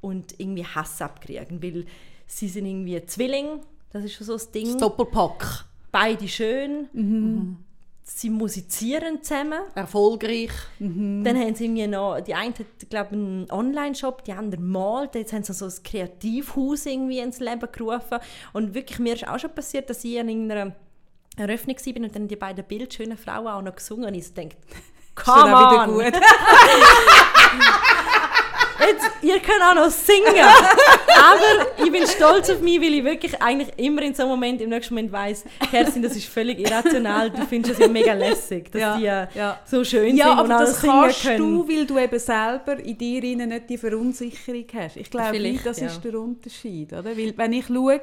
und 0.00 0.38
irgendwie 0.38 0.64
Hass 0.64 1.00
abkriegen, 1.00 1.62
weil 1.62 1.86
sie 2.26 2.48
sind 2.48 2.66
irgendwie 2.66 3.04
Zwilling, 3.06 3.60
das 3.90 4.04
ist 4.04 4.14
schon 4.14 4.26
so 4.26 4.32
das 4.34 4.50
Ding. 4.50 4.66
Das 4.66 4.76
Doppelpack. 4.76 5.64
Beide 5.90 6.28
schön, 6.28 7.56
sie 8.02 8.30
musizieren 8.30 9.22
zusammen. 9.22 9.60
Erfolgreich. 9.74 10.50
Dann 10.78 11.26
haben 11.26 11.54
sie 11.54 11.64
irgendwie 11.64 11.86
noch, 11.86 12.20
die 12.20 12.34
eine 12.34 12.52
hat, 12.52 12.90
glaube 12.90 13.12
einen 13.12 13.50
Online-Shop, 13.50 14.24
die 14.24 14.32
andere 14.32 14.60
malt. 14.60 15.14
Jetzt 15.14 15.32
haben 15.32 15.42
sie 15.42 15.52
so 15.54 15.64
ein 15.64 15.72
Kreativhaus 15.82 16.86
irgendwie 16.86 17.18
ins 17.18 17.40
Leben 17.40 17.68
gerufen. 17.72 18.18
Und 18.52 18.74
wirklich, 18.74 18.98
mir 18.98 19.14
ist 19.14 19.26
auch 19.26 19.38
schon 19.38 19.54
passiert, 19.54 19.88
dass 19.90 20.04
ich 20.04 20.20
an 20.20 20.28
irgendeiner 20.28 20.76
Eröffnung 21.36 21.76
war 21.76 22.02
und 22.02 22.14
dann 22.14 22.28
die 22.28 22.36
beiden 22.36 22.64
bildschönen 22.64 23.16
Frauen 23.16 23.46
auch 23.46 23.62
noch 23.62 23.74
gesungen 23.74 24.06
und 24.06 24.14
ich 24.14 24.28
so 24.28 24.34
denke, 24.34 24.56
come 25.16 25.52
on, 25.54 25.94
gut. 25.94 26.04
Jetzt, 28.78 29.10
ihr 29.22 29.40
könnt 29.40 29.62
auch 29.62 29.74
noch 29.74 29.90
singen. 29.90 30.36
Aber 30.38 31.84
ich 31.84 31.90
bin 31.90 32.06
stolz 32.06 32.50
auf 32.50 32.60
mich, 32.60 32.80
weil 32.80 32.94
ich 32.94 33.04
wirklich 33.04 33.40
eigentlich 33.42 33.70
immer 33.78 34.02
in 34.02 34.14
so 34.14 34.22
einem 34.22 34.32
Moment, 34.32 34.60
im 34.60 34.68
nächsten 34.68 34.94
Moment 34.94 35.12
weiss, 35.12 35.44
Kerstin, 35.70 36.02
das 36.02 36.14
ist 36.14 36.26
völlig 36.26 36.58
irrational. 36.60 37.30
Du 37.30 37.44
findest 37.46 37.74
es 37.74 37.78
ja 37.80 37.88
mega 37.88 38.12
lässig, 38.12 38.70
dass 38.70 38.80
Ja, 38.80 38.96
die 38.96 39.06
äh, 39.06 39.26
ja. 39.34 39.58
so 39.64 39.82
schön 39.82 40.14
Ja, 40.16 40.26
sind 40.28 40.38
und 40.40 40.50
aber 40.52 40.56
auch 40.56 40.60
das 40.66 40.80
singen 40.80 41.00
kannst 41.00 41.22
können. 41.22 41.38
du, 41.38 41.68
weil 41.68 41.86
du 41.86 41.98
eben 41.98 42.18
selber 42.18 42.78
in 42.78 42.98
dir 42.98 43.22
nicht 43.46 43.70
die 43.70 43.78
Verunsicherung 43.78 44.66
hast. 44.74 44.96
Ich 44.96 45.10
glaube, 45.10 45.30
Vielleicht, 45.30 45.52
nicht, 45.54 45.66
das 45.66 45.80
ja. 45.80 45.86
ist 45.86 46.04
der 46.04 46.14
Unterschied. 46.20 46.92
Oder? 46.92 47.16
Weil, 47.16 47.32
wenn 47.36 47.52
ich 47.54 47.66
schaue, 47.66 48.00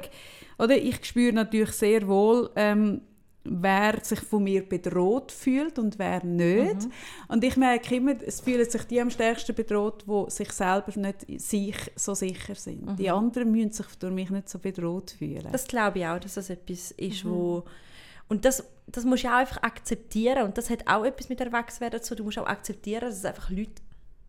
oder, 0.58 0.76
ich 0.76 1.04
spüre 1.04 1.32
natürlich 1.32 1.72
sehr 1.72 2.06
wohl, 2.08 2.50
ähm, 2.56 3.00
wer 3.44 4.02
sich 4.02 4.20
von 4.20 4.42
mir 4.42 4.66
bedroht 4.66 5.30
fühlt 5.30 5.78
und 5.78 5.98
wer 5.98 6.24
nicht. 6.24 6.82
Mhm. 6.86 6.92
Und 7.28 7.44
ich 7.44 7.56
merke 7.56 7.96
immer, 7.96 8.14
es 8.22 8.40
fühlen 8.40 8.68
sich 8.68 8.84
die 8.84 9.00
am 9.00 9.10
stärksten 9.10 9.54
bedroht, 9.54 10.04
die 10.06 10.30
sich 10.30 10.50
selber 10.52 10.98
nicht 10.98 11.40
sich 11.40 11.76
so 11.94 12.14
sicher 12.14 12.54
sind. 12.54 12.98
Die 12.98 13.10
anderen 13.10 13.50
müssen 13.50 13.72
sich 13.72 13.86
durch 13.98 14.12
mich 14.14 14.30
nicht 14.30 14.48
so 14.48 14.58
bedroht 14.58 15.10
fühlen. 15.18 15.48
Mhm. 15.48 15.52
Das 15.52 15.66
glaube 15.66 15.98
ich 15.98 16.06
auch, 16.06 16.18
dass 16.18 16.34
das 16.34 16.50
etwas 16.50 16.90
ist, 16.92 17.24
Mhm. 17.24 17.30
wo... 17.30 17.64
Und 18.26 18.46
das, 18.46 18.64
das 18.86 19.04
musst 19.04 19.24
du 19.24 19.28
auch 19.28 19.34
einfach 19.34 19.62
akzeptieren. 19.62 20.44
Und 20.44 20.56
das 20.56 20.70
hat 20.70 20.88
auch 20.88 21.04
etwas 21.04 21.28
mit 21.28 21.40
Erwachsenwerden 21.40 22.02
zu 22.02 22.14
tun. 22.14 22.16
Du 22.18 22.24
musst 22.24 22.38
auch 22.38 22.46
akzeptieren, 22.46 23.02
dass 23.02 23.18
es 23.18 23.24
einfach 23.26 23.50
Leute, 23.50 23.82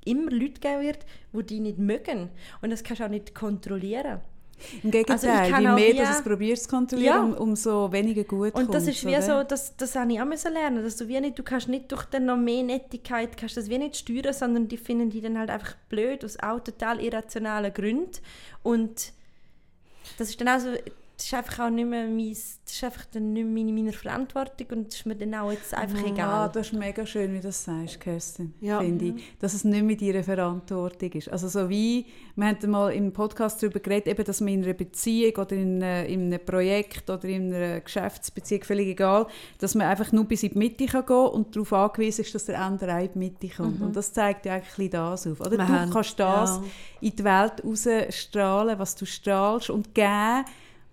immer 0.04 0.30
Leute 0.30 0.60
geben 0.60 0.82
wird, 0.82 1.06
die 1.32 1.44
dich 1.44 1.60
nicht 1.62 1.80
mögen. 1.80 2.30
Und 2.62 2.72
das 2.72 2.84
kannst 2.84 3.00
du 3.00 3.06
auch 3.06 3.10
nicht 3.10 3.34
kontrollieren. 3.34 4.20
Im 4.84 4.92
Gegenteil, 4.92 5.16
Also 5.16 5.28
ich 5.28 5.52
kann 5.52 5.64
je 5.64 5.70
mehr 5.70 5.94
wie- 5.94 5.98
dass 5.98 6.10
du 6.12 6.16
es 6.18 6.24
probierst 6.24 6.64
zu 6.64 6.70
kontrollieren, 6.70 7.16
Ja. 7.16 7.22
um, 7.22 7.34
umso 7.34 7.92
weniger 7.92 8.24
gut 8.24 8.54
Und 8.56 8.74
das 8.74 8.88
ist 8.88 9.06
wie 9.06 9.10
oder? 9.10 9.22
so, 9.22 9.44
das, 9.44 9.76
das 9.76 9.96
habe 9.96 10.14
ich 10.14 10.22
auch 10.22 10.26
müssen 10.26 10.54
lernen, 10.54 10.82
dass 10.84 10.96
du 10.98 11.08
wie 11.08 11.20
nicht, 11.20 11.38
du 11.38 11.44
kannst 11.44 11.68
nicht 11.68 11.92
durch 11.92 12.06
dann 12.06 12.26
noch 12.26 12.38
mehr 12.38 12.64
Nettigkeit, 12.64 13.36
kannst 13.38 13.58
das 13.58 13.70
wie 13.70 13.78
nicht 13.78 13.96
steuern, 13.98 14.34
sondern 14.34 14.68
die 14.68 14.78
finden 14.78 15.10
die 15.10 15.22
dann 15.22 15.38
halt 15.38 15.50
einfach 15.50 15.76
blöd, 15.90 16.24
aus 16.24 16.38
auch 16.40 16.60
total 16.62 17.02
irrationalen 17.02 17.74
Gründen. 17.74 18.12
Und 18.64 19.12
das 20.18 20.30
ist 20.30 20.40
dann 20.40 20.48
auch 20.50 20.60
so, 20.60 20.70
das 21.18 21.26
ist 21.28 21.34
einfach 21.34 21.66
auch 21.66 21.70
nicht 21.70 21.88
mehr 21.88 22.08
mein, 22.08 22.30
das 22.32 22.60
ist 22.74 22.84
einfach 22.84 23.06
dann 23.12 23.34
nicht 23.34 23.46
mehr 23.46 23.64
meine, 23.64 23.72
meine 23.74 23.94
Verantwortung 23.94 24.68
und 24.72 24.88
das 24.88 24.96
ist 24.96 25.06
mir 25.06 25.16
dann 25.16 25.34
auch 25.36 25.52
jetzt 25.52 25.74
einfach 25.74 26.04
Ah, 26.04 26.08
egal. 26.08 26.52
das 26.54 26.68
ist 26.68 26.74
mega 26.74 27.06
schön, 27.06 27.32
wie 27.34 27.38
du 27.38 27.44
das 27.44 27.64
sagst, 27.64 28.00
Kerstin. 28.02 28.54
Ja. 28.62 28.80
Finde 28.80 29.06
ich. 29.06 29.38
Dass 29.40 29.54
es 29.54 29.64
nicht 29.64 29.84
mehr 29.84 29.96
deine 29.96 30.24
Verantwortung 30.24 31.12
ist. 31.14 31.30
Also 31.30 31.48
so 31.48 31.70
wie, 31.70 32.06
wir 32.36 32.48
haben 32.48 32.70
mal 32.72 32.90
im 32.94 33.14
Podcast 33.14 33.62
darüber 33.64 33.80
geredet, 33.80 34.08
eben, 34.08 34.24
dass 34.26 34.42
man 34.42 34.50
in 34.54 34.64
einer 34.64 34.74
Beziehung 34.74 35.36
oder 35.38 35.56
in, 35.56 35.82
einer- 35.82 36.06
in 36.06 36.22
einem 36.34 36.46
Projekt 36.46 37.10
oder 37.10 37.26
in 37.26 37.54
einer 37.54 37.80
Geschäftsbeziehung, 37.82 38.64
völlig 38.64 38.88
egal, 38.88 39.28
dass 39.60 39.74
man 39.76 39.88
einfach 39.88 40.12
nur 40.12 40.26
bis 40.26 40.44
in 40.44 40.52
die 40.52 40.58
Mitte 40.58 40.86
kann 40.86 41.06
gehen 41.06 41.16
und 41.28 41.56
darauf 41.56 41.72
angewiesen 41.74 42.22
ist, 42.26 42.36
dass 42.36 42.46
der 42.46 42.60
andere 42.60 42.96
auch 42.96 43.00
in 43.04 43.10
die 43.14 43.20
Mitte 43.20 43.48
kommt. 43.50 43.80
Und 43.82 43.96
das 43.96 44.12
zeigt 44.12 44.46
ja 44.46 44.56
eigentlich 44.56 44.90
das 44.90 45.28
auf. 45.28 45.40
Oder? 45.40 45.52
Wir 45.52 45.58
Du 45.60 45.68
haben- 45.68 45.92
kannst 45.92 46.20
das 46.20 46.50
ja. 46.58 46.64
in 47.02 47.16
die 47.16 47.24
Welt 47.24 47.64
rausstrahlen, 47.64 48.78
was 48.80 48.96
du 48.96 49.06
strahlst 49.06 49.70
und 49.70 49.94
geben. 49.96 50.46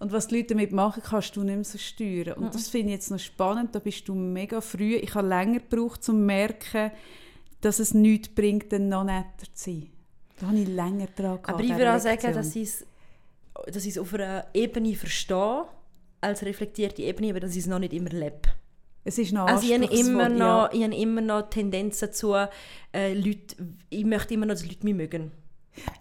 Und 0.03 0.11
was 0.11 0.26
die 0.26 0.38
Leute 0.38 0.55
damit 0.55 0.72
machen, 0.72 1.00
kannst 1.05 1.36
du 1.36 1.44
nicht 1.44 1.55
mehr 1.55 1.64
so 1.64 1.78
steuern. 1.78 2.36
Und 2.36 2.55
das 2.55 2.68
finde 2.68 2.88
ich 2.88 2.94
jetzt 2.94 3.11
noch 3.12 3.20
spannend. 3.20 3.72
Da 3.74 3.78
bist 3.78 4.09
du 4.09 4.14
mega 4.14 4.61
früh. 4.61 4.96
Ich 4.96 5.14
habe 5.14 5.28
länger 5.28 5.61
gebraucht, 5.61 6.00
um 6.00 6.03
zu 6.03 6.12
merken, 6.12 6.90
dass 7.61 7.78
es 7.78 7.94
nichts 7.94 8.28
bringt, 8.28 8.72
dann 8.72 8.88
noch 8.88 9.05
netter 9.05 9.46
zu 9.55 9.70
sein. 9.70 9.90
Da 10.40 10.48
habe 10.48 10.59
ich 10.59 10.66
länger 10.66 11.07
dran 11.07 11.40
gehabt, 11.40 11.48
Aber 11.48 11.62
ich 11.62 11.70
würde 11.70 11.94
auch 11.94 12.00
sagen, 12.00 12.34
dass 12.34 12.57
ich 12.57 12.62
es 12.64 12.86
dass 13.66 13.84
ich 13.84 13.92
es 13.92 13.98
auf 13.98 14.12
einer 14.14 14.46
Ebene 14.55 14.94
verstehe, 14.96 15.66
als 16.20 16.42
reflektierte 16.42 17.03
Ebene, 17.03 17.30
aber 17.30 17.40
dass 17.40 17.53
ich 17.53 17.59
es 17.59 17.66
noch 17.66 17.78
nicht 17.78 17.92
immer 17.92 18.11
lebe. 18.11 18.40
Es 19.05 19.18
ist 19.18 19.32
noch 19.32 19.46
Also 19.46 19.66
ich 19.66 19.72
habe 19.72 19.84
immer 19.84 20.30
ja. 20.30 20.36
noch, 20.64 20.72
ich 20.72 20.82
habe 20.82 20.96
immer 20.96 21.20
noch 21.20 21.50
Tendenzen 21.50 22.09
dazu, 22.09 22.34
äh, 22.93 23.14
Leute, 23.14 23.56
ich 23.90 24.05
möchte 24.05 24.35
immer 24.35 24.47
noch, 24.47 24.55
dass 24.55 24.66
Leute 24.66 24.85
mich 24.85 24.94
mögen. 24.94 25.31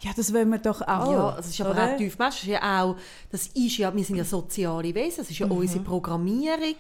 Ja, 0.02 0.12
das 0.16 0.34
wollen 0.34 0.50
wir 0.50 0.58
doch 0.58 0.82
auch. 0.82 1.12
Ja, 1.12 1.34
das 1.38 1.48
ist 1.48 1.62
aber 1.62 1.72
oder? 1.72 1.94
auch 1.94 1.98
tief 1.98 2.18
Das 2.18 2.36
ist 2.36 2.46
ja 2.46 2.84
auch, 2.84 2.96
das 3.32 3.48
ist 3.48 3.78
ja, 3.78 3.96
wir 3.96 4.04
sind 4.04 4.18
ja 4.18 4.26
soziale 4.26 4.94
Wesen, 4.94 5.18
das 5.20 5.30
ist 5.30 5.40
ja 5.40 5.48
unsere 5.48 5.84
Programmierung. 5.84 6.76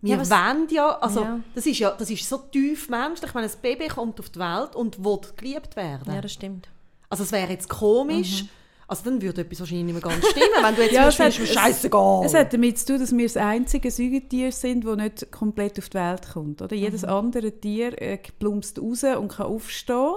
Wir 0.00 0.14
Ja, 0.16 0.20
was- 0.20 0.30
wollen 0.30 0.66
ja, 0.70 0.98
also 0.98 1.20
Ja. 1.22 1.40
das 1.54 1.64
ist 1.66 1.78
ja, 1.78 1.92
das 1.92 2.10
ist 2.10 2.28
so 2.28 2.38
tief 2.38 2.88
menschlich, 2.88 3.28
ich 3.28 3.34
meine, 3.34 3.46
ein 3.46 3.52
Baby 3.62 3.86
kommt 3.86 4.18
auf 4.18 4.30
die 4.30 4.40
Welt 4.40 4.74
und 4.74 5.04
will 5.04 5.18
geliebt 5.36 5.76
werden. 5.76 6.12
Ja, 6.12 6.20
das 6.20 6.32
stimmt. 6.32 6.68
Also 7.08 7.22
es 7.22 7.30
wäre 7.32 7.50
jetzt 7.50 7.68
komisch, 7.68 8.46
Also 8.88 9.04
dann 9.04 9.22
würde 9.22 9.40
etwas 9.42 9.60
wahrscheinlich 9.60 9.86
nicht 9.94 10.02
mehr 10.04 10.12
ganz 10.12 10.26
stimmen, 10.28 10.48
wenn 10.60 10.74
du 10.74 10.82
jetzt 10.82 10.92
Ja, 10.94 11.04
hat- 11.04 11.12
sagst, 11.14 11.38
scheißegal. 11.46 12.26
Es 12.26 12.34
hat 12.34 12.52
damit 12.52 12.78
zu 12.78 12.86
tun, 12.86 12.98
dass 13.00 13.16
wir 13.16 13.24
das 13.24 13.36
einzige 13.38 13.90
Säugetier 13.90 14.52
sind, 14.52 14.84
das 14.84 14.96
nicht 14.96 15.30
komplett 15.32 15.78
auf 15.78 15.88
die 15.88 15.94
Welt 15.96 16.28
kommt. 16.34 16.60
Oder? 16.60 16.74
Jedes 16.76 17.02
andere 17.04 17.52
Tier 17.52 17.96
äh, 18.02 18.18
plumpst 18.38 18.78
raus 18.80 19.04
und 19.04 19.28
kann 19.28 19.46
aufstehen. 19.46 20.16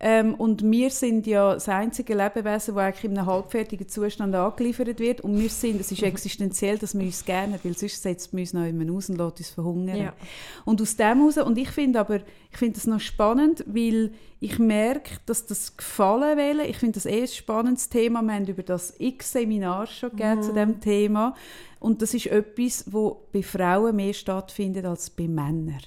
Ähm, 0.00 0.34
und 0.34 0.68
wir 0.68 0.90
sind 0.90 1.26
ja 1.26 1.54
das 1.54 1.68
einzige 1.68 2.14
Lebewesen, 2.14 2.74
das 2.74 2.84
eigentlich 2.84 3.04
in 3.04 3.16
einem 3.16 3.26
halbfertigen 3.26 3.88
Zustand 3.88 4.34
angeliefert 4.34 4.98
wird. 4.98 5.20
Und 5.20 5.38
wir 5.38 5.48
sind, 5.48 5.80
es 5.80 5.92
ist 5.92 6.02
existenziell, 6.02 6.78
dass 6.78 6.98
wir 6.98 7.06
uns 7.06 7.24
gerne, 7.24 7.58
weil 7.62 7.76
sonst 7.76 8.02
setzt 8.02 8.32
man 8.32 8.40
uns 8.40 8.52
noch 8.52 8.66
immer 8.66 8.92
aus 8.92 9.08
und 9.08 9.16
lässt 9.16 9.38
uns 9.38 9.50
verhungern. 9.50 9.96
Ja. 9.96 10.12
Und 10.64 10.82
aus 10.82 10.96
dem 10.96 11.18
heraus, 11.18 11.38
und 11.38 11.56
ich 11.56 11.70
finde 11.70 12.00
aber, 12.00 12.16
ich 12.50 12.58
finde 12.58 12.74
das 12.74 12.86
noch 12.86 13.00
spannend, 13.00 13.64
weil 13.66 14.12
ich 14.40 14.58
merke, 14.58 15.16
dass 15.26 15.46
das 15.46 15.76
Gefallen 15.76 16.36
wählen, 16.36 16.68
ich 16.68 16.76
finde 16.76 16.94
das 16.94 17.06
eh 17.06 17.22
ein 17.22 17.28
spannendes 17.28 17.88
Thema, 17.88 18.20
wir 18.20 18.34
haben 18.34 18.46
über 18.46 18.62
das 18.62 18.94
x 18.98 19.32
Seminar 19.32 19.86
schon 19.86 20.10
gegeben 20.10 20.42
zu 20.42 20.52
diesem 20.52 20.80
Thema 20.80 21.34
und 21.80 22.02
das 22.02 22.14
ist 22.14 22.26
etwas, 22.26 22.84
wo 22.92 23.26
bei 23.32 23.42
Frauen 23.42 23.96
mehr 23.96 24.12
stattfindet 24.12 24.84
als 24.84 25.08
bei 25.08 25.28
Männern 25.28 25.80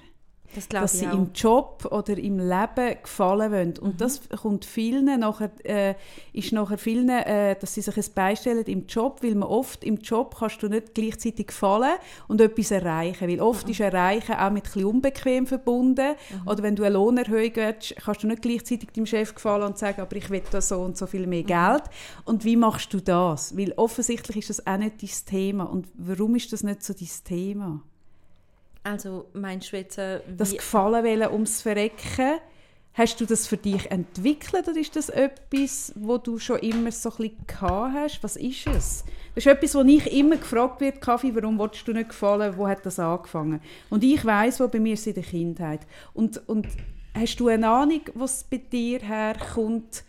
Das 0.55 0.67
dass 0.69 0.99
sie 0.99 1.07
auch. 1.07 1.13
im 1.13 1.31
Job 1.33 1.87
oder 1.91 2.17
im 2.17 2.39
Leben 2.39 2.97
gefallen 3.01 3.51
wollen. 3.51 3.77
Und 3.79 4.01
das 4.01 4.21
kommt 4.29 4.65
vielen 4.65 5.19
nachher, 5.19 5.51
äh, 5.63 5.95
ist 6.33 6.51
nachher 6.51 6.77
vielen, 6.77 7.09
äh, 7.09 7.55
dass 7.59 7.73
sie 7.73 7.81
sich 7.81 7.97
ein 7.97 8.13
beistellen 8.15 8.65
im 8.65 8.85
Job, 8.87 9.19
weil 9.21 9.35
man 9.35 9.49
oft 9.49 9.83
im 9.83 9.97
Job 9.97 10.35
kannst 10.39 10.63
du 10.63 10.69
nicht 10.69 10.95
gleichzeitig 10.95 11.47
gefallen 11.47 11.95
und 12.27 12.41
etwas 12.41 12.71
erreichen, 12.71 13.27
weil 13.27 13.41
oft 13.41 13.69
ist 13.69 13.79
Erreichen 13.79 14.35
auch 14.35 14.49
mit 14.49 14.65
ein 14.65 14.71
bisschen 14.71 14.85
unbequem 14.85 15.47
verbunden. 15.47 16.15
Oder 16.45 16.63
wenn 16.63 16.75
du 16.75 16.83
eine 16.83 16.93
Lohnerhöhung 16.93 17.51
willst, 17.55 17.95
kannst 17.97 18.23
du 18.23 18.27
nicht 18.27 18.41
gleichzeitig 18.41 18.89
dem 18.91 19.05
Chef 19.05 19.35
gefallen 19.35 19.63
und 19.63 19.77
sagen, 19.77 20.01
aber 20.01 20.15
ich 20.15 20.29
will 20.29 20.43
da 20.51 20.61
so 20.61 20.79
und 20.79 20.97
so 20.97 21.07
viel 21.07 21.27
mehr 21.27 21.43
Geld. 21.43 21.83
Und 22.25 22.43
wie 22.45 22.55
machst 22.55 22.93
du 22.93 22.99
das? 22.99 23.57
Weil 23.57 23.73
offensichtlich 23.73 24.37
ist 24.37 24.49
das 24.49 24.67
auch 24.67 24.77
nicht 24.77 25.01
dein 25.01 25.09
Thema. 25.25 25.65
Und 25.65 25.87
warum 25.95 26.35
ist 26.35 26.51
das 26.53 26.63
nicht 26.63 26.83
so 26.83 26.93
dein 26.93 27.09
Thema? 27.23 27.81
Also 28.87 29.25
meinst 29.33 29.73
du 29.73 29.77
jetzt, 29.77 29.97
äh, 29.97 30.21
das 30.37 30.53
Gefallen 30.53 31.03
wollen 31.03 31.31
ums 31.31 31.61
Verrecken. 31.61 32.39
Hast 32.93 33.19
du 33.21 33.25
das 33.25 33.45
für 33.45 33.57
dich 33.57 33.91
entwickelt 33.91 34.67
oder 34.67 34.79
ist 34.79 34.95
das 34.95 35.09
etwas, 35.09 35.93
wo 35.95 36.17
du 36.17 36.39
schon 36.39 36.59
immer 36.59 36.91
so 36.91 37.11
ein 37.11 37.29
bisschen 37.29 37.61
hast? 37.61 38.23
Was 38.23 38.37
ist 38.37 38.65
es? 38.65 39.03
Das 39.35 39.45
ist 39.45 39.47
etwas, 39.47 39.75
wo 39.75 39.81
ich 39.81 40.11
immer 40.11 40.37
gefragt 40.37 40.81
wird, 40.81 41.01
Kaffee, 41.01 41.35
warum 41.35 41.59
willst 41.59 41.87
du 41.87 41.93
nicht 41.93 42.09
gefallen? 42.09 42.57
Wo 42.57 42.67
hat 42.67 42.85
das 42.85 42.97
angefangen? 42.97 43.61
Und 43.89 44.03
ich 44.03 44.23
weiß, 44.25 44.61
wo 44.61 44.67
bei 44.67 44.79
mir 44.79 44.97
in 45.05 45.13
der 45.13 45.23
Kindheit. 45.23 45.81
Und, 46.13 46.41
und 46.47 46.67
hast 47.13 47.39
du 47.39 47.49
eine 47.49 47.67
Ahnung, 47.67 48.01
was 48.15 48.45
bei 48.45 48.57
dir 48.57 48.99
herkommt? 48.99 50.03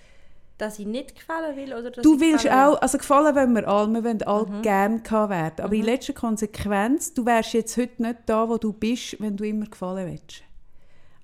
Dass 0.59 0.79
ich 0.79 0.87
nicht 0.87 1.15
gefallen 1.15 1.57
will? 1.57 1.73
Oder 1.73 1.91
dass 1.91 2.03
Du 2.03 2.15
ich 2.17 2.21
willst 2.21 2.49
auch, 2.51 2.81
also 2.83 2.99
gefallen 2.99 3.35
wollen 3.35 3.55
wir 3.55 3.67
alle, 3.69 3.89
wir 3.93 4.05
wollen 4.05 4.23
alle 4.23 4.47
Mhm. 4.47 4.63
gerne 4.63 5.01
gehabt 5.01 5.31
werden. 5.31 5.65
Aber 5.65 5.75
in 5.75 5.85
letzter 5.85 6.13
Konsequenz, 6.13 7.15
du 7.15 7.25
wärst 7.25 7.53
jetzt 7.55 7.77
heute 7.77 8.03
nicht 8.03 8.19
da, 8.27 8.49
wo 8.49 8.59
du 8.59 8.73
bist, 8.73 9.21
wenn 9.21 9.37
du 9.37 9.45
immer 9.45 9.67
gefallen 9.67 10.11
willst. 10.11 10.43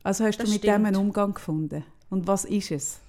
Also 0.02 0.24
hast 0.24 0.38
Das 0.38 0.46
du 0.46 0.52
mit 0.52 0.62
dem 0.64 0.70
stimmt. 0.70 0.86
einen 0.86 0.96
Umgang 0.96 1.34
gefunden. 1.34 1.84
Und 2.10 2.26
was 2.26 2.44
ist 2.44 2.70
es? 2.70 3.00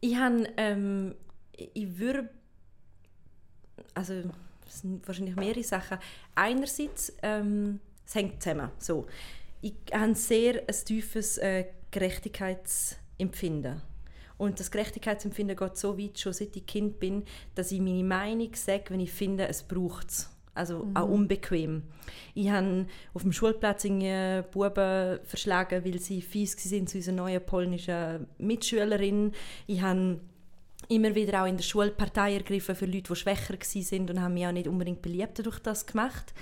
Ich 0.00 0.16
habe, 0.16 0.46
ähm, 0.56 1.14
ich 1.56 1.98
würde, 1.98 2.28
also 3.94 4.14
es 4.66 4.80
sind 4.80 5.06
wahrscheinlich 5.06 5.36
mehrere 5.36 5.62
Sachen. 5.62 5.98
Einerseits, 6.34 7.12
ähm, 7.22 7.78
es 8.04 8.14
hängt 8.14 8.42
zusammen. 8.42 8.70
So, 8.78 9.06
ich 9.60 9.74
habe 9.92 10.14
sehr 10.16 10.62
ein 10.68 10.74
tiefes 10.84 11.38
äh, 11.38 11.66
Gerechtigkeitsempfinden. 11.92 13.80
Und 14.42 14.58
das 14.58 14.72
Gerechtigkeitsempfinden 14.72 15.56
geht 15.56 15.76
so 15.76 15.96
weit, 15.96 16.18
schon 16.18 16.32
seit 16.32 16.56
ich 16.56 16.66
Kind 16.66 16.98
bin, 16.98 17.22
dass 17.54 17.70
ich 17.70 17.80
meine 17.80 18.02
Meinung 18.02 18.52
sage, 18.54 18.86
wenn 18.88 18.98
ich 18.98 19.12
finde, 19.12 19.46
es 19.46 19.62
braucht 19.62 20.10
es. 20.10 20.30
Also 20.52 20.88
auch 20.94 21.08
unbequem. 21.08 21.84
Ich 22.34 22.50
habe 22.50 22.86
auf 23.14 23.22
dem 23.22 23.32
Schulplatz 23.32 23.84
Buben 23.84 25.20
verschlagen, 25.22 25.84
weil 25.84 26.00
sie 26.00 26.20
fies 26.20 26.56
waren 26.72 26.88
zu 26.88 26.98
unserer 26.98 27.14
neuen 27.14 27.46
polnischen 27.46 28.26
Mitschülerin. 28.38 29.30
Ich 29.68 29.80
habe 29.80 30.18
immer 30.88 31.14
wieder 31.14 31.44
auch 31.44 31.46
in 31.46 31.56
der 31.56 31.62
Schulpartei 31.62 32.34
ergriffen 32.34 32.74
für 32.74 32.86
Leute, 32.86 33.12
die 33.12 33.16
schwächer 33.16 33.54
waren 33.54 34.10
und 34.10 34.20
haben 34.20 34.34
mich 34.34 34.46
auch 34.48 34.52
nicht 34.52 34.66
unbedingt 34.66 35.02
beliebter 35.02 35.44
durch 35.44 35.60
das 35.60 35.86
gemacht. 35.86 36.34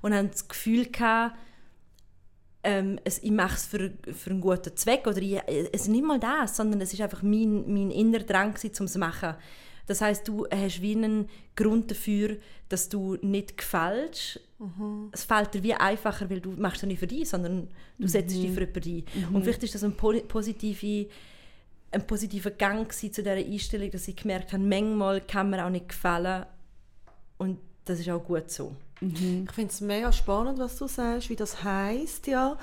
Und 0.00 0.14
habe 0.14 0.28
das 0.28 0.48
Gefühl 0.48 0.86
gehabt, 0.86 1.36
ähm, 2.64 2.98
es, 3.04 3.22
ich 3.22 3.30
mache 3.30 3.56
es 3.56 3.66
für, 3.66 3.92
für 4.12 4.30
einen 4.30 4.40
guten 4.40 4.76
Zweck. 4.76 5.06
Oder 5.06 5.18
ich, 5.18 5.38
es 5.46 5.82
ist 5.82 5.88
nicht 5.88 6.04
mal 6.04 6.20
das, 6.20 6.56
sondern 6.56 6.80
es 6.80 6.92
ist 6.92 7.00
einfach 7.00 7.22
mein, 7.22 7.72
mein 7.72 7.90
innerer 7.90 8.24
Drang, 8.24 8.50
um 8.50 8.86
es 8.86 8.92
zu 8.92 8.98
machen. 8.98 9.34
Das 9.86 10.00
heißt, 10.00 10.26
du 10.28 10.46
hast 10.48 10.80
wie 10.80 10.96
einen 10.96 11.28
Grund 11.56 11.90
dafür, 11.90 12.36
dass 12.68 12.88
du 12.88 13.16
nicht 13.20 13.58
gefällst. 13.58 14.40
Es 15.10 15.24
fällt 15.24 15.54
dir 15.54 15.62
wie 15.62 15.74
einfacher, 15.74 16.30
weil 16.30 16.40
du 16.40 16.52
machst 16.52 16.82
es 16.82 16.86
nicht 16.86 17.00
für 17.00 17.06
dich, 17.08 17.28
sondern 17.28 17.68
du 17.98 18.06
setzt 18.06 18.36
dich 18.36 18.52
für 18.52 18.60
jemanden 18.60 19.04
ein. 19.24 19.34
Und 19.34 19.42
vielleicht 19.42 19.64
ist 19.64 19.74
das 19.74 19.82
ein 19.82 19.96
po 19.96 20.12
positive, 20.20 21.08
ein 21.90 22.06
positiver 22.06 22.52
Gang 22.52 22.90
zu 22.92 23.08
dieser 23.08 23.32
Einstellung, 23.32 23.90
dass 23.90 24.06
ich 24.06 24.16
gemerkt 24.16 24.52
habe, 24.52 24.62
manchmal 24.62 25.20
kann 25.20 25.50
mir 25.50 25.64
auch 25.66 25.70
nicht 25.70 25.88
gefallen. 25.88 26.46
Und 27.38 27.58
das 27.84 27.98
ist 27.98 28.08
auch 28.08 28.22
gut 28.22 28.50
so. 28.50 28.76
Ich 29.02 29.52
finde 29.52 29.72
es 29.72 29.80
mega 29.80 30.12
spannend, 30.12 30.58
was 30.58 30.76
du 30.76 30.86
sagst, 30.86 31.28
wie 31.28 31.36
das 31.36 31.64
heisst, 31.64 32.26
ja, 32.26 32.56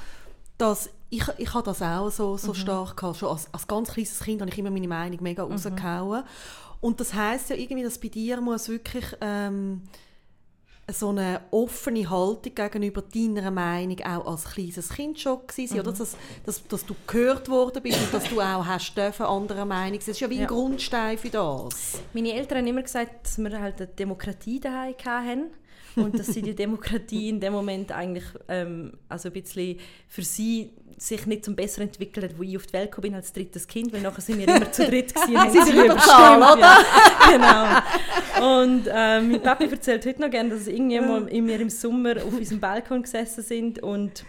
dass 0.58 0.90
ich, 1.10 1.24
ich 1.38 1.54
habe 1.54 1.66
das 1.66 1.82
auch 1.82 2.10
so, 2.12 2.38
so 2.38 2.54
stark 2.54 2.98
gehabt. 2.98 3.18
Schon 3.18 3.30
als, 3.30 3.52
als 3.54 3.68
ganz 3.68 3.92
kleines 3.92 4.20
Kind 4.20 4.42
habe 4.42 4.52
ich 4.52 4.58
immer 4.58 4.72
meine 4.72 4.88
Meinung 4.88 5.22
mega 5.24 5.44
rausgehauen. 5.44 6.24
Und 6.82 7.00
das 7.00 7.14
heisst 7.14 7.50
ja 7.50 7.56
irgendwie, 7.56 7.84
dass 7.84 7.98
bei 7.98 8.08
dir 8.08 8.40
muss 8.42 8.70
wirklich 8.70 9.06
ähm, 9.22 9.82
so 10.92 11.10
eine 11.10 11.42
offene 11.52 12.10
Haltung 12.10 12.56
gegenüber 12.56 13.02
deiner 13.02 13.52
Meinung 13.52 14.00
auch 14.02 14.26
als 14.28 14.46
kleines 14.46 14.90
Kind 14.90 15.20
schon 15.20 15.40
gewesen 15.46 15.68
sein, 15.68 15.80
oder? 15.82 15.92
Dass, 15.92 16.16
dass, 16.46 16.68
dass 16.68 16.86
du 16.86 16.96
gehört 17.08 17.50
worden 17.50 17.82
bist 17.84 18.00
und 18.00 18.14
dass 18.14 18.30
du 18.30 18.40
auch 18.40 18.66
hast 18.66 18.96
dürfen, 18.96 19.26
anderer 19.26 19.66
Meinung 19.66 20.00
sein. 20.00 20.08
Das 20.08 20.08
ist 20.10 20.20
ja 20.20 20.30
wie 20.30 20.36
ein 20.36 20.42
Ja. 20.42 20.48
Grundstein 20.48 21.18
für 21.18 21.30
das. 21.30 22.00
Meine 22.14 22.34
Eltern 22.34 22.60
haben 22.60 22.68
immer 22.68 22.84
gesagt, 22.84 23.26
dass 23.26 23.38
wir 23.38 23.60
halt 23.60 23.78
eine 23.78 23.88
Demokratie 23.88 24.60
daheim 24.60 24.96
hatten 25.04 25.46
und 25.96 26.18
dass 26.18 26.28
sie 26.28 26.42
die 26.42 26.56
Demokratie 26.56 27.30
in 27.30 27.40
dem 27.40 27.54
Moment 27.54 27.92
eigentlich 27.92 28.26
ähm, 28.48 28.94
also 29.08 29.30
ein 29.30 29.34
bisschen 29.34 29.80
für 30.08 30.24
sie 30.24 30.72
sich 30.98 31.26
nicht 31.26 31.46
zum 31.46 31.56
Besseren 31.56 31.88
entwickelt 31.88 32.32
hat, 32.32 32.38
wo 32.38 32.44
ich 32.44 32.58
auf 32.58 32.68
die 32.68 32.74
Welt 32.74 32.92
gekommen 32.92 33.04
bin 33.04 33.16
als 33.16 33.32
drittes 33.32 33.68
Kind, 33.68 33.94
weil 33.94 34.02
nachher 34.02 34.22
sind 34.22 34.38
wir 34.38 34.48
immer 34.48 34.72
zu 34.72 34.86
dritt 34.86 35.14
gewesen. 35.16 35.36
und 35.36 35.52
Sie 35.52 35.62
sind 35.62 35.86
überstimmt, 35.86 36.60
ja. 36.60 37.84
genau. 38.36 38.64
Und 38.64 38.84
ähm, 38.92 39.32
mein 39.32 39.42
Papi 39.42 39.66
erzählt 39.66 40.06
heute 40.06 40.22
noch 40.22 40.30
gerne, 40.30 40.50
dass 40.50 40.68
irgendwie 40.68 41.00
mal 41.00 41.28
in 41.28 41.46
mir 41.46 41.60
im 41.60 41.70
Sommer 41.70 42.18
auf 42.18 42.34
unserem 42.34 42.60
Balkon 42.60 43.02
gesessen 43.02 43.44
sind 43.44 43.82
und 43.82 44.26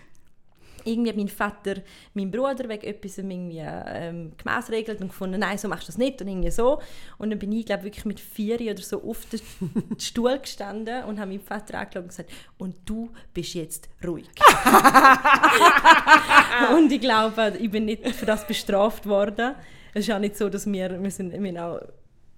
irgendwie 0.84 1.10
hat 1.10 1.16
mein 1.16 1.28
Vater 1.28 1.76
meinen 2.14 2.30
Bruder 2.30 2.68
wegen 2.68 2.86
etwas 2.86 3.18
irgendwie 3.18 3.62
ähm, 3.62 4.32
gemaßregelt 4.36 5.00
und 5.00 5.08
gefunden, 5.08 5.40
nein, 5.40 5.58
so 5.58 5.68
machst 5.68 5.84
du 5.84 5.92
das 5.92 5.98
nicht 5.98 6.20
und 6.20 6.28
irgendwie 6.28 6.50
so. 6.50 6.80
Und 7.18 7.30
dann 7.30 7.38
bin 7.38 7.52
ich, 7.52 7.66
glaube 7.66 7.84
wirklich 7.84 8.04
mit 8.04 8.20
vier 8.20 8.60
oder 8.60 8.82
so 8.82 9.02
auf 9.02 9.26
den 9.26 9.40
Stuhl 9.98 10.38
gestanden 10.38 11.04
und 11.04 11.18
habe 11.18 11.30
meinen 11.30 11.40
Vater 11.40 11.78
angeschaut 11.78 12.02
und 12.02 12.08
gesagt, 12.08 12.30
und 12.58 12.76
du 12.84 13.10
bist 13.32 13.54
jetzt 13.54 13.88
ruhig. 14.06 14.26
und 16.76 16.92
ich 16.92 17.00
glaube, 17.00 17.54
ich 17.58 17.70
bin 17.70 17.86
nicht 17.86 18.06
für 18.08 18.26
das 18.26 18.46
bestraft 18.46 19.06
worden. 19.06 19.54
Es 19.94 20.06
ist 20.06 20.14
auch 20.14 20.20
nicht 20.20 20.36
so, 20.36 20.48
dass 20.48 20.70
wir, 20.70 21.02
wir, 21.02 21.10
sind, 21.10 21.32
wir 21.32 21.64
auch 21.64 21.80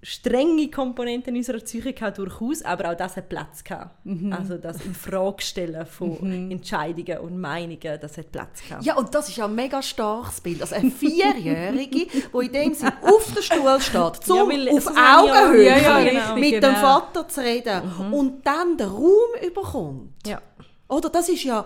strenge 0.03 0.69
Komponenten 0.69 1.33
in 1.33 1.37
unserer 1.37 1.59
Psyche 1.59 1.93
gehabt, 1.93 2.17
durchaus, 2.17 2.61
aber 2.61 2.91
auch 2.91 2.95
das 2.95 3.15
hat 3.15 3.29
Platz 3.29 3.63
gehabt. 3.63 3.95
Also 4.31 4.57
das 4.57 4.83
in 4.85 4.93
Frage 4.93 5.41
stellen 5.41 5.85
von 5.85 6.51
Entscheidungen 6.51 7.19
und 7.19 7.39
Meinungen, 7.39 7.97
das 7.99 8.17
hat 8.17 8.31
Platz 8.31 8.61
gehabt. 8.67 8.85
Ja, 8.85 8.95
und 8.97 9.15
das 9.15 9.29
ist 9.29 9.37
ja 9.37 9.45
ein 9.45 9.55
mega 9.55 9.81
starkes 9.81 10.41
Bild. 10.41 10.61
Also 10.61 10.75
eine 10.75 10.91
Vierjährige, 10.91 12.07
die 12.33 12.45
in 12.45 12.51
dem 12.51 12.73
Sinne 12.73 12.93
auf 13.01 13.33
dem 13.33 13.41
Stuhl 13.41 13.79
steht, 13.79 14.23
zum 14.23 14.51
Ja, 14.51 14.71
auf 14.73 14.87
Augenhöhe 14.87 15.65
Ja, 15.65 15.77
ja, 15.77 15.97
richtig, 15.97 16.35
mit 16.35 16.51
genau. 16.51 16.67
dem 16.67 16.75
Vater 16.75 17.27
zu 17.27 17.41
reden 17.41 17.81
und 18.11 18.45
dann 18.45 18.77
den 18.77 18.89
Raum 18.89 19.11
überkommt. 19.41 20.11
Ja. 20.27 20.41
Oder 20.89 21.09
das 21.09 21.29
ist 21.29 21.43
ja, 21.43 21.65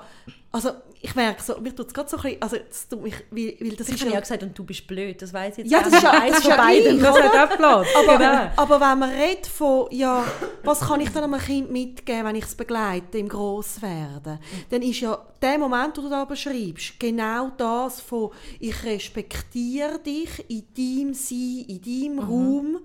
also 0.51 0.71
ich 1.01 1.15
merke 1.15 1.41
so, 1.43 1.59
mir 1.59 1.75
tut 1.75 1.87
es 1.87 1.93
gerade 1.93 2.09
so 2.09 2.17
ein 2.17 2.23
bisschen, 2.23 2.41
also 2.41 2.57
das 2.67 2.87
tut 2.87 3.03
mich, 3.03 3.13
weil, 3.31 3.55
weil 3.59 3.75
das 3.75 3.89
Ich 3.89 3.95
ist 4.01 4.11
ja 4.11 4.19
gesagt, 4.19 4.43
und 4.43 4.57
du 4.57 4.63
bist 4.63 4.87
blöd, 4.87 5.21
das 5.21 5.31
weiß 5.33 5.57
ich 5.59 5.65
jetzt 5.65 5.71
Ja, 5.71 5.79
das 5.83 5.93
ist 5.93 6.03
ja- 6.03 6.11
das 6.11 6.21
Eins 6.21 6.43
von 6.43 6.57
beiden. 6.57 6.99
Das 7.01 7.19
hat 7.21 7.51
auch 7.51 7.55
Platz. 7.57 7.87
aber, 7.95 8.17
genau. 8.17 8.51
aber 8.55 8.79
wenn 8.81 8.99
man 8.99 9.09
redet 9.09 9.47
von, 9.47 9.87
ja, 9.91 10.23
was 10.63 10.79
kann 10.81 10.99
ich 11.01 11.09
dann 11.09 11.23
einem 11.25 11.39
Kind 11.39 11.71
mitgeben, 11.71 12.25
wenn 12.25 12.35
ich 12.35 12.45
es 12.45 12.55
begleite 12.55 13.17
im 13.19 13.27
Grosswerden, 13.29 14.39
dann 14.69 14.81
ist 14.81 14.99
ja 14.99 15.17
der 15.41 15.57
Moment, 15.57 15.95
den 15.97 16.03
du 16.05 16.09
da 16.09 16.25
beschreibst, 16.25 16.99
genau 16.99 17.49
das 17.57 18.01
von 18.01 18.31
ich 18.59 18.83
respektiere 18.83 19.99
dich 19.99 20.45
in 20.49 20.63
deinem 20.75 21.13
Sein, 21.13 21.65
in 21.67 21.81
deinem 21.81 22.19
Raum 22.19 22.79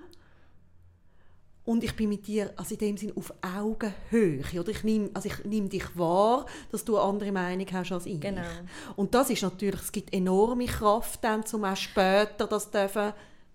und 1.64 1.84
ich 1.84 1.94
bin 1.94 2.08
mit 2.08 2.26
dir 2.26 2.52
also 2.56 2.74
in 2.74 2.78
dem 2.78 2.96
Sinn 2.96 3.12
auf 3.16 3.32
Augenhöhe. 3.40 4.42
Oder 4.58 4.70
ich 4.70 4.82
nehme 4.82 5.10
also 5.14 5.28
ich 5.28 5.44
nehm 5.44 5.68
dich 5.68 5.96
wahr, 5.96 6.46
dass 6.70 6.84
du 6.84 6.96
eine 6.96 7.08
andere 7.08 7.32
Meinung 7.32 7.66
hast 7.72 7.92
als 7.92 8.06
ich. 8.06 8.20
Genau. 8.20 8.42
Und 8.96 9.14
das 9.14 9.30
ist 9.30 9.42
natürlich, 9.42 9.80
es 9.80 9.92
gibt 9.92 10.12
enorme 10.12 10.66
Kraft 10.66 11.22
dann, 11.22 11.44
um 11.52 11.64
auch 11.64 11.76
später 11.76 12.46
das 12.46 12.70
dürfen 12.70 13.12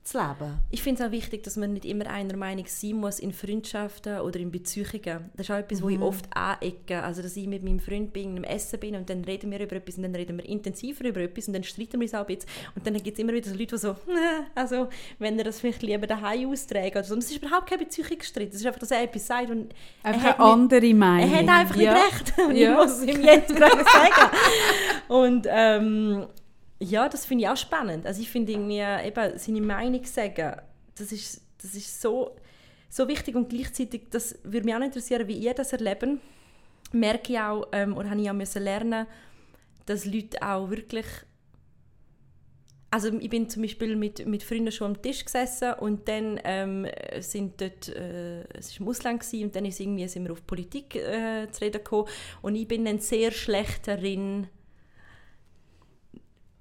zu 0.07 0.17
leben. 0.17 0.59
Ich 0.71 0.81
finde 0.81 1.01
es 1.03 1.07
auch 1.07 1.11
wichtig, 1.11 1.43
dass 1.43 1.57
man 1.57 1.73
nicht 1.73 1.83
immer 1.85 2.07
einer 2.07 2.37
Meinung 2.37 2.65
sein 2.67 2.93
muss 2.93 3.19
in 3.19 3.33
Freundschaften 3.33 4.19
oder 4.19 4.39
in 4.39 4.51
Beziehungen. 4.51 5.29
Das 5.35 5.47
ist 5.47 5.51
auch 5.51 5.57
etwas, 5.57 5.81
wo 5.81 5.89
ich 5.89 5.99
oft 5.99 6.25
anecke. 6.35 7.03
Also, 7.03 7.21
dass 7.21 7.35
ich 7.35 7.47
mit 7.47 7.63
meinem 7.63 7.79
Freund 7.79 8.13
bin, 8.13 8.23
in 8.23 8.35
einem 8.37 8.43
Essen 8.45 8.79
bin 8.79 8.95
und 8.95 9.09
dann 9.09 9.23
reden 9.25 9.51
wir 9.51 9.59
über 9.59 9.75
etwas 9.75 9.97
und 9.97 10.03
dann 10.03 10.15
reden 10.15 10.37
wir 10.37 10.45
intensiver 10.47 11.03
über 11.05 11.19
etwas 11.21 11.47
und 11.47 11.53
dann 11.53 11.63
streiten 11.63 11.99
wir 11.99 12.05
uns 12.05 12.13
auch 12.13 12.27
ein 12.27 12.35
bisschen. 12.35 12.49
Und 12.75 12.87
dann 12.87 12.93
gibt 12.95 13.17
es 13.17 13.19
immer 13.19 13.33
wieder 13.33 13.49
so 13.49 13.55
Leute, 13.55 13.75
die 13.75 13.77
so, 13.81 13.95
also, 14.55 14.87
wenn 15.19 15.37
er 15.37 15.43
das 15.45 15.59
vielleicht 15.59 15.81
lieber 15.81 16.07
daheim 16.07 16.49
austrägt 16.51 16.95
oder 16.95 17.03
so. 17.03 17.13
Und 17.13 17.23
es 17.23 17.31
ist 17.31 17.43
überhaupt 17.43 17.69
kein 17.69 17.79
Beziehungsstreit. 17.79 18.49
Es 18.49 18.61
ist 18.61 18.65
einfach, 18.65 18.79
dass 18.79 18.91
er 18.91 19.03
etwas 19.03 19.27
sagt 19.27 19.49
und 19.49 19.73
Einfach 20.03 20.23
er 20.23 20.29
hat 20.29 20.39
eine 20.39 20.47
nicht- 20.63 20.73
andere 20.83 20.93
Meinung. 20.93 21.31
er 21.33 21.39
hat 21.39 21.49
einfach 21.49 21.75
ja. 21.75 21.93
nicht 21.93 22.05
recht. 22.05 22.33
Und 22.47 22.55
Ja. 22.55 22.71
ich 22.71 22.77
muss 22.77 22.97
es 22.99 23.03
ihm 23.03 23.21
jetzt 23.23 23.55
gerade 23.55 23.83
sagen. 23.83 24.31
Und 25.09 25.47
ähm, 25.49 26.27
ja, 26.79 27.09
das 27.09 27.25
finde 27.25 27.43
ich 27.43 27.49
auch 27.49 27.57
spannend. 27.57 28.05
Also 28.05 28.21
ich 28.21 28.29
finde 28.29 28.51
irgendwie 28.51 28.79
eben 28.79 29.37
seine 29.37 29.61
Meinung 29.61 30.03
sagen, 30.05 30.55
das 30.95 31.11
ist, 31.11 31.41
das 31.61 31.75
ist 31.75 32.01
so, 32.01 32.35
so 32.89 33.07
wichtig 33.07 33.35
und 33.35 33.49
gleichzeitig, 33.49 34.09
das 34.09 34.37
würde 34.43 34.65
mich 34.65 34.75
auch 34.75 34.81
interessieren, 34.81 35.27
wie 35.27 35.37
ihr 35.37 35.53
das 35.53 35.73
erleben. 35.73 36.21
Merke 36.91 37.33
ich 37.33 37.39
auch, 37.39 37.67
ähm, 37.71 37.97
oder 37.97 38.09
habe 38.09 38.21
ich 38.21 38.29
auch 38.29 38.33
müssen 38.33 38.63
lernen, 38.63 39.07
dass 39.85 40.05
Leute 40.05 40.41
auch 40.41 40.69
wirklich 40.69 41.05
also 42.89 43.09
ich 43.19 43.29
bin 43.29 43.49
zum 43.49 43.63
Beispiel 43.63 43.95
mit, 43.95 44.25
mit 44.25 44.43
Freunden 44.43 44.71
schon 44.71 44.95
am 44.95 45.01
Tisch 45.01 45.25
gesessen 45.25 45.73
und 45.73 46.07
dann 46.07 46.39
ähm, 46.43 46.87
sind 47.19 47.59
dort, 47.59 47.89
äh, 47.89 48.43
es 48.57 48.79
war 48.79 48.85
im 48.85 48.87
Ausland 48.87 49.25
und 49.33 49.55
dann 49.55 49.65
ist 49.65 49.79
irgendwie, 49.79 50.07
sind 50.07 50.23
wir 50.23 50.31
auf 50.31 50.47
Politik 50.47 50.95
äh, 50.95 51.47
zu 51.51 51.61
reden 51.61 51.83
gekommen 51.83 52.07
und 52.41 52.55
ich 52.55 52.67
bin 52.67 52.85
dann 52.85 52.99
sehr 52.99 53.31
schlecht 53.31 53.87
darin, 53.87 54.47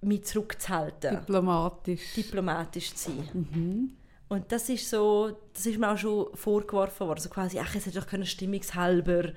mich 0.06 0.24
zurückzuhalten, 0.24 1.18
Diplomatisch. 1.20 2.14
diplomatisch 2.14 2.94
zu 2.94 3.10
sein. 3.10 3.28
Mhm. 3.32 3.90
Und 4.28 4.50
das 4.50 4.68
ist 4.68 4.90
so, 4.90 5.36
das 5.52 5.66
ist 5.66 5.78
mir 5.78 5.90
auch 5.90 5.98
schon 5.98 6.34
vorgeworfen 6.34 7.06
worden, 7.06 7.20
so 7.20 7.28
quasi, 7.28 7.58
ach, 7.58 7.74
es 7.74 7.86
hätte 7.86 8.00
doch 8.00 8.06
können 8.06 8.26
stimmungshalber 8.26 9.32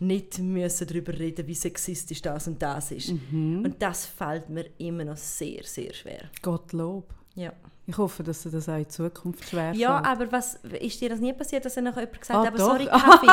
nicht 0.00 0.38
müssen 0.38 0.86
darüber 0.86 1.12
reden, 1.18 1.46
wie 1.46 1.54
sexistisch 1.54 2.22
das 2.22 2.46
und 2.48 2.60
das 2.62 2.92
ist. 2.92 3.10
Mhm. 3.10 3.62
Und 3.64 3.82
das 3.82 4.06
fällt 4.06 4.48
mir 4.48 4.66
immer 4.78 5.04
noch 5.04 5.16
sehr, 5.16 5.64
sehr 5.64 5.92
schwer. 5.92 6.30
Gottlob. 6.40 7.12
Ja. 7.34 7.52
Ich 7.92 7.98
hoffe, 7.98 8.22
dass 8.22 8.42
dir 8.42 8.50
das 8.50 8.68
auch 8.70 8.76
in 8.78 8.88
Zukunft 8.88 9.46
schwer 9.50 9.72
Ja, 9.74 10.02
aber 10.02 10.32
was, 10.32 10.54
ist 10.80 10.98
dir 10.98 11.10
das 11.10 11.20
nie 11.20 11.32
passiert, 11.34 11.62
dass 11.66 11.74
dann 11.74 11.84
noch 11.84 11.96
jemand 11.96 12.18
gesagt 12.18 12.38
Ah, 12.38 12.40
hat, 12.40 12.48
aber 12.48 12.56
doch. 12.58 12.64
sorry, 12.70 12.86
Kaffee. 12.90 13.26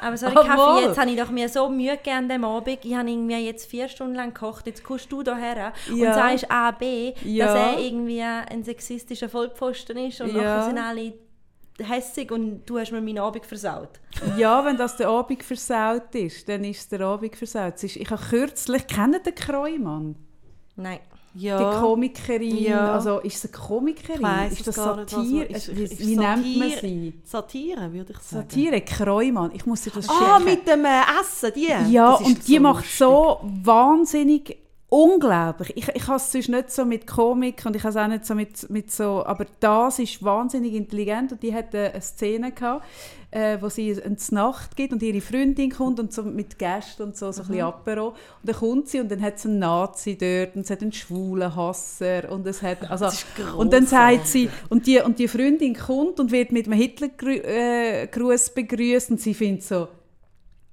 aber 0.00 0.16
sorry, 0.16 0.34
Ah, 0.36 0.42
Kaffee, 0.44 0.58
wohl. 0.58 0.82
jetzt 0.88 0.98
habe 0.98 1.10
ich 1.10 1.16
doch 1.18 1.30
mir 1.30 1.48
so 1.48 1.68
Mühe 1.68 1.96
gegeben 1.96 2.16
an 2.18 2.28
dem 2.28 2.44
Abend. 2.44 2.78
Ich 2.84 2.94
habe 2.94 3.10
irgendwie 3.10 3.44
jetzt 3.44 3.66
vier 3.68 3.88
Stunden 3.88 4.14
lang 4.14 4.32
gekocht, 4.32 4.66
jetzt 4.68 4.84
kommst 4.84 5.10
du 5.10 5.22
hierher 5.22 5.72
und 5.90 5.96
Ja. 5.98 6.14
sagst 6.14 6.48
A, 6.50 6.70
B, 6.70 7.14
Ja. 7.24 7.46
dass 7.46 7.54
er 7.56 7.78
irgendwie 7.80 8.22
ein 8.22 8.62
sexistischer 8.62 9.28
Vollpfosten 9.28 9.96
ist 9.98 10.20
und 10.20 10.28
Ja. 10.34 10.34
nachher 10.42 10.62
sind 10.64 10.78
alle 10.78 11.12
hässig 11.80 12.30
und 12.30 12.64
du 12.64 12.78
hast 12.78 12.92
mir 12.92 13.00
meinen 13.00 13.18
Abend 13.18 13.44
versaut. 13.44 14.00
Ja, 14.36 14.64
wenn 14.64 14.76
das 14.76 14.96
der 14.96 15.08
Abend 15.08 15.42
versaut 15.42 16.14
ist, 16.14 16.48
dann 16.48 16.62
ist 16.64 16.90
der 16.92 17.00
Abend 17.00 17.34
versaut. 17.34 17.82
Ich 17.82 18.08
habe 18.10 18.22
kürzlich, 18.22 18.86
kennt 18.86 19.26
den 19.26 19.34
Kreumann? 19.34 20.14
Nein. 20.76 21.00
Ja. 21.38 21.58
Die 21.74 21.80
Komikerin, 21.80 22.56
Ja. 22.64 22.94
also 22.94 23.18
ist 23.20 23.40
sie 23.40 23.48
eine 23.48 23.56
Komikerin? 23.58 24.22
Weiss 24.22 24.52
ist 24.54 24.60
es 24.60 24.64
das 24.66 24.76
gar 24.76 24.96
nicht, 24.96 25.10
Satire? 25.10 25.44
ist- 25.44 25.76
wie 25.76 25.98
wie 26.00 26.16
nennt 26.16 26.58
man 26.58 26.68
Satire- 26.70 26.80
sie? 26.80 27.12
Satire, 27.24 27.92
würde 27.92 28.12
ich 28.12 28.18
sagen. 28.18 28.48
Satire, 28.48 28.80
Kreumann. 28.80 29.50
Ich 29.54 29.64
muss 29.66 29.82
dir 29.82 29.90
das 29.90 30.08
Ah, 30.08 30.38
schicken. 30.38 30.44
mit 30.50 30.66
dem 30.66 30.84
äh, 30.84 31.00
Essen, 31.20 31.52
die? 31.54 31.92
Ja, 31.92 32.14
und 32.14 32.48
die 32.48 32.56
so 32.56 32.60
macht 32.60 32.84
lustig. 32.84 32.98
so 32.98 33.40
wahnsinnig 33.64 34.56
unglaublich. 34.88 35.72
Ich, 35.76 35.88
ich 35.88 36.06
habe 36.06 36.16
es 36.16 36.32
sonst 36.32 36.48
nicht 36.48 36.70
so 36.72 36.84
mit 36.84 37.06
Komik 37.06 37.64
und 37.66 37.76
ich 37.76 37.82
habe 37.82 37.90
es 37.90 37.96
auch 37.96 38.08
nicht 38.08 38.24
so 38.24 38.34
mit, 38.34 38.70
mit 38.70 38.90
so, 38.90 39.24
aber 39.24 39.46
das 39.60 39.98
ist 39.98 40.22
wahnsinnig 40.22 40.74
intelligent 40.74 41.32
und 41.32 41.42
die 41.42 41.54
hat 41.54 41.74
äh, 41.74 41.90
eine 41.92 42.00
Szene 42.00 42.52
gehabt, 42.52 42.86
äh, 43.30 43.58
wo 43.60 43.68
sie 43.68 44.02
eine 44.02 44.16
Nacht 44.30 44.76
gibt 44.76 44.94
und 44.94 45.02
ihre 45.02 45.20
Freundin 45.20 45.70
kommt 45.70 46.00
und 46.00 46.14
so 46.14 46.22
mit 46.22 46.58
Gästen 46.58 47.02
und 47.02 47.16
so, 47.18 47.30
so 47.32 47.42
ein 47.42 47.48
bisschen 47.48 47.66
Mhm. 47.66 47.68
Apero 47.68 48.08
und 48.08 48.16
dann 48.44 48.56
kommt 48.56 48.88
sie 48.88 49.00
und 49.00 49.10
dann 49.10 49.20
hat 49.20 49.38
sie 49.38 49.48
einen 49.48 49.58
Nazi 49.58 50.16
dort 50.16 50.56
und 50.56 50.62
es 50.62 50.70
hat 50.70 50.80
einen 50.80 50.92
schwulen 50.92 51.54
Hasser 51.54 52.32
und 52.32 52.46
es 52.46 52.62
hat, 52.62 52.90
also, 52.90 53.10
und 53.58 53.70
dann 53.74 53.86
sagt 53.86 54.26
sie, 54.26 54.48
und 54.70 54.86
die, 54.86 55.00
und 55.00 55.18
die 55.18 55.28
Freundin 55.28 55.74
kommt 55.74 56.18
und 56.18 56.32
wird 56.32 56.50
mit 56.50 56.66
einem 56.66 56.78
Hitlergruß 56.78 58.50
begrüßt 58.50 59.10
und 59.10 59.20
sie 59.20 59.34
findet 59.34 59.64
so, 59.64 59.88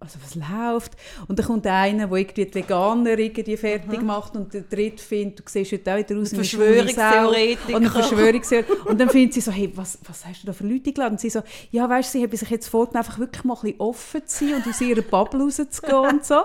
also 0.05 0.19
was 0.23 0.35
läuft? 0.35 0.93
Und 1.27 1.39
dann 1.39 1.45
kommt 1.45 1.67
einer, 1.67 2.07
der 2.07 2.17
irgendwie 2.17 2.45
die 2.45 2.55
Veganer 2.55 3.17
irgendwie 3.17 3.57
fertig 3.57 4.01
macht 4.01 4.35
und 4.35 4.53
der 4.53 4.61
dritte 4.61 5.03
findet, 5.03 5.39
du 5.39 5.43
siehst 5.47 5.71
heute 5.71 5.93
auch 5.93 5.97
wieder 5.97 6.19
aus 6.19 6.31
wie 6.31 6.35
eine 6.35 6.45
schwule 6.45 6.87
Sau. 6.89 7.01
Verschwörungstheoretiker. 7.01 7.77
Und 7.77 7.89
Verschwörungstheoretiker. 7.89 8.89
Und 8.89 8.99
dann 8.99 9.09
findet 9.09 9.33
sie 9.33 9.41
so, 9.41 9.51
hey, 9.51 9.71
was, 9.75 9.99
was 10.07 10.25
hast 10.25 10.43
du 10.43 10.47
da 10.47 10.53
für 10.53 10.65
Leute 10.65 10.91
geladen? 10.93 11.13
Und 11.13 11.19
sie 11.19 11.29
so, 11.29 11.41
ja, 11.71 11.89
weißt 11.89 12.13
du, 12.13 12.19
sie 12.19 12.23
haben 12.23 12.37
sich 12.37 12.49
jetzt 12.49 12.67
vorgenommen, 12.67 13.05
einfach 13.05 13.19
wirklich 13.19 13.43
mal 13.43 13.55
ein 13.55 13.61
bisschen 13.61 13.79
offen 13.79 14.27
zu 14.27 14.45
sein 14.45 14.55
und 14.55 14.67
aus 14.67 14.81
ihrer 14.81 15.01
Bubble 15.01 15.41
rauszugehen 15.41 15.97
und 15.97 16.25
so. 16.25 16.41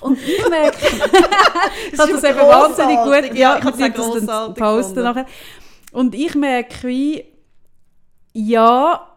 Und 0.00 0.18
ich 0.22 0.48
merke, 0.48 0.78
ich 1.92 1.98
habe 1.98 2.12
das 2.12 2.24
eben 2.24 2.38
wahnsinnig 2.38 2.98
gut, 3.04 3.36
Ja, 3.36 3.58
ich 3.58 3.64
habe 3.64 3.92
das 3.92 4.26
dann 4.26 4.54
posten 4.54 5.02
nachher. 5.02 5.26
Und 5.92 6.14
ich 6.14 6.34
merke, 6.34 6.86
wie, 6.86 7.24
ja, 8.32 9.09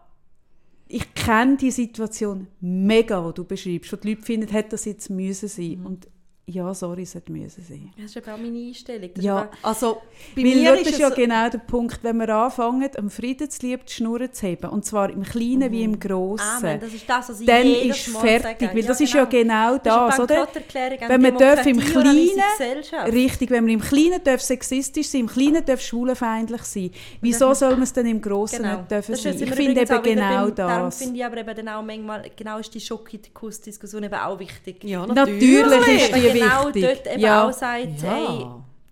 ich 0.94 1.12
kenne 1.12 1.56
die 1.56 1.72
Situation 1.72 2.46
mega, 2.60 3.26
die 3.26 3.34
du 3.34 3.44
beschreibst. 3.44 3.92
Und 3.92 4.04
die 4.04 4.10
Leute 4.10 4.22
finden, 4.22 4.48
hätte 4.48 4.70
das 4.70 4.84
jetzt 4.84 5.10
müssen 5.10 5.48
sein. 5.48 5.80
Mhm. 5.80 5.86
Und 5.86 6.08
ja, 6.46 6.74
sorry, 6.74 7.02
es 7.04 7.14
hätte 7.14 7.32
müssen 7.32 7.64
sein. 7.66 7.90
Das 7.96 8.06
ist 8.06 8.16
eben 8.18 8.30
auch 8.30 8.36
meine 8.36 8.58
Einstellung. 8.58 9.10
Das 9.14 9.24
Ja, 9.24 9.50
Also, 9.62 10.02
bei 10.36 10.42
Weil 10.42 10.54
mir 10.56 10.74
ist 10.74 10.82
ist 10.88 10.92
es... 10.92 10.98
ja 10.98 11.08
genau 11.08 11.48
der 11.48 11.56
Punkt, 11.58 12.00
wenn 12.02 12.18
wir 12.18 12.28
anfangen, 12.28 12.86
am 12.98 13.08
Friedenslieb 13.08 13.86
die 13.86 13.92
Schnur 13.94 14.30
zu 14.30 14.46
heben, 14.46 14.68
und 14.68 14.84
zwar 14.84 15.08
im 15.08 15.22
Kleinen 15.22 15.72
wie 15.72 15.82
im 15.82 15.98
Grossen, 15.98 16.44
Amen, 16.58 16.80
das 16.80 16.92
ist 16.92 17.08
das, 17.08 17.28
was 17.30 17.40
ich 17.40 17.46
dann 17.46 17.66
ist 17.66 18.08
Mal 18.12 18.20
fertig, 18.20 18.60
sage. 18.68 18.76
weil 18.76 18.82
das 18.84 19.00
ist 19.00 19.12
ja 19.14 19.24
genau 19.24 19.78
das, 19.78 20.18
ist 20.18 20.30
eine 20.30 20.42
oder? 20.42 20.48
Wenn 21.08 21.22
man 21.22 21.38
darf 21.38 21.66
im 21.66 21.78
Kleinen, 21.80 22.40
richtig, 23.10 23.50
wenn 23.50 23.64
man 23.64 23.72
im 23.72 23.80
Kleinen 23.80 24.22
darf 24.22 24.42
sexistisch 24.42 25.06
sein, 25.08 25.22
im 25.22 25.26
Kleinen 25.28 25.64
darf 25.64 25.80
schwulenfeindlich 25.80 26.62
sein, 26.62 26.90
wieso 27.22 27.54
soll 27.54 27.72
man 27.72 27.84
es 27.84 27.92
dann 27.94 28.06
im 28.06 28.20
Grossen 28.20 28.62
Genau. 28.64 28.76
nicht 28.78 28.90
dürfen 28.90 29.12
Das 29.12 29.22
sein? 29.22 29.34
Ich 29.42 29.50
finde 29.54 29.80
eben 29.80 30.02
genau 30.02 30.44
beim, 30.46 30.54
Darum 30.54 30.84
das. 30.84 30.98
finde 30.98 31.16
ich 31.18 31.24
aber 31.24 31.38
eben 31.38 31.56
dann 31.56 31.68
auch 31.70 31.82
manchmal, 31.82 32.30
genau 32.36 32.58
ist 32.58 32.74
die 32.74 32.80
Schokikus-Diskussion 32.80 34.04
eben 34.04 34.14
auch 34.14 34.38
wichtig. 34.38 34.84
Ja, 34.84 35.06
Natürlich 35.06 35.40
die 36.33 36.33
genau 36.40 36.66
wichtig. 36.68 36.82
dort 36.84 37.06
eben 37.14 37.20
Ja. 37.20 37.48
auch 37.48 37.52
sagt, 37.52 38.02
Ja. 38.02 38.16
ey, 38.16 38.46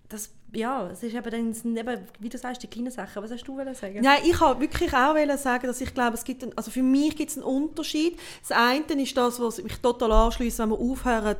das, 0.09 0.29
ja, 0.53 0.87
es 0.91 1.01
ist 1.03 1.15
eben 1.15 1.31
dann, 1.31 1.77
eben, 1.77 2.07
wie 2.19 2.29
du 2.29 2.37
sagst, 2.37 2.61
die 2.63 2.67
kleinen 2.67 2.91
Sachen. 2.91 3.23
Was 3.23 3.31
hast 3.31 3.43
du 3.47 3.57
wollen 3.57 3.73
sagen? 3.73 3.99
Nein, 4.01 4.19
ich 4.23 4.39
wollte 4.39 4.61
wirklich 4.61 4.93
auch 4.93 5.15
wollen 5.15 5.37
sagen, 5.37 5.67
dass 5.67 5.81
ich 5.81 5.93
glaube, 5.93 6.13
es 6.15 6.23
gibt 6.23 6.43
einen, 6.43 6.55
also 6.57 6.69
für 6.71 6.83
mich 6.83 7.15
gibt 7.15 7.31
es 7.31 7.37
einen 7.37 7.45
Unterschied. 7.45 8.17
Das 8.47 8.57
eine 8.57 9.01
ist 9.01 9.17
das, 9.17 9.39
was 9.39 9.61
mich 9.63 9.77
total 9.77 10.11
anschließt, 10.11 10.59
wenn 10.59 10.69
wir 10.69 10.79
aufhören, 10.79 11.35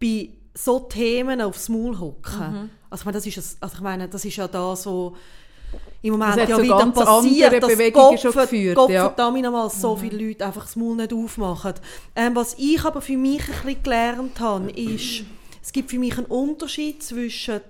bei 0.00 0.28
so 0.54 0.80
Themen 0.80 1.40
aufs 1.40 1.68
Maul 1.70 1.98
hocken. 1.98 2.70
Also 2.90 3.02
ich 3.02 3.04
meine, 3.06 3.16
das 3.18 3.26
ist, 3.26 3.56
also 3.62 3.74
ich 3.76 3.80
meine, 3.80 4.08
das 4.08 4.24
ist 4.24 4.36
ja 4.36 4.46
das, 4.48 4.84
was 4.84 5.12
im 6.02 6.12
Moment 6.12 6.48
ja 6.48 6.60
wieder 6.60 6.86
passiert, 6.86 7.62
dass 7.62 7.78
Gott, 7.92 8.34
Gott 8.74 8.90
ja. 8.90 9.14
nochmal 9.30 9.70
so 9.70 9.96
viele 9.96 10.26
Leute 10.26 10.44
einfach 10.44 10.64
das 10.64 10.76
Maul 10.76 10.96
nicht 10.96 11.12
aufmachen. 11.12 11.74
Ähm, 12.16 12.34
was 12.34 12.54
ich 12.58 12.84
aber 12.84 13.00
für 13.00 13.16
mich 13.16 13.42
ein 13.42 13.54
bisschen 13.64 13.82
gelernt 13.82 14.40
habe, 14.40 14.70
ist, 14.70 15.24
es 15.62 15.72
gibt 15.72 15.90
für 15.90 15.98
mich 15.98 16.16
einen 16.18 16.26
Unterschied 16.26 17.02
zwischen 17.02 17.60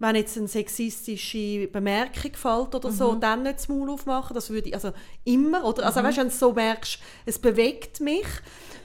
wenn 0.00 0.14
jetzt 0.14 0.38
eine 0.38 0.46
sexistische 0.46 1.66
Bemerkung 1.66 2.32
fällt 2.34 2.74
oder 2.74 2.92
so, 2.92 3.14
dann 3.16 3.42
nicht 3.42 3.58
das 3.58 3.68
Maul 3.68 3.90
aufmachen, 3.90 4.32
das 4.32 4.48
würde 4.48 4.68
ich, 4.68 4.74
also 4.74 4.92
immer, 5.24 5.64
oder? 5.64 5.86
Also 5.86 6.02
weißt, 6.02 6.18
wenn 6.18 6.28
du 6.28 6.34
so 6.34 6.52
merkst, 6.52 7.00
es 7.26 7.38
bewegt 7.38 8.00
mich, 8.00 8.26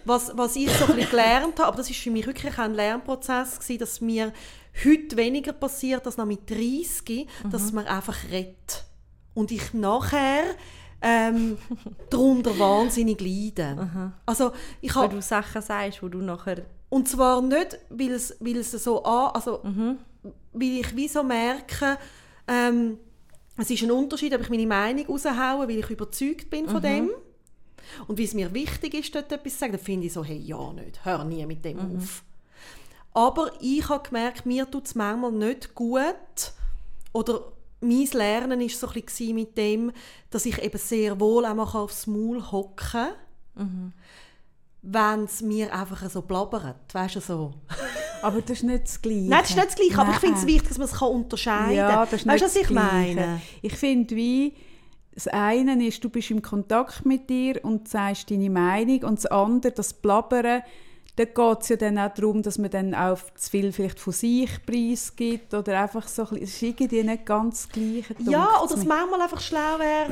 was, 0.05 0.35
was 0.35 0.55
ich 0.55 0.71
so 0.71 0.85
ein 0.85 0.95
bisschen 0.95 1.11
gelernt 1.11 1.59
habe, 1.59 1.67
aber 1.67 1.77
das 1.77 1.89
ist 1.89 1.99
für 1.99 2.09
mich 2.09 2.25
wirklich 2.25 2.57
ein 2.57 2.73
Lernprozess 2.73 3.59
gewesen, 3.59 3.79
dass 3.79 4.01
mir 4.01 4.33
heute 4.83 5.17
weniger 5.17 5.53
passiert 5.53 6.05
als 6.05 6.17
noch 6.17 6.25
mit 6.25 6.49
30, 6.49 7.27
dass 7.51 7.71
man 7.71 7.85
einfach 7.85 8.17
redet. 8.31 8.85
Und 9.33 9.51
ich 9.51 9.73
nachher 9.73 10.43
ähm, 11.01 11.57
darunter 12.09 12.57
wahnsinnig 12.57 13.19
leide. 13.19 14.11
Also 14.25 14.51
ich 14.81 14.95
Weil 14.95 15.03
habe 15.03 15.15
du 15.15 15.21
Sachen 15.21 15.61
sagst, 15.61 16.01
wo 16.01 16.07
du 16.07 16.19
nachher... 16.19 16.65
und 16.89 17.07
zwar 17.07 17.41
nicht, 17.41 17.79
weil 17.89 18.11
es, 18.11 18.37
weil 18.39 18.57
es 18.57 18.71
so 18.71 19.03
an, 19.03 19.31
also 19.33 19.61
weil 20.53 20.79
ich 20.79 20.95
wie 20.95 21.07
so 21.07 21.23
merke, 21.23 21.97
ähm, 22.47 22.97
es 23.57 23.69
ist 23.69 23.83
ein 23.83 23.91
Unterschied, 23.91 24.33
ob 24.33 24.41
ich 24.41 24.49
meine 24.49 24.65
Meinung 24.65 25.05
raushaue, 25.05 25.67
weil 25.67 25.79
ich 25.79 25.89
überzeugt 25.89 26.49
bin 26.49 26.67
von 26.67 26.81
dem. 26.81 27.11
Und 28.07 28.17
wie 28.17 28.23
es 28.23 28.33
mir 28.33 28.53
wichtig 28.53 28.93
ist, 28.93 29.13
dort 29.13 29.31
etwas 29.31 29.53
zu 29.53 29.59
sagen, 29.59 29.73
dann 29.73 29.81
finde 29.81 30.07
ich 30.07 30.13
so, 30.13 30.23
hey, 30.23 30.37
ja 30.37 30.71
nicht, 30.73 31.03
hör 31.05 31.23
nie 31.23 31.45
mit 31.45 31.63
dem 31.63 31.97
auf. 31.97 32.23
Aber 33.13 33.51
ich 33.59 33.87
habe 33.89 34.07
gemerkt, 34.07 34.45
mir 34.45 34.69
tut 34.69 34.85
es 34.85 34.95
manchmal 34.95 35.31
nicht 35.31 35.75
gut. 35.75 36.53
Oder 37.11 37.51
mein 37.81 38.07
Lernen 38.13 38.59
war 38.59 38.69
so 38.69 38.87
ein 38.87 39.01
bisschen 39.01 39.35
mit 39.35 39.57
dem, 39.57 39.91
dass 40.29 40.45
ich 40.45 40.61
eben 40.61 40.77
sehr 40.77 41.19
wohl 41.19 41.45
auch 41.45 41.75
aufs 41.75 42.07
Maul 42.07 42.41
hocken 42.51 43.09
kann 43.55 43.93
wenn 44.83 45.23
es 45.23 45.41
mir 45.41 45.73
einfach 45.73 46.09
so 46.09 46.21
blabbert, 46.21 46.93
weißt 46.93 47.15
du, 47.15 47.21
so. 47.21 47.53
Aber 48.21 48.41
das 48.41 48.57
ist 48.57 48.63
nicht 48.63 48.83
das 48.83 49.01
Gleiche. 49.01 49.29
Nein, 49.29 49.39
das 49.41 49.49
ist 49.49 49.55
nicht 49.55 49.67
das 49.67 49.75
Gleiche, 49.75 49.97
aber 49.97 50.11
ich 50.11 50.17
finde 50.17 50.35
es 50.35 50.43
Nein. 50.43 50.53
wichtig, 50.53 50.69
dass 50.69 50.77
man 50.77 50.87
es 50.87 51.01
unterscheiden 51.01 51.65
kann. 51.65 51.75
Ja, 51.75 52.05
das 52.05 52.13
ist 52.13 52.25
weißt 52.27 52.41
du, 52.41 52.45
was 52.45 52.55
ich 52.55 52.69
meine? 52.69 53.41
Ich 53.61 53.75
finde, 53.75 54.15
wie 54.15 54.53
das 55.13 55.27
eine 55.27 55.85
ist, 55.85 56.01
du 56.01 56.09
bist 56.09 56.31
im 56.31 56.41
Kontakt 56.41 57.05
mit 57.05 57.29
dir 57.29 57.59
und 57.63 57.89
sagst 57.89 58.31
deine 58.31 58.49
Meinung 58.49 59.03
und 59.03 59.17
das 59.17 59.25
andere, 59.25 59.73
das 59.73 59.93
Blabbern, 59.93 60.61
da 61.15 61.25
geht 61.25 61.61
es 61.61 61.69
ja 61.69 61.75
dann 61.75 61.99
auch 61.99 62.13
darum, 62.13 62.41
dass 62.41 62.57
man 62.57 62.71
dann 62.71 62.95
auch 62.95 63.19
zu 63.35 63.51
viel 63.51 63.71
vielleicht 63.71 63.99
von 63.99 64.13
sich 64.13 64.49
preisgibt 64.65 65.53
oder 65.53 65.79
einfach 65.81 66.07
so 66.07 66.23
ein 66.27 66.39
bisschen, 66.39 66.69
irgendwie 66.69 67.03
nicht 67.03 67.25
ganz 67.25 67.67
das 67.67 67.71
Gleiche. 67.71 68.15
Ja, 68.19 68.61
oder 68.63 68.73
es 68.73 68.83
mir. 68.83 68.85
manchmal 68.95 69.21
einfach 69.21 69.41
schlau 69.41 69.77
wäre, 69.79 70.09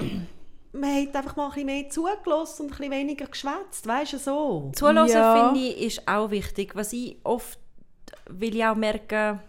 man 0.73 0.90
hätte 0.91 1.18
einfach 1.18 1.36
mal 1.36 1.45
ein 1.48 1.52
bisschen 1.52 1.65
mehr 1.65 1.90
zugelassen 1.90 2.61
und 2.64 2.72
ein 2.73 2.78
bisschen 2.78 2.91
weniger 2.91 3.26
geschwätzt, 3.26 3.86
weißt 3.88 4.14
du, 4.14 4.18
so. 4.19 4.72
Zuhören, 4.76 5.07
Ja. 5.07 5.49
finde 5.53 5.68
ich, 5.68 5.82
ist 5.98 6.07
auch 6.07 6.30
wichtig. 6.32 6.76
Was 6.76 6.94
ich 6.94 7.18
oft, 7.23 7.57
will 8.30 8.56
ich 8.56 8.64
auch 8.65 8.76
merken, 8.76 9.40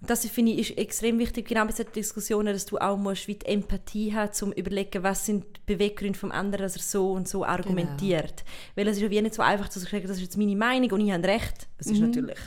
das 0.00 0.26
finde 0.26 0.52
ich 0.52 0.70
ist 0.70 0.78
extrem 0.78 1.18
wichtig, 1.18 1.48
genau 1.48 1.64
bei 1.64 1.72
solchen 1.72 1.92
Diskussionen, 1.92 2.52
dass 2.52 2.66
du 2.66 2.78
auch 2.78 2.96
musst, 2.96 3.26
wie 3.26 3.34
die 3.34 3.46
Empathie 3.46 4.14
hast, 4.14 4.42
um 4.42 4.52
zu 4.52 4.58
überlegen, 4.58 5.02
was 5.02 5.26
sind 5.26 5.44
die 5.44 5.74
Beweggründe 5.74 6.18
vom 6.18 6.30
anderen, 6.30 6.62
dass 6.62 6.76
er 6.76 6.82
so 6.82 7.12
und 7.12 7.28
so 7.28 7.44
argumentiert. 7.44 8.44
Weil 8.76 8.86
es 8.86 8.96
ist 8.96 9.02
ja 9.02 9.10
wie 9.10 9.20
nicht 9.20 9.34
so 9.34 9.42
einfach 9.42 9.68
zu 9.68 9.80
sagen, 9.80 10.02
das 10.06 10.16
ist 10.16 10.22
jetzt 10.22 10.38
meine 10.38 10.54
Meinung 10.54 10.90
und 10.92 11.00
ich 11.00 11.12
habe 11.12 11.26
recht. 11.26 11.66
Es 11.78 11.88
ist 11.88 12.00
natürlich 12.00 12.38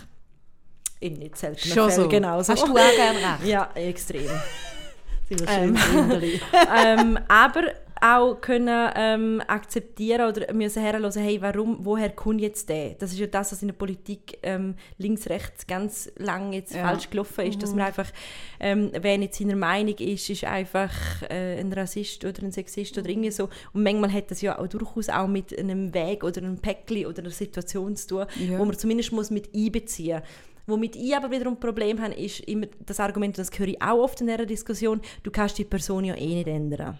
in 1.01 1.13
nicht 1.13 1.35
seltenen 1.35 1.73
Schon 1.73 1.89
Fällen 1.89 2.03
so. 2.03 2.09
genau 2.09 2.41
so. 2.41 2.53
Hast 2.53 2.67
du 2.67 2.71
auch 2.71 2.95
gerne 2.95 3.19
recht? 3.19 3.45
Ja, 3.45 3.69
extrem. 3.75 4.29
Ähm. 5.47 5.77
ähm, 6.75 7.17
aber 7.29 7.63
auch 8.01 8.41
können 8.41 8.91
ähm, 8.95 9.41
akzeptieren 9.47 10.27
oder 10.27 10.51
müssen 10.53 10.81
herhören, 10.81 11.11
hey, 11.21 11.39
warum, 11.41 11.85
woher 11.85 12.09
kommt 12.09 12.41
jetzt 12.41 12.67
der? 12.67 12.95
Das 12.95 13.11
ist 13.11 13.19
ja 13.19 13.27
das, 13.27 13.51
was 13.51 13.61
in 13.61 13.67
der 13.67 13.75
Politik 13.75 14.39
ähm, 14.41 14.75
links, 14.97 15.29
rechts 15.29 15.67
ganz 15.67 16.11
lang 16.17 16.51
jetzt 16.51 16.73
Ja. 16.73 16.81
falsch 16.87 17.09
gelaufen 17.11 17.45
ist, 17.45 17.61
dass 17.61 17.75
man 17.75 17.85
einfach, 17.85 18.09
ähm, 18.59 18.91
wer 18.99 19.17
nicht 19.19 19.35
seiner 19.35 19.55
Meinung 19.55 19.95
ist, 19.99 20.29
ist 20.29 20.43
einfach 20.43 20.91
äh, 21.29 21.59
ein 21.59 21.71
Rassist 21.71 22.25
oder 22.25 22.41
ein 22.41 22.51
Sexist 22.51 22.97
oder 22.97 23.07
irgendwie 23.07 23.31
so. 23.31 23.49
Und 23.73 23.83
manchmal 23.83 24.11
hat 24.11 24.31
das 24.31 24.41
ja 24.41 24.57
auch 24.57 24.67
durchaus 24.67 25.07
auch 25.09 25.27
mit 25.27 25.57
einem 25.57 25.93
Weg 25.93 26.23
oder 26.23 26.41
einem 26.41 26.57
Päckchen 26.57 27.05
oder 27.05 27.19
einer 27.19 27.29
Situation 27.29 27.95
zu 27.95 28.07
tun, 28.07 28.25
Ja. 28.39 28.57
wo 28.57 28.65
man 28.65 28.77
zumindest 28.77 29.11
muss 29.11 29.29
mit 29.29 29.49
einbeziehen 29.55 30.21
Womit 30.67 30.95
ich 30.95 31.15
aber 31.15 31.31
wiederum 31.31 31.53
ein 31.55 31.59
Problem 31.59 31.99
habe, 32.01 32.13
ist 32.13 32.39
immer 32.41 32.67
das 32.85 32.99
Argument, 32.99 33.37
das 33.37 33.49
höre 33.57 33.67
ich 33.67 33.81
auch 33.81 33.97
oft 33.97 34.21
in 34.21 34.27
dieser 34.27 34.45
Diskussion, 34.45 35.01
du 35.23 35.31
kannst 35.31 35.57
die 35.57 35.65
Person 35.65 36.05
ja 36.05 36.15
eh 36.15 36.35
nicht 36.35 36.47
ändern. 36.47 36.99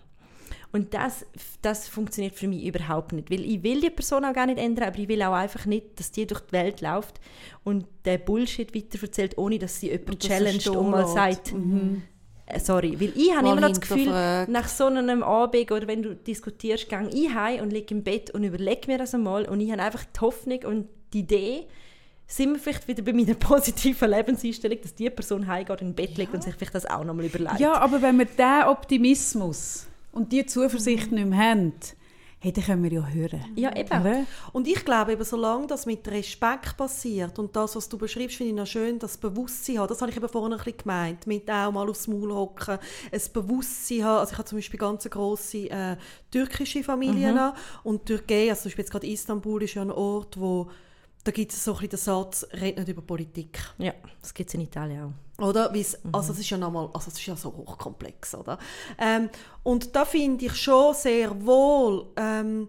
Und 0.73 0.93
das, 0.93 1.25
das 1.61 1.87
funktioniert 1.87 2.35
für 2.35 2.47
mich 2.47 2.63
überhaupt 2.63 3.11
nicht. 3.11 3.29
Weil 3.29 3.43
ich 3.43 3.61
will 3.61 3.81
die 3.81 3.89
Person 3.89 4.23
auch 4.23 4.33
gar 4.33 4.45
nicht 4.45 4.57
ändern, 4.57 4.87
aber 4.87 4.99
ich 4.99 5.07
will 5.09 5.21
auch 5.21 5.33
einfach 5.33 5.65
nicht, 5.65 5.99
dass 5.99 6.11
die 6.11 6.25
durch 6.25 6.41
die 6.41 6.53
Welt 6.53 6.81
läuft 6.81 7.19
und 7.63 7.85
der 8.05 8.17
Bullshit 8.17 8.73
weitererzählt, 8.73 9.37
ohne 9.37 9.59
dass 9.59 9.79
sie 9.79 9.87
jemand 9.87 10.09
Und 10.09 10.23
das 10.23 10.29
challenged 10.29 10.67
und 10.69 10.89
mal 10.89 11.07
sagt, 11.07 11.53
äh, 12.45 12.59
sorry. 12.59 12.97
Weil 12.99 13.11
ich 13.15 13.35
habe 13.35 13.49
immer 13.49 13.61
noch 13.61 13.69
das 13.69 13.81
Gefühl, 13.81 14.05
nach 14.47 14.67
so 14.67 14.85
einem 14.85 15.23
Abend 15.23 15.71
oder 15.71 15.87
wenn 15.87 16.03
du 16.03 16.15
diskutierst, 16.15 16.87
gehe 16.87 17.09
ich 17.11 17.33
heim 17.33 17.61
und 17.61 17.71
liege 17.71 17.93
im 17.93 18.03
Bett 18.03 18.31
und 18.31 18.43
überlege 18.43 18.87
mir 18.87 18.97
das 18.97 19.13
einmal 19.13 19.45
und 19.45 19.59
ich 19.59 19.71
habe 19.71 19.81
einfach 19.81 20.05
die 20.05 20.19
Hoffnung 20.21 20.59
und 20.63 20.87
die 21.13 21.19
Idee, 21.19 21.67
sind 22.27 22.53
wir 22.53 22.59
vielleicht 22.59 22.87
wieder 22.87 23.03
bei 23.03 23.11
meiner 23.11 23.33
positiven 23.39 24.09
Lebenseinstellung, 24.09 24.79
dass 24.81 24.95
die 24.95 25.09
Person 25.09 25.47
heimgeht 25.47 25.81
und 25.81 25.87
im 25.89 25.93
Bett 25.93 26.17
liegt 26.17 26.33
und 26.33 26.41
sich 26.41 26.55
vielleicht 26.55 26.75
das 26.75 26.85
auch 26.85 27.03
nochmal 27.03 27.25
überlegt. 27.25 27.59
Ja, 27.59 27.73
aber 27.73 28.01
wenn 28.01 28.17
wir 28.17 28.25
diesen 28.25 28.63
Optimismus 28.67 29.87
und 30.11 30.31
die 30.31 30.45
Zuversicht 30.45 31.11
nicht 31.11 31.27
mehr 31.27 31.51
haben, 31.51 31.73
hey, 32.41 32.51
dann 32.51 32.63
können 32.63 32.83
wir 32.83 32.91
ja 32.91 33.07
hören. 33.07 33.45
ja 33.55 33.75
eben. 33.75 34.25
Und 34.51 34.67
ich 34.67 34.83
glaube 34.83 35.13
eben, 35.13 35.23
solange 35.23 35.67
das 35.67 35.85
mit 35.85 36.07
Respekt 36.07 36.75
passiert 36.75 37.37
und 37.37 37.55
das, 37.55 37.75
was 37.75 37.87
du 37.87 37.99
beschreibst, 37.99 38.35
finde 38.35 38.49
ich 38.49 38.57
noch 38.57 38.65
schön, 38.65 38.97
das 38.97 39.15
Bewusstsein 39.15 39.77
haben. 39.77 39.87
Das 39.87 40.01
habe 40.01 40.09
ich 40.09 40.17
eben 40.17 40.27
vorhin 40.27 40.53
ein 40.53 40.57
bisschen 40.57 40.77
gemeint, 40.79 41.27
mit 41.27 41.49
auch 41.49 41.71
mal 41.71 41.87
aufs 41.87 42.07
Maul 42.07 42.33
hocken, 42.33 42.79
ein 43.11 43.21
Bewusstsein 43.31 44.03
haben. 44.03 44.19
Also 44.19 44.31
ich 44.31 44.37
habe 44.39 44.49
zum 44.49 44.57
Beispiel 44.57 44.79
ganz 44.79 45.07
grosse 45.07 45.69
äh, 45.69 45.97
türkische 46.31 46.83
Familie 46.83 47.31
mhm. 47.31 47.51
und 47.83 48.07
Türkei, 48.07 48.49
also 48.49 48.63
zum 48.63 48.69
Beispiel 48.69 48.83
jetzt 48.83 48.91
gerade 48.91 49.07
Istanbul 49.07 49.63
ist 49.63 49.75
ja 49.75 49.83
ein 49.83 49.91
Ort, 49.91 50.39
wo 50.39 50.67
da 51.23 51.31
gibt 51.31 51.53
es 51.53 51.63
so 51.63 51.71
ein 51.71 51.75
bisschen 51.75 51.89
den 51.89 51.99
Satz, 51.99 52.47
red 52.53 52.77
nicht 52.77 52.89
über 52.89 53.01
Politik. 53.01 53.59
Ja, 53.77 53.93
das 54.21 54.33
gibt 54.33 54.49
es 54.49 54.53
in 54.55 54.61
Italien 54.61 55.13
auch. 55.39 55.47
Oder? 55.47 55.73
Weil's, 55.73 55.97
Also 56.11 56.33
es 56.33 56.39
ist 56.39 56.49
ja 56.49 56.57
nochmal, 56.57 56.89
also 56.93 57.09
es 57.09 57.15
ist 57.15 57.25
ja 57.25 57.35
so 57.35 57.51
hochkomplex, 57.51 58.35
oder? 58.35 58.57
Ähm, 58.97 59.29
und 59.63 59.95
da 59.95 60.05
finde 60.05 60.45
ich 60.45 60.55
schon 60.55 60.93
sehr 60.93 61.45
wohl, 61.45 62.07
ähm, 62.15 62.67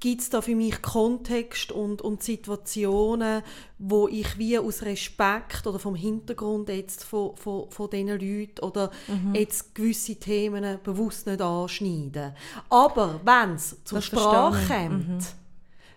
gibt 0.00 0.20
es 0.20 0.30
da 0.30 0.42
für 0.42 0.56
mich 0.56 0.82
Kontext 0.82 1.70
und, 1.70 2.02
und 2.02 2.24
Situationen, 2.24 3.42
wo 3.78 4.08
ich 4.08 4.36
wie 4.36 4.58
aus 4.58 4.82
Respekt 4.82 5.64
oder 5.64 5.78
vom 5.78 5.94
Hintergrund 5.94 6.68
jetzt 6.70 7.04
von, 7.04 7.36
von, 7.36 7.70
von 7.70 7.88
diesen 7.88 8.08
Leuten 8.08 8.64
oder 8.64 8.90
jetzt 9.32 9.76
gewisse 9.76 10.16
Themen 10.16 10.78
bewusst 10.82 11.28
nicht 11.28 11.40
anschneiden. 11.40 12.34
Aber 12.68 13.20
wenn 13.24 13.54
es 13.54 13.76
zur 13.84 13.98
Das 13.98 14.06
Sprache 14.06 14.88
kommt, 14.88 15.36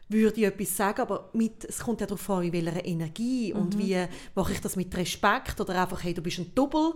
würde 0.09 0.39
ich 0.41 0.45
etwas 0.47 0.75
sagen, 0.77 1.01
aber 1.01 1.29
mit, 1.33 1.65
es 1.65 1.79
kommt 1.79 1.99
ja 2.01 2.07
darauf 2.07 2.29
an, 2.29 2.43
in 2.43 2.53
welcher 2.53 2.85
Energie 2.85 3.53
Mhm. 3.53 3.59
und 3.59 3.77
wie 3.77 3.97
mache 4.35 4.53
ich 4.53 4.61
das 4.61 4.75
mit 4.75 4.95
Respekt 4.95 5.59
oder 5.59 5.81
einfach, 5.81 6.03
hey, 6.03 6.13
du 6.13 6.21
bist 6.21 6.39
ein 6.39 6.51
Double. 6.53 6.93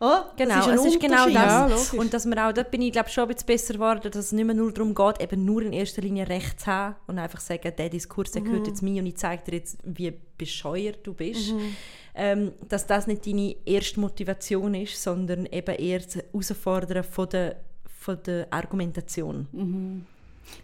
Oh, 0.00 0.10
Genau, 0.36 0.56
das 0.56 0.66
ist, 0.66 0.80
es 0.80 0.86
ist 0.94 1.00
genau. 1.00 1.26
Ja, 1.28 1.66
das. 1.68 1.92
logisch. 1.92 2.00
und 2.04 2.12
dass 2.12 2.26
man 2.26 2.38
auch, 2.40 2.52
dort 2.52 2.70
bin 2.70 2.82
ich 2.82 2.92
glaube 2.92 3.08
schon 3.08 3.24
ein 3.24 3.28
bisschen 3.28 3.46
besser 3.46 3.74
geworden, 3.74 4.00
dass 4.10 4.16
es 4.26 4.32
nicht 4.32 4.44
mehr 4.44 4.54
nur 4.54 4.72
darum 4.72 4.94
geht, 4.94 5.20
eben 5.22 5.44
nur 5.44 5.62
in 5.62 5.72
erster 5.72 6.02
Linie 6.02 6.28
Recht 6.28 6.60
zu 6.60 6.66
haben 6.66 6.96
und 7.06 7.18
einfach 7.18 7.40
sagen, 7.40 7.72
der 7.78 7.88
Diskurs, 7.88 8.32
der 8.32 8.42
Mhm. 8.42 8.46
gehört 8.46 8.66
jetzt 8.66 8.82
mir 8.82 9.00
und 9.00 9.06
ich 9.06 9.16
zeige 9.16 9.44
dir 9.50 9.58
jetzt, 9.58 9.78
wie 9.84 10.12
bescheuert 10.36 10.98
du 11.06 11.14
bist. 11.14 11.52
Mhm. 11.52 11.76
Ähm, 12.16 12.52
dass 12.68 12.86
das 12.86 13.06
nicht 13.06 13.26
deine 13.26 13.56
erste 13.64 13.98
Motivation 14.00 14.74
ist, 14.74 15.02
sondern 15.02 15.46
eben 15.46 15.74
eher 15.76 16.00
das 16.00 16.16
Herausfordern 16.16 17.02
von 17.04 17.28
der, 17.28 17.56
von 18.00 18.18
der 18.24 18.46
Argumentation. 18.52 20.04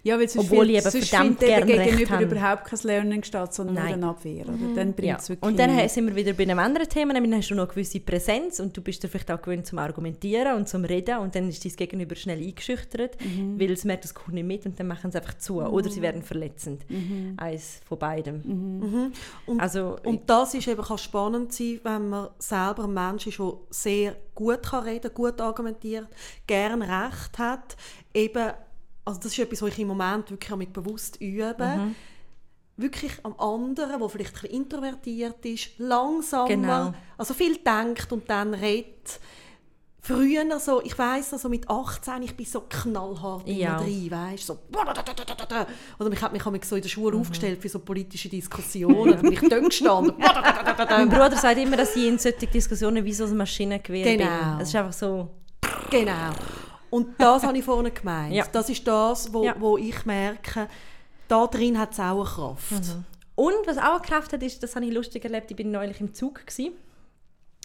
Ja, 0.03 0.19
weil 0.19 0.29
sonst 0.29 0.47
Obwohl 0.51 0.67
viel- 0.67 0.77
ich 0.77 0.81
eben 0.83 0.91
sonst 0.91 1.09
verdammt 1.09 1.39
findet 1.41 1.59
eben 1.59 1.67
gern 1.67 1.79
recht 1.79 1.91
gegenüber 1.99 2.15
habe. 2.17 2.25
überhaupt 2.25 2.65
kein 2.65 2.79
Lernen 2.85 3.25
statt, 3.25 3.55
sondern 3.55 3.75
Nein. 3.77 3.85
nur 3.87 3.95
eine 3.95 4.07
Abwehr. 4.09 4.45
Oder? 4.49 4.75
Dann 4.75 4.93
bringt 4.95 4.99
Ja. 5.09 5.29
wirklich 5.29 5.43
Und 5.43 5.59
dann 5.59 5.89
sind 5.89 6.07
wir 6.07 6.17
wieder 6.17 6.33
bei 6.33 6.43
einem 6.45 6.59
anderen 6.59 6.89
Thema, 6.89 7.13
nämlich 7.13 7.31
dann 7.31 7.41
hast 7.41 7.51
du 7.51 7.55
noch 7.55 7.65
eine 7.65 7.71
gewisse 7.73 8.01
Präsenz 8.01 8.61
und 8.61 8.77
du 8.77 8.81
bist 8.83 9.03
dir 9.03 9.09
vielleicht 9.09 9.31
auch 9.31 9.41
gewöhnt 9.43 9.67
zum 9.67 9.79
Argumentieren 9.79 10.57
und 10.57 10.69
zum 10.69 10.85
Reden 10.85 11.19
und 11.19 11.35
dann 11.35 11.49
ist 11.49 11.65
dein 11.65 11.73
Gegenüber 11.77 12.15
schnell 12.15 12.39
eingeschüchtert, 12.41 13.17
Mhm. 13.25 13.61
weil 13.61 13.71
es 13.73 13.85
merkt, 13.85 14.05
das 14.05 14.15
kommt 14.15 14.35
nicht 14.35 14.47
mit 14.47 14.67
und 14.67 14.79
dann 14.79 14.87
machen 14.87 15.11
sie 15.11 15.19
einfach 15.19 15.37
zu 15.39 15.61
oder 15.63 15.91
sie 15.91 16.03
werden 16.03 16.23
verletzend. 16.23 16.85
Mhm. 16.91 17.35
Eins 17.37 17.81
von 17.87 17.99
beidem. 17.99 18.43
Mhm. 18.45 19.13
Und, 19.47 19.61
Also, 19.61 19.97
und 20.05 20.29
das 20.29 20.55
ist 20.55 20.67
eben, 20.69 20.83
kann 20.83 20.99
spannend 20.99 21.53
sein, 21.53 21.81
wenn 21.83 22.09
man 22.09 22.29
selber 22.39 22.85
ein 22.85 22.95
Mensch 22.95 23.27
ist, 23.27 23.39
der 23.39 23.53
sehr 23.71 24.17
gut 24.35 24.63
kann 24.63 24.85
reden 24.85 25.11
gut 25.15 25.41
argumentiert, 25.41 26.07
gern 26.47 26.83
Recht 26.83 27.39
hat. 27.39 27.77
Eben, 28.15 28.53
also 29.05 29.21
das 29.21 29.33
ist 29.33 29.39
etwas, 29.39 29.63
was 29.63 29.71
ich 29.71 29.79
im 29.79 29.89
Moment 29.89 30.31
wirklich 30.31 30.53
auch 30.53 30.57
mit 30.57 30.73
bewusst 30.73 31.21
übe. 31.21 31.67
Mhm. 31.67 31.95
Wirklich 32.77 33.13
am 33.25 33.39
anderen, 33.39 33.99
der 34.01 34.09
vielleicht 34.09 34.37
ein 34.37 34.41
bisschen 34.43 34.57
introvertiert 34.63 35.45
ist, 35.45 35.79
langsamer, 35.79 36.49
Genau. 36.49 36.93
also 37.19 37.35
viel 37.35 37.57
denkt 37.59 38.11
und 38.13 38.29
dann 38.31 38.55
redet. 38.55 39.21
Früher 40.03 40.59
so, 40.59 40.81
ich 40.83 40.99
weiss 40.99 41.31
also 41.35 41.51
mit 41.51 41.69
18, 41.69 42.23
ich 42.23 42.35
bin 42.35 42.47
so 42.47 42.63
knallhart 42.63 43.47
Ja. 43.47 43.77
drin, 43.77 44.11
weißt 44.11 44.47
so 44.47 44.59
oder 45.99 46.11
ich 46.11 46.23
habe 46.23 46.33
mich 46.33 46.45
mich 46.47 46.65
so 46.65 46.77
in 46.77 46.83
der 46.83 46.89
Schule 46.89 47.19
aufgestellt 47.19 47.61
für 47.61 47.69
so 47.69 47.81
politische 47.81 48.31
Diskussionen, 48.31 49.13
dann 49.13 49.21
bin 49.23 49.33
ich 49.35 49.41
dort 49.41 49.63
gestanden. 49.67 50.15
mein 50.89 51.09
Bruder 51.11 51.37
sagt 51.37 51.59
immer, 51.59 51.77
dass 51.77 51.95
ich 51.97 52.07
in 52.07 52.19
solchen 52.19 52.51
Diskussionen 52.51 53.05
wie 53.05 53.13
so 53.13 53.25
ein 53.25 53.37
Maschinengewehr 53.37 54.05
bin. 54.05 54.19
Genau. 54.21 54.59
Es 54.59 54.69
ist 54.69 54.77
einfach 54.77 54.95
so, 54.95 55.29
genau. 55.91 56.31
Und 56.91 57.21
das 57.21 57.45
habe 57.45 57.57
ich 57.57 57.65
vorhin 57.65 57.93
gemeint. 57.95 58.35
Ja. 58.35 58.45
Das 58.51 58.69
ist 58.69 58.87
das, 58.87 59.33
wo, 59.33 59.49
wo 59.59 59.79
ich 59.79 60.05
merke, 60.05 60.69
da 61.29 61.47
drin 61.47 61.79
hat 61.79 61.93
es 61.93 62.01
auch 62.01 62.17
eine 62.17 62.25
Kraft. 62.25 62.97
Und 63.37 63.67
was 63.67 63.79
auch 63.79 63.97
eine 63.97 64.01
Kraft 64.01 64.33
hat, 64.33 64.43
ist, 64.43 64.63
das 64.63 64.75
habe 64.77 64.85
ich 64.85 64.93
lustig 64.93 65.25
erlebt, 65.25 65.51
ich 65.51 65.57
bin 65.57 65.71
neulich 65.71 66.01
im 66.01 66.13
Zug 66.13 66.47
gewesen, 66.47 66.73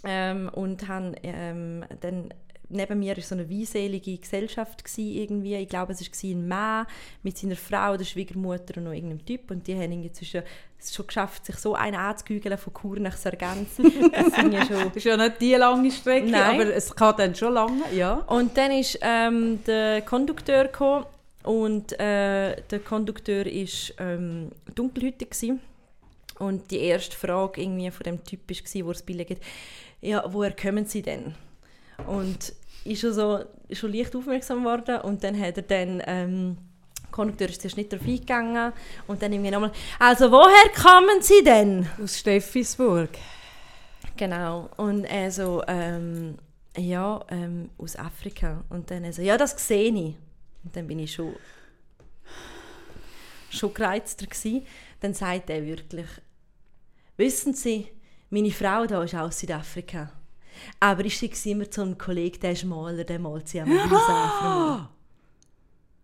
ähm, 0.03 0.49
und 0.53 0.87
habe 0.87 1.15
ähm, 1.23 1.83
dann 2.01 2.33
neben 2.69 2.99
mir 2.99 3.15
war 3.15 3.23
so 3.23 3.35
eine 3.35 3.49
weinselige 3.49 4.17
Gesellschaft 4.17 4.83
gewesen, 4.83 5.13
irgendwie. 5.15 5.55
Ich 5.55 5.69
glaube, 5.69 5.93
es 5.93 6.01
war 6.01 6.29
ein 6.29 6.47
Mann 6.47 6.87
mit 7.23 7.37
seiner 7.37 7.55
Frau, 7.55 7.97
der 7.97 8.05
Schwiegermutter 8.05 8.77
und 8.77 8.85
noch 8.85 8.91
irgendeinem 8.91 9.25
Typ 9.25 9.51
und 9.51 9.67
die 9.67 9.75
haben 9.75 9.91
irgendwie 9.91 10.11
zwischen, 10.11 10.43
es 10.79 10.93
schon 10.93 11.07
geschafft, 11.07 11.45
sich 11.45 11.55
so 11.55 11.75
einen 11.75 11.95
anzugügeln 11.95 12.57
von 12.57 12.73
Chur 12.73 12.99
nach 12.99 13.17
Sargans. 13.17 13.69
Das 13.77 14.35
sind 14.35 14.53
ja 14.53 14.65
schon 14.65 14.85
Das 14.85 14.95
ist 14.97 15.03
ja 15.05 15.17
nicht 15.17 15.41
die 15.41 15.55
lange 15.55 15.91
Strecke, 15.91 16.29
Nein. 16.29 16.61
aber 16.61 16.73
es 16.73 16.95
kann 16.95 17.15
dann 17.17 17.35
schon 17.35 17.53
lange, 17.53 17.83
ja. 17.93 18.15
Und 18.27 18.57
dann 18.57 18.71
ist 18.71 18.99
ähm, 19.01 19.63
der 19.65 20.01
Kondukteur 20.01 20.65
gekommen 20.65 21.05
und 21.43 21.93
äh, 21.99 22.61
der 22.61 22.79
Kondukteur 22.79 23.45
ist 23.45 23.93
ähm, 23.99 24.51
dunkelhütig 24.73 25.29
gsi. 25.29 25.53
und 26.39 26.71
die 26.71 26.79
erste 26.79 27.15
Frage 27.15 27.61
irgendwie 27.61 27.91
von 27.91 28.03
dem 28.03 28.23
Typ 28.23 28.41
war, 28.49 28.85
wo 28.85 28.91
es 28.91 29.01
Bilder 29.01 29.25
gibt, 29.25 29.43
ja, 30.01 30.23
woher 30.27 30.55
kommen 30.55 30.85
Sie 30.85 31.01
denn? 31.01 31.35
Und 32.07 32.53
ich 32.83 32.99
schon 32.99 33.13
so 33.13 33.43
schon 33.71 33.93
leicht 33.93 34.15
aufmerksam 34.15 34.59
geworden 34.59 35.01
und 35.01 35.23
dann 35.23 35.39
hat 35.39 35.57
er 35.57 35.63
dann 35.63 36.03
ähm, 36.05 36.57
Kondukteur 37.15 37.49
ist 37.49 37.61
zuerst 37.61 37.77
nicht 37.77 37.93
darauf 37.93 38.05
eingegangen. 38.05 38.73
Und 39.07 39.21
dann 39.21 39.31
irgendwie 39.31 39.51
nochmal, 39.51 39.71
also 39.97 40.29
woher 40.29 40.69
kommen 40.75 41.21
Sie 41.21 41.43
denn? 41.43 41.87
Aus 42.01 42.19
Steffisburg. 42.19 43.09
Genau. 44.17 44.69
Und 44.75 45.05
er 45.05 45.31
so, 45.31 45.63
ähm, 45.67 46.37
ja, 46.77 47.23
ähm, 47.29 47.69
aus 47.77 47.95
Afrika. 47.95 48.63
Und 48.69 48.91
dann 48.91 49.05
er 49.05 49.13
so, 49.13 49.21
ja, 49.21 49.37
das 49.37 49.51
sehe 49.65 49.89
ich. 49.89 50.15
Und 50.63 50.75
dann 50.75 50.87
bin 50.87 50.99
ich 50.99 51.13
schon, 51.13 51.35
schon 53.49 53.73
gereizter 53.73 54.25
gewesen. 54.25 54.65
Dann 54.99 55.13
sagt 55.13 55.49
er 55.49 55.65
wirklich, 55.65 56.07
wissen 57.15 57.53
Sie, 57.53 57.87
meine 58.29 58.51
Frau 58.51 58.85
da 58.85 59.03
ist 59.03 59.15
aus 59.15 59.39
Südafrika. 59.39 60.11
Aber 60.79 61.05
ich 61.05 61.15
schicke 61.15 61.49
immer 61.49 61.69
zu 61.69 61.81
einem 61.81 61.97
Kollegen, 61.97 62.39
der 62.39 62.51
ist 62.51 62.65
Maler, 62.65 63.03
der 63.03 63.19
malt 63.19 63.47
sie 63.47 63.59
einmal 63.61 63.89
Häuser 63.89 64.89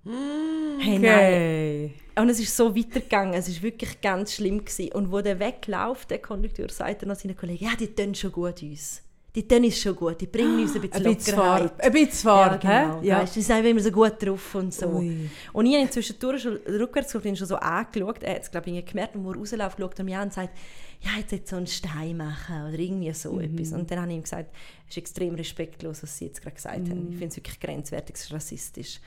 Hey, 0.04 0.98
nein. 0.98 1.04
Okay. 1.04 1.94
Und 2.16 2.30
es 2.30 2.40
ist 2.40 2.58
so 2.58 2.76
weitergegangen, 2.76 3.36
es 3.36 3.48
ist 3.48 3.62
wirklich 3.62 4.02
ganz 4.02 4.34
schlimm 4.34 4.66
gewesen. 4.66 4.92
Und 4.94 5.12
wo 5.12 5.22
der 5.22 5.40
wegläuft, 5.40 6.10
der 6.10 6.20
Kondukteur, 6.20 6.70
sagt 6.70 7.04
er 7.04 7.08
noch 7.08 7.16
seinen 7.16 7.38
Kollegen, 7.38 7.66
ja, 7.66 7.72
die 7.80 7.94
tun 7.94 8.16
schon 8.16 8.32
gut 8.32 8.62
uns. 8.64 9.02
Die 9.34 9.48
tun 9.48 9.64
ist 9.64 9.80
schon 9.80 9.96
gut, 9.96 10.20
die 10.20 10.28
bringen 10.28 10.60
uns 10.60 10.76
ein 10.76 10.82
bisschen 10.82 11.06
Ein 11.06 11.16
bisschen 11.16 11.38
Lockerheit. 11.38 11.60
Farbe. 11.70 11.84
Ein 11.84 11.92
bisschen 11.94 12.30
Farbe, 12.30 12.68
ja, 12.68 12.84
genau. 12.84 13.02
Ja. 13.02 13.22
Weißt, 13.22 13.36
die 13.36 13.42
sind 13.42 13.66
immer 13.66 13.80
so 13.80 13.92
gut 13.92 14.14
drauf 14.20 14.56
und 14.56 14.74
so. 14.74 14.88
Ui. 14.88 15.30
Und 15.54 15.66
ich 15.68 15.74
habe 15.74 15.84
ihn 15.84 15.92
zwischendurch 15.92 16.42
schon 16.42 16.58
rückwärts 16.68 17.14
geschaut, 17.14 17.38
schon 17.38 17.48
so 17.48 17.56
angeschaut. 17.56 18.24
Er 18.24 18.36
hat 18.36 18.42
es, 18.42 18.52
glaube 18.52 18.70
ich, 18.70 18.86
gemerkt, 18.86 19.16
und 19.16 19.24
wo 19.24 19.32
er 19.32 19.38
rausläuft, 19.38 19.80
schaut 19.80 20.00
er 20.00 20.04
mich 20.04 20.16
an 20.16 20.24
und 20.24 20.34
sagt, 20.34 20.50
ja, 21.04 21.12
jetzt 21.20 21.32
jetzt 21.32 21.50
so 21.50 21.56
einen 21.56 21.68
Stein 21.68 22.18
machen 22.18 22.68
oder 22.68 22.78
irgendwie 22.78 23.12
so 23.14 23.34
Mhm. 23.34 23.42
etwas. 23.42 23.74
Und 23.74 23.90
dann 23.90 24.02
habe 24.02 24.12
ich 24.12 24.18
ihm 24.18 24.24
gesagt, 24.24 24.54
es 24.88 24.92
ist 24.92 24.98
extrem 24.98 25.36
respektlos, 25.36 26.04
was 26.04 26.18
Sie 26.18 26.26
jetzt 26.26 26.42
gerade 26.42 26.56
gesagt 26.56 26.76
haben. 26.90 27.06
Mhm. 27.06 27.12
Ich 27.12 27.18
finde 27.18 27.28
es 27.28 27.38
wirklich 27.38 27.60
grenzwertig, 27.60 28.16
es 28.16 28.26
ist 28.26 28.34
rassistisch. 28.34 29.00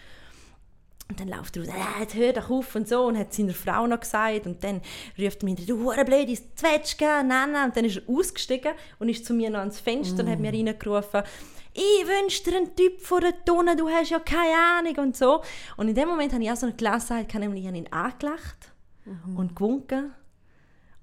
Und 1.08 1.20
dann 1.20 1.28
läuft 1.28 1.56
er 1.56 1.64
raus, 1.66 1.74
äh, 1.74 2.00
jetzt 2.00 2.14
hör 2.14 2.32
doch 2.32 2.48
auf 2.50 2.74
und 2.74 2.88
so, 2.88 3.06
und 3.06 3.18
hat 3.18 3.32
seiner 3.34 3.52
Frau 3.52 3.86
noch 3.86 4.00
gesagt. 4.00 4.46
Und 4.46 4.64
dann 4.64 4.80
ruft 5.18 5.42
er 5.42 5.44
mir 5.44 5.54
du 5.54 5.84
hure 5.84 6.04
blöde 6.04 6.34
Zwetschge, 6.54 7.04
nein. 7.04 7.54
Und 7.66 7.76
dann 7.76 7.84
ist 7.84 7.98
er 7.98 8.02
ausgestiegen 8.08 8.72
und 8.98 9.10
ist 9.10 9.24
zu 9.26 9.34
mir 9.34 9.50
noch 9.50 9.60
ans 9.60 9.78
Fenster 9.80 10.24
und 10.24 10.30
hat 10.30 10.40
mir 10.40 10.52
reingerufen, 10.52 11.22
ich 11.74 12.06
wünsche 12.06 12.42
dir 12.44 12.56
einen 12.56 12.74
Typ 12.74 13.00
von 13.00 13.20
der 13.20 13.44
Tonne, 13.44 13.76
du 13.76 13.88
hast 13.88 14.10
ja 14.10 14.18
keine 14.20 14.54
Ahnung 14.78 14.96
und 15.08 15.16
so. 15.16 15.42
Und 15.76 15.88
in 15.88 15.94
dem 15.94 16.08
Moment 16.08 16.32
habe 16.32 16.42
ich 16.42 16.50
auch 16.50 16.56
so 16.56 16.66
eine 16.66 16.74
Gelassenheit, 16.76 17.26
ich 17.28 17.34
habe 17.34 17.44
nämlich 17.44 17.64
ihn 17.64 17.86
angelacht 17.92 18.72
und 19.36 19.54
gewunken 19.54 20.12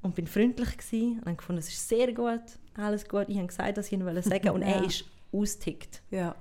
und 0.02 0.16
bin 0.16 0.28
freundlich 0.28 0.78
gewesen 0.78 1.20
und 1.20 1.26
habe 1.28 1.36
gefunden, 1.36 1.60
es 1.60 1.70
ist 1.70 1.88
sehr 1.88 2.12
gut, 2.14 2.42
alles 2.76 3.08
gut. 3.08 3.26
Ich 3.28 3.38
habe 3.38 3.48
gesagt, 3.48 3.78
was 3.78 3.88
ich 3.88 3.94
ihm 3.94 4.02
sagen 4.02 4.26
wollte 4.30 4.54
und 4.54 4.62
er 4.64 4.82
Ja. 4.82 4.86
ist 4.86 5.06
ausgetickt 5.32 6.02
ja. 6.12 6.36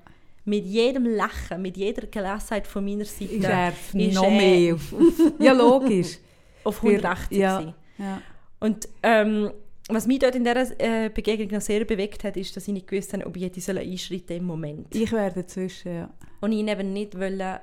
mit 0.44 0.64
jedem 0.66 1.06
Lachen, 1.06 1.62
mit 1.62 1.76
jeder 1.76 2.06
Gelassenheit 2.06 2.66
von 2.66 2.84
meiner 2.84 3.04
Seite 3.04 3.34
Ist 3.34 3.44
er 3.44 3.68
ist 3.94 4.14
noch 4.14 4.24
er 4.24 4.30
mehr 4.30 4.74
auf, 4.74 4.92
auf, 4.92 5.32
Ja, 5.38 5.52
logisch. 5.52 6.18
auf 6.64 6.76
180 6.82 7.38
ja. 7.38 7.74
ja. 7.98 8.22
Und 8.58 8.88
ähm, 9.02 9.50
was 9.88 10.06
mich 10.06 10.18
dort 10.20 10.34
in 10.36 10.44
dieser 10.44 10.78
äh, 10.80 11.08
Begegnung 11.08 11.48
noch 11.50 11.60
sehr 11.60 11.84
bewegt 11.84 12.22
hat, 12.24 12.36
ist, 12.36 12.56
dass 12.56 12.66
ich 12.68 12.74
nicht 12.74 12.86
gewusst 12.86 13.12
habe, 13.12 13.26
ob 13.26 13.36
ich 13.36 13.42
hätte 13.44 13.78
einschreiten 13.80 14.36
im 14.36 14.44
Moment. 14.44 14.94
Ich 14.94 15.10
wäre 15.12 15.32
dazwischen, 15.32 15.94
ja. 15.94 16.10
Und 16.40 16.52
ich 16.52 16.66
eben 16.66 16.92
nicht 16.92 17.18
wollte, 17.18 17.60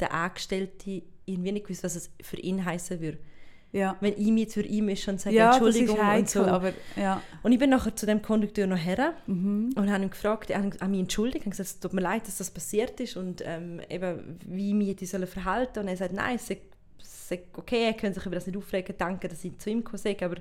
der 0.00 0.12
Angestellte 0.14 1.02
irgendwie 1.24 1.52
nicht 1.52 1.66
gewusst, 1.66 1.84
was 1.84 1.96
es 1.96 2.10
für 2.20 2.36
ihn 2.38 2.64
heißen 2.64 3.00
würde. 3.00 3.18
Ja, 3.72 3.96
Wenn 4.00 4.12
ich 4.18 4.26
mich 4.30 4.42
jetzt 4.44 4.54
für 4.54 4.62
ihn 4.62 4.84
mische 4.84 5.10
und 5.10 5.20
sage, 5.20 5.34
ja 5.34 5.46
das 5.46 5.56
ist 5.56 5.62
Entschuldigung 5.66 5.98
und 5.98 6.06
heikel, 6.06 6.26
so. 6.28 6.42
aber 6.44 6.72
ja. 6.94 7.22
Und 7.42 7.52
ich 7.52 7.58
bin 7.58 7.70
nachher 7.70 7.96
zu 7.96 8.04
dem 8.04 8.20
Kondukteur 8.20 8.66
noch 8.66 8.76
her 8.76 9.14
Mhm. 9.26 9.70
und 9.76 9.90
habe 9.90 10.02
ihn 10.04 10.10
gefragt, 10.10 10.50
er 10.50 10.62
hat 10.62 10.88
mich 10.88 11.00
entschuldigt, 11.00 11.46
und 11.46 11.50
gesagt, 11.52 11.68
es 11.68 11.80
tut 11.80 11.94
mir 11.94 12.02
leid, 12.02 12.26
dass 12.28 12.36
das 12.38 12.50
passiert 12.50 13.00
ist 13.00 13.16
und 13.16 13.42
ähm, 13.46 13.80
eben, 13.88 14.38
wie 14.46 14.68
ich 14.68 14.74
mich 14.74 15.10
sollen 15.10 15.26
verhalten 15.26 15.78
Und 15.80 15.88
er 15.88 15.96
sagt, 15.96 16.12
nein, 16.12 16.36
es 16.36 16.46
sei, 16.46 16.58
sei 17.36 17.42
okay, 17.56 17.84
er 17.86 17.94
könnte 17.94 18.14
sich 18.18 18.26
über 18.26 18.34
das 18.36 18.46
nicht 18.46 18.56
aufregen, 18.56 18.94
danke, 18.98 19.28
dass 19.28 19.44
ich 19.44 19.58
zu 19.58 19.70
ihm 19.70 19.84
sei, 19.94 20.16
aber 20.22 20.36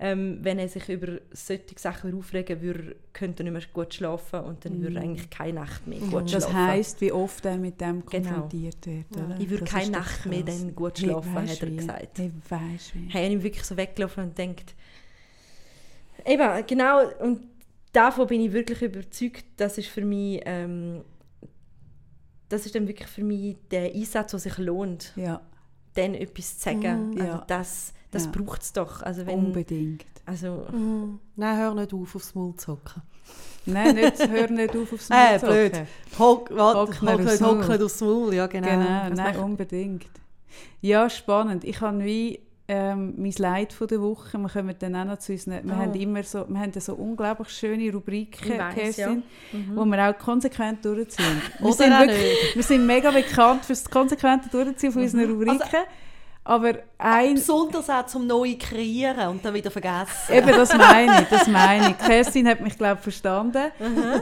ähm, 0.00 0.38
wenn 0.42 0.58
er 0.60 0.68
sich 0.68 0.88
über 0.88 1.18
solche 1.32 1.64
Sachen 1.76 2.16
aufregen 2.16 2.60
würde, 2.62 2.94
könnte 3.12 3.42
er 3.42 3.50
nicht 3.50 3.52
mehr 3.52 3.72
gut 3.72 3.94
schlafen 3.94 4.40
und 4.40 4.64
dann 4.64 4.80
würde 4.80 4.96
er 4.96 5.02
eigentlich 5.02 5.28
keine 5.30 5.54
Nacht 5.54 5.86
mehr 5.86 5.98
gut 5.98 6.26
Mhm. 6.26 6.30
Das 6.30 6.44
schlafen. 6.44 6.56
heisst, 6.66 7.00
wie 7.00 7.10
oft 7.12 7.44
er 7.44 7.56
mit 7.56 7.80
dem 7.80 8.06
Genau. 8.06 8.28
konfrontiert 8.28 8.86
wird. 8.86 9.16
Oder? 9.16 9.36
Ich 9.40 9.50
würde 9.50 9.64
Das 9.64 9.72
keine 9.72 9.90
Nacht 9.90 10.26
mehr 10.26 10.42
dann 10.44 10.74
gut 10.76 10.98
Hey, 10.98 11.04
schlafen, 11.04 11.34
hat 11.34 11.62
er 11.62 11.68
wie? 11.68 11.76
gesagt. 11.76 12.18
Hey, 12.18 12.30
weisst 12.48 12.94
wie? 12.94 13.08
habe 13.12 13.24
ich 13.26 13.32
ihm 13.32 13.42
wirklich 13.42 13.64
so 13.64 13.76
weggelaufen 13.76 14.24
und 14.24 14.38
denkt 14.38 14.74
eben 16.26 16.66
genau 16.66 17.08
und 17.20 17.40
davon 17.92 18.26
bin 18.26 18.40
ich 18.42 18.52
wirklich 18.52 18.82
überzeugt 18.82 19.44
das 19.56 19.78
ist 19.78 19.88
für 19.88 20.04
mich 20.04 20.40
ähm, 20.44 21.02
das 22.48 22.66
ist 22.66 22.74
dann 22.74 22.86
wirklich 22.88 23.08
für 23.08 23.22
mich 23.24 23.56
der 23.70 23.92
Einsatz 23.94 24.30
der 24.30 24.40
sich 24.40 24.58
lohnt 24.58 25.12
Ja, 25.16 25.40
dann 25.98 26.14
etwas 26.14 26.58
zu 26.58 26.64
sagen 26.64 27.10
Mm, 27.10 27.20
also 27.20 27.24
ja. 27.26 27.44
das 27.46 27.92
das 28.10 28.24
Ja. 28.24 28.30
braucht 28.30 28.62
es 28.62 28.72
doch 28.72 29.02
also 29.02 29.26
wenn 29.26 29.38
unbedingt. 29.38 30.04
also 30.24 30.64
Nein, 31.36 31.56
hör 31.58 31.74
nicht 31.74 31.92
auf, 31.92 32.14
aufs 32.16 32.34
Maul 32.34 32.54
zu 32.56 32.72
hocken. 32.72 33.02
Nein, 33.66 33.94
nicht, 33.96 34.18
hör 34.30 34.48
nicht 34.50 34.74
auf 34.76 34.92
aufs 34.92 35.10
Äh, 35.10 35.14
Maul 35.14 35.40
zu 35.40 35.46
blöd. 35.46 35.72
hocken. 35.74 35.86
Hock, 36.18 36.50
warte, 36.52 36.78
Hock 36.80 36.88
hock, 36.88 37.02
nicht 37.02 37.18
nicht 37.18 37.28
aufs 37.28 37.40
Maul. 37.40 37.62
hocken 37.64 37.82
aufs 37.82 38.00
Maul, 38.00 38.34
ja 38.34 38.46
genau. 38.46 38.68
Genau, 38.68 39.08
nein, 39.10 39.36
unbedingt. 39.38 40.06
Ja, 40.80 41.10
spannend. 41.10 41.64
Ich 41.64 41.80
habe 41.82 42.02
wie 42.04 42.40
ähm, 42.70 43.14
mein 43.16 43.32
Leid 43.38 43.72
von 43.72 43.88
der 43.88 44.02
Woche, 44.02 44.36
wir 44.36 44.48
kommen 44.50 44.74
dann 44.78 44.94
auch 44.94 45.04
noch 45.06 45.18
zu 45.18 45.32
unseren, 45.32 45.66
wir 45.66 45.74
Oh. 45.74 45.78
haben 45.78 45.94
immer 45.94 46.22
so, 46.22 46.44
wir 46.46 46.60
haben 46.60 46.72
so 46.78 46.94
unglaublich 46.94 47.48
schöne 47.48 47.90
Rubriken, 47.90 48.52
Ich 48.52 48.58
weiss, 48.58 48.74
Kerstin, 48.74 49.22
ja. 49.52 49.58
wo 49.74 49.86
wir 49.86 50.10
auch 50.10 50.18
konsequent 50.18 50.84
durchziehen. 50.84 51.40
wir, 51.60 51.72
sind 51.72 51.90
wirklich, 51.90 52.54
wir 52.54 52.62
sind 52.62 52.86
mega 52.86 53.10
bekannt 53.10 53.64
für 53.64 53.72
das 53.72 53.88
konsequente 53.88 54.50
Durchziehen 54.50 54.92
von 54.92 55.00
unseren 55.00 55.30
Rubriken, 55.30 55.84
aber 56.44 56.74
ein... 56.98 57.34
Besonders 57.34 57.88
auch 57.88 58.04
zum 58.04 58.26
Neuen 58.26 58.58
kreieren 58.58 59.28
und 59.28 59.42
dann 59.42 59.54
wieder 59.54 59.70
vergessen. 59.70 60.30
Eben, 60.30 60.48
das 60.48 60.76
meine 60.76 61.22
ich, 61.22 61.28
das 61.28 61.46
meine 61.46 61.90
ich. 61.90 61.98
Kerstin 61.98 62.46
hat 62.48 62.60
mich, 62.60 62.76
glaube 62.76 62.96
ich, 62.96 63.02
verstanden. 63.02 63.70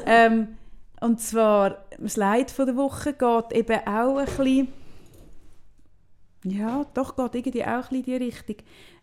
Ähm, 0.06 0.56
und 1.01 1.20
zwar, 1.20 1.78
das 1.98 2.16
Leid 2.16 2.52
von 2.52 2.66
der 2.66 2.77
Woche 2.77 3.12
geht 3.12 3.52
eben 3.52 3.81
auch 3.86 4.18
ein 4.18 4.24
bisschen... 4.24 4.68
Ja, 6.48 6.85
doch, 6.94 7.16
geht 7.16 7.35
irgendwie 7.47 7.64
auch 7.64 7.68
ein 7.68 7.81
bisschen 7.81 7.97
in 7.97 8.02
die 8.05 8.16
Richtung. 8.16 8.56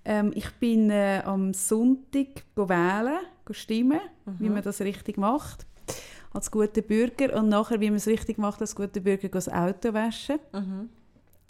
Ähm, 0.06 0.32
ich 0.36 0.50
bin 0.60 0.90
äh, 0.90 1.22
am 1.26 1.54
Sonntag 1.54 2.44
go 2.56 2.68
wählen, 2.70 3.20
go 3.46 3.54
stimmen, 3.54 4.00
wie 4.40 4.50
man 4.50 4.62
das 4.64 4.80
richtig 4.82 5.18
macht, 5.18 5.66
als 6.34 6.50
guter 6.52 6.82
Bürger. 6.82 7.38
Und 7.38 7.50
nachher, 7.50 7.80
wie 7.80 7.90
man 7.90 7.98
es 7.98 8.08
richtig 8.08 8.38
macht, 8.38 8.62
als 8.62 8.76
guter 8.76 9.00
Bürger, 9.02 9.28
go 9.30 9.38
das 9.38 9.50
Auto 9.50 9.94
waschen. 9.94 10.40
mhm. 10.54 10.90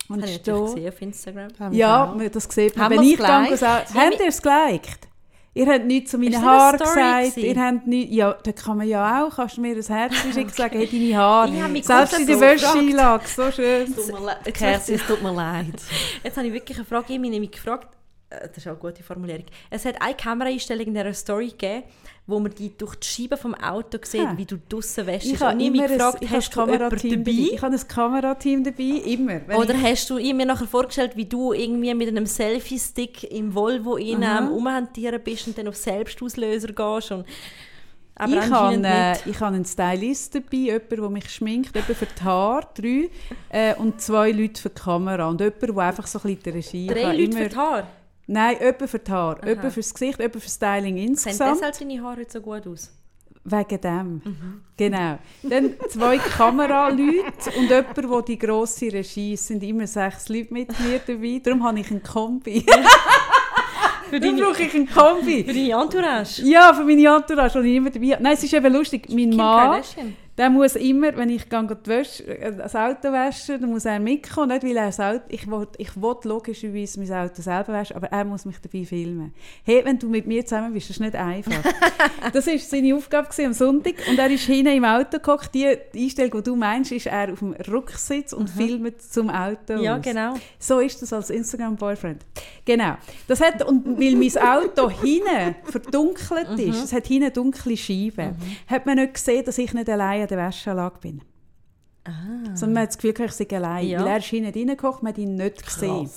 Und 0.09 0.21
habe 0.21 0.31
ich 0.31 0.43
gesehen 0.43 0.89
auf 0.89 1.01
Instagram 1.01 1.71
ja, 1.71 2.13
das 2.29 2.43
sieht 2.43 2.75
man. 2.75 2.85
Haben 2.85 2.95
Wenn 2.97 3.03
ich 3.03 3.17
geliked? 3.17 3.49
go 3.49 3.55
sa- 3.55 3.83
habt 3.93 4.19
ihr 4.19 4.27
es 4.27 4.41
geliked? 4.41 5.07
Ihr 5.55 5.67
habt 5.67 5.85
nichts 5.85 6.11
zu 6.11 6.17
meinen 6.17 6.41
Haaren 6.41 6.79
gesagt. 6.79 7.35
gewesen? 7.35 7.39
Ihr 7.39 7.63
habt 7.63 7.85
nichts, 7.87 8.15
ja, 8.15 8.33
da 8.33 8.51
kann 8.51 8.77
man 8.77 8.87
ja 8.87 9.23
auch. 9.23 9.35
Kannst 9.35 9.57
du 9.57 9.61
mir 9.61 9.75
ein 9.75 9.83
Herz 9.83 10.15
schicken 10.23 10.41
und 10.43 10.55
sagen, 10.55 10.77
hey, 10.79 10.87
deine 10.87 11.17
Haare. 11.17 11.53
Ich 11.53 11.61
habe 11.61 11.73
mich 11.73 11.85
Selbst 11.85 12.19
in 12.19 12.25
der 12.27 12.39
Wäscheeinlage, 12.39 13.27
so 13.27 13.51
schön. 13.51 13.95
Tut 13.95 14.07
mir 14.07 14.19
leid. 14.19 14.37
Jetzt 14.45 14.57
Kerstin, 14.57 14.95
es 14.95 15.05
tut 15.05 15.21
mir 15.21 15.31
leid. 15.33 15.75
Jetzt 16.23 16.37
habe 16.37 16.47
ich 16.47 16.53
wirklich 16.53 16.77
eine 16.77 16.85
Frage. 16.85 17.05
Ich 17.07 17.11
habe 17.11 17.19
mich 17.19 17.29
nämlich 17.29 17.51
gefragt, 17.51 17.87
das 18.47 18.57
ist 18.57 18.67
auch 18.67 18.71
eine 18.71 18.79
gute 18.79 19.03
Formulierung. 19.03 19.45
Es 19.69 19.85
hat 19.85 20.01
eine 20.01 20.15
Kameraeinstellung 20.15 20.87
in 20.87 20.93
dieser 20.93 21.13
Story 21.13 21.49
gegeben, 21.49 21.83
wo 22.25 22.39
man 22.39 22.53
die 22.53 22.75
durch 22.77 22.95
die 22.95 23.07
Scheibe 23.07 23.37
vom 23.37 23.53
Auto 23.55 23.97
sieht, 24.03 24.21
Ha. 24.21 24.33
wie 24.37 24.45
du 24.45 24.57
draussen 24.69 25.05
wäschst. 25.05 25.31
Ich 25.31 25.41
habe 25.41 25.61
ich 25.61 25.67
habe 25.67 25.77
immer 25.77 25.87
gefragt, 25.87 26.21
ein, 26.21 26.29
hast 26.29 26.49
du 26.49 26.59
Kamerateam 26.59 27.23
dabei. 27.23 27.31
Ich 27.31 27.61
habe 27.61 27.75
ein 27.75 27.87
Kamerateam 27.87 28.63
dabei, 28.63 28.83
immer. 28.83 29.41
Oder 29.57 29.73
hast 29.81 30.09
du 30.09 30.15
mir 30.15 30.45
nachher 30.45 30.67
vorgestellt, 30.67 31.15
wie 31.15 31.25
du 31.25 31.53
irgendwie 31.53 31.93
mit 31.93 32.07
einem 32.07 32.25
Selfie-Stick 32.25 33.31
im 33.31 33.53
Volvo 33.53 33.97
Aha. 33.97 34.37
am 34.37 34.51
Umhantieren 34.51 35.21
bist 35.21 35.47
und 35.47 35.57
dann 35.57 35.67
auf 35.67 35.75
Selbstauslöser 35.75 36.73
gehst? 36.73 37.11
Und 37.11 37.25
aber 38.15 38.33
ich 38.33 38.51
habe, 38.51 38.81
äh, 38.85 39.13
ich 39.27 39.39
habe 39.39 39.55
einen 39.55 39.65
Stylist 39.65 40.35
dabei, 40.35 40.57
jemanden, 40.57 41.01
der 41.01 41.09
mich 41.09 41.29
schminkt, 41.31 41.75
jemanden 41.75 41.95
für 41.95 42.05
die 42.05 42.23
Haare, 42.23 42.67
drei, 42.75 43.09
äh, 43.49 43.75
und 43.75 44.01
zwei 44.01 44.31
Leute 44.31 44.61
für 44.61 44.69
die 44.69 44.81
Kamera. 44.81 45.27
Und 45.27 45.41
jemanden, 45.41 45.75
der 45.75 45.83
einfach 45.83 46.05
so 46.05 46.19
ein 46.19 46.35
bisschen 46.35 46.43
die 46.43 46.49
Regie 46.51 46.87
Drei 46.87 47.01
kann. 47.01 47.11
Leute 47.17 47.23
immer, 47.23 47.37
für 47.37 47.49
die 47.49 47.55
Haare. 47.55 47.87
Nein, 48.27 48.55
jemanden 48.59 48.87
für 48.87 48.99
die 48.99 49.11
Haare, 49.11 49.39
Aha. 49.41 49.47
jemanden 49.49 49.71
fürs 49.71 49.93
Gesicht, 49.93 50.19
jemanden 50.19 50.39
für 50.39 50.49
Styling 50.49 50.95
Sehen 50.95 51.07
insgesamt. 51.09 51.55
deshalb 51.57 51.79
deine 51.79 52.01
Haare 52.03 52.17
heute 52.21 52.31
so 52.31 52.41
gut 52.41 52.67
aus? 52.67 52.91
Wegen 53.45 53.81
dem. 53.81 54.21
Mhm. 54.23 54.61
Genau. 54.77 55.19
Dann 55.43 55.73
zwei 55.89 56.17
Kameraleute 56.37 57.51
und 57.57 57.69
jemand, 57.69 57.97
der 57.97 58.21
die 58.21 58.37
grosse 58.39 58.85
Regie 58.93 59.33
Es 59.33 59.45
sind 59.47 59.61
immer 59.63 59.85
sechs 59.85 60.29
Leute 60.29 60.53
mit 60.53 60.69
mir 60.79 60.99
dabei. 61.05 61.41
Darum 61.43 61.61
habe 61.63 61.79
ich 61.81 61.91
einen 61.91 62.01
Kombi. 62.01 62.65
Für 64.09 64.19
deine, 64.19 64.41
brauche 64.43 64.61
ich 64.61 64.73
einen 64.75 64.87
Kombi. 64.87 65.43
für 65.43 65.53
deine 65.53 65.71
Entourage? 65.83 66.43
Ja, 66.43 66.71
für 66.73 66.83
meine 66.83 67.07
Entourage, 67.07 67.61
die 67.63 67.69
ich 67.69 67.75
immer 67.77 67.89
dabei 67.89 68.11
habe. 68.11 68.21
Nein, 68.23 68.33
es 68.33 68.43
ist 68.43 68.53
eben 68.53 68.71
lustig. 68.71 69.07
Mein 69.09 69.29
Kim 69.29 69.37
Mann, 69.37 69.71
Kardashian? 69.71 70.15
Der 70.37 70.49
muss 70.49 70.75
immer, 70.75 71.15
wenn 71.15 71.29
ich 71.29 71.47
gehe, 71.47 71.63
die 71.85 71.89
Wäsche, 71.89 72.25
äh, 72.25 72.55
das 72.55 72.75
Auto 72.75 73.11
waschen, 73.11 73.61
dann 73.61 73.69
muss 73.69 73.85
er 73.85 73.99
mitkommen, 73.99 74.49
nicht 74.49 74.63
weil 74.63 74.77
er 74.77 74.87
das 74.87 74.99
Auto, 74.99 75.23
ich 75.29 75.45
will, 75.49 75.67
ich 75.77 75.95
will 75.95 76.15
logischerweise 76.23 76.99
mein 76.99 77.11
Auto 77.11 77.41
selber 77.41 77.73
waschen, 77.73 77.95
aber 77.95 78.07
er 78.07 78.25
muss 78.25 78.45
mich 78.45 78.57
dabei 78.59 78.83
filmen. 78.85 79.33
Hey, 79.63 79.81
wenn 79.85 79.99
du 79.99 80.09
mit 80.09 80.25
mir 80.25 80.43
zusammen 80.45 80.73
bist, 80.73 80.89
das 80.89 80.97
ist 80.97 81.01
nicht 81.01 81.15
einfach. 81.15 81.61
das 82.33 82.47
war 82.47 82.57
seine 82.57 82.95
Aufgabe 82.95 83.27
am 83.45 83.53
Sonntag 83.53 83.95
und 84.09 84.17
er 84.17 84.29
ist 84.31 84.43
hinten 84.45 84.73
im 84.73 84.85
Auto 84.85 85.17
gekocht. 85.17 85.53
Die 85.53 85.67
Einstellung, 85.95 86.31
die 86.37 86.43
du 86.43 86.55
meinst, 86.55 86.91
ist 86.91 87.05
er 87.05 87.31
auf 87.31 87.39
dem 87.39 87.53
Rücksitz 87.53 88.33
und 88.33 88.53
mhm. 88.55 88.59
filmt 88.59 89.01
zum 89.01 89.29
Auto 89.29 89.73
Ja, 89.81 89.97
aus. 89.97 90.01
genau. 90.01 90.33
So 90.57 90.79
ist 90.79 91.01
das 91.01 91.13
als 91.13 91.29
Instagram-Boyfriend. 91.29 92.25
Genau. 92.65 92.95
Das 93.27 93.39
hat, 93.41 93.63
und 93.63 93.85
weil 93.99 94.15
mein 94.15 94.37
Auto 94.37 94.89
hinten 94.89 95.55
verdunkelt 95.65 96.49
ist, 96.57 96.77
Mhm. 96.77 96.83
es 96.83 96.93
hat 96.93 97.05
hinten 97.07 97.33
dunkle 97.33 97.77
Scheiben, 97.77 98.35
hat 98.67 98.85
man 98.85 98.95
nicht 98.95 99.13
gesehen, 99.13 99.45
dass 99.45 99.57
ich 99.57 99.73
nicht 99.73 99.87
allein 100.23 100.29
an 100.31 100.37
der 100.37 100.47
Wäscheanlage 100.47 100.99
bin. 100.99 101.21
Sondern 102.53 102.73
man 102.73 102.83
hat 102.83 102.89
das 102.89 102.97
Gefühl, 102.97 103.13
ich 103.25 103.31
sei 103.31 103.47
allein. 103.55 103.85
Ah. 103.85 103.87
Ja. 103.87 103.99
Weil 104.01 104.07
er 104.07 104.17
ist 104.17 104.25
hinten 104.25 104.57
reingekocht, 104.57 105.03
man 105.03 105.13
hat 105.13 105.17
ihn 105.17 105.35
nicht 105.35 105.65
gesehen. 105.65 106.09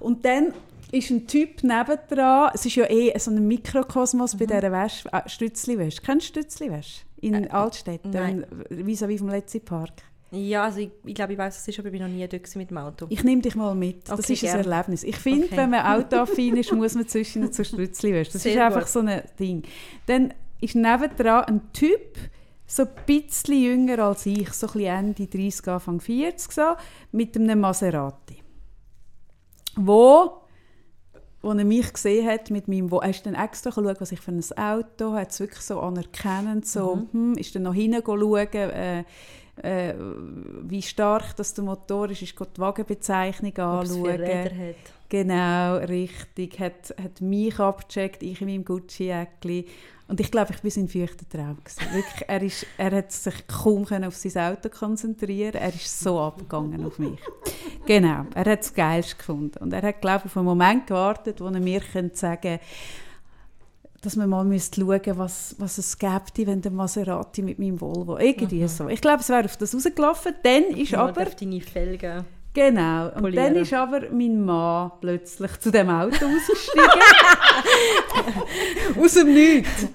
Und 0.00 0.24
dann 0.24 0.52
ist 0.92 1.10
ein 1.10 1.26
Typ 1.26 1.62
nebendran, 1.62 2.50
es 2.52 2.66
ist 2.66 2.74
ja 2.76 2.84
eh 2.90 3.16
so 3.18 3.30
ein 3.30 3.46
Mikrokosmos 3.46 4.34
Mhm. 4.34 4.38
bei 4.38 4.46
dieser 4.46 4.72
Wäsche, 4.72 5.08
äh, 5.12 5.26
Stützli-Wäsche. 5.28 6.02
Kennst 6.02 6.26
du 6.36 6.40
Stützli-Wäsche? 6.40 7.02
In 7.22 7.50
Altstädt, 7.50 8.04
Äh, 8.04 8.08
nein. 8.08 8.46
vis-à-vis 8.70 9.18
vom 9.18 9.28
Letzi 9.28 9.60
Park. 9.60 9.92
Ja, 10.32 10.64
also 10.64 10.78
ich, 10.80 10.90
ich 11.04 11.14
glaube, 11.14 11.32
ich 11.32 11.38
weiß, 11.38 11.58
es 11.58 11.66
ist, 11.68 11.78
aber 11.78 11.88
ich 11.88 11.92
bin 11.92 12.02
noch 12.02 12.08
nie 12.08 12.26
dort 12.28 12.54
mit 12.56 12.70
dem 12.70 12.78
Auto. 12.78 13.06
Ich 13.08 13.24
nehme 13.24 13.42
dich 13.42 13.54
mal 13.56 13.74
mit. 13.74 14.08
Das 14.08 14.20
Okay, 14.20 14.32
ist 14.34 14.44
ein 14.44 14.52
gerne. 14.62 14.70
Erlebnis. 14.72 15.02
Ich 15.04 15.16
finde, 15.16 15.46
Okay. 15.46 15.56
wenn 15.56 15.70
man 15.70 15.84
autoaffin 16.00 16.56
ist, 16.56 16.72
muss 16.72 16.94
man 16.94 17.08
zwischen 17.08 17.50
zur 17.52 17.64
Stützli. 17.64 18.12
Das 18.12 18.32
Sehr 18.34 18.52
ist 18.54 18.58
einfach 18.60 18.80
gut. 18.82 18.88
so 18.90 19.00
ein 19.00 19.22
Ding. 19.38 19.62
Dann 20.06 20.32
ist 20.60 20.74
nebendran 20.76 21.44
ein 21.44 21.72
Typ, 21.72 22.16
so 22.70 22.84
ein 22.84 22.88
bisschen 23.04 23.60
jünger 23.60 23.98
als 23.98 24.26
ich, 24.26 24.52
so 24.52 24.68
ein 24.74 24.80
Ende 24.80 25.26
30, 25.26 25.66
Anfang 25.68 26.00
40, 26.00 26.52
so, 26.52 26.62
mit 27.10 27.36
einem 27.36 27.58
Maserati. 27.58 28.36
Wo, 29.74 30.42
wo 31.42 31.50
er 31.50 31.64
mich 31.64 31.92
gesehen 31.92 32.28
hat, 32.28 32.50
mit 32.50 32.68
meinem, 32.68 32.88
wo, 32.92 33.00
er 33.00 33.10
ist 33.10 33.26
dann 33.26 33.34
extra 33.34 33.72
schauen, 33.72 33.96
was 33.98 34.12
ich 34.12 34.20
für 34.20 34.30
ein 34.30 34.44
Auto 34.56 35.14
hat 35.14 35.30
es 35.30 35.40
wirklich 35.40 35.62
so 35.62 35.80
anerkennend, 35.80 36.64
so, 36.64 37.08
hm, 37.10 37.34
ist 37.34 37.56
dann 37.56 37.64
noch 37.64 37.74
hinten 37.74 38.04
schauen, 38.04 38.48
äh, 38.52 39.04
äh, 39.62 39.94
wie 40.62 40.82
stark 40.82 41.34
das 41.36 41.52
der 41.54 41.64
Motor 41.64 42.10
ist, 42.10 42.22
ist 42.22 42.38
die 42.38 42.60
Wagenbezeichnung 42.60 43.56
anschauen. 43.56 44.20
Genau, 45.08 45.76
richtig. 45.78 46.60
Hat, 46.60 46.94
hat 47.02 47.20
mich 47.20 47.58
abgecheckt, 47.58 48.22
ich 48.22 48.40
in 48.40 48.46
meinem 48.46 48.64
Gucci-Jäckli. 48.64 49.66
Und 50.10 50.18
ich 50.18 50.32
glaube, 50.32 50.52
ich 50.52 50.64
war 50.64 50.70
sein 50.72 50.88
feuchter 50.88 51.28
Traum. 51.28 51.58
Wirklich, 51.92 52.28
er, 52.28 52.42
ist, 52.42 52.66
er 52.76 52.90
hat 52.90 53.12
sich 53.12 53.46
kaum 53.46 53.84
können 53.84 54.06
auf 54.06 54.16
sein 54.16 54.52
Auto 54.52 54.68
konzentrieren 54.68 55.54
Er 55.54 55.72
ist 55.72 56.00
so 56.00 56.18
abgegangen 56.18 56.84
auf 56.84 56.98
mich. 56.98 57.20
Genau, 57.86 58.26
er 58.34 58.50
hat 58.50 58.62
es 58.62 58.74
geilst 58.74 59.18
gefunden. 59.18 59.58
Und 59.62 59.72
er 59.72 59.82
hat, 59.82 60.00
glaube 60.00 60.22
ich, 60.24 60.24
auf 60.26 60.36
einen 60.36 60.46
Moment 60.46 60.88
gewartet, 60.88 61.40
wo 61.40 61.46
er 61.46 61.60
mir 61.60 61.80
könnte 61.80 62.16
sagen 62.16 62.58
dass 64.02 64.16
man 64.16 64.30
mal 64.30 64.44
müsste 64.44 64.80
schauen 64.80 65.18
was, 65.18 65.54
was 65.58 65.78
es 65.78 65.98
gäbe, 65.98 66.46
wenn 66.46 66.62
der 66.62 66.72
Maserati 66.72 67.42
mit 67.42 67.58
meinem 67.58 67.80
Volvo. 67.80 68.16
Irgendwie 68.16 68.66
so. 68.66 68.88
Ich 68.88 69.02
glaube, 69.02 69.20
es 69.20 69.28
wäre 69.28 69.44
auf 69.44 69.58
das 69.58 69.74
rausgelaufen. 69.74 70.34
Dann 70.42 70.64
ist 70.76 70.92
Man 70.92 71.00
aber... 71.02 71.24
darf 71.24 71.36
deine 71.36 71.60
Felgen... 71.60 72.24
Genau. 72.52 73.06
Und 73.10 73.20
polieren. 73.22 73.54
dann 73.54 73.62
ist 73.62 73.72
aber 73.72 74.10
mein 74.10 74.40
Mann 74.44 74.90
plötzlich 75.00 75.60
zu 75.60 75.70
dem 75.70 75.88
Auto 75.88 76.26
ausgestiegen. 76.26 76.90
Aus 79.00 79.14
dem 79.14 79.32
Nichts. 79.32 79.86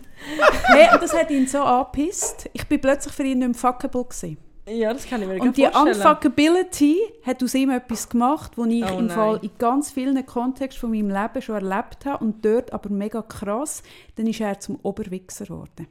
Hey, 0.67 0.87
und 0.93 1.03
das 1.03 1.13
hat 1.13 1.29
ihn 1.29 1.47
so 1.47 1.59
angepisst. 1.61 2.49
Ich 2.53 2.65
bin 2.67 2.79
plötzlich 2.81 3.13
für 3.13 3.23
ihn 3.23 3.39
nicht 3.39 3.47
mehr 3.49 3.55
fuckable. 3.55 4.05
Gewesen. 4.05 4.37
Ja, 4.67 4.91
das 4.93 5.05
kann 5.07 5.21
ich 5.21 5.27
mir 5.27 5.39
Und 5.39 5.55
die 5.57 5.63
vorstellen. 5.65 5.95
Unfuckability 5.95 6.97
hat 7.23 7.43
aus 7.43 7.53
ihm 7.53 7.69
etwas 7.69 8.09
gemacht, 8.09 8.53
was 8.55 8.67
ich 8.67 8.83
Oh 8.83 8.97
im. 8.97 9.09
Fall 9.11 9.39
in 9.43 9.51
ganz 9.59 9.91
vielen 9.91 10.25
Kontexten 10.25 10.79
von 10.81 10.89
meinem 10.89 11.09
Leben 11.11 11.41
schon 11.41 11.55
erlebt 11.55 12.05
habe. 12.05 12.23
Und 12.23 12.43
dort 12.43 12.73
aber 12.73 12.89
mega 12.89 13.21
krass. 13.21 13.83
Dann 14.15 14.25
ist 14.25 14.41
er 14.41 14.59
zum 14.59 14.79
Oberwichser 14.81 15.45
geworden. 15.45 15.87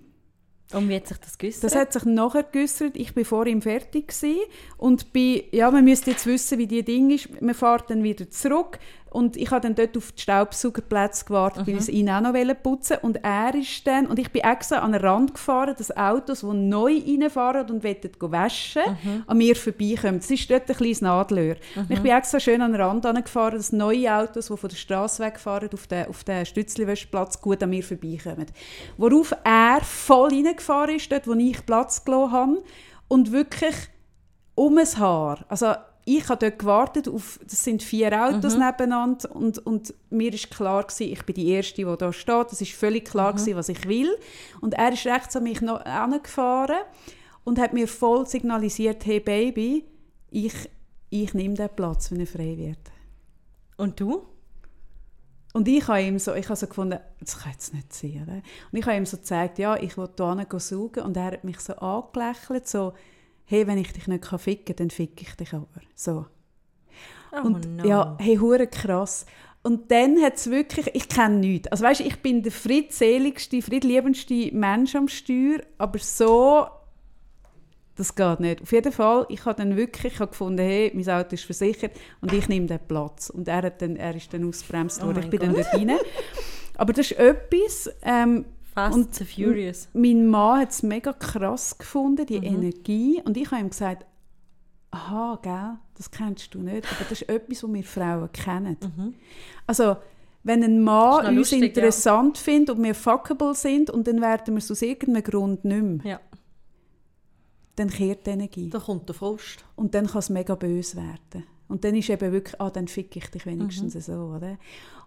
Und 0.72 0.88
wie 0.88 0.96
hat 0.96 1.06
sich 1.06 1.18
das 1.18 1.38
geäussert? 1.38 1.64
Das 1.64 1.74
hat 1.76 1.92
sich 1.92 2.04
nachher 2.04 2.42
geäussert. 2.42 2.96
Ich 2.96 3.14
war 3.14 3.24
vor 3.24 3.46
ihm 3.46 3.62
fertig 3.62 4.08
gewesen 4.08 4.40
und 4.76 5.12
bin, 5.12 5.42
ja, 5.52 5.70
man 5.70 5.84
müsste 5.84 6.10
jetzt 6.12 6.26
wissen, 6.26 6.58
wie 6.58 6.66
die 6.66 6.82
Ding 6.82 7.10
ist. 7.10 7.40
Man 7.40 7.54
fährt 7.54 7.90
dann 7.90 8.02
wieder 8.02 8.28
zurück 8.30 8.78
und 9.14 9.36
ich 9.36 9.48
habe 9.52 9.60
dann 9.60 9.76
dort 9.76 9.96
auf 9.96 10.10
die 10.10 10.22
Staubsaugerplätze 10.22 11.24
gewartet, 11.24 11.68
weil 11.68 11.76
ich 11.76 11.88
ihn 11.88 12.10
auch 12.10 12.20
noch 12.20 12.32
putzen. 12.60 12.96
Und 13.00 13.22
er 13.22 13.54
ist 13.54 13.86
dann, 13.86 14.08
und 14.08 14.18
ich 14.18 14.32
bin 14.32 14.42
extra 14.42 14.78
an 14.78 14.90
den 14.90 15.00
Rand 15.00 15.34
gefahren, 15.34 15.76
dass 15.78 15.96
Autos, 15.96 16.40
die 16.40 16.46
neu 16.48 17.00
reinfahren 17.06 17.70
und 17.70 17.84
wollen 17.84 17.96
waschen, 18.18 18.82
an 19.28 19.38
mir 19.38 19.54
vorbeikommen. 19.54 20.18
Das 20.18 20.32
ist 20.32 20.50
dort 20.50 20.68
ein 20.68 20.76
kleines 20.76 21.00
Nadelöhr. 21.00 21.54
Und 21.76 21.92
ich 21.92 22.00
bin 22.00 22.10
extra 22.10 22.40
schön 22.40 22.60
an 22.60 22.72
den 22.72 22.80
Rand 22.80 23.04
gefahren, 23.24 23.56
dass 23.56 23.70
neue 23.70 24.12
Autos, 24.12 24.48
die 24.48 24.56
von 24.56 24.68
der 24.68 24.76
Straße 24.76 25.22
wegfahren, 25.22 25.70
auf 25.72 25.86
den, 25.86 26.08
auf 26.08 26.24
den 26.24 26.44
Stützliwäschplatz 26.44 27.40
gut 27.40 27.62
an 27.62 27.70
mir 27.70 27.84
vorbeikommen. 27.84 28.46
Worauf 28.96 29.32
er 29.44 29.78
voll 29.82 30.30
reingefahren 30.30 30.96
ist, 30.96 31.12
dort, 31.12 31.28
wo 31.28 31.34
ich 31.34 31.64
Platz 31.64 32.04
gelassen 32.04 32.32
habe, 32.32 32.64
und 33.06 33.30
wirklich 33.30 33.76
um 34.56 34.76
ein 34.76 34.98
Haar. 34.98 35.44
Also 35.48 35.74
ich 36.04 36.28
habe 36.28 36.38
dort 36.38 36.58
gewartet, 36.58 37.08
auf, 37.08 37.40
das 37.42 37.64
sind 37.64 37.82
vier 37.82 38.12
Autos 38.12 38.56
nebeneinander 38.56 39.34
und, 39.34 39.58
und 39.66 39.94
mir 40.10 40.32
ist 40.34 40.50
klar 40.50 40.82
gewesen, 40.82 41.12
ich 41.12 41.24
bin 41.24 41.34
die 41.34 41.48
Erste, 41.48 41.76
die 41.76 41.96
da 41.96 42.12
steht. 42.12 42.52
Es 42.52 42.60
ist 42.60 42.72
völlig 42.72 43.06
klar 43.06 43.32
gewesen, 43.32 43.56
was 43.56 43.70
ich 43.70 43.88
will. 43.88 44.14
Und 44.60 44.74
er 44.74 44.92
ist 44.92 45.06
rechts 45.06 45.34
an 45.34 45.44
mich 45.44 45.62
noch 45.62 45.80
angefahren 45.80 46.80
und 47.44 47.58
hat 47.58 47.72
mir 47.72 47.88
voll 47.88 48.26
signalisiert, 48.26 49.04
hey 49.06 49.20
Baby, 49.20 49.84
ich, 50.30 50.54
ich 51.08 51.32
nehme 51.32 51.54
den 51.54 51.70
Platz, 51.74 52.10
wenn 52.10 52.20
er 52.20 52.26
frei 52.26 52.56
wird. 52.58 52.78
Und 53.78 53.98
du? 53.98 54.26
Und 55.54 55.68
ich 55.68 55.86
habe 55.86 56.02
ihm 56.02 56.18
so, 56.18 56.34
ich 56.34 56.46
habe 56.46 56.56
so 56.56 56.66
gefunden, 56.66 56.98
das 57.20 57.38
kann 57.38 57.52
jetzt 57.52 57.72
nicht 57.72 57.92
sein. 57.92 58.24
Oder? 58.24 58.42
Und 58.72 58.78
ich 58.78 58.84
habe 58.84 58.96
ihm 58.96 59.06
so 59.06 59.16
gezeigt, 59.16 59.58
ja, 59.58 59.76
ich 59.76 59.96
will 59.96 60.08
hier 60.16 60.60
saugen. 60.60 61.04
Und 61.04 61.16
er 61.16 61.26
hat 61.26 61.44
mich 61.44 61.60
so 61.60 61.74
angelächelt, 61.74 62.68
so, 62.68 62.92
hey, 63.44 63.66
wenn 63.66 63.78
ich 63.78 63.92
dich 63.92 64.06
nicht 64.06 64.24
kann 64.24 64.38
ficken 64.38 64.66
kann, 64.66 64.76
dann 64.76 64.90
fick 64.90 65.20
ich 65.22 65.34
dich 65.34 65.52
aber. 65.52 65.68
So. 65.94 66.26
Oh 67.32 67.46
Und 67.46 67.76
no. 67.76 67.84
ja, 67.84 68.16
hey, 68.20 68.36
hure 68.36 68.66
krass. 68.66 69.26
Und 69.62 69.90
dann 69.90 70.20
hat 70.20 70.36
es 70.36 70.50
wirklich, 70.50 70.90
ich 70.94 71.08
kenne 71.08 71.36
nichts. 71.38 71.68
Also 71.68 71.84
weißt, 71.84 72.02
ich 72.02 72.20
bin 72.20 72.42
der 72.42 72.52
friedseligste, 72.52 73.62
friedliebendste 73.62 74.50
Mensch 74.52 74.94
am 74.94 75.08
Steuer, 75.08 75.60
aber 75.78 75.98
so, 75.98 76.66
das 77.96 78.14
geht 78.14 78.40
nicht. 78.40 78.60
Auf 78.60 78.72
jeden 78.72 78.92
Fall, 78.92 79.24
ich 79.30 79.44
habe 79.46 79.56
dann 79.56 79.76
wirklich 79.76 80.14
ich 80.14 80.20
habe 80.20 80.30
gefunden, 80.30 80.58
hey, 80.58 80.92
mein 80.94 81.08
Auto 81.08 81.34
ist 81.34 81.44
versichert 81.44 81.92
und 82.20 82.32
ich 82.32 82.48
nehme 82.48 82.66
den 82.66 82.80
Platz. 82.86 83.30
Und 83.30 83.48
er, 83.48 83.62
hat 83.62 83.80
dann, 83.80 83.96
er 83.96 84.14
ist 84.14 84.34
dann 84.34 84.46
ausgebremst 84.46 85.00
Oh 85.02 85.06
worden, 85.06 85.16
mein 85.16 85.24
ich 85.24 85.30
bin 85.30 85.40
dann 85.40 85.54
Gott. 85.54 85.64
dort 85.64 85.74
rein. 85.74 85.96
Aber 86.76 86.92
das 86.92 87.10
ist 87.10 87.18
etwas, 87.18 87.90
ähm, 88.02 88.44
Fast 88.74 88.96
und- 88.96 89.20
and 89.20 89.28
Furious. 89.28 89.88
mein 89.92 90.26
Mann 90.26 90.60
hat 90.60 90.70
es 90.70 90.82
mega 90.82 91.12
krass 91.12 91.78
gefunden, 91.78 92.22
Mhm. 92.22 92.26
die 92.26 92.36
Energie. 92.46 93.22
Und 93.24 93.36
ich 93.36 93.50
habe 93.50 93.60
ihm 93.60 93.70
gesagt, 93.70 94.04
aha, 94.90 95.38
gell, 95.42 95.78
das 95.96 96.10
kennst 96.10 96.54
du 96.54 96.60
nicht, 96.60 96.86
aber 96.86 97.04
das 97.08 97.22
ist 97.22 97.28
etwas, 97.28 97.62
was 97.62 97.72
wir 97.72 97.84
Frauen 97.84 98.32
kennen. 98.32 98.76
Also, 99.66 99.96
wenn 100.42 100.62
ein 100.62 100.78
Mhm. 100.78 100.84
Mann 100.84 101.26
uns 101.26 101.36
lustig, 101.36 101.60
ja. 101.60 101.66
interessant 101.68 102.36
findet 102.38 102.76
und 102.76 102.82
wir 102.84 102.94
fuckable 102.94 103.54
sind 103.54 103.90
und 103.90 104.06
dann 104.06 104.20
werden 104.20 104.54
wir 104.54 104.58
es 104.58 104.70
aus 104.70 104.82
irgendeinem 104.82 105.22
Grund 105.24 105.64
nicht 105.64 105.82
mehr, 105.82 105.98
Ja. 106.12 106.20
dann 107.76 107.90
kehrt 107.90 108.26
die 108.26 108.30
Energie. 108.30 108.70
Da 108.70 108.78
kommt 108.78 109.08
der 109.08 109.14
Frost. 109.14 109.64
Und 109.74 109.94
dann 109.94 110.06
kann 110.06 110.18
es 110.20 110.30
mega 110.30 110.54
böse 110.54 110.96
werden. 110.96 111.44
Und 111.66 111.82
dann 111.84 111.94
ist 111.96 112.10
eben 112.10 112.30
wirklich, 112.30 112.60
ah, 112.60 112.70
dann 112.70 112.86
fick 112.88 113.16
ich 113.16 113.26
dich 113.30 113.46
wenigstens 113.46 113.94
so, 114.06 114.12
oder? 114.36 114.58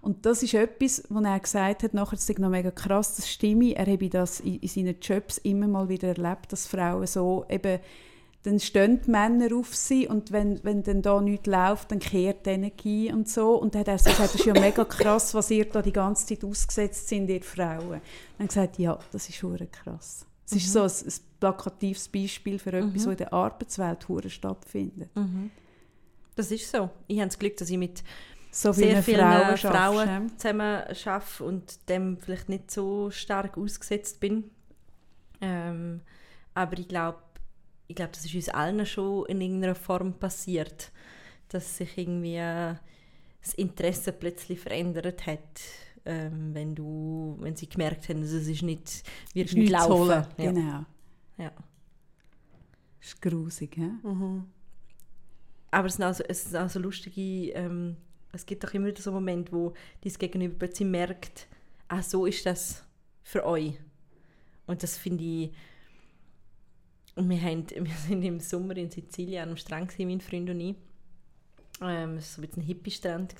Und 0.08 0.26
das 0.26 0.42
ist 0.42 0.54
etwas, 0.54 1.04
was 1.10 1.24
er 1.26 1.38
gesagt 1.38 1.84
hat, 1.84 1.94
nachher, 1.94 2.16
das 2.16 2.30
ist 2.30 2.40
noch 2.40 2.48
mega 2.48 2.72
krass, 2.72 3.18
das 3.18 3.30
stimme, 3.30 3.76
er 3.76 3.88
habe 3.88 4.08
das 4.08 4.40
in, 4.40 4.56
in 4.60 4.68
seinen 4.70 4.96
Jobs 5.02 5.38
immer 5.40 5.68
mal 5.68 5.90
wieder 5.90 6.08
erlebt, 6.08 6.54
dass 6.54 6.66
Frauen 6.66 7.06
so 7.06 7.46
eben, 7.50 7.82
dann 8.44 8.58
stehen 8.62 9.02
die 9.06 9.12
Männer 9.12 9.54
auf 9.54 9.76
sie 9.76 10.08
und 10.08 10.32
wenn, 10.32 10.64
wenn 10.64 10.82
dann 10.82 11.02
da 11.02 11.20
nichts 11.20 11.48
läuft, 11.48 11.92
dann 11.92 12.00
kehrt 12.00 12.46
die 12.46 12.52
Energie 12.52 13.12
und 13.12 13.28
so. 13.28 13.56
Und 13.56 13.76
dann 13.76 13.82
hat 13.82 13.90
er 13.90 13.98
so 13.98 14.10
gesagt, 14.10 14.34
das 14.34 14.40
ist 14.40 14.46
ja 14.46 14.54
mega 14.54 14.86
krass, 14.86 15.34
was 15.34 15.52
ihr 15.52 15.66
da 15.66 15.82
die 15.82 15.92
ganze 15.92 16.26
Zeit 16.26 16.46
ausgesetzt 16.46 17.10
sind, 17.10 17.30
ihr 17.30 17.44
Frauen. 17.44 17.90
Und 17.90 18.02
er 18.38 18.44
hat 18.44 18.48
gesagt, 18.48 18.80
ja, 18.80 18.98
das 19.12 19.28
ist 19.28 19.44
hure 19.44 19.68
krass. 19.68 20.26
Es 20.46 20.54
ist 20.54 20.72
so 20.72 20.84
ein, 20.84 20.90
ein 20.90 21.14
plakatives 21.42 22.08
Beispiel 22.08 22.60
für 22.60 22.72
etwas, 22.72 23.06
was 23.06 23.12
in 23.12 23.18
der 23.18 23.34
Arbeitswelt 23.34 24.08
hure 24.08 24.30
stattfindet. 24.30 25.10
Das 26.38 26.50
ist 26.50 26.72
so. 26.72 26.90
Ich 27.08 27.18
habe 27.18 27.28
das 27.28 27.38
Glück, 27.38 27.58
dass 27.58 27.70
ich 27.70 27.78
mit 27.78 28.04
So 28.58 28.72
sehr 28.72 29.04
vielen 29.04 29.20
Frau 29.20 29.56
Frauen, 29.56 30.08
Frauen. 30.08 30.38
zusammen 30.40 30.62
arbeite 30.62 31.44
und 31.44 31.90
dem 31.90 32.18
vielleicht 32.18 32.50
nicht 32.50 32.72
so 32.72 33.12
stark 33.12 33.56
ausgesetzt 33.56 34.20
bin. 34.20 34.50
Ähm, 35.42 36.02
aber 36.56 36.80
ich 36.80 36.88
glaube, 36.88 37.20
ich 37.86 37.96
glaube, 37.96 38.14
das 38.14 38.26
ist 38.26 38.34
uns 38.34 38.50
allen 38.50 38.84
schon 38.88 39.28
in 39.28 39.42
irgendeiner 39.42 39.76
Form 39.76 40.14
passiert, 40.14 40.92
dass 41.50 41.78
sich 41.78 41.96
irgendwie 42.00 42.38
äh, 42.38 42.74
das 43.44 43.54
Interesse 43.54 44.12
plötzlich 44.12 44.60
verändert 44.60 45.28
hat, 45.28 45.62
ähm, 46.06 46.56
wenn 46.56 46.74
du, 46.74 47.38
wenn 47.40 47.56
sie 47.56 47.70
gemerkt 47.70 48.10
haben, 48.10 48.22
dass 48.22 48.32
es 48.32 48.48
ist 48.48 48.64
nicht, 48.64 49.04
wird 49.36 49.50
Ist 49.50 49.56
nicht 49.56 49.70
laufen. 49.70 49.94
holen. 49.94 50.26
Ja. 50.38 50.52
Genau. 50.52 50.86
Ja. 51.38 51.52
Das 53.00 53.10
ist 53.10 53.22
grusig, 53.22 53.78
hä? 53.78 53.92
Mhm. 54.02 54.46
Aber 55.70 55.88
es 55.88 55.94
sind 55.94 56.06
also, 56.06 56.24
es 56.28 56.46
sind 56.46 56.56
also 56.56 56.80
lustige, 56.80 57.52
ähm, 57.52 57.98
es 58.38 58.46
gibt 58.46 58.64
doch 58.64 58.74
immer 58.74 58.88
wieder 58.88 59.02
so 59.02 59.12
Momente, 59.12 59.52
wo 59.52 59.74
dies 60.04 60.18
Gegenüber 60.18 60.56
plötzlich 60.60 60.88
merkt, 60.88 61.48
ah, 61.88 62.02
so 62.02 62.26
ist 62.26 62.46
das 62.46 62.84
für 63.24 63.46
euch. 63.46 63.74
Und 64.66 64.84
das 64.84 64.98
finde 64.98 65.24
ich, 65.24 65.52
und 67.16 67.30
wir, 67.30 67.42
haben, 67.42 67.68
wir 67.76 67.96
sind 68.08 68.24
im 68.24 68.40
Sommer 68.40 68.78
in 68.78 68.92
Sizilien 68.92 69.50
am 69.50 69.58
Strand, 69.58 69.90
gewesen, 69.90 70.08
mein 70.08 70.22
Freund 70.22 70.50
und 70.50 70.60
ich. 70.60 70.76
Ähm, 71.80 72.18
es 72.18 72.26
war 72.26 72.36
so 72.36 72.42
ein 72.42 72.48
bisschen 72.48 72.64
ein 72.64 72.66
Hippie-Strand. 72.66 73.36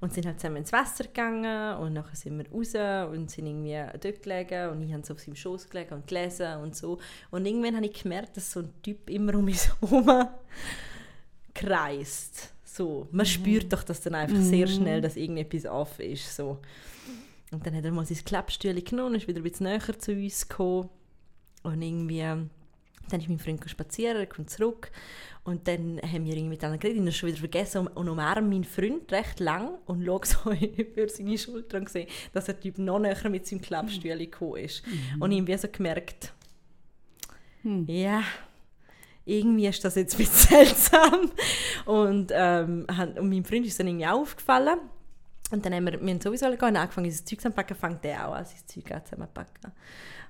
Und 0.00 0.12
sind 0.12 0.26
halt 0.26 0.40
zusammen 0.40 0.56
ins 0.58 0.72
Wasser 0.72 1.04
gegangen 1.04 1.78
und 1.78 1.92
nachher 1.92 2.16
sind 2.16 2.38
wir 2.38 2.50
raus 2.50 3.10
und 3.12 3.30
sind 3.30 3.46
irgendwie 3.46 3.98
dort 4.00 4.22
gelegen 4.22 4.70
und 4.70 4.82
ich 4.82 4.92
habe 4.92 5.04
so 5.04 5.14
auf 5.14 5.20
seinem 5.20 5.36
Schoß 5.36 5.68
gelegen 5.68 5.94
und 5.94 6.06
gelesen 6.06 6.56
und 6.58 6.74
so. 6.74 6.98
Und 7.30 7.46
irgendwann 7.46 7.76
habe 7.76 7.86
ich 7.86 8.02
gemerkt, 8.02 8.36
dass 8.36 8.52
so 8.52 8.60
ein 8.60 8.72
Typ 8.82 9.08
immer 9.10 9.34
um 9.34 9.44
mich 9.44 9.60
herum 9.80 10.28
kreist. 11.54 12.52
So. 12.72 13.06
Man 13.12 13.26
spürt 13.26 13.70
doch, 13.70 13.82
dass 13.82 14.00
dann 14.00 14.14
einfach 14.14 14.40
sehr 14.40 14.66
schnell, 14.66 15.02
dass 15.02 15.16
irgendetwas 15.16 15.66
off 15.66 15.98
ist. 15.98 16.34
So. 16.34 16.58
Und 17.50 17.66
dann 17.66 17.76
hat 17.76 17.84
er 17.84 17.92
mal 17.92 18.06
sein 18.06 18.24
Klappstühle 18.24 18.80
genommen 18.80 19.10
und 19.10 19.16
ist 19.16 19.28
wieder 19.28 19.40
ein 19.40 19.42
bisschen 19.42 19.66
näher 19.66 19.98
zu 19.98 20.12
uns 20.12 20.48
gekommen. 20.48 20.88
Und 21.64 21.82
irgendwie, 21.82 22.20
dann 22.20 23.20
ist 23.20 23.28
mein 23.28 23.38
Freund 23.38 23.62
spazieren, 23.68 24.16
er 24.16 24.26
kommt 24.26 24.48
zurück. 24.48 24.90
Und 25.44 25.68
dann 25.68 26.00
haben 26.00 26.24
wir 26.24 26.32
irgendwie 26.32 26.48
miteinander 26.48 26.78
geredet, 26.78 27.00
ich 27.00 27.02
habe 27.02 27.12
schon 27.12 27.28
wieder 27.28 27.38
vergessen 27.40 27.78
und, 27.78 27.88
und 27.88 28.08
umarme 28.08 28.48
meinen 28.48 28.64
Freund 28.64 29.12
recht 29.12 29.40
lang 29.40 29.76
und 29.84 30.02
schaue 30.06 30.24
so 30.24 30.50
über 30.78 31.08
seine 31.10 31.36
Schulter 31.36 31.76
und 31.76 31.90
sehe, 31.90 32.06
dass 32.32 32.46
der 32.46 32.58
Typ 32.58 32.78
noch 32.78 33.00
näher 33.00 33.28
mit 33.28 33.46
seinem 33.46 33.60
Klappstühle 33.60 34.16
gekommen 34.16 34.64
ist. 34.64 34.82
Und 35.20 35.30
ich 35.30 35.40
habe 35.40 35.58
so 35.58 35.68
gemerkt, 35.68 36.32
ja, 37.86 38.22
irgendwie 39.24 39.66
ist 39.66 39.84
das 39.84 39.94
jetzt 39.94 40.14
ein 40.14 40.18
bisschen 40.18 40.48
seltsam. 40.66 41.30
Und, 41.86 42.32
ähm, 42.34 42.86
und 42.88 43.28
meinem 43.28 43.44
Freund 43.44 43.66
ist 43.66 43.78
dann 43.78 43.86
irgendwie 43.86 44.06
auch 44.06 44.20
aufgefallen. 44.20 44.78
Und 45.50 45.66
dann 45.66 45.74
haben 45.74 45.84
wir, 45.84 46.00
wir 46.00 46.10
haben 46.10 46.20
sowieso 46.20 46.46
alle 46.46 46.56
gehen, 46.56 46.76
angefangen, 46.76 47.06
unser 47.06 47.24
Zeug 47.24 47.38
zusammenpacken, 47.38 47.76
fängt 47.76 48.04
der 48.04 48.26
auch 48.26 48.34
an, 48.34 48.44
sein 48.44 48.66
Zeug 48.66 48.92
auch 48.92 49.04
zusammenpacken. 49.04 49.72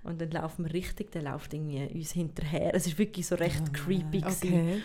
Und 0.02 0.20
dann 0.20 0.30
laufen 0.32 0.64
wir 0.64 0.74
richtig, 0.74 1.12
der 1.12 1.22
läuft 1.22 1.54
irgendwie 1.54 1.88
uns 1.94 2.12
hinterher. 2.12 2.74
Es 2.74 2.86
ist 2.86 2.98
wirklich 2.98 3.26
so 3.26 3.36
recht 3.36 3.72
creepy 3.72 4.20
gewesen. 4.20 4.48
Okay. 4.48 4.82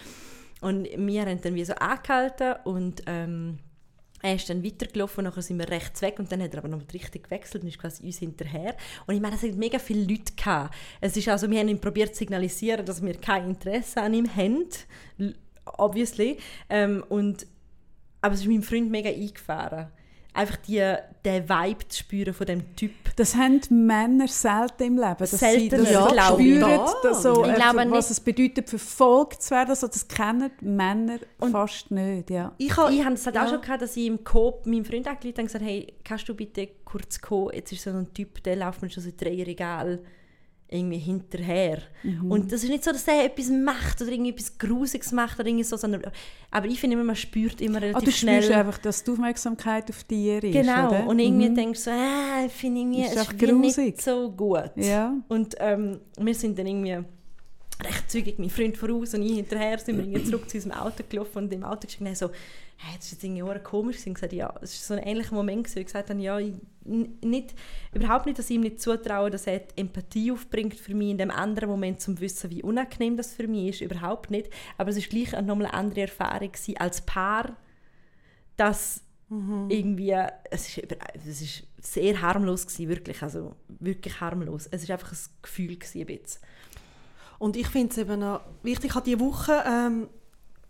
Und 0.62 0.88
wir 0.96 1.22
haben 1.22 1.42
dann 1.42 1.56
wie 1.56 1.66
so 1.66 1.74
angehalten 1.74 2.56
und 2.66 3.02
ähm, 3.08 3.60
er 4.22 4.36
ist 4.36 4.50
dann 4.50 4.64
weitergelaufen 4.64 5.24
nachher 5.24 5.42
sind 5.42 5.60
wir 5.60 5.70
rechts 5.70 6.02
weg 6.02 6.18
und 6.20 6.32
dann 6.32 6.42
hat 6.42 6.54
er 6.54 6.60
aber 6.60 6.68
noch 6.68 6.82
die 6.84 6.98
Richtung 6.98 7.22
gewechselt 7.22 7.64
und 7.64 7.70
ist 7.70 7.80
quasi 7.80 8.04
uns 8.04 8.18
hinterher. 8.18 8.76
Und 9.06 9.16
ich 9.16 9.22
meine, 9.22 9.36
es 9.36 9.44
hat 9.44 9.56
mega 9.56 9.80
viele 9.80 10.02
Leute 10.02 10.34
gehabt. 10.36 10.76
Es 11.02 11.16
ist 11.16 11.28
also, 11.28 11.50
wir 11.50 11.60
haben 11.60 11.68
ihm 11.68 11.80
probiert 11.80 12.14
zu 12.14 12.20
signalisieren, 12.20 12.86
dass 12.86 13.04
wir 13.04 13.16
kein 13.16 13.50
Interesse 13.50 14.02
an 14.02 14.14
ihm 14.14 14.36
haben, 14.36 14.66
obviously. 15.78 16.38
Ähm, 16.70 17.04
und, 17.10 17.46
aber 18.22 18.34
es 18.34 18.42
ist 18.42 18.48
meinem 18.48 18.64
Freund 18.64 18.90
mega 18.90 19.10
eingefahren. 19.10 19.88
Einfach 20.38 20.58
die, 20.58 20.96
den 21.26 21.50
Vibe 21.50 21.88
zu 21.88 22.00
spüren 22.00 22.34
von 22.34 22.46
dem 22.46 22.76
Typ. 22.76 22.92
Das 23.16 23.36
haben 23.36 23.60
Männer 23.72 24.28
selten 24.28 24.84
im 24.84 24.96
Leben. 24.98 25.16
Dass 25.18 25.32
sie 25.32 25.38
Selten, 25.38 25.80
das 25.84 25.92
ja, 25.92 26.08
spüren, 26.32 26.60
Ja. 26.70 26.94
dass 27.02 27.24
so, 27.24 27.44
Ich 27.44 27.56
glaube 27.56 27.78
was 27.90 28.10
nicht. 28.10 28.12
es 28.12 28.20
bedeutet, 28.20 28.70
verfolgt 28.70 29.42
zu 29.42 29.52
werden. 29.52 29.70
Also 29.72 29.88
das 29.88 30.08
kennen 30.08 30.52
Männer 30.62 31.18
fast 31.52 31.90
nicht. 31.90 32.30
Ja. 32.30 32.54
Ich 32.60 32.78
habe 32.78 32.94
Ich 32.94 33.04
hatte 33.04 33.16
es 33.16 33.26
halt 33.26 33.38
auch 33.40 33.50
schon 33.50 33.62
gehabt, 33.62 33.82
dass 33.82 33.98
ich 33.98 34.06
im 34.06 34.24
Coop 34.24 34.68
meinem 34.68 34.86
Freund 34.86 35.08
angerufen 35.08 35.34
habe 35.34 35.42
und 35.42 35.46
gesagt 35.48 35.66
hey, 35.66 35.94
kannst 36.04 36.30
du 36.30 36.36
bitte 36.36 36.68
kurz 36.86 37.20
kommen? 37.20 37.50
Jetzt 37.54 37.72
ist 37.72 37.84
so 37.84 37.90
ein 37.90 38.14
Typ, 38.14 38.44
der 38.44 38.56
läuft 38.58 38.84
mir 38.84 38.90
schon 38.92 39.02
seit 39.04 39.20
drei 39.20 39.44
Regal 39.44 40.00
irgendwie 40.70 40.98
hinterher. 40.98 41.80
Mhm. 42.04 42.30
Und 42.32 42.52
das 42.52 42.64
ist 42.64 42.70
nicht 42.70 42.84
so, 42.84 42.92
dass 42.92 43.08
er 43.08 43.24
etwas 43.26 43.50
macht 43.50 44.02
oder 44.02 44.12
irgendwie 44.12 44.32
etwas 44.32 44.58
Grusiges 44.58 45.12
macht 45.14 45.40
oder 45.40 45.48
irgendwie 45.48 45.64
so, 45.64 45.78
sondern, 45.78 46.02
aber 46.52 46.66
ich 46.68 46.80
finde 46.80 46.96
immer, 46.96 47.06
man 47.06 47.16
spürt 47.16 47.62
immer 47.62 47.78
Ah, 47.78 47.82
relativ 47.82 48.04
du 48.04 48.12
schnell... 48.12 48.52
einfach, 48.54 48.78
dass 48.78 49.04
die 49.04 49.12
Aufmerksamkeit 49.12 49.90
auf 49.90 50.04
dir 50.04 50.44
ist, 50.44 50.52
Genau, 50.54 50.90
oder? 50.90 51.08
und 51.08 51.20
irgendwie 51.20 51.50
Mhm. 51.50 51.56
denkst 51.56 51.84
du 51.86 51.90
so, 51.90 51.92
äh, 51.92 52.46
ich 52.48 52.52
finde 52.54 52.82
irgendwie, 52.82 53.02
Ist 53.04 53.16
es 53.16 53.28
ist 53.32 53.78
nicht 53.78 54.02
so 54.02 54.30
gut. 54.32 54.72
Ja. 54.76 55.14
Und 55.30 55.56
ähm, 55.60 56.00
wir 56.20 56.36
sind 56.36 56.60
dann 56.60 56.68
irgendwie 56.68 56.98
recht 57.84 58.10
zügig, 58.10 58.40
mein 58.40 58.50
Freund 58.50 58.78
voraus 58.78 59.14
und 59.14 59.22
ich 59.22 59.36
hinterher, 59.36 59.78
sind 59.78 60.12
wir 60.12 60.26
zurück 60.26 60.50
zu 60.50 60.58
unserem 60.58 60.78
Auto 60.78 61.04
gelaufen 61.08 61.38
und 61.38 61.54
im 61.54 61.64
Auto 61.64 61.88
und 62.00 62.18
so, 62.18 62.32
hey, 62.78 62.96
das 62.96 63.06
ist 63.06 63.12
jetzt 63.14 63.24
irgendwie 63.24 63.44
auch 63.44 63.64
komisch. 63.64 64.06
Und 64.06 64.16
gesagt, 64.16 64.34
ja, 64.34 64.54
es 64.62 64.90
war 64.90 64.98
so 64.98 65.02
ein 65.02 65.08
ähnlicher 65.08 65.36
Moment, 65.36 65.64
gewesen, 65.64 65.80
ich 65.80 65.86
gesagt 65.86 66.10
habe, 66.10 66.22
ja, 66.22 66.40
ich, 66.40 66.54
nicht, 66.86 67.54
überhaupt 67.94 68.26
nicht, 68.26 68.40
dass 68.40 68.50
ich 68.50 68.56
ihm 68.56 68.62
nicht 68.62 68.82
zutraue, 68.82 69.30
dass 69.30 69.48
er 69.48 69.62
Empathie 69.76 70.32
aufbringt 70.32 70.76
für 70.76 70.96
mich 70.96 71.12
in 71.12 71.18
dem 71.18 71.32
anderen 71.32 71.70
Moment, 71.70 72.02
zum 72.02 72.20
wissen, 72.20 72.50
wie 72.50 72.64
unangenehm 72.64 73.18
das 73.18 73.34
für 73.34 73.48
mich 73.48 73.70
ist, 73.70 73.82
überhaupt 73.82 74.32
nicht. 74.32 74.50
Aber 74.78 74.90
es 74.90 74.98
ist 74.98 75.10
gleich 75.10 75.36
eine 75.36 75.48
nochmal 75.48 75.68
eine 75.68 75.76
andere 75.76 76.02
Erfahrung 76.02 76.52
gewesen, 76.52 76.78
als 76.78 77.02
Paar, 77.02 77.58
dass 78.56 79.02
irgendwie, 79.68 80.16
es 80.50 80.78
ist, 80.78 80.88
es 81.28 81.42
ist 81.42 81.64
sehr 81.82 82.22
harmlos 82.22 82.66
gewesen, 82.66 82.88
wirklich, 82.88 83.22
also 83.22 83.58
wirklich 83.68 84.22
harmlos. 84.22 84.68
Es 84.72 84.84
ist 84.84 84.92
einfach 84.92 85.12
ein 85.12 85.18
Gefühl 85.42 85.76
gewesen, 85.76 86.00
ein 86.00 86.06
bisschen. 86.06 86.42
Und 87.40 87.56
ich 87.56 87.68
finde 87.68 87.92
es 87.92 87.98
eben 87.98 88.20
noch 88.20 88.42
wichtig, 88.64 88.90
ich 88.92 88.96
habe 88.96 89.06
diese 89.06 89.20
Woche 89.20 89.64
ähm, 89.66 90.10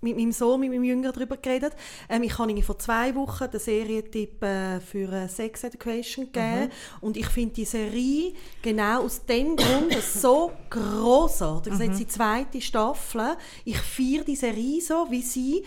mit 0.02 0.16
meinem 0.16 0.32
Sohn, 0.32 0.60
mit 0.60 0.70
meinem 0.70 0.84
Jünger 0.84 1.12
darüber 1.12 1.38
geredet. 1.38 1.74
Ähm, 2.08 2.24
ich 2.24 2.38
habe 2.38 2.62
vor 2.62 2.78
zwei 2.78 3.16
Wochen 3.16 3.50
den 3.50 3.60
Serientipp 3.60 4.44
äh, 4.44 4.80
für 4.80 5.12
äh, 5.12 5.28
Sex 5.28 5.64
Education 5.64 6.26
gegeben. 6.26 6.72
Und 7.02 7.18
ich 7.18 7.28
finde 7.28 7.56
die 7.56 7.66
Serie 7.66 8.34
genau 8.62 9.04
aus 9.04 9.26
dem 9.26 9.56
Grund 9.56 9.94
so 10.02 10.52
grossartig. 10.70 11.74
Das 11.74 11.82
ist 11.82 11.88
jetzt 11.88 12.00
die 12.00 12.08
zweite 12.08 12.62
Staffel. 12.62 13.38
Ich 13.66 13.78
feiere 13.78 14.24
die 14.24 14.36
Serie 14.36 14.82
so, 14.82 15.08
wie 15.10 15.22
sie 15.22 15.64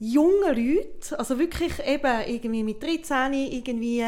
junge 0.00 0.48
Leute, 0.48 1.16
also 1.16 1.38
wirklich 1.38 1.74
eben 1.86 2.22
irgendwie 2.26 2.64
mit 2.64 2.82
13 2.82 3.32
irgendwie 3.34 4.04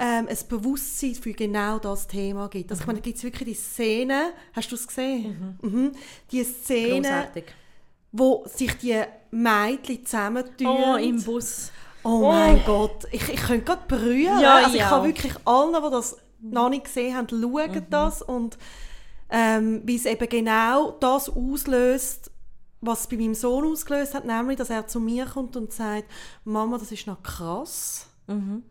ähm, 0.00 0.26
ein 0.28 0.38
Bewusstsein 0.48 1.14
für 1.14 1.32
genau 1.32 1.78
das 1.78 2.06
Thema 2.06 2.48
gibt. 2.48 2.70
Also 2.70 2.80
ich 2.82 2.86
meine, 2.86 2.98
da 3.00 3.04
gibt 3.04 3.18
es 3.18 3.22
wirklich 3.22 3.48
die 3.50 3.54
Szene, 3.54 4.32
hast 4.54 4.70
du 4.72 4.74
es 4.74 4.86
gesehen? 4.88 5.58
Mhm. 5.60 5.92
Die 6.32 6.42
Szene, 6.42 7.02
Großartig. 7.02 7.44
wo 8.12 8.44
sich 8.46 8.76
die 8.78 9.00
Mädchen 9.30 10.04
zusammentun. 10.06 10.66
Oh, 10.66 10.96
im 10.96 11.22
Bus. 11.22 11.70
Oh 12.02 12.28
mein 12.30 12.62
Gott, 12.64 13.04
ich, 13.12 13.28
ich 13.28 13.42
könnte 13.42 13.64
gerade 13.66 13.82
berühren. 13.86 14.40
Ja, 14.40 14.64
also 14.64 14.74
ich 14.74 14.80
kann 14.82 15.04
wirklich 15.04 15.34
allen, 15.44 15.74
die 15.74 15.90
das 15.90 16.16
noch 16.40 16.70
nicht 16.70 16.84
gesehen 16.84 17.14
haben, 17.14 17.28
schauen 17.28 17.70
Mhm. 17.70 17.86
das 17.90 18.22
und 18.22 18.56
ähm, 19.28 19.82
wie 19.84 19.96
es 19.96 20.06
eben 20.06 20.28
genau 20.28 20.92
das 20.92 21.28
auslöst, 21.28 22.30
was 22.80 23.00
es 23.02 23.06
bei 23.06 23.16
meinem 23.18 23.34
Sohn 23.34 23.66
ausgelöst 23.70 24.14
hat, 24.14 24.24
nämlich, 24.24 24.56
dass 24.56 24.70
er 24.70 24.86
zu 24.86 24.98
mir 24.98 25.26
kommt 25.26 25.54
und 25.56 25.72
sagt, 25.74 26.04
Mama, 26.44 26.78
das 26.78 26.90
ist 26.90 27.06
noch 27.06 27.22
krass, 27.22 28.06
Mhm. 28.26 28.62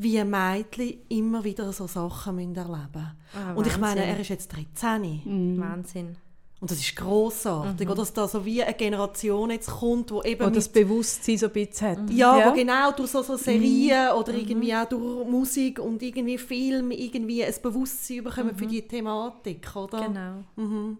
Wie 0.00 0.22
Mädchen 0.24 0.94
immer 1.08 1.42
wieder 1.44 1.72
so 1.72 1.86
Sachen 1.86 2.36
müssen 2.36 2.54
erleben 2.56 3.12
Ah, 3.34 3.52
Und 3.54 3.66
ich 3.66 3.76
meine, 3.78 4.04
er 4.04 4.18
ist 4.20 4.28
jetzt 4.30 4.48
13 4.54 5.58
Wahnsinn. 5.58 6.16
und 6.60 6.70
das 6.70 6.78
ist 6.78 6.96
grossartig, 6.96 7.86
Mhm. 7.86 7.92
oder? 7.92 8.00
dass 8.02 8.12
da 8.12 8.26
so 8.28 8.44
wie 8.44 8.62
eine 8.62 8.74
Generation 8.74 9.50
jetzt 9.50 9.70
kommt, 9.70 10.10
wo 10.10 10.22
eben 10.22 10.44
Wo 10.46 10.50
das 10.50 10.66
mit 10.66 10.72
Bewusstsein 10.88 11.36
so 11.38 11.46
ein 11.46 11.52
bisschen 11.52 11.88
hat. 11.88 12.10
Ja, 12.10 12.48
wo 12.50 12.54
genau 12.54 12.90
durch 12.92 13.10
so, 13.10 13.22
so 13.22 13.36
Serien 13.36 14.06
Mhm. 14.12 14.18
oder 14.18 14.34
irgendwie 14.34 14.74
auch 14.74 14.88
durch 14.88 15.28
Musik 15.28 15.78
und 15.78 16.02
irgendwie 16.02 16.38
Film 16.38 16.90
irgendwie 16.90 17.44
ein 17.44 17.54
Bewusstsein 17.62 18.24
bekommen 18.24 18.54
für 18.56 18.66
die 18.66 18.82
Thematik, 18.82 19.74
oder? 19.76 20.00
Genau. 20.08 20.96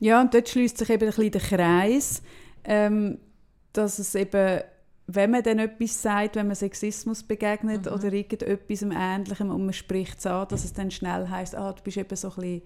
Ja, 0.00 0.20
und 0.20 0.32
dort 0.32 0.48
schließt 0.48 0.78
sich 0.78 0.90
eben 0.90 1.02
ein 1.04 1.14
bisschen 1.14 1.30
der 1.32 1.40
Kreis, 1.40 2.22
ähm, 2.64 3.18
dass 3.72 3.98
es 3.98 4.14
eben, 4.14 4.60
wenn 5.10 5.30
man 5.30 5.42
dann 5.42 5.58
etwas 5.58 6.02
sagt, 6.02 6.36
wenn 6.36 6.46
man 6.48 6.54
Sexismus 6.56 7.22
begegnet 7.22 7.86
Mhm. 7.86 7.92
oder 7.92 8.12
irgendetwas 8.12 8.82
Ähnlichem 8.82 9.50
und 9.50 9.64
man 9.64 9.72
spricht 9.72 10.18
es 10.18 10.26
an, 10.26 10.46
dass 10.48 10.64
es 10.64 10.74
dann 10.74 10.90
schnell 10.90 11.28
heißt, 11.28 11.54
ah, 11.56 11.72
du 11.72 11.82
bist 11.82 11.96
eben 11.96 12.14
so 12.14 12.28
ein 12.28 12.34
bisschen, 12.34 12.62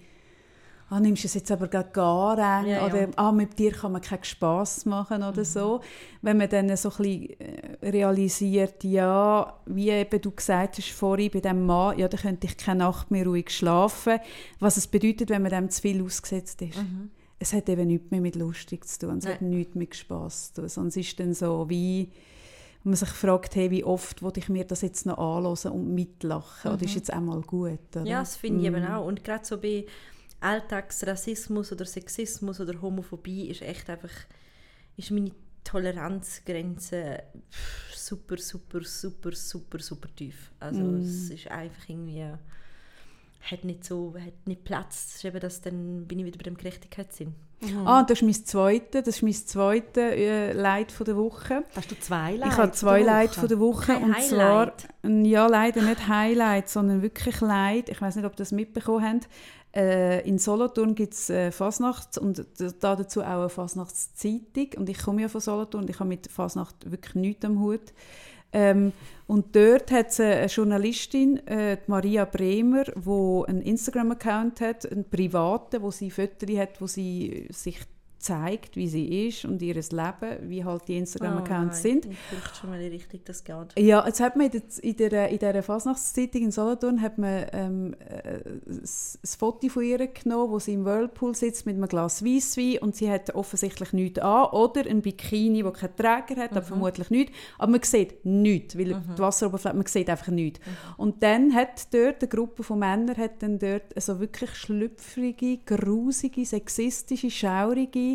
ah, 0.90 0.98
nimmst 0.98 1.23
du 1.23 1.27
es 1.28 1.35
jetzt 1.35 1.52
aber 1.52 1.69
gar 1.69 2.32
eng 2.36 2.66
Ja, 2.66 2.78
ja. 2.78 2.86
oder 2.86 3.09
ah, 3.14 3.31
mit 3.31 3.56
dir 3.60 3.70
kann 3.70 3.93
man 3.93 4.02
keinen 4.02 4.24
Spass 4.24 4.85
machen 4.86 5.23
oder 5.23 5.44
so. 5.44 5.82
Wenn 6.20 6.36
man 6.36 6.48
dann 6.48 6.77
so 6.77 6.90
ein 6.90 6.97
bisschen 6.97 7.40
äh, 7.40 7.89
realisiert, 7.90 8.82
ja, 8.82 9.55
wie 9.66 9.90
eben 9.90 10.20
du 10.20 10.32
gesagt 10.32 10.78
hast 10.78 10.90
vorhin 10.90 11.31
bei 11.32 11.40
dem 11.40 11.64
Mann, 11.64 11.97
ja, 11.97 12.09
da 12.09 12.16
könnte 12.19 12.48
ich 12.48 12.56
keine 12.56 12.81
Nacht 12.81 13.12
mehr 13.12 13.24
ruhig 13.24 13.51
schlafen, 13.51 14.19
was 14.59 14.77
es 14.77 14.89
bedeutet, 14.89 15.31
wenn 15.31 15.43
man 15.43 15.52
dem 15.52 15.70
zu 15.70 15.81
viel 15.81 16.02
ausgesetzt 16.05 16.60
ist 16.62 16.78
es 17.39 17.52
hat 17.52 17.69
eben 17.69 17.89
nichts 17.89 18.12
mehr 18.12 18.20
mit 18.20 18.36
lustig 18.36 18.86
zu 18.86 19.01
tun, 19.01 19.19
es 19.19 19.24
Nein. 19.24 19.35
hat 19.35 19.43
nichts 19.43 19.74
mit 19.74 19.97
Spass 19.97 20.52
zu 20.52 20.60
tun, 20.69 20.86
es 20.86 20.97
ist 20.97 21.19
dann 21.19 21.35
so 21.35 21.69
wie, 21.69 22.09
wenn 22.82 22.90
man 22.90 22.96
sich 22.96 23.09
fragt, 23.09 23.54
hey, 23.54 23.70
wie 23.70 23.84
oft 23.84 24.22
will 24.22 24.32
ich 24.36 24.48
mir 24.48 24.64
das 24.64 24.82
jetzt 24.82 25.06
noch 25.06 25.18
anhören 25.18 25.72
und 25.72 25.94
mitlachen, 25.94 26.72
oder 26.72 26.82
ist 26.82 26.94
jetzt 26.94 27.12
einmal 27.12 27.40
gut, 27.42 27.78
oder? 27.94 28.04
Ja, 28.04 28.20
das 28.20 28.36
finde 28.36 28.60
ich 28.60 28.66
eben 28.66 28.84
auch. 28.84 29.06
Und 29.06 29.22
gerade 29.22 29.44
so 29.44 29.59
bei 29.59 29.86
Alltagsrassismus 30.40 31.70
oder 31.72 31.84
Sexismus 31.84 32.60
oder 32.60 32.80
Homophobie 32.82 33.48
ist 33.48 33.62
echt 33.62 33.88
einfach, 33.88 34.10
ist 34.96 35.10
meine 35.12 35.30
Toleranzgrenze 35.64 37.22
super, 37.94 38.36
super, 38.36 38.82
super, 38.82 39.32
super, 39.32 39.78
super 39.78 40.09
tief. 40.16 40.50
Also 40.59 40.82
es 40.96 41.30
ist 41.30 41.48
einfach 41.48 41.88
irgendwie, 41.88 42.24
hat 43.42 43.64
nicht 43.64 43.84
so, 43.84 44.14
hat 44.18 44.46
nicht 44.46 44.64
Platz. 44.64 45.06
Das 45.06 45.16
ist 45.16 45.24
eben 45.24 45.40
das, 45.40 45.60
dann 45.60 46.06
bin 46.06 46.18
ich 46.18 46.24
wieder 46.24 46.38
bei 46.38 46.44
dem 46.44 46.56
Gerechtigkeitssinn. 46.56 47.34
Ah, 47.84 48.02
das 48.02 48.18
ist 48.18 48.22
mein 48.24 48.34
zweites, 48.47 49.05
das 49.05 49.16
ist 49.16 49.22
mein 49.22 49.32
zweites 49.34 49.97
äh, 50.14 50.52
Leid 50.52 50.90
von 50.93 51.05
der 51.05 51.16
Woche. 51.16 51.64
Hast 51.76 51.90
du 51.90 51.98
zwei 51.98 52.36
Leid? 52.36 52.52
Ich 52.52 52.59
habe 52.59 52.72
zwei 52.72 53.02
Leid 53.02 53.30
Woche? 53.30 53.40
von 53.40 53.48
der 53.48 53.60
Woche 53.60 53.86
Kein 53.93 54.02
und 54.05 54.22
zwar 54.22 54.39
Highlight? 54.66 54.89
n- 55.02 55.24
ja 55.24 55.47
leider 55.47 55.82
nicht 55.82 56.09
Highlight, 56.09 56.68
sondern 56.68 57.02
wirklich 57.02 57.40
Leid. 57.40 57.89
Ich 57.89 58.01
weiß 58.01 58.16
nicht, 58.16 58.24
ob 58.26 58.36
das 58.36 58.52
mitbekommen 58.52 59.05
habt. 59.05 59.28
Äh, 59.74 60.28
in 60.28 60.39
Solothurn 60.39 60.94
gibt 60.94 61.14
es 61.14 61.30
äh, 61.30 61.51
Fasnachts 61.51 62.18
und 62.18 62.44
da 62.80 62.94
dazu 62.97 63.22
auch 63.22 63.26
eine 63.26 63.48
Fasnachtszeitung 63.48 64.68
und 64.76 64.89
ich 64.90 64.98
komme 64.98 65.22
ja 65.22 65.28
von 65.28 65.40
Solothurn 65.40 65.84
und 65.84 65.90
ich 65.90 65.98
habe 65.98 66.09
mit 66.09 66.26
Fasnacht 66.30 66.90
wirklich 66.90 67.14
nichts 67.14 67.44
am 67.47 67.59
Hut. 67.60 67.80
Ähm, 68.53 68.93
und 69.27 69.57
dort 69.57 69.91
hat 69.91 70.09
es 70.09 70.20
eine 70.20 70.47
Journalistin, 70.47 71.47
äh, 71.47 71.79
Maria 71.87 72.24
Bremer, 72.24 72.85
die 72.85 73.49
einen 73.49 73.62
Instagram-Account 73.62 74.61
hat, 74.61 74.91
einen 74.91 75.09
privaten, 75.09 75.81
wo 75.81 75.91
sie 75.91 76.11
Fotos 76.11 76.57
hat, 76.59 76.81
wo 76.81 76.87
sie 76.87 77.49
sich 77.51 77.79
zeigt, 78.23 78.77
wie 78.77 78.89
sie 78.89 79.27
ist 79.27 79.44
und 79.44 79.61
ihr 79.62 79.74
Leben, 79.74 80.49
wie 80.49 80.65
halt 80.65 80.86
die 80.86 80.97
Instagram-Accounts 80.97 81.81
Oh 81.81 81.82
sind. 81.82 82.07
Ich 82.07 82.59
schon 82.59 82.70
mal, 82.70 82.78
richtig 82.78 83.24
das 83.24 83.43
geht. 83.43 83.78
Ja, 83.78 84.07
jetzt 84.07 84.20
hat 84.20 84.36
man 84.36 84.47
in 84.51 84.53
der, 84.53 84.85
in 84.85 84.97
der, 84.97 85.28
in 85.28 85.39
der 85.39 85.62
Fasnachtszeitung 85.62 86.43
in 86.43 86.51
Solothurn 86.53 87.03
hat 87.03 87.19
man 87.19 87.47
ähm, 87.53 87.97
äh, 88.09 88.39
ein 88.66 88.82
Foto 89.39 89.69
von 89.69 89.82
ihr 89.82 90.07
genommen, 90.07 90.51
wo 90.53 90.59
sie 90.59 90.74
im 90.74 90.85
Whirlpool 90.85 91.35
sitzt 91.35 91.66
mit 91.66 91.77
einem 91.77 91.89
Glas 91.89 92.24
Weisswein 92.24 92.78
und 92.78 92.94
sie 92.94 93.11
hat 93.11 93.35
offensichtlich 93.35 93.93
nichts 93.93 94.20
an 94.20 94.47
oder 94.51 94.86
ein 94.86 95.03
Bikini, 95.03 95.65
wo 95.65 95.73
keinen 95.73 95.97
Träger 95.97 96.43
hat, 96.43 96.53
aber 96.53 96.62
vermutlich 96.62 97.11
nichts. 97.11 97.32
Aber 97.59 97.73
man 97.73 97.82
sieht 97.82 98.24
nichts, 98.24 98.78
weil 98.78 98.94
die 98.94 99.19
Wasseroberfläche, 99.19 99.77
man 99.77 99.86
sieht 99.86 100.09
einfach 100.09 100.28
nichts. 100.28 100.61
Und 100.97 101.23
dann 101.23 101.55
hat 101.55 101.93
dort 101.93 102.23
eine 102.23 102.28
Gruppe 102.28 102.62
von 102.62 102.78
Männern 102.78 103.16
hat 103.16 103.43
dann 103.43 103.59
dort 103.59 104.01
so 104.01 104.20
wirklich 104.20 104.55
schlüpfrige, 104.55 105.59
grusige, 105.59 106.47
sexistische, 106.47 107.31
schaurige 107.31 108.11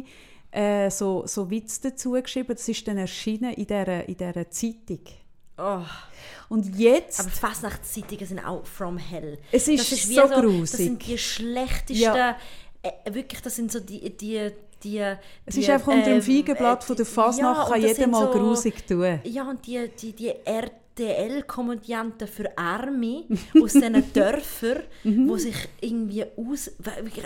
äh, 0.52 0.90
so, 0.90 1.24
so 1.28 1.50
Witze 1.50 1.90
dazu 1.92 2.12
geschrieben. 2.12 2.54
Das 2.56 2.68
ist 2.68 2.88
dann 2.88 2.98
erschienen 2.98 3.54
in 3.54 3.66
dieser, 3.68 4.08
in 4.08 4.16
dieser 4.18 4.50
Zeitung. 4.50 5.00
Oh. 5.58 5.82
Und 6.50 6.78
jetzt, 6.78 7.20
Aber 7.20 7.30
Fastnachtszeitungen 7.30 8.26
sind 8.26 8.40
auch 8.46 8.66
from 8.66 8.98
hell. 8.98 9.40
es 9.52 9.68
ist, 9.68 9.92
ist 9.92 10.14
so 10.14 10.22
so, 10.28 10.28
grusig. 10.28 10.62
Das 10.62 10.78
sind 10.78 11.08
die 11.08 11.18
schlechtesten, 11.18 11.96
Ja. 12.04 12.38
äh, 12.84 13.14
wirklich, 13.14 13.42
das 13.42 13.56
sind 13.56 13.72
so 13.72 13.80
die, 13.80 14.16
die, 14.16 14.52
die 14.84 14.98
es 15.46 15.56
die, 15.56 15.62
ist 15.62 15.70
einfach 15.70 15.92
unter 15.92 16.06
dem 16.06 16.14
ähm, 16.18 16.22
Feigenblatt 16.22 16.84
äh, 16.84 16.86
von 16.86 16.96
der 16.96 17.06
die- 17.06 17.12
Fasnacht, 17.12 17.68
ja, 17.70 17.74
kann 17.74 17.82
jeder 17.82 18.08
mal 18.08 18.32
so- 18.32 18.40
grusig 18.40 18.86
tun. 18.88 19.20
Ja, 19.24 19.50
und 19.50 19.66
die, 19.66 19.90
die, 20.00 20.14
die 20.14 20.32
RTL-Komödianten 20.98 22.28
für 22.28 22.58
Arme 22.58 23.24
aus 23.62 23.74
diesen 23.74 24.04
Dörfern, 24.14 24.84
Mhm. 25.04 25.30
wo 25.30 25.38
sich 25.38 25.56
irgendwie 25.82 26.24
aus... 26.36 26.72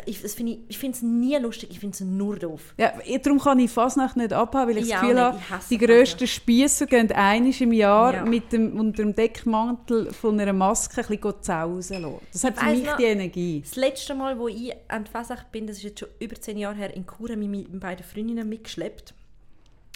Ich, 0.06 0.22
das 0.22 0.34
finde 0.34 0.54
ich, 0.54 0.60
ich 0.70 0.78
finde 0.78 0.96
es 0.98 1.02
nie 1.02 1.36
lustig, 1.38 1.70
ich 1.72 1.80
finde 1.80 1.96
es 1.96 2.02
nur 2.02 2.38
doof. 2.38 2.74
Ja, 2.78 2.94
darum 3.24 3.40
kann 3.40 3.60
ich 3.60 3.72
Fasnacht 3.72 4.18
nicht 4.18 4.34
abhaben, 4.34 4.70
weil 4.72 4.78
ich 4.84 4.88
Ja, 4.90 4.96
das 4.98 5.02
Gefühl 5.02 5.20
habe, 5.22 5.40
die 5.70 5.78
grössten 5.78 6.28
Spiesser 6.28 6.86
gehen 6.86 7.12
einmal 7.12 7.52
im 7.60 7.72
Jahr 7.74 8.14
Ja. 8.16 8.26
mit 8.26 8.52
dem, 8.52 8.78
unter 8.80 9.04
dem 9.04 9.16
Deckmantel 9.16 10.12
von 10.14 10.40
einer 10.40 10.54
Maske 10.54 11.02
ein 11.02 11.08
bisschen 11.18 11.42
zausen 11.42 12.02
lassen. 12.02 12.20
Das 12.34 12.44
hat 12.44 12.58
für 12.60 12.66
mich 12.66 12.84
noch- 12.86 12.98
die 12.98 13.04
Energie. 13.06 13.62
Das 13.62 13.76
letzte 13.76 14.16
Mal, 14.16 14.38
wo 14.38 14.48
ich 14.48 14.74
an 14.88 15.04
die 15.06 15.12
Fasnacht 15.12 15.52
bin, 15.52 15.68
das 15.68 15.78
ist 15.78 15.84
jetzt 15.84 16.00
schon 16.00 16.10
über 16.20 16.36
zehn 16.36 16.58
Jahre 16.58 16.76
her, 16.76 16.94
in 16.96 17.06
ich 17.42 17.48
mit 17.48 17.80
beiden 17.80 18.04
Freundinnen 18.06 18.48
mitgeschleppt. 18.48 19.14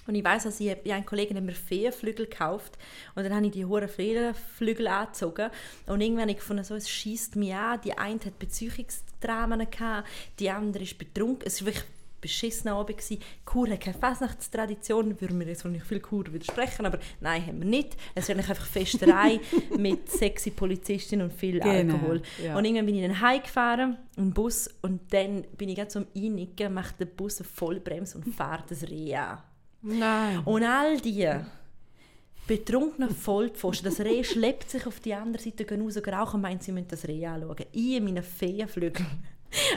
Und 0.07 0.15
ich 0.15 0.23
weiss, 0.23 0.43
dass 0.43 0.59
ich, 0.59 0.75
ich 0.83 0.93
ein 0.93 1.05
Kollege 1.05 1.33
hat 1.33 1.43
mir 1.43 1.53
Feenflügel 1.53 2.27
gekauft 2.27 2.77
und 3.15 3.23
dann 3.23 3.33
habe 3.33 3.45
ich 3.47 3.51
die 3.51 3.65
hohen 3.65 3.87
Feenflügel 3.87 4.87
angezogen 4.87 5.49
und 5.87 6.01
irgendwann 6.01 6.23
habe 6.23 6.31
ich 6.31 6.37
gefunden, 6.37 6.63
so, 6.63 6.75
es 6.75 6.89
schießt 6.89 7.35
mich 7.37 7.53
an. 7.53 7.81
Die 7.83 7.97
eine 7.97 8.19
hat 8.19 8.37
Beziehungsdramen 8.39 9.67
gehabt, 9.69 10.07
die 10.39 10.49
andere 10.49 10.83
ist 10.83 10.97
betrunken. 10.97 11.43
Es 11.45 11.61
war 11.61 11.67
wirklich 11.67 11.85
ein 11.85 12.21
beschissener 12.21 12.73
Abend. 12.75 12.97
gewesen. 12.97 13.21
Chur 13.51 13.69
hat 13.69 13.81
keine 13.81 13.97
Fasnachtstradition, 13.97 15.19
würden 15.21 15.39
wir 15.39 15.47
jetzt 15.47 15.65
noch 15.65 15.71
nicht 15.71 15.85
viel 15.85 16.01
Chur 16.01 16.31
widersprechen, 16.31 16.85
aber 16.85 16.99
nein, 17.21 17.45
haben 17.45 17.59
wir 17.59 17.67
nicht. 17.67 17.95
Es 18.13 18.25
ist 18.25 18.29
eigentlich 18.31 18.49
einfach 18.49 18.65
Festerei 18.65 19.39
mit 19.77 20.09
sexy 20.11 20.51
Polizistinnen 20.51 21.29
und 21.29 21.33
viel 21.33 21.59
Genau, 21.59 21.93
Alkohol. 21.95 22.21
ja. 22.43 22.55
Und 22.57 22.65
irgendwann 22.65 22.85
bin 22.85 22.95
ich 22.95 23.01
dann 23.07 23.21
heimgefahren 23.21 23.97
im 24.17 24.33
Bus 24.33 24.69
und 24.81 25.01
dann 25.13 25.43
bin 25.57 25.69
ich 25.69 25.75
gerade 25.75 25.89
zum 25.89 26.05
Einnicken, 26.15 26.73
macht 26.73 26.99
der 26.99 27.05
Bus 27.05 27.39
eine 27.39 27.47
Vollbremse 27.49 28.17
und 28.17 28.33
fährt 28.33 28.69
das 28.69 28.83
Reh 28.89 29.15
an. 29.15 29.39
Nein. 29.85 30.41
Und 30.45 30.63
all 30.63 30.99
die 30.99 31.29
betrunkenen 32.47 33.15
Vollpfosten, 33.15 33.89
das 33.89 33.99
Reh 33.99 34.23
schleppt 34.23 34.69
sich 34.69 34.85
auf 34.87 34.99
die 34.99 35.13
andere 35.13 35.41
Seite, 35.41 35.65
raus, 35.69 35.97
rauchen 35.97 36.35
und 36.35 36.41
meinen, 36.41 36.59
sie 36.59 36.71
müssen 36.71 36.87
das 36.89 37.07
Reh 37.07 37.25
anschauen. 37.25 37.65
Ich 37.71 37.95
in 37.95 38.03
meinen 38.03 38.23
Feenflügeln. 38.23 39.07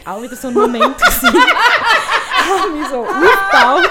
Auch 0.05 0.23
wieder 0.23 0.35
so 0.35 0.49
ein 0.49 0.55
Moment 0.55 0.97
gewesen. 0.97 1.29
habe 2.49 2.73
mich 2.73 2.89
so 2.89 3.05
aufgebaut. 3.05 3.91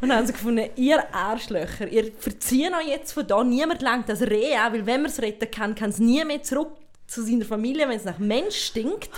Und 0.00 0.08
dann 0.08 0.18
haben 0.18 0.26
sie 0.26 0.32
gefunden, 0.32 0.70
ihr 0.76 1.14
Arschlöcher, 1.14 1.88
ihr 1.88 2.12
verzieht 2.18 2.72
euch 2.72 2.88
jetzt 2.88 3.12
von 3.12 3.26
da. 3.26 3.42
Niemand 3.42 3.82
lenkt 3.82 4.08
das 4.08 4.22
Reh 4.22 4.54
an, 4.56 4.72
weil 4.72 4.86
wenn 4.86 5.02
man 5.02 5.10
es 5.10 5.20
retten 5.20 5.50
kann, 5.50 5.74
kann 5.74 5.90
es 5.90 5.98
nie 5.98 6.24
mehr 6.24 6.42
zurück 6.42 6.70
zu 7.06 7.22
seiner 7.22 7.44
Familie, 7.44 7.88
wenn 7.88 7.96
es 7.96 8.04
nach 8.04 8.18
Mensch 8.18 8.56
stinkt. 8.56 9.10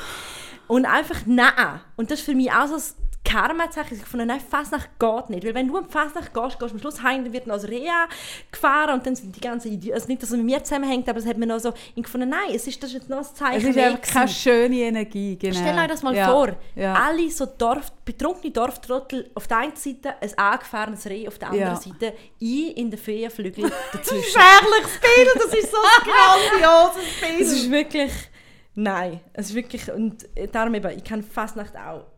Und 0.68 0.86
einfach 0.86 1.20
nein. 1.26 1.80
Und 1.96 2.10
das 2.10 2.20
ist 2.20 2.24
für 2.24 2.34
mich 2.34 2.50
auch 2.52 2.66
so 2.66 2.78
ein 3.24 3.32
Karma-Zeichen. 3.32 3.96
Ich 3.96 4.04
fand, 4.04 4.26
nein, 4.26 4.40
Fasnacht 4.40 4.90
geht 4.98 5.30
nicht. 5.30 5.44
Weil 5.44 5.54
wenn 5.54 5.68
du 5.68 5.78
am 5.78 5.88
Fasnacht 5.88 6.34
gehst, 6.34 6.58
gehst 6.58 6.72
du 6.72 6.74
am 6.74 6.78
Schluss 6.78 7.02
heim, 7.02 7.24
dann 7.24 7.32
wird 7.32 7.46
noch 7.46 7.56
das 7.56 7.68
Reha 7.68 8.08
gefahren 8.50 8.94
und 8.94 9.06
dann 9.06 9.14
sind 9.14 9.34
die 9.34 9.40
ganzen 9.40 9.72
Idioten, 9.72 9.94
also 9.94 10.08
nicht, 10.08 10.22
dass 10.22 10.30
es 10.30 10.36
mit 10.36 10.46
mir 10.46 10.62
zusammenhängt, 10.62 11.08
aber 11.08 11.18
es 11.18 11.26
hat 11.26 11.38
mir 11.38 11.46
noch 11.46 11.58
so 11.58 11.72
ich 11.94 12.02
gefunden, 12.02 12.28
nein, 12.28 12.54
es 12.54 12.66
ist, 12.66 12.82
das 12.82 12.90
ist 12.90 12.94
jetzt 12.94 13.08
noch 13.08 13.18
ein 13.18 13.24
Zeichen 13.24 13.68
Es 13.68 13.76
ist 13.76 13.78
einfach 13.78 14.00
keine 14.00 14.28
schöne 14.28 14.76
Energie. 14.76 15.36
Genau. 15.36 15.54
Stell 15.54 15.78
euch 15.78 15.88
das 15.88 16.02
mal 16.02 16.14
ja. 16.14 16.30
vor. 16.30 16.56
Ja. 16.74 16.94
Alle 16.94 17.30
so 17.30 17.46
Dorf, 17.46 17.92
betrunkene 18.04 18.52
Dorftrottel 18.52 19.30
auf 19.34 19.46
der 19.46 19.58
einen 19.58 19.76
Seite, 19.76 20.14
ein 20.20 20.38
angefahrenes 20.38 21.06
Reh 21.06 21.28
auf 21.28 21.38
der 21.38 21.50
anderen 21.50 21.74
Ja. 21.74 21.76
Seite, 21.76 22.14
ich 22.38 22.76
in 22.76 22.90
den 22.90 22.98
Feenflügeln 22.98 23.70
dazwischen. 23.92 24.40
Herrliches 24.40 25.00
Bild, 25.00 25.30
das 25.34 25.54
ist 25.54 25.70
so 25.70 25.76
ein 25.76 26.60
grandioses 26.60 27.20
Bild. 27.20 27.40
Es 27.40 27.52
ist 27.52 27.70
wirklich... 27.70 28.12
Nein, 28.74 29.20
es 29.34 29.50
ist 29.50 29.54
wirklich... 29.54 29.92
Und 29.92 30.26
darum 30.52 30.74
eben, 30.74 30.96
ich 30.96 31.04
kann 31.04 31.22
Fasnacht 31.22 31.76
auch... 31.76 32.11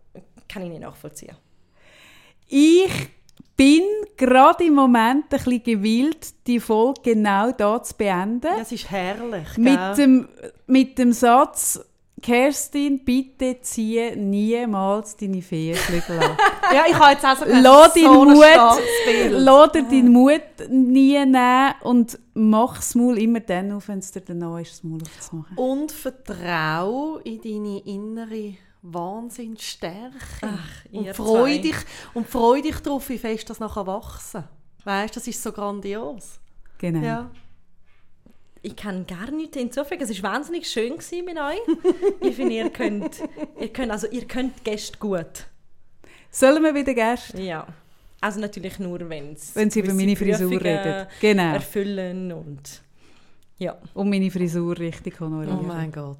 Kann 0.48 0.62
ich 0.62 0.70
nicht 0.70 0.82
nachvollziehen. 0.82 1.36
Ich 2.48 2.90
bin 3.56 3.82
gerade 4.16 4.64
im 4.64 4.74
Moment 4.74 5.24
ein 5.24 5.28
bisschen 5.30 5.62
gewillt, 5.62 6.46
die 6.46 6.60
Folge 6.60 7.00
genau 7.02 7.52
da 7.52 7.82
zu 7.82 7.94
beenden. 7.94 8.48
Das 8.58 8.72
ist 8.72 8.90
herrlich. 8.90 9.56
mit, 9.56 9.76
gell? 9.76 9.94
dem, 9.94 10.28
mit 10.66 10.98
dem 10.98 11.12
Satz, 11.12 11.80
Kerstin, 12.24 13.04
bitte 13.04 13.60
ziehe 13.60 14.16
niemals 14.16 15.14
deine 15.16 15.42
Feenflügel 15.42 16.18
an. 16.20 16.36
Ja, 16.72 16.84
ich 16.88 16.94
habe 16.94 17.12
jetzt 17.12 17.24
auch 17.24 17.36
so 17.36 17.44
gedacht, 17.44 17.62
Lass 17.62 17.94
so 17.94 18.24
Mut, 18.24 18.44
lass 19.30 19.72
dir 19.72 19.82
deinen 19.82 20.08
Mut 20.10 20.40
nie 20.70 21.18
nehmen 21.18 21.74
und 21.82 22.18
mach 22.32 22.76
das 22.76 22.94
Maul 22.94 23.18
immer 23.18 23.40
dann 23.40 23.72
auf, 23.72 23.88
wenn 23.88 23.98
es 23.98 24.10
dir 24.10 24.22
danach 24.22 24.58
ist, 24.58 24.72
das 24.72 24.82
Maul 24.82 25.02
aufzumachen. 25.02 25.56
Und 25.56 25.92
vertrau 25.92 27.18
in 27.18 27.40
deine 27.42 27.80
innere 27.80 28.54
Wahnsinnsstärke. 28.84 30.18
Ach, 30.42 30.84
und 30.92 31.08
freu 31.14 31.54
zwei. 31.54 31.58
dich 31.58 31.76
und 32.12 32.28
freu 32.28 32.60
dich 32.60 32.76
darauf, 32.80 33.08
wie 33.08 33.18
fest 33.18 33.48
das 33.48 33.58
nachher 33.58 33.86
wachsen. 33.86 34.44
Weißt, 34.84 35.16
das 35.16 35.26
ist 35.26 35.42
so 35.42 35.52
grandios. 35.52 36.38
Genau. 36.78 37.04
Ja. 37.04 37.30
Ich 38.60 38.76
kann 38.76 39.06
gar 39.06 39.30
nichts 39.30 39.56
hinzufügen. 39.56 40.02
Es 40.02 40.22
war 40.22 40.34
wahnsinnig 40.34 40.68
schön 40.70 40.92
gewesen 40.96 41.24
mit 41.24 41.38
euch. 41.38 41.60
ich 42.20 42.36
finde, 42.36 42.54
ihr 42.54 42.70
könnt, 42.70 43.22
ihr 43.58 43.68
könnt, 43.68 43.90
also 43.90 44.06
ihr 44.08 44.26
könnt 44.26 44.64
Gäste 44.64 44.98
gut. 44.98 45.46
Sollen 46.30 46.62
wir 46.62 46.74
wieder 46.74 46.94
Gäste? 46.94 47.40
Ja. 47.40 47.66
Also 48.20 48.40
natürlich 48.40 48.78
nur, 48.78 49.00
wenn's 49.08 49.54
Wenn 49.54 49.70
sie 49.70 49.80
über 49.80 49.92
meine 49.94 50.16
Frisur 50.16 50.48
Prüfungen 50.48 50.78
reden. 50.78 51.06
Genau. 51.20 51.54
erfüllen 51.54 52.32
und 52.32 52.82
ja. 53.58 53.78
Und 53.94 54.10
meine 54.10 54.30
Frisur 54.30 54.78
richtig 54.78 55.20
honorieren. 55.20 55.60
Oh 55.60 55.62
mein 55.62 55.92
Gott. 55.92 56.18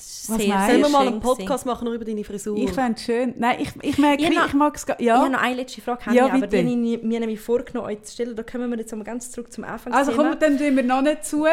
Sehr, 0.00 0.36
meinst 0.36 0.46
sehr? 0.46 0.66
Sollen 0.66 0.80
wir 0.82 0.88
mal 0.88 1.06
einen 1.06 1.20
Podcast 1.20 1.66
machen 1.66 1.88
über 1.88 2.04
deine 2.04 2.24
Frisur? 2.24 2.56
Ich 2.56 2.72
fände 2.72 2.94
es 2.96 3.04
schön. 3.04 3.34
Nein, 3.38 3.58
ich, 3.60 3.70
ich 3.82 3.98
merke, 3.98 4.22
Ich 4.22 4.30
ich, 4.30 4.52
mag 4.54 4.76
es 4.76 4.86
gar 4.86 4.98
Ich 5.00 5.10
habe 5.10 5.24
ja. 5.24 5.28
noch 5.28 5.40
eine 5.40 5.56
letzte 5.56 5.80
Frage, 5.80 6.02
Ja, 6.06 6.12
ja, 6.12 6.24
aber 6.34 6.46
die 6.46 6.58
habe 6.58 6.68
ich 6.68 7.02
mir 7.02 7.20
nämlich 7.20 7.40
vorgenommen, 7.40 7.86
euch 7.88 8.02
zu 8.02 8.12
stellen. 8.12 8.36
Da 8.36 8.42
kommen 8.42 8.70
wir 8.70 8.78
jetzt 8.78 8.92
einmal 8.92 9.06
ganz 9.06 9.30
zurück 9.30 9.52
zum 9.52 9.64
Anfang. 9.64 9.92
Also 9.92 10.12
komm, 10.12 10.38
dann 10.38 10.58
tun 10.58 10.76
wir 10.76 10.82
noch 10.82 11.02
nicht 11.02 11.24
zu. 11.24 11.46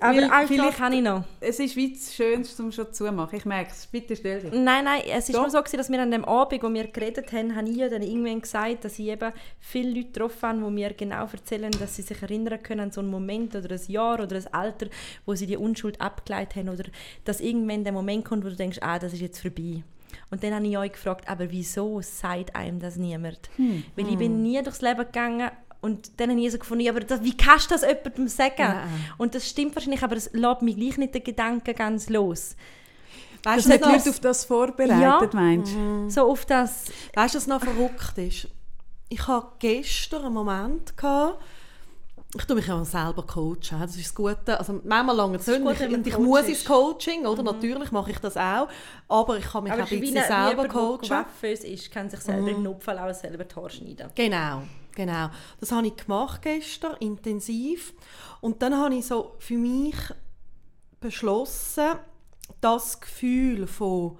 Aber 0.00 0.46
vielleicht, 0.46 0.80
habe 0.80 0.94
ich 0.94 1.02
noch. 1.02 1.24
es 1.40 1.58
ist 1.58 1.76
wie 1.76 1.92
das 1.92 2.14
Schönste, 2.14 2.62
um 2.62 2.72
schon 2.72 2.92
zu 2.92 3.10
machen. 3.12 3.36
Ich 3.36 3.44
merke 3.44 3.70
es. 3.70 3.86
Bitte 3.86 4.16
stell 4.16 4.40
dich. 4.40 4.52
Nein, 4.52 4.84
nein, 4.84 5.02
es 5.06 5.28
ist 5.28 5.34
Doch. 5.34 5.42
nur 5.42 5.50
so, 5.50 5.58
gewesen, 5.58 5.76
dass 5.76 5.90
wir 5.90 6.00
an 6.00 6.10
dem 6.10 6.24
Abend, 6.24 6.62
wo 6.62 6.72
wir 6.72 6.86
geredet 6.86 7.32
haben, 7.32 7.54
habe 7.54 7.68
ich 7.68 7.76
ja 7.76 7.88
dann 7.88 8.02
irgendwann 8.02 8.40
gesagt, 8.40 8.84
dass 8.84 8.98
ich 8.98 9.06
eben 9.06 9.32
viele 9.58 9.90
Leute 9.90 10.06
getroffen 10.06 10.48
habe, 10.48 10.58
die 10.58 10.70
mir 10.70 10.94
genau 10.94 11.26
erzählen, 11.26 11.70
dass 11.78 11.96
sie 11.96 12.02
sich 12.02 12.20
erinnern 12.22 12.62
können 12.62 12.80
an 12.80 12.90
so 12.90 13.00
einen 13.00 13.10
Moment 13.10 13.54
oder 13.54 13.74
ein 13.74 13.80
Jahr 13.88 14.20
oder 14.20 14.36
ein 14.36 14.54
Alter, 14.54 14.86
wo 15.26 15.34
sie 15.34 15.46
die 15.46 15.56
Unschuld 15.56 16.00
abgeleitet 16.00 16.56
haben 16.56 16.68
oder 16.68 16.84
dass 17.24 17.40
irgendwann 17.40 17.84
der 17.84 17.92
Moment 17.92 18.24
kommt, 18.24 18.44
wo 18.44 18.48
du 18.48 18.56
denkst, 18.56 18.78
ah, 18.80 18.98
das 18.98 19.12
ist 19.12 19.20
jetzt 19.20 19.40
vorbei. 19.40 19.82
Und 20.30 20.42
dann 20.42 20.54
habe 20.54 20.66
ich 20.66 20.78
euch 20.78 20.92
gefragt, 20.92 21.28
aber 21.28 21.50
wieso 21.50 22.00
sagt 22.00 22.54
einem 22.54 22.80
das 22.80 22.96
niemand? 22.96 23.50
Weil 23.96 24.08
ich 24.08 24.18
bin 24.18 24.42
nie 24.42 24.62
durchs 24.62 24.80
Leben 24.80 24.98
gegangen 24.98 25.50
Und 25.80 26.20
dann 26.20 26.30
habe 26.30 26.40
ich 26.40 26.52
so 26.52 26.58
gefunden, 26.58 26.84
ja, 26.84 26.92
aber 26.92 27.00
das, 27.00 27.22
wie 27.22 27.36
kannst 27.36 27.70
du 27.70 27.74
das 27.74 27.82
jemandem 27.82 28.28
sagen? 28.28 28.54
Nein. 28.58 28.88
Und 29.16 29.34
das 29.34 29.48
stimmt 29.48 29.74
wahrscheinlich, 29.74 30.02
aber 30.02 30.16
es 30.16 30.30
lässt 30.32 30.62
mich 30.62 30.76
gleich 30.76 30.98
nicht 30.98 31.14
den 31.14 31.24
Gedanken 31.24 31.74
ganz 31.74 32.08
los. 32.10 32.54
Weißt 33.42 33.58
Dass 33.58 33.64
du, 33.64 33.78
die 33.78 33.80
was- 33.84 33.90
Leute 34.04 34.10
auf 34.10 34.20
das 34.20 34.44
vorbereitet, 34.44 35.00
Ja. 35.00 35.30
meinst 35.32 35.72
du? 35.72 35.78
Mhm. 35.78 36.10
So 36.10 36.30
auf 36.30 36.44
das... 36.44 36.84
Weißt 37.14 37.34
du, 37.34 37.38
was 37.38 37.46
noch 37.46 37.62
verrückt 37.62 38.18
ist? 38.18 38.48
Ich 39.08 39.26
hatte 39.26 39.46
gestern 39.58 40.26
einen 40.26 40.34
Moment, 40.34 40.94
gehabt, 40.96 41.42
ich 42.36 42.44
tue 42.44 42.54
mich 42.54 42.66
ja 42.68 42.84
selber 42.84 43.24
coachen, 43.26 43.80
das 43.80 43.96
ist 43.96 44.06
das 44.06 44.14
Gute. 44.14 44.56
Also 44.56 44.80
manchmal 44.84 45.16
lange 45.16 45.38
es 45.38 45.46
nicht. 45.48 45.58
Ich, 45.58 45.92
und 45.92 46.06
ich 46.06 46.12
Coach 46.14 46.24
muss 46.24 46.42
ins 46.46 46.64
Coaching, 46.64 47.26
oder? 47.26 47.42
Natürlich 47.42 47.90
mache 47.90 48.12
ich 48.12 48.18
das 48.18 48.36
auch. 48.36 48.68
Aber 49.08 49.36
ich 49.38 49.46
kann 49.46 49.64
mich 49.64 49.72
auch 49.72 49.78
ein 49.78 50.00
bisschen 50.00 50.22
selber 50.24 50.68
coachen. 50.68 51.10
Waffenös 51.10 51.64
ist, 51.64 51.90
kann 51.90 52.08
sich 52.08 52.20
selber 52.20 52.50
im 52.50 52.62
Notfall 52.62 52.98
auch 53.00 53.12
selber 53.12 53.42
die 53.42 53.54
Haare 53.56 53.70
schneiden. 53.70 54.10
Genau, 54.14 54.62
genau. 55.00 55.30
Das 55.58 55.72
habe 55.72 55.86
ich 55.86 55.96
gemacht 55.96 56.42
gestern, 56.42 56.96
intensiv. 57.00 57.94
Und 58.40 58.62
dann 58.62 58.76
habe 58.76 58.94
ich 58.94 59.06
so 59.06 59.34
für 59.38 59.56
mich 59.56 59.96
beschlossen, 61.00 61.94
das 62.60 63.00
Gefühl 63.00 63.66
von 63.66 64.18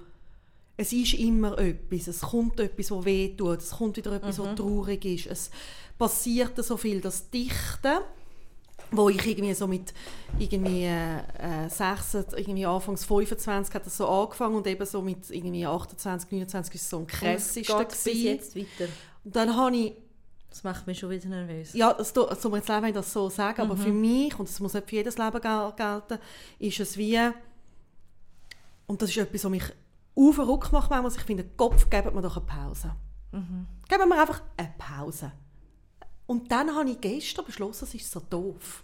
es 0.77 0.93
ist 0.93 1.13
immer 1.13 1.59
etwas, 1.59 2.07
es 2.07 2.21
kommt 2.21 2.59
etwas, 2.59 2.87
das 2.87 3.05
weh 3.05 3.35
tut, 3.35 3.59
es 3.59 3.69
kommt 3.69 3.97
wieder 3.97 4.13
etwas, 4.13 4.39
was 4.39 4.55
traurig 4.55 5.05
ist, 5.05 5.27
es 5.27 5.51
passiert 5.95 6.57
so 6.63 6.75
viel, 6.75 7.01
das 7.01 7.29
Dichten, 7.29 7.99
wo 8.89 9.09
ich 9.09 9.23
irgendwie 9.23 9.53
so 9.53 9.67
mit 9.67 9.93
irgendwie 10.39 10.85
äh, 10.85 11.69
6, 11.69 12.33
irgendwie 12.35 12.65
anfangs 12.65 13.05
25 13.05 13.75
hat 13.75 13.85
das 13.85 13.97
so 13.97 14.07
angefangen 14.07 14.55
und 14.55 14.65
eben 14.65 14.85
so 14.87 15.03
mit 15.03 15.29
irgendwie 15.29 15.67
28, 15.67 16.31
29 16.31 16.73
ist 16.73 16.89
so 16.89 16.97
ein 16.97 17.01
Und 17.03 17.11
es 17.11 17.19
krassester 17.19 17.77
geht 17.77 17.89
bis 17.89 18.03
gewesen. 18.03 18.25
jetzt 18.25 18.55
weiter. 18.55 18.91
Und 19.23 19.35
dann 19.35 19.55
habe 19.55 19.75
ich 19.75 19.93
Das 20.51 20.63
macht 20.63 20.85
mich 20.85 20.99
schon 20.99 21.09
wieder 21.09 21.27
nervös. 21.29 21.73
ja, 21.73 21.93
das 21.93 22.11
tut 22.13 22.29
mir 22.51 22.57
jetzt 22.57 22.67
leid, 22.67 22.81
wenn 22.83 22.89
ich 22.89 22.95
das 22.95 23.11
so 23.11 23.29
sage, 23.29 23.61
aber 23.63 23.75
Mhm. 23.75 23.79
für 23.81 23.91
mich, 23.91 24.37
und 24.37 24.47
das 24.47 24.59
muss 24.59 24.73
nicht 24.73 24.87
für 24.89 24.95
jedes 24.97 25.17
Leben 25.17 25.41
gel 25.41 25.73
gelten, 25.75 26.19
ist 26.59 26.79
es 26.79 26.97
wie, 26.97 27.19
und 28.85 29.01
das 29.01 29.09
ist 29.09 29.17
etwas, 29.17 29.43
was 29.45 29.51
mich 29.51 29.63
verrückt 30.35 30.71
macht, 30.73 30.89
manchmal, 30.91 31.11
ich 31.11 31.21
finde, 31.23 31.45
Kopf, 31.55 31.89
geben 31.89 32.13
wir 32.13 32.21
doch 32.21 32.35
eine 32.37 32.45
Pause. 32.45 32.91
Mhm. 33.31 33.65
Geben 33.87 34.09
wir 34.09 34.19
einfach 34.21 34.41
eine 34.57 34.73
Pause. 34.77 35.31
Und 36.27 36.51
dann 36.51 36.75
habe 36.75 36.89
ich 36.89 36.99
gestern 37.01 37.45
beschlossen, 37.45 37.85
es 37.85 37.93
ist 37.95 38.11
so 38.11 38.19
doof. 38.19 38.83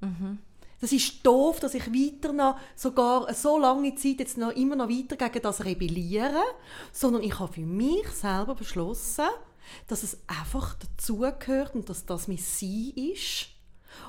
Mhm. 0.00 0.38
Das 0.80 0.92
ist 0.92 1.24
doof, 1.24 1.60
dass 1.60 1.74
ich 1.74 1.86
weiter 1.92 2.32
noch, 2.32 2.58
sogar 2.74 3.32
so 3.34 3.56
lange 3.58 3.94
Zeit 3.94 4.18
jetzt 4.18 4.36
noch 4.36 4.50
immer 4.50 4.74
noch 4.76 4.88
weiter 4.88 5.16
gegen 5.16 5.42
das 5.42 5.64
rebelliere, 5.64 6.42
sondern 6.92 7.22
ich 7.22 7.38
habe 7.38 7.52
für 7.52 7.60
mich 7.60 8.06
selber 8.08 8.54
beschlossen, 8.54 9.26
dass 9.86 10.02
es 10.02 10.18
einfach 10.26 10.74
dazugehört 10.74 11.74
und 11.74 11.88
dass 11.88 12.06
das 12.06 12.28
mein 12.28 12.38
Sein 12.38 12.92
ist 12.96 13.48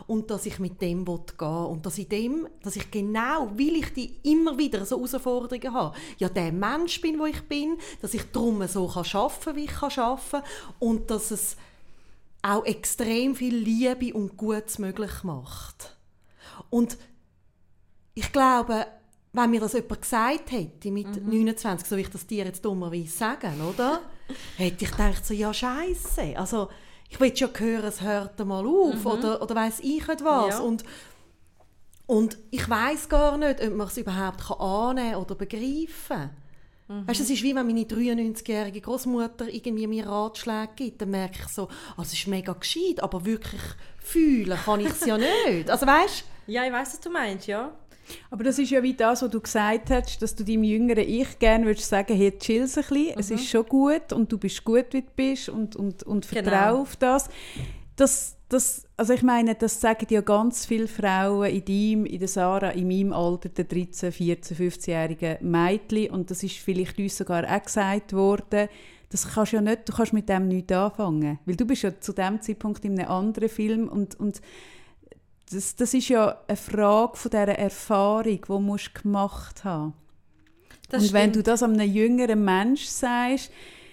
und 0.08 0.30
dass 0.30 0.46
ich 0.46 0.60
mit 0.60 0.82
dem 0.82 1.08
will 1.08 1.22
gehen 1.38 1.48
und 1.48 1.86
dass 1.86 1.98
ich 1.98 2.08
dem, 2.08 2.48
dass 2.62 2.76
ich 2.76 2.90
genau, 2.92 3.52
weil 3.54 3.76
ich 3.76 3.94
die 3.94 4.20
immer 4.24 4.58
wieder 4.58 4.86
so 4.86 4.98
Herausforderungen 4.98 5.74
habe, 5.74 5.96
ja 6.18 6.30
der 6.30 6.52
Mensch 6.52 7.02
bin, 7.02 7.20
wo 7.20 7.26
ich 7.26 7.42
bin, 7.44 7.78
dass 8.02 8.14
ich 8.14 8.24
drum 8.32 8.66
so 8.68 8.88
kann 8.88 9.06
schaffen, 9.06 9.56
wie 9.56 9.66
ich 9.66 9.72
kann 9.72 9.92
schaffen 9.92 10.42
und 10.80 11.10
dass 11.10 11.32
es 11.32 11.58
auch 12.42 12.66
extrem 12.66 13.36
viel 13.36 13.56
Liebe 13.56 14.14
und 14.14 14.38
Gutes 14.38 14.78
möglich 14.78 15.24
macht. 15.24 15.96
Und 16.70 16.98
ich 18.14 18.32
glaube, 18.32 18.86
wenn 19.32 19.50
mir 19.50 19.62
das 19.62 19.74
jemand 19.74 20.02
gesagt 20.02 20.52
hätte 20.52 20.92
mit 20.92 21.26
29, 21.26 21.88
so 21.88 21.98
wie 21.98 22.02
ich 22.02 22.10
das 22.10 22.28
dir 22.28 22.46
jetzt 22.46 22.64
dummerweise 22.64 23.08
sagen, 23.08 23.62
oder? 23.62 24.02
Hätte 24.58 24.86
ich 24.86 24.92
gedacht, 24.92 25.26
so, 25.26 25.34
ja, 25.34 25.54
scheiße. 25.54 26.38
Also, 26.38 26.70
ich 27.10 27.20
will 27.20 27.32
ja 27.36 27.48
hören, 27.56 27.86
es 27.86 28.02
hört 28.02 28.40
einmal 28.42 28.66
auf, 28.66 29.06
oder, 29.06 29.42
oder 29.42 29.56
weiss 29.56 29.80
ich 29.80 30.08
nicht 30.08 30.24
was. 30.24 30.56
Ja. 30.56 30.60
Und, 30.60 30.84
und 32.08 32.38
ich 32.52 32.68
weiß 32.68 33.10
gar 33.10 33.38
nicht, 33.38 33.62
ob 33.62 33.76
man 33.76 33.88
es 33.88 33.98
überhaupt 33.98 34.42
kann 34.48 34.58
annehmen 34.60 35.16
oder 35.16 35.36
begreifen 35.36 35.88
kann. 36.08 36.30
Weißt, 37.08 37.22
es 37.22 37.30
ist 37.30 37.42
wie 37.42 37.56
wenn 37.56 37.66
meine 37.66 37.84
93-jährige 37.84 38.82
Großmutter 38.82 39.48
irgendwie 39.48 39.88
mir 39.88 40.06
Ratschläge 40.06 40.70
gibt, 40.76 41.02
dann 41.02 41.12
merke 41.12 41.40
ich 41.42 41.48
so, 41.48 41.70
ah, 41.96 42.02
es 42.02 42.14
ist 42.14 42.28
mega 42.28 42.54
gescheit, 42.54 43.02
aber 43.02 43.26
wirklich 43.26 43.62
fühlen 44.00 44.58
kann 44.64 44.80
ich 44.82 44.90
es 44.90 45.06
ja 45.06 45.18
nicht. 45.48 45.70
Also 45.70 45.88
weißt, 45.88 46.24
Ja, 46.46 46.66
ich 46.66 46.72
weiß, 46.72 46.94
was 46.94 47.00
du 47.00 47.10
meinst, 47.10 47.48
ja. 47.48 47.72
Aber 48.30 48.44
das 48.44 48.60
ist 48.60 48.70
ja 48.72 48.82
wie 48.84 48.94
das, 48.94 49.22
was 49.22 49.30
du 49.30 49.40
gesagt 49.40 49.90
hast, 49.90 50.22
dass 50.22 50.36
du 50.36 50.44
deinem 50.44 50.64
jüngeren 50.64 51.08
Ich 51.08 51.40
gerne 51.40 51.66
würdest 51.66 51.90
sagen, 51.90 52.16
hey, 52.16 52.32
chill 52.38 52.64
ein 52.64 52.66
bisschen, 52.68 53.14
es 53.18 53.32
ist 53.32 53.48
schon 53.48 53.66
gut 53.66 54.12
und 54.14 54.32
du 54.32 54.38
bist 54.38 54.64
gut, 54.64 54.86
wie 54.92 55.02
du 55.02 55.08
bist 55.16 55.50
und, 55.50 55.76
und, 55.76 56.04
und 56.04 56.26
vertrau 56.26 56.52
Genau. 56.52 56.82
auf 56.82 56.96
das. 56.96 57.30
das. 57.96 58.38
Das, 58.50 58.86
also 58.98 59.14
ich 59.14 59.24
meine, 59.24 59.56
das 59.56 59.82
sagen 59.82 60.06
ja 60.12 60.22
ganz 60.22 60.68
viele 60.68 60.88
Frauen 60.88 61.50
in 61.50 61.66
deinem, 61.66 62.06
in 62.06 62.20
der 62.20 62.28
Sarah, 62.28 62.70
in 62.70 62.88
meinem 62.88 63.12
Alter, 63.12 63.50
der 63.50 63.66
13, 63.66 64.12
14, 64.12 64.56
15-jährigen 64.58 65.38
Mädchen 65.42 66.12
und 66.12 66.30
das 66.30 66.44
ist 66.44 66.58
vielleicht 66.58 67.00
uns 67.00 67.18
sogar 67.18 67.46
auch 67.46 67.64
gesagt 67.64 68.14
worden, 68.14 68.70
das 69.10 69.34
kannst 69.34 69.54
ja 69.54 69.62
nicht, 69.62 69.90
du 69.90 69.94
kannst 69.94 70.14
mit 70.14 70.30
dem 70.30 70.48
nichts 70.48 70.72
anfangen, 70.72 71.40
weil 71.46 71.56
du 71.56 71.66
bist 71.66 71.82
ja 71.82 72.00
zu 72.00 72.14
dem 72.14 72.42
Zeitpunkt 72.42 72.86
in 72.86 73.00
einem 73.00 73.10
anderen 73.10 73.50
Film 73.50 73.88
und, 73.88 74.20
und 74.20 74.40
das, 75.52 75.76
das 75.76 75.94
ist 75.94 76.10
ja 76.10 76.38
eine 76.48 76.58
Frage 76.58 77.18
von 77.18 77.32
dieser 77.32 77.60
Erfahrung, 77.60 78.24
die 78.24 78.42
du 78.42 78.60
gemacht 78.94 79.64
haben 79.64 79.94
Das 80.90 81.04
Und 81.04 81.14
wenn 81.14 81.32
du 81.32 81.40
stimmt. 81.40 81.48
das 81.48 81.64
einem 81.64 81.92
jüngeren 81.92 82.44
Mensch 82.44 82.86
sagst, 82.86 83.52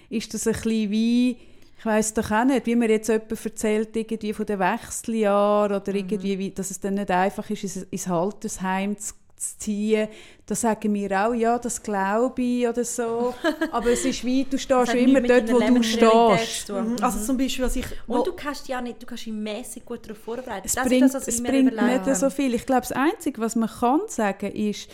ist 0.09 0.33
das 0.33 0.47
ein 0.47 0.53
bisschen 0.53 0.91
wie, 0.91 1.37
ich 1.77 1.85
weiß 1.85 2.13
doch 2.13 2.29
auch 2.31 2.45
nicht, 2.45 2.65
wie 2.65 2.75
mir 2.75 2.89
jetzt 2.89 3.09
jemand 3.09 3.45
erzählt, 3.45 3.95
irgendwie 3.95 4.33
von 4.33 4.45
den 4.45 4.59
Wechseljahren 4.59 5.81
oder 5.81 5.95
irgendwie, 5.95 6.37
wie, 6.37 6.51
dass 6.51 6.71
es 6.71 6.79
dann 6.79 6.95
nicht 6.95 7.09
einfach 7.09 7.49
ist, 7.49 7.63
ins, 7.63 8.07
Haltersheim 8.07 8.97
zu, 8.97 9.13
zu 9.41 9.57
ziehen. 9.57 10.07
Da 10.45 10.55
sagen 10.55 10.93
wir 10.93 11.11
auch, 11.25 11.33
ja, 11.33 11.57
das 11.57 11.81
glaube 11.81 12.41
ich 12.41 12.67
oder 12.67 12.83
so. 12.83 13.33
Aber 13.71 13.89
es 13.89 14.05
ist 14.05 14.23
wie, 14.23 14.45
du 14.45 14.57
stehst 14.57 14.93
immer 14.93 15.21
dort, 15.21 15.51
wo 15.51 15.59
du 15.59 15.83
stehst. 15.83 16.67
zu 16.67 16.73
tun. 16.73 17.01
also 17.01 17.19
zum 17.19 17.37
Beispiel, 17.37 17.65
was 17.65 17.75
ich... 17.75 17.85
Und 18.07 18.27
du 18.27 18.33
kannst 18.33 18.67
ja 18.67 18.81
nicht, 18.81 19.01
du 19.01 19.05
kannst 19.05 19.25
dich 19.25 19.33
mäßig 19.33 19.83
gut 19.83 20.05
darauf 20.05 20.19
vorbereiten. 20.19 20.65
Es 20.65 20.73
das 20.73 20.87
bringt, 20.87 21.05
ist 21.05 21.15
das, 21.15 21.27
was 21.27 21.33
es 21.33 21.43
bringt 21.43 21.75
nicht 21.75 22.15
so 22.15 22.29
viel. 22.29 22.53
Ich 22.53 22.65
glaube, 22.65 22.81
das 22.81 22.91
Einzige, 22.91 23.41
was 23.41 23.55
man 23.55 23.69
kann 23.69 24.01
sagen, 24.07 24.51
ist, 24.51 24.89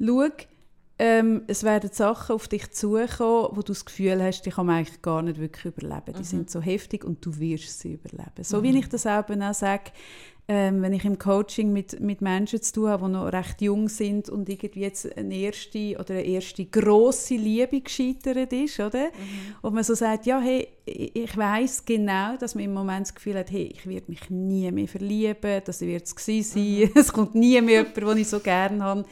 schau, 0.00 0.28
ähm, 1.00 1.42
es 1.46 1.62
werden 1.62 1.90
Sachen 1.92 2.34
auf 2.34 2.48
dich 2.48 2.70
zukommen, 2.72 3.48
wo 3.52 3.62
du 3.62 3.72
das 3.72 3.84
Gefühl 3.84 4.20
hast, 4.22 4.42
die 4.42 4.50
kann 4.50 4.66
man 4.66 4.76
eigentlich 4.76 5.00
gar 5.00 5.22
nicht 5.22 5.38
wirklich 5.38 5.66
überleben. 5.66 6.14
Die 6.18 6.24
sind 6.24 6.50
so 6.50 6.60
heftig 6.60 7.04
und 7.04 7.24
du 7.24 7.38
wirst 7.38 7.78
sie 7.80 7.94
überleben. 7.94 8.42
So 8.42 8.62
wie 8.62 8.76
ich 8.76 8.88
das 8.88 9.06
eben 9.06 9.42
auch 9.42 9.54
sage, 9.54 9.92
ähm, 10.50 10.80
wenn 10.80 10.94
ich 10.94 11.04
im 11.04 11.18
Coaching 11.18 11.74
mit, 11.74 12.00
mit 12.00 12.22
Menschen 12.22 12.62
zu 12.62 12.72
tun 12.72 12.88
habe, 12.88 13.06
die 13.06 13.12
noch 13.12 13.30
recht 13.30 13.60
jung 13.60 13.90
sind 13.90 14.30
und 14.30 14.48
irgendwie 14.48 14.80
jetzt 14.80 15.14
eine 15.16 15.34
erste 15.34 15.96
oder 15.98 16.14
eine 16.14 16.24
erste 16.24 16.64
grosse 16.64 17.34
Liebe 17.34 17.82
gescheitert 17.82 18.50
ist, 18.54 18.80
oder? 18.80 19.08
Und 19.60 19.74
man 19.74 19.84
so 19.84 19.94
sagt, 19.94 20.24
ja, 20.24 20.40
hey, 20.40 20.66
ich 20.86 21.36
weiß 21.36 21.84
genau, 21.84 22.38
dass 22.38 22.54
man 22.54 22.64
im 22.64 22.72
Moment 22.72 23.06
das 23.06 23.14
Gefühl 23.14 23.36
hat, 23.36 23.50
hey, 23.50 23.70
ich 23.74 23.86
werde 23.86 24.06
mich 24.08 24.30
nie 24.30 24.70
mehr 24.72 24.88
verlieben, 24.88 25.60
das 25.66 25.82
wird 25.82 26.06
es 26.06 26.16
gewesen 26.16 26.50
sein, 26.50 26.90
es 26.96 27.12
kommt 27.12 27.34
nie 27.34 27.60
mehr 27.60 27.82
jemand, 27.82 27.96
den 27.96 28.16
ich 28.16 28.28
so 28.28 28.40
gerne 28.40 28.82
habe, 28.82 29.04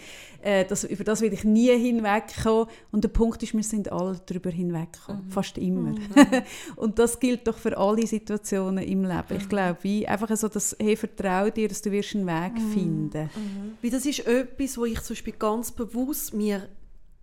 äh, 0.47 0.65
das, 0.65 0.85
über 0.85 1.03
das 1.03 1.21
will 1.21 1.33
ich 1.33 1.43
nie 1.43 1.77
hinwegkommen. 1.77 2.69
Und 2.93 3.03
der 3.03 3.09
Punkt 3.09 3.43
ist, 3.43 3.53
wir 3.53 3.65
sind 3.65 3.91
alle 3.91 4.21
darüber 4.27 4.51
hinweggekommen, 4.51 5.29
fast 5.29 5.59
immer. 5.59 5.97
und 6.77 7.01
das 7.01 7.19
gilt 7.19 7.49
doch 7.49 7.59
für 7.59 7.77
alle 7.77 8.07
Situationen 8.07 8.85
im 8.85 9.03
Leben. 9.03 9.37
Ich 9.37 9.49
glaube, 9.49 9.79
wie 9.83 10.07
einfach 10.07 10.35
so, 10.37 10.47
dass, 10.47 10.77
hey, 10.79 10.97
vertrau 10.97 11.51
dir, 11.51 11.69
dass 11.69 11.83
du 11.83 11.91
wirst 11.91 12.15
einen 12.15 12.27
Weg 12.27 12.63
finden. 12.73 13.29
Weil 13.83 13.91
das 13.91 14.07
ist 14.07 14.25
etwas, 14.27 14.79
wo 14.79 14.85
ich 14.85 15.01
zum 15.03 15.15
Beispiel 15.15 15.35
ganz 15.37 15.73
bewusst 15.73 16.33
mir 16.33 16.69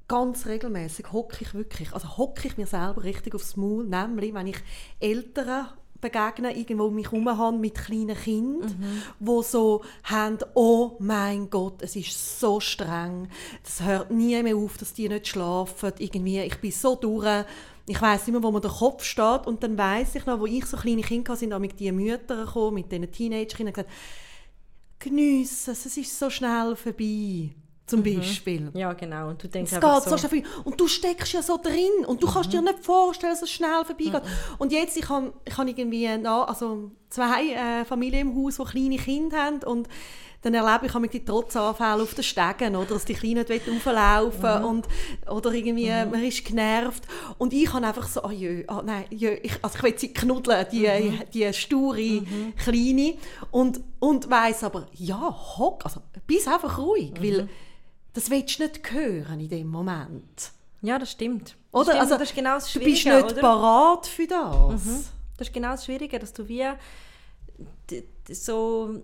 ganz 0.10 0.46
regelmäßig 0.46 1.14
hocke 1.14 1.38
ich 1.40 1.54
wirklich, 1.54 1.94
also 1.94 2.18
hocke 2.18 2.48
ich 2.48 2.58
mir 2.58 2.68
selber 2.68 3.06
richtig 3.06 3.34
aufs 3.36 3.56
Maul, 3.56 3.86
nämlich 3.86 4.34
wenn 4.34 4.48
ich 4.48 4.58
Eltern 5.00 5.70
begegne, 6.04 6.56
irgendwo 6.56 6.86
um 6.86 6.96
mich 6.96 7.12
herum 7.12 7.28
habe 7.38 7.58
mit 7.58 7.76
kleinen 7.76 8.16
Kindern, 8.16 9.04
wo 9.20 9.42
so 9.42 9.82
haben, 10.04 10.38
oh 10.54 10.92
mein 11.00 11.50
Gott, 11.50 11.82
es 11.82 11.96
ist 11.96 12.40
so 12.40 12.60
streng, 12.60 13.28
es 13.64 13.82
hört 13.82 14.12
nie 14.12 14.42
mehr 14.44 14.56
auf, 14.56 14.78
dass 14.78 14.94
die 14.94 15.10
nicht 15.10 15.28
schlafen, 15.28 15.94
irgendwie, 15.98 16.42
ich 16.42 16.58
bin 16.58 16.72
so 16.72 16.96
durch, 16.96 17.46
ich 17.86 18.02
weiß 18.02 18.28
immer, 18.30 18.42
wo 18.42 18.52
mir 18.52 18.62
der 18.62 18.72
Kopf 18.72 19.04
steht. 19.04 19.46
Und 19.46 19.62
dann 19.62 19.78
weiß 19.78 20.16
ich 20.16 20.26
noch, 20.26 20.40
wo 20.40 20.46
ich 20.46 20.66
so 20.66 20.78
kleine 20.78 21.02
Kinder 21.02 21.32
hatte, 21.32 21.40
sind 21.40 21.54
auch 21.54 21.60
mit 21.60 21.80
diesen 21.80 21.98
Müttern 21.98 22.46
gekommen, 22.46 22.76
mit 22.76 22.92
diesen 22.92 23.12
Teenager-Kindern 23.12 23.68
und 23.68 23.74
gesagt, 23.74 23.92
geniessen 25.00 25.72
es, 25.72 25.86
es 25.86 25.98
ist 25.98 26.18
so 26.18 26.30
schnell 26.30 26.76
vorbei. 26.76 27.50
Zum 27.86 28.02
Beispiel. 28.02 28.72
Ja, 28.74 28.94
genau. 28.94 29.30
Und 29.30 29.44
du 29.44 29.50
denkst 29.50 29.74
Es 29.74 29.80
geht 29.80 30.04
so 30.04 30.18
schnell. 30.18 30.44
Und 30.64 30.80
du 30.80 30.88
steckst 30.88 31.34
ja 31.34 31.42
so 31.42 31.58
drin. 31.62 32.06
Und 32.08 32.24
du 32.24 32.28
kannst 32.32 32.54
dir 32.54 32.62
nicht 32.62 32.80
vorstellen, 32.80 33.34
dass 33.34 33.42
es 33.42 33.52
schnell 33.52 33.84
vorbeigeht. 33.86 34.22
Und 34.58 34.72
jetzt, 34.72 34.96
ich 34.96 35.10
habe 35.10 35.34
ich 35.46 35.58
hab 35.58 35.68
irgendwie, 35.68 36.10
na, 36.18 36.46
also 36.46 36.92
zwei 37.14 37.54
äh, 37.54 37.86
Familien 37.86 38.30
im 38.30 38.36
Haus, 38.36 38.58
die 38.58 38.64
kleine 38.64 38.98
Kinder 38.98 39.38
haben 39.38 39.64
und 39.64 39.88
dann 40.42 40.54
erlebe 40.54 40.88
ich 40.88 40.94
mit 40.96 41.14
die 41.14 41.24
Trotzanfälle 41.24 42.04
auf 42.04 42.14
den 42.14 42.24
Stegen, 42.24 42.76
oder 42.76 42.96
dass 42.96 43.06
die 43.06 43.14
Kleinen 43.14 43.46
nicht 43.48 43.70
auflaufen 43.70 44.60
mhm. 44.60 44.66
und 44.66 44.88
oder 45.30 45.54
irgendwie 45.54 45.90
mhm. 45.90 46.12
man 46.12 46.24
ist 46.24 46.44
genervt 46.44 47.04
und 47.38 47.54
ich 47.54 47.72
habe 47.72 47.88
einfach 47.88 48.08
so, 48.08 48.24
oh 48.24 48.30
jö, 48.30 48.66
oh 48.68 48.82
nein, 48.84 49.06
jö, 49.10 49.38
ich, 49.42 49.54
also 49.62 49.78
ich 49.78 49.84
will 49.84 49.98
sie 49.98 50.14
knuddeln, 50.14 50.66
die, 50.72 50.88
mhm. 50.88 51.22
die 51.34 51.54
sture 51.54 51.98
mhm. 51.98 52.54
Kleine 52.58 53.14
und, 53.52 53.80
und 54.00 54.30
weiss 54.30 54.64
aber, 54.64 54.86
ja, 54.94 55.34
hock, 55.58 55.86
also 55.86 56.02
bist 56.28 56.48
einfach 56.48 56.78
ruhig, 56.78 57.14
weil 57.20 57.44
mhm. 57.44 57.50
das 58.14 58.30
willst 58.30 58.60
du 58.60 58.64
nicht 58.64 58.92
hören 58.92 59.40
in 59.40 59.50
dem 59.50 59.68
Moment. 59.70 60.52
Ja, 60.82 61.00
das 61.00 61.12
stimmt. 61.12 61.56
Oder? 61.72 61.86
stimmt, 61.86 62.00
also, 62.02 62.18
das 62.18 62.30
ist 62.30 62.36
genau 62.36 62.56
das 62.56 62.74
du 62.74 62.80
bist 62.80 63.06
nicht 63.06 63.24
oder? 63.24 63.40
parat 63.40 64.08
für 64.08 64.28
das. 64.28 65.14
Das 65.38 65.48
ist 65.48 65.54
genau 65.54 65.72
das 65.72 65.86
Schwierige, 65.86 66.20
dass 66.20 66.34
du 66.34 66.48
wie 66.48 66.68
so 68.30 69.04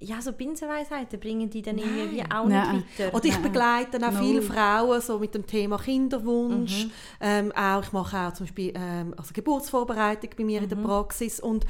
ja, 0.00 0.22
so 0.22 0.32
Binsenweisheiten 0.32 1.18
bringen 1.18 1.50
die 1.50 1.62
dann 1.62 1.76
Nein. 1.76 1.98
irgendwie 1.98 2.22
auch 2.22 2.46
Nein. 2.46 2.76
nicht 2.76 2.98
weiter. 2.98 3.14
Oder 3.14 3.24
ich 3.24 3.36
begleite 3.38 4.06
auch 4.06 4.12
viele 4.12 4.42
Frauen 4.42 5.00
so 5.00 5.18
mit 5.18 5.34
dem 5.34 5.46
Thema 5.46 5.76
Kinderwunsch. 5.78 6.84
Mhm. 6.84 6.90
Ähm, 7.20 7.52
auch, 7.52 7.82
ich 7.82 7.92
mache 7.92 8.16
auch 8.16 8.32
zum 8.32 8.46
Beispiel 8.46 8.72
ähm, 8.76 9.14
also 9.16 9.32
Geburtsvorbereitung 9.32 10.30
bei 10.36 10.44
mir 10.44 10.60
mhm. 10.60 10.64
in 10.64 10.68
der 10.68 10.78
mhm. 10.78 10.84
Praxis 10.84 11.40
und 11.40 11.66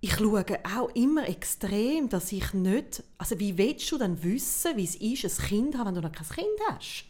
ich 0.00 0.14
schaue 0.14 0.44
auch 0.76 0.88
immer 0.94 1.28
extrem, 1.28 2.08
dass 2.08 2.30
ich 2.32 2.54
nicht, 2.54 3.02
also 3.18 3.38
wie 3.38 3.58
willst 3.58 3.90
du 3.90 3.98
dann 3.98 4.22
wissen, 4.22 4.76
wie 4.76 4.84
es 4.84 4.94
ist, 4.94 5.40
ein 5.40 5.46
Kind 5.46 5.72
zu 5.72 5.78
haben, 5.78 5.88
wenn 5.88 5.94
du 5.94 6.00
noch 6.02 6.12
kein 6.12 6.28
Kind 6.28 6.60
hast? 6.70 7.04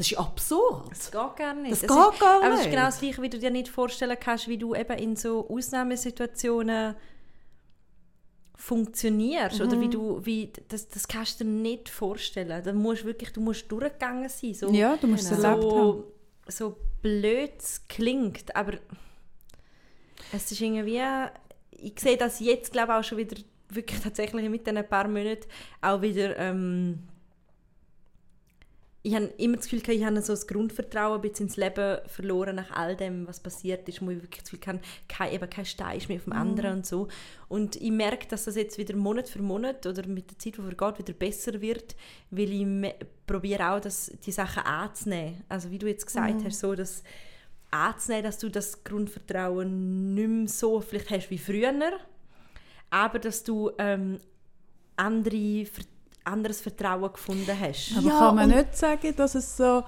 Das 0.00 0.10
ist 0.10 0.16
absurd. 0.16 0.90
Das 0.90 1.10
geht 1.10 1.36
gar 1.36 1.52
nicht. 1.52 1.72
Das, 1.72 1.80
das 1.80 1.90
geht 1.90 2.14
ist, 2.14 2.20
gar 2.20 2.38
nicht. 2.38 2.46
Aber 2.46 2.54
es 2.54 2.60
ist 2.60 2.70
genau 2.70 2.86
das 2.86 3.00
Gleiche, 3.00 3.20
wie 3.20 3.28
du 3.28 3.38
dir 3.38 3.50
nicht 3.50 3.68
vorstellen 3.68 4.16
kannst, 4.18 4.48
wie 4.48 4.56
du 4.56 4.74
eben 4.74 4.96
in 4.96 5.14
so 5.14 5.46
Ausnahmesituationen 5.46 6.94
funktionierst 8.56 9.58
mhm. 9.58 9.66
oder 9.66 9.80
wie 9.82 9.88
du 9.88 10.24
wie 10.24 10.52
das, 10.68 10.88
das 10.88 11.06
kannst 11.06 11.40
du 11.40 11.44
dir 11.44 11.50
nicht 11.50 11.88
vorstellen 11.88 12.62
da 12.62 12.72
musst 12.74 13.06
wirklich 13.06 13.32
du 13.32 13.40
musst 13.40 13.72
durchgegangen 13.72 14.28
sein 14.28 14.52
so 14.52 14.70
ja 14.70 14.98
du 14.98 15.06
musst 15.06 15.30
genau. 15.30 15.58
es 15.58 15.60
so, 15.62 16.12
so 16.46 16.76
blöd 17.00 17.52
es 17.58 17.88
klingt 17.88 18.54
aber 18.54 18.74
es 20.30 20.52
ist 20.52 20.60
irgendwie 20.60 21.00
ich 21.70 21.98
sehe 21.98 22.18
das 22.18 22.38
jetzt 22.40 22.70
glaube 22.72 22.96
auch 22.96 23.02
schon 23.02 23.16
wieder 23.16 23.40
wirklich 23.70 23.98
tatsächlich 24.00 24.46
mit 24.50 24.68
ein 24.68 24.86
paar 24.86 25.08
Monaten 25.08 25.46
auch 25.80 26.02
wieder 26.02 26.36
ähm, 26.36 26.98
ich 29.02 29.14
habe 29.14 29.26
immer 29.38 29.56
das 29.56 29.68
Gefühl, 29.68 29.94
ich 29.94 30.04
habe 30.04 30.20
so 30.20 30.34
das 30.34 30.46
Grundvertrauen 30.46 31.22
ein 31.22 31.30
ins 31.30 31.56
Leben 31.56 31.98
verloren 32.06 32.56
nach 32.56 32.70
all 32.72 32.96
dem, 32.96 33.26
was 33.26 33.40
passiert 33.40 33.88
ist, 33.88 34.02
wo 34.02 34.10
ich 34.10 34.20
wirklich 34.20 34.42
das 34.42 34.50
Gefühl 34.50 34.66
habe, 34.66 34.80
kein, 35.08 35.32
eben 35.32 35.48
kein 35.48 35.64
Stein 35.64 35.96
ist 35.96 36.08
mehr 36.08 36.18
auf 36.18 36.24
dem 36.24 36.34
mhm. 36.34 36.38
anderen 36.38 36.72
und 36.74 36.86
so. 36.86 37.08
Und 37.48 37.76
ich 37.76 37.90
merke, 37.90 38.28
dass 38.28 38.44
das 38.44 38.56
jetzt 38.56 38.76
wieder 38.76 38.94
Monat 38.94 39.28
für 39.28 39.40
Monat 39.40 39.86
oder 39.86 40.06
mit 40.06 40.30
der 40.30 40.38
Zeit, 40.38 40.58
die 40.58 40.62
vergeht, 40.62 40.98
wieder 40.98 41.18
besser 41.18 41.62
wird, 41.62 41.96
weil 42.30 42.52
ich 42.52 42.94
probiere 43.26 43.72
auch, 43.72 43.80
das, 43.80 44.12
die 44.26 44.32
Sachen 44.32 44.64
anzunehmen. 44.64 45.44
Also 45.48 45.70
wie 45.70 45.78
du 45.78 45.86
jetzt 45.88 46.06
gesagt 46.06 46.40
mhm. 46.40 46.44
hast, 46.44 46.60
so 46.60 46.74
das 46.74 47.02
anzunehmen, 47.70 48.24
dass 48.24 48.38
du 48.38 48.50
das 48.50 48.84
Grundvertrauen 48.84 50.14
nicht 50.14 50.28
mehr 50.28 50.48
so 50.48 50.80
vielleicht 50.82 51.10
hast 51.10 51.30
wie 51.30 51.38
früher, 51.38 51.72
aber 52.90 53.18
dass 53.18 53.44
du 53.44 53.70
ähm, 53.78 54.18
andere 54.96 55.64
Vertrauen 55.64 55.89
anderes 56.24 56.60
Vertrauen 56.60 57.12
gefunden 57.12 57.58
hast. 57.58 57.94
Aber 57.96 58.08
ja, 58.08 58.18
kann 58.18 58.36
man 58.36 58.48
nicht 58.50 58.76
sagen, 58.76 59.14
dass 59.16 59.34
es 59.34 59.56
so 59.56 59.82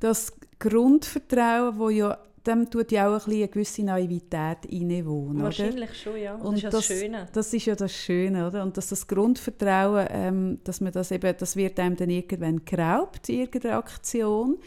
das 0.00 0.32
Grundvertrauen, 0.58 1.78
wo 1.78 1.90
ja 1.90 2.18
dem 2.46 2.70
tut 2.70 2.90
ja 2.92 3.08
auch 3.08 3.26
ein 3.26 3.32
eine 3.34 3.48
gewisse 3.48 3.82
Naivität 3.82 4.64
innewohnen. 4.68 5.42
Wahrscheinlich 5.42 5.94
schon, 5.94 6.16
ja. 6.16 6.34
Und, 6.34 6.62
das 6.62 6.62
ist 6.62 6.62
ja 6.62 6.70
das, 6.70 6.86
Schöne. 6.86 7.28
Das 7.32 7.54
ist 7.54 7.66
ja 7.66 7.74
das 7.74 7.92
Schöne, 7.92 8.46
oder? 8.46 8.62
Und 8.62 8.76
dass 8.76 8.88
das 8.88 9.06
Grundvertrauen, 9.06 10.06
ähm, 10.10 10.58
dass 10.64 10.80
man 10.80 10.92
das 10.92 11.10
eben, 11.10 11.34
das 11.36 11.56
wird 11.56 11.78
einem 11.78 11.96
dann 11.96 12.10
irgendwann 12.10 12.64
geraubt, 12.64 13.28
irgendeine 13.28 13.76
Aktion 13.76 14.58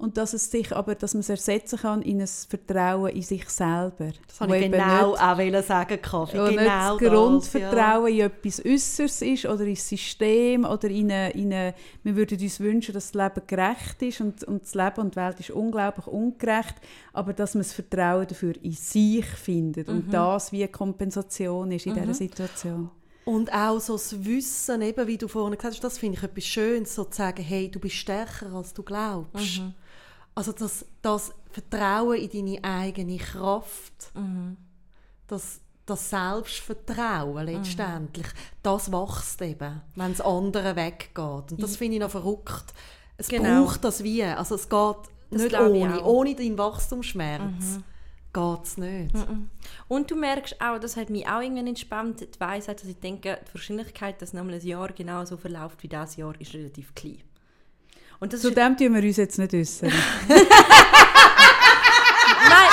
und 0.00 0.16
dass 0.16 0.32
es 0.32 0.50
sich 0.50 0.74
aber, 0.74 0.94
dass 0.94 1.12
man 1.12 1.20
es 1.20 1.28
ersetzen 1.28 1.78
kann 1.78 2.00
in 2.00 2.22
ein 2.22 2.26
Vertrauen 2.26 3.10
in 3.10 3.20
sich 3.20 3.46
selber. 3.50 4.12
Das 4.26 4.40
wollte 4.40 4.56
ich 4.56 4.72
genau 4.72 5.10
nicht, 5.10 5.54
auch 5.54 5.62
sagen, 5.62 6.00
Kaffee. 6.00 6.54
Genau 6.54 6.98
das 6.98 7.08
Grundvertrauen 7.10 8.14
ja. 8.14 8.26
in 8.26 8.32
etwas 8.32 8.64
Äußeres 8.64 9.20
ist 9.20 9.44
oder 9.44 9.64
ins 9.66 9.86
System 9.86 10.64
oder 10.64 10.88
in 10.88 11.12
eine, 11.12 11.30
in 11.32 11.52
eine, 11.52 11.74
wir 12.02 12.16
würden 12.16 12.40
uns 12.40 12.60
wünschen, 12.60 12.94
dass 12.94 13.12
das 13.12 13.22
Leben 13.22 13.46
gerecht 13.46 14.00
ist 14.00 14.22
und, 14.22 14.42
und 14.44 14.62
das 14.62 14.74
Leben 14.74 15.00
und 15.02 15.14
die 15.14 15.16
Welt 15.16 15.38
ist 15.38 15.50
unglaublich 15.50 16.06
ungerecht, 16.06 16.76
aber 17.12 17.34
dass 17.34 17.54
man 17.54 17.62
das 17.62 17.74
Vertrauen 17.74 18.26
dafür 18.26 18.54
in 18.62 18.72
sich 18.72 19.26
findet 19.26 19.88
mhm. 19.88 19.94
und 19.94 20.14
das 20.14 20.50
wie 20.50 20.62
eine 20.62 20.72
Kompensation 20.72 21.70
ist 21.72 21.84
in 21.84 21.92
mhm. 21.92 22.00
dieser 22.00 22.14
Situation. 22.14 22.90
Und 23.26 23.52
auch 23.52 23.78
so 23.78 23.92
das 23.92 24.24
Wissen, 24.24 24.80
eben, 24.80 25.06
wie 25.06 25.18
du 25.18 25.28
vorhin 25.28 25.56
gesagt 25.56 25.74
hast, 25.74 25.84
das 25.84 25.98
finde 25.98 26.16
ich 26.16 26.24
etwas 26.24 26.44
Schönes, 26.44 26.94
so 26.94 27.04
zu 27.04 27.18
sagen, 27.18 27.42
hey, 27.42 27.70
du 27.70 27.78
bist 27.78 27.96
stärker, 27.96 28.50
als 28.54 28.72
du 28.72 28.82
glaubst. 28.82 29.60
Mhm. 29.60 29.74
Also 30.40 30.52
das, 30.52 30.86
das 31.02 31.34
Vertrauen 31.50 32.16
in 32.16 32.30
deine 32.30 32.64
eigene 32.64 33.18
Kraft, 33.18 34.10
mhm. 34.14 34.56
das, 35.26 35.60
das 35.84 36.08
Selbstvertrauen 36.08 37.44
letztendlich, 37.44 38.26
mhm. 38.26 38.62
das 38.62 38.90
wächst 38.90 39.42
eben, 39.42 39.82
wenn 39.96 40.12
das 40.12 40.22
andere 40.22 40.76
weggeht. 40.76 41.52
Und 41.52 41.62
das 41.62 41.76
finde 41.76 41.96
ich 41.96 42.00
noch 42.00 42.10
verrückt. 42.10 42.72
Es 43.18 43.28
genau. 43.28 43.66
braucht 43.66 43.84
das 43.84 44.02
wie. 44.02 44.24
Also 44.24 44.54
es 44.54 44.66
geht 44.66 44.96
das 45.30 45.42
nicht 45.42 45.60
ohne. 45.60 46.02
Ohne 46.04 46.34
deinen 46.34 46.56
Wachstumsschmerz. 46.56 47.42
Mhm 47.76 47.84
geht 48.32 48.62
es 48.62 48.76
nicht. 48.76 49.12
Mhm. 49.12 49.50
Und 49.88 50.08
du 50.08 50.14
merkst 50.14 50.60
auch, 50.60 50.78
das 50.78 50.96
hat 50.96 51.10
mich 51.10 51.26
auch 51.26 51.40
irgendwann 51.40 51.66
entspannt, 51.66 52.20
die 52.20 52.40
Weisheit, 52.40 52.80
dass 52.80 52.88
ich 52.88 53.00
denke, 53.00 53.40
die 53.48 53.54
Wahrscheinlichkeit, 53.54 54.22
dass 54.22 54.32
nochmal 54.32 54.54
ein 54.54 54.64
Jahr 54.64 54.92
genau 54.92 55.24
so 55.24 55.36
verläuft 55.36 55.82
wie 55.82 55.88
das 55.88 56.14
Jahr, 56.14 56.40
ist 56.40 56.54
relativ 56.54 56.94
klein. 56.94 57.24
Und 58.20 58.34
das 58.34 58.42
Zu 58.42 58.50
dem 58.50 58.76
tun 58.76 58.94
wir 58.94 59.02
uns 59.02 59.16
jetzt 59.16 59.38
nicht 59.38 59.54
äußern. 59.54 59.90
Nein, 60.28 60.40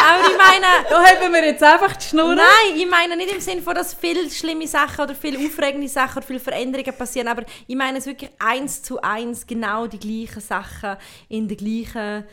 aber 0.06 0.30
ich 0.30 0.38
meine... 0.38 0.66
Da 0.90 1.06
haben 1.06 1.34
wir 1.34 1.46
jetzt 1.46 1.64
einfach 1.64 1.96
die 1.96 2.06
Schnur. 2.06 2.36
Nein, 2.36 2.76
ich 2.76 2.86
meine 2.86 3.16
nicht 3.16 3.34
im 3.34 3.40
Sinne 3.40 3.62
von, 3.62 3.74
dass 3.74 3.94
viele 3.94 4.30
schlimme 4.30 4.68
Sachen 4.68 5.06
oder 5.06 5.16
viele 5.16 5.40
aufregende 5.40 5.88
Sachen 5.88 6.18
oder 6.18 6.28
viele 6.28 6.42
Veränderungen 6.42 6.94
passieren, 6.98 7.30
aber 7.30 7.44
ich 7.66 7.76
meine 7.78 8.00
es 8.00 8.06
wirklich 8.06 8.30
eins 8.40 8.84
zu 8.84 9.02
eins 9.02 9.48
genau 9.48 9.88
die 9.88 10.00
gleichen 10.00 10.42
Sachen 10.42 10.98
in 11.30 11.48
der 11.48 11.56
gleichen... 11.56 12.26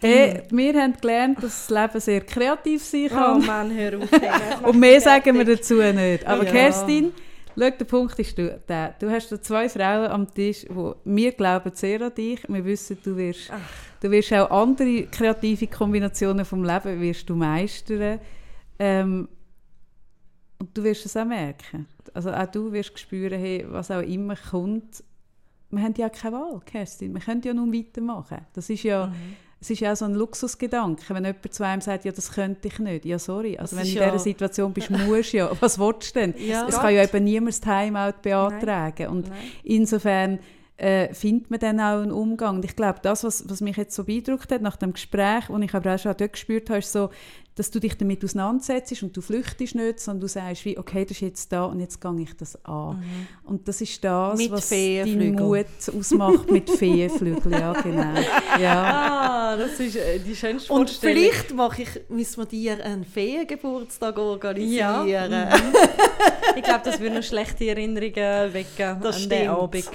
Hey, 0.00 0.42
wir 0.50 0.80
haben 0.80 0.96
gelernt, 0.98 1.42
dass 1.42 1.66
das 1.66 1.82
Leben 1.82 2.00
sehr 2.00 2.22
kreativ 2.22 2.82
sein 2.82 3.10
oh 3.10 3.14
kann. 3.14 3.42
Oh 3.42 3.44
Mann, 3.44 3.70
hör 3.70 3.98
auf. 3.98 4.08
Und 4.68 4.80
mehr 4.80 5.02
sagen 5.02 5.36
wir 5.36 5.44
dazu 5.44 5.74
nicht. 5.74 6.26
Aber 6.26 6.44
ja. 6.44 6.50
Kerstin... 6.50 7.12
Schau, 7.54 7.70
der 7.70 7.84
Punkt 7.84 8.18
ist 8.18 8.36
der. 8.38 8.94
Du 8.98 9.10
hast 9.10 9.30
da 9.30 9.40
zwei 9.40 9.68
Frauen 9.68 10.10
am 10.10 10.32
Tisch, 10.32 10.66
wo 10.68 10.96
wir 11.04 11.32
glauben 11.32 11.70
sehr 11.74 12.00
an 12.00 12.14
dich. 12.14 12.42
Wir 12.48 12.64
wissen, 12.64 12.98
du 13.02 13.16
wirst, 13.16 13.50
du 14.00 14.10
wirst 14.10 14.32
auch 14.32 14.50
andere 14.50 15.06
kreative 15.06 15.66
Kombinationen 15.66 16.44
vom 16.44 16.64
Leben 16.64 17.00
wirst 17.00 17.28
du 17.28 17.36
meistern. 17.36 18.20
Ähm, 18.78 19.28
und 20.58 20.76
du 20.76 20.84
wirst 20.84 21.06
es 21.06 21.16
auch 21.16 21.24
merken. 21.24 21.86
Also 22.14 22.32
auch 22.32 22.46
du 22.46 22.72
wirst 22.72 22.98
spüren, 22.98 23.38
hey, 23.38 23.64
was 23.68 23.90
auch 23.90 24.00
immer 24.00 24.36
kommt. 24.36 25.02
Wir 25.70 25.82
haben 25.82 25.94
ja 25.96 26.08
keine 26.08 26.36
Wahl, 26.36 26.60
Kerstin. 26.64 27.14
Wir 27.14 27.20
können 27.20 27.42
ja 27.42 27.54
nun 27.54 27.72
weitermachen. 27.72 28.46
Das 28.52 28.70
ist 28.70 28.82
ja... 28.82 29.06
Mhm 29.06 29.36
es 29.62 29.70
ist 29.70 29.78
ja 29.78 29.92
auch 29.92 29.96
so 29.96 30.04
ein 30.04 30.14
Luxusgedanke, 30.14 31.14
wenn 31.14 31.24
jemand 31.24 31.54
zu 31.54 31.64
einem 31.64 31.80
sagt, 31.80 32.04
ja, 32.04 32.10
das 32.10 32.32
könnte 32.32 32.66
ich 32.66 32.80
nicht. 32.80 33.04
Ja, 33.04 33.20
sorry. 33.20 33.56
Also 33.56 33.76
wenn 33.76 33.84
du 33.84 33.90
in 33.90 33.96
ja 33.96 34.06
dieser 34.06 34.18
Situation 34.18 34.72
bist, 34.72 34.90
musst 34.90 35.32
du 35.32 35.36
ja. 35.36 35.50
Was 35.60 35.78
willst 35.78 36.16
du 36.16 36.20
denn? 36.20 36.34
Ja. 36.36 36.66
Es 36.68 36.80
kann 36.80 36.92
ja 36.92 37.04
eben 37.04 37.22
niemand 37.22 37.50
das 37.50 37.60
Timeout 37.60 38.22
beantragen. 38.22 39.04
Nein. 39.04 39.08
Und 39.08 39.28
Nein. 39.28 39.38
insofern 39.62 40.40
äh, 40.78 41.14
findet 41.14 41.48
man 41.48 41.60
dann 41.60 41.78
auch 41.78 42.02
einen 42.02 42.10
Umgang. 42.10 42.56
Und 42.56 42.64
ich 42.64 42.74
glaube, 42.74 42.98
das, 43.02 43.22
was, 43.22 43.48
was 43.48 43.60
mich 43.60 43.76
jetzt 43.76 43.94
so 43.94 44.02
beeindruckt 44.02 44.50
hat 44.50 44.62
nach 44.62 44.76
dem 44.76 44.94
Gespräch, 44.94 45.48
und 45.48 45.62
ich 45.62 45.72
aber 45.74 45.94
auch 45.94 45.98
schon 45.98 46.16
dort 46.16 46.32
gespürt 46.32 46.68
habe, 46.68 46.80
ist 46.80 46.90
so, 46.90 47.10
dass 47.54 47.70
du 47.70 47.80
dich 47.80 47.98
damit 47.98 48.24
auseinandersetzt 48.24 49.02
und 49.02 49.14
du 49.14 49.20
flüchtest 49.20 49.74
nicht, 49.74 50.00
sondern 50.00 50.22
du 50.22 50.28
sagst, 50.28 50.64
wie, 50.64 50.78
okay, 50.78 51.04
das 51.04 51.12
ist 51.12 51.20
jetzt 51.20 51.52
da 51.52 51.64
und 51.64 51.80
jetzt 51.80 52.00
gehe 52.00 52.20
ich 52.20 52.34
das 52.34 52.64
an. 52.64 52.98
Mhm. 52.98 53.26
Und 53.44 53.68
das 53.68 53.82
ist 53.82 54.02
das, 54.02 54.38
mit 54.38 54.50
was 54.50 54.70
deinen 54.70 55.34
Mut 55.34 55.66
ausmacht 55.94 56.50
mit 56.50 56.70
Feenflügeln. 56.78 57.52
Ja, 57.52 57.72
genau. 57.74 58.14
Ja. 58.58 58.82
Ah, 58.82 59.56
das 59.56 59.78
ist 59.80 59.96
äh, 59.96 60.18
die 60.18 60.34
schönste 60.34 60.72
Und 60.72 60.88
vielleicht 60.88 61.52
mache 61.54 61.82
ich, 61.82 61.88
müssen 62.08 62.38
wir 62.38 62.46
dir 62.46 62.82
einen 62.84 63.04
Feengeburtstag 63.04 64.16
organisieren. 64.16 65.06
Ja. 65.06 65.28
Mhm. 65.28 65.74
ich 66.56 66.62
glaube, 66.62 66.80
das 66.84 66.98
würde 67.00 67.16
noch 67.16 67.22
schlechte 67.22 67.66
Erinnerungen 67.66 68.54
wecken 68.54 68.98
das 69.02 69.16
an 69.16 69.22
stimmt. 69.22 69.32
den 69.32 69.48
Abend. 69.48 69.90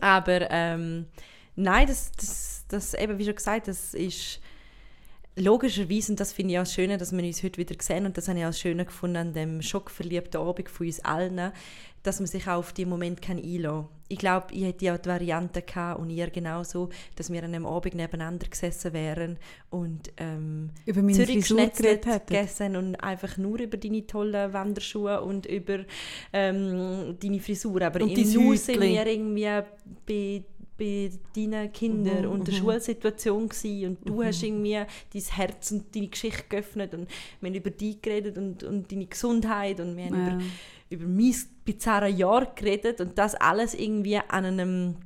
Aber 0.00 0.50
ähm, 0.50 1.06
nein, 1.54 1.86
das, 1.86 2.10
das, 2.16 2.64
das 2.68 2.94
eben, 2.94 3.16
wie 3.16 3.24
schon 3.24 3.36
gesagt, 3.36 3.68
das 3.68 3.94
ist 3.94 4.40
logischerweise, 5.38 6.12
und 6.12 6.20
das 6.20 6.32
finde 6.32 6.54
ich 6.54 6.58
auch 6.58 6.62
das 6.64 6.74
Schöne, 6.74 6.98
dass 6.98 7.12
wir 7.12 7.24
uns 7.24 7.42
heute 7.42 7.58
wieder 7.58 7.74
sehen, 7.80 8.06
und 8.06 8.16
das 8.16 8.28
habe 8.28 8.38
ich 8.38 8.44
auch 8.44 8.50
das 8.50 8.60
Schöne 8.60 8.84
gefunden 8.84 9.16
an 9.16 9.32
dem 9.32 9.62
schockverliebten 9.62 10.40
Abend 10.40 10.68
von 10.68 10.86
uns 10.86 11.00
allen, 11.00 11.52
dass 12.02 12.20
man 12.20 12.26
sich 12.26 12.46
auch 12.46 12.58
auf 12.58 12.72
diesen 12.72 12.90
Moment 12.90 13.20
kann 13.20 13.38
einlassen 13.38 13.82
kann. 13.82 13.88
Ich 14.10 14.18
glaube, 14.18 14.46
ich 14.52 14.64
hätte 14.64 14.84
ja 14.86 14.96
die 14.96 15.08
Variante 15.08 15.60
gehabt 15.60 16.00
und 16.00 16.08
ihr 16.08 16.30
genauso, 16.30 16.88
dass 17.16 17.30
wir 17.30 17.42
an 17.42 17.52
einem 17.54 17.66
Abend 17.66 17.94
nebeneinander 17.94 18.46
gesessen 18.48 18.94
wären 18.94 19.36
und 19.68 20.10
ähm, 20.16 20.70
Über 20.86 21.02
meine 21.02 21.12
Zürich 21.12 21.50
hätten. 21.50 22.26
gegessen 22.26 22.76
und 22.76 22.94
einfach 22.96 23.36
nur 23.36 23.58
über 23.58 23.76
deine 23.76 24.06
tollen 24.06 24.52
Wanderschuhe 24.52 25.20
und 25.20 25.44
über 25.44 25.80
ähm, 26.32 27.16
deine 27.20 27.40
Frisur. 27.40 27.82
Aber 27.82 28.00
Und 28.00 28.16
im 28.16 28.32
Nu 28.32 28.54
sind 28.54 28.80
wir 28.80 29.06
irgendwie 29.06 29.60
bei, 30.06 30.44
bei 30.78 31.10
deinen 31.34 31.72
Kindern 31.72 32.24
Mhm, 32.24 32.30
und 32.30 32.46
der 32.46 32.54
mhm. 32.54 32.58
Schulsituation 32.58 33.48
gewesen 33.48 33.88
und 33.88 34.08
du 34.08 34.22
hast 34.22 34.42
irgendwie 34.42 34.74
dein 35.12 35.22
Herz 35.22 35.72
und 35.72 35.94
deine 35.94 36.06
Geschichte 36.08 36.44
geöffnet 36.48 36.94
und 36.94 37.08
wir 37.40 37.48
haben 37.50 37.56
über 37.56 37.70
dich 37.70 38.00
geredet 38.00 38.38
und, 38.38 38.62
und 38.62 38.90
deine 38.90 39.06
Gesundheit 39.06 39.80
und 39.80 39.96
wir 39.96 40.04
haben 40.06 40.14
Ja. 40.14 40.34
über, 40.34 40.42
über 40.90 41.06
mein 41.06 41.34
bizarres 41.64 42.16
Jahr 42.16 42.46
geredet 42.54 43.00
und 43.00 43.18
das 43.18 43.34
alles 43.34 43.74
irgendwie 43.74 44.18
an 44.18 44.44
einem 44.44 44.96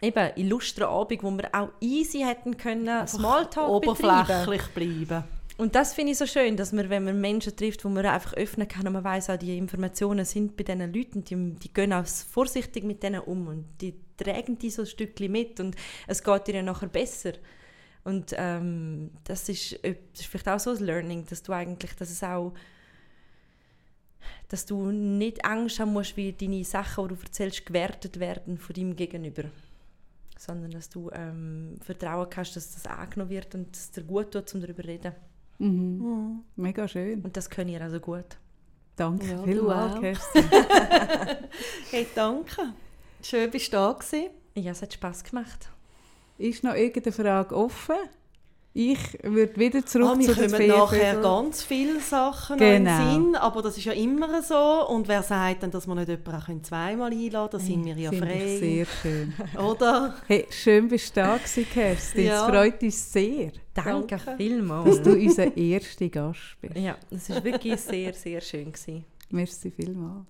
eben 0.00 0.30
illustren 0.36 0.84
Abend, 0.84 1.22
wo 1.22 1.30
wir 1.32 1.48
auch 1.54 1.68
easy 1.80 2.20
hätten 2.20 2.56
können 2.56 3.06
Smalltalk 3.06 3.82
betreiben. 3.82 4.46
Oberflächlich 4.46 4.62
bleiben. 5.06 5.24
Und 5.58 5.74
das 5.74 5.92
finde 5.92 6.12
ich 6.12 6.18
so 6.18 6.26
schön, 6.26 6.56
dass 6.56 6.72
man, 6.72 6.88
wenn 6.88 7.02
man 7.02 7.20
Menschen 7.20 7.56
trifft, 7.56 7.84
wo 7.84 7.88
man 7.88 8.06
einfach 8.06 8.32
öffnen 8.34 8.68
kann 8.68 8.86
und 8.86 8.92
man 8.92 9.02
weiß 9.02 9.28
auch, 9.28 9.36
die 9.36 9.58
Informationen 9.58 10.24
sind 10.24 10.56
bei 10.56 10.62
diesen 10.62 10.92
Leuten, 10.92 11.24
die, 11.24 11.58
die 11.58 11.74
gehen 11.74 11.92
auch 11.92 12.06
vorsichtig 12.06 12.84
mit 12.84 13.02
denen 13.02 13.20
um 13.22 13.48
und 13.48 13.66
die 13.80 13.94
tragen 14.16 14.56
die 14.56 14.70
so 14.70 14.82
ein 14.82 14.86
Stückchen 14.86 15.32
mit 15.32 15.58
und 15.58 15.74
es 16.06 16.22
geht 16.22 16.46
ihnen 16.46 16.64
nachher 16.64 16.86
besser. 16.86 17.32
Und 18.04 18.32
ähm, 18.36 19.10
das, 19.24 19.48
ist, 19.48 19.80
das 19.82 20.20
ist 20.20 20.26
vielleicht 20.26 20.48
auch 20.48 20.60
so 20.60 20.70
ein 20.70 20.78
Learning, 20.78 21.26
dass 21.28 21.42
du 21.42 21.52
eigentlich, 21.52 21.92
dass 21.96 22.10
es 22.10 22.22
auch 22.22 22.54
dass 24.48 24.64
du 24.64 24.90
nicht 24.92 25.44
Angst 25.44 25.80
haben 25.80 25.92
musst, 25.92 26.16
wie 26.16 26.32
deine 26.32 26.64
Sachen, 26.64 27.08
die 27.08 27.14
du 27.14 27.20
erzählst, 27.20 27.66
gewertet 27.66 28.20
werden 28.20 28.58
von 28.58 28.74
deinem 28.74 28.96
Gegenüber. 28.96 29.44
Sondern 30.38 30.70
dass 30.70 30.88
du 30.88 31.10
ähm, 31.12 31.78
Vertrauen 31.82 32.28
hast, 32.34 32.54
dass 32.54 32.74
das 32.74 32.86
angenommen 32.86 33.30
wird 33.30 33.54
und 33.54 33.74
es 33.74 33.90
dir 33.90 34.04
gut 34.04 34.30
tut, 34.30 34.54
um 34.54 34.60
darüber 34.60 34.82
zu 34.82 34.88
reden. 34.88 35.12
Mhm. 35.58 36.42
Mega 36.56 36.86
schön. 36.88 37.22
Und 37.22 37.36
das 37.36 37.50
können 37.50 37.70
ihr 37.70 37.80
also 37.80 38.00
gut. 38.00 38.36
Danke 38.96 39.26
Ja, 39.26 39.42
vielmals. 39.42 40.00
Kerstin. 40.00 40.44
Hey, 41.90 42.06
danke. 42.14 42.74
Schön, 43.22 43.50
bist 43.50 43.68
du 43.68 43.76
da 43.76 43.92
gewesen. 43.92 44.30
Ja, 44.54 44.72
es 44.72 44.82
hat 44.82 44.92
Spass 44.92 45.22
gemacht. 45.24 45.68
Ist 46.36 46.62
noch 46.64 46.74
irgendeine 46.74 47.12
Frage 47.12 47.56
offen? 47.56 47.96
Ich 48.74 48.98
würde 49.24 49.56
wieder 49.56 49.84
zurück 49.84 50.10
Ah, 50.18 50.20
zu 50.20 50.34
den 50.34 50.50
kommen 50.52 50.66
nachher 50.68 51.20
ganz 51.20 51.62
viele 51.64 51.98
Sachen 52.00 52.58
Genau. 52.58 52.68
noch 52.68 52.76
in 52.76 52.84
den 52.84 53.24
Sinn, 53.24 53.36
aber 53.36 53.62
das 53.62 53.76
ist 53.76 53.84
ja 53.86 53.92
immer 53.92 54.40
so. 54.42 54.86
Und 54.88 55.08
wer 55.08 55.22
sagt 55.22 55.62
dann, 55.64 55.70
dass 55.72 55.86
wir 55.88 55.94
nicht 55.96 56.08
jemanden 56.08 56.34
auch 56.34 56.46
können 56.46 56.62
zweimal 56.62 57.10
einladen 57.10 57.30
können, 57.32 57.48
da 57.50 57.58
sind 57.58 57.84
wir 57.84 57.94
ja 57.94 58.10
Finde 58.10 58.32
ich 58.34 58.40
frei. 58.40 58.58
sehr 58.58 58.86
schön. 59.02 59.34
Oder? 59.64 60.14
Hey, 60.28 60.46
schön 60.50 60.86
bist 60.88 61.16
du 61.16 61.20
da 61.20 61.36
gewesen, 61.38 61.66
Kerstin. 61.72 62.26
Ja. 62.26 62.44
Es 62.46 62.50
freut 62.54 62.82
uns 62.82 63.12
sehr, 63.12 63.52
Danke, 63.74 64.16
Danke. 64.16 64.34
vielmals. 64.36 64.84
dass 64.96 65.02
du 65.02 65.12
unser 65.12 65.56
erster 65.56 66.08
Gast 66.08 66.40
bist. 66.60 66.76
ja, 66.76 66.96
es 67.10 67.30
war 67.30 67.42
wirklich 67.42 67.80
sehr, 67.80 68.12
sehr 68.12 68.40
schön. 68.40 68.70
Gewesen. 68.70 69.04
Merci 69.30 69.70
vielmals. 69.72 70.26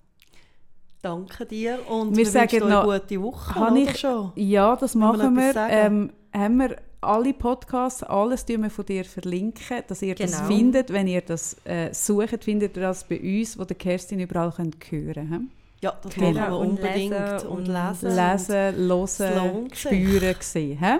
Danke 1.01 1.45
dir 1.45 1.79
und 1.89 2.11
Wir 2.11 2.25
wir, 2.25 2.31
sagen 2.31 2.67
noch- 2.69 2.83
eine 2.89 2.99
gute 2.99 3.21
Woche, 3.21 3.55
Habe 3.55 3.79
ich- 3.79 3.97
schon? 3.99 4.31
Ja, 4.35 4.75
das 4.75 4.95
machen 4.95 5.35
wir. 5.35 5.55
Ähm, 5.69 6.11
haben 6.33 6.57
wir 6.57 6.75
alle 7.01 7.33
Podcasts, 7.33 8.03
alles 8.03 8.45
tun 8.45 8.63
wir 8.63 8.69
von 8.69 8.85
dir 8.85 9.05
verlinken, 9.05 9.83
dass 9.87 10.01
ihr 10.01 10.15
das 10.15 10.31
Genau. 10.35 10.47
findet. 10.47 10.91
Wenn 10.91 11.07
ihr 11.07 11.21
das 11.21 11.55
äh, 11.63 11.93
sucht, 11.93 12.43
findet 12.43 12.75
ihr 12.75 12.83
das 12.83 13.05
bei 13.05 13.17
uns, 13.21 13.57
wo 13.57 13.63
der 13.63 13.77
Kerstin 13.77 14.19
überall 14.19 14.51
könnt 14.51 14.75
hören 14.91 15.29
könnt. 15.29 15.49
Ja, 15.81 15.93
das 16.01 16.13
Genau. 16.13 16.31
machen 16.31 16.51
wir 16.51 16.57
Und 16.59 16.67
unbedingt. 16.71 17.11
lesen 17.11 17.47
und 17.47 17.57
und 17.59 17.65
lesen. 17.67 18.15
Lesen, 18.15 18.89
es 19.03 19.19
hören, 19.19 19.69
spüren, 19.73 20.35
sehen. 20.41 20.77
hä? 20.77 20.97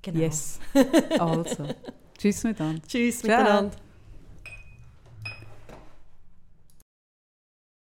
Genau. 0.00 0.18
Yes. 0.20 0.58
Also, 1.18 1.64
tschüss 2.18 2.42
miteinander. 2.44 2.80
Tschüss 2.88 3.22
miteinander. 3.22 3.70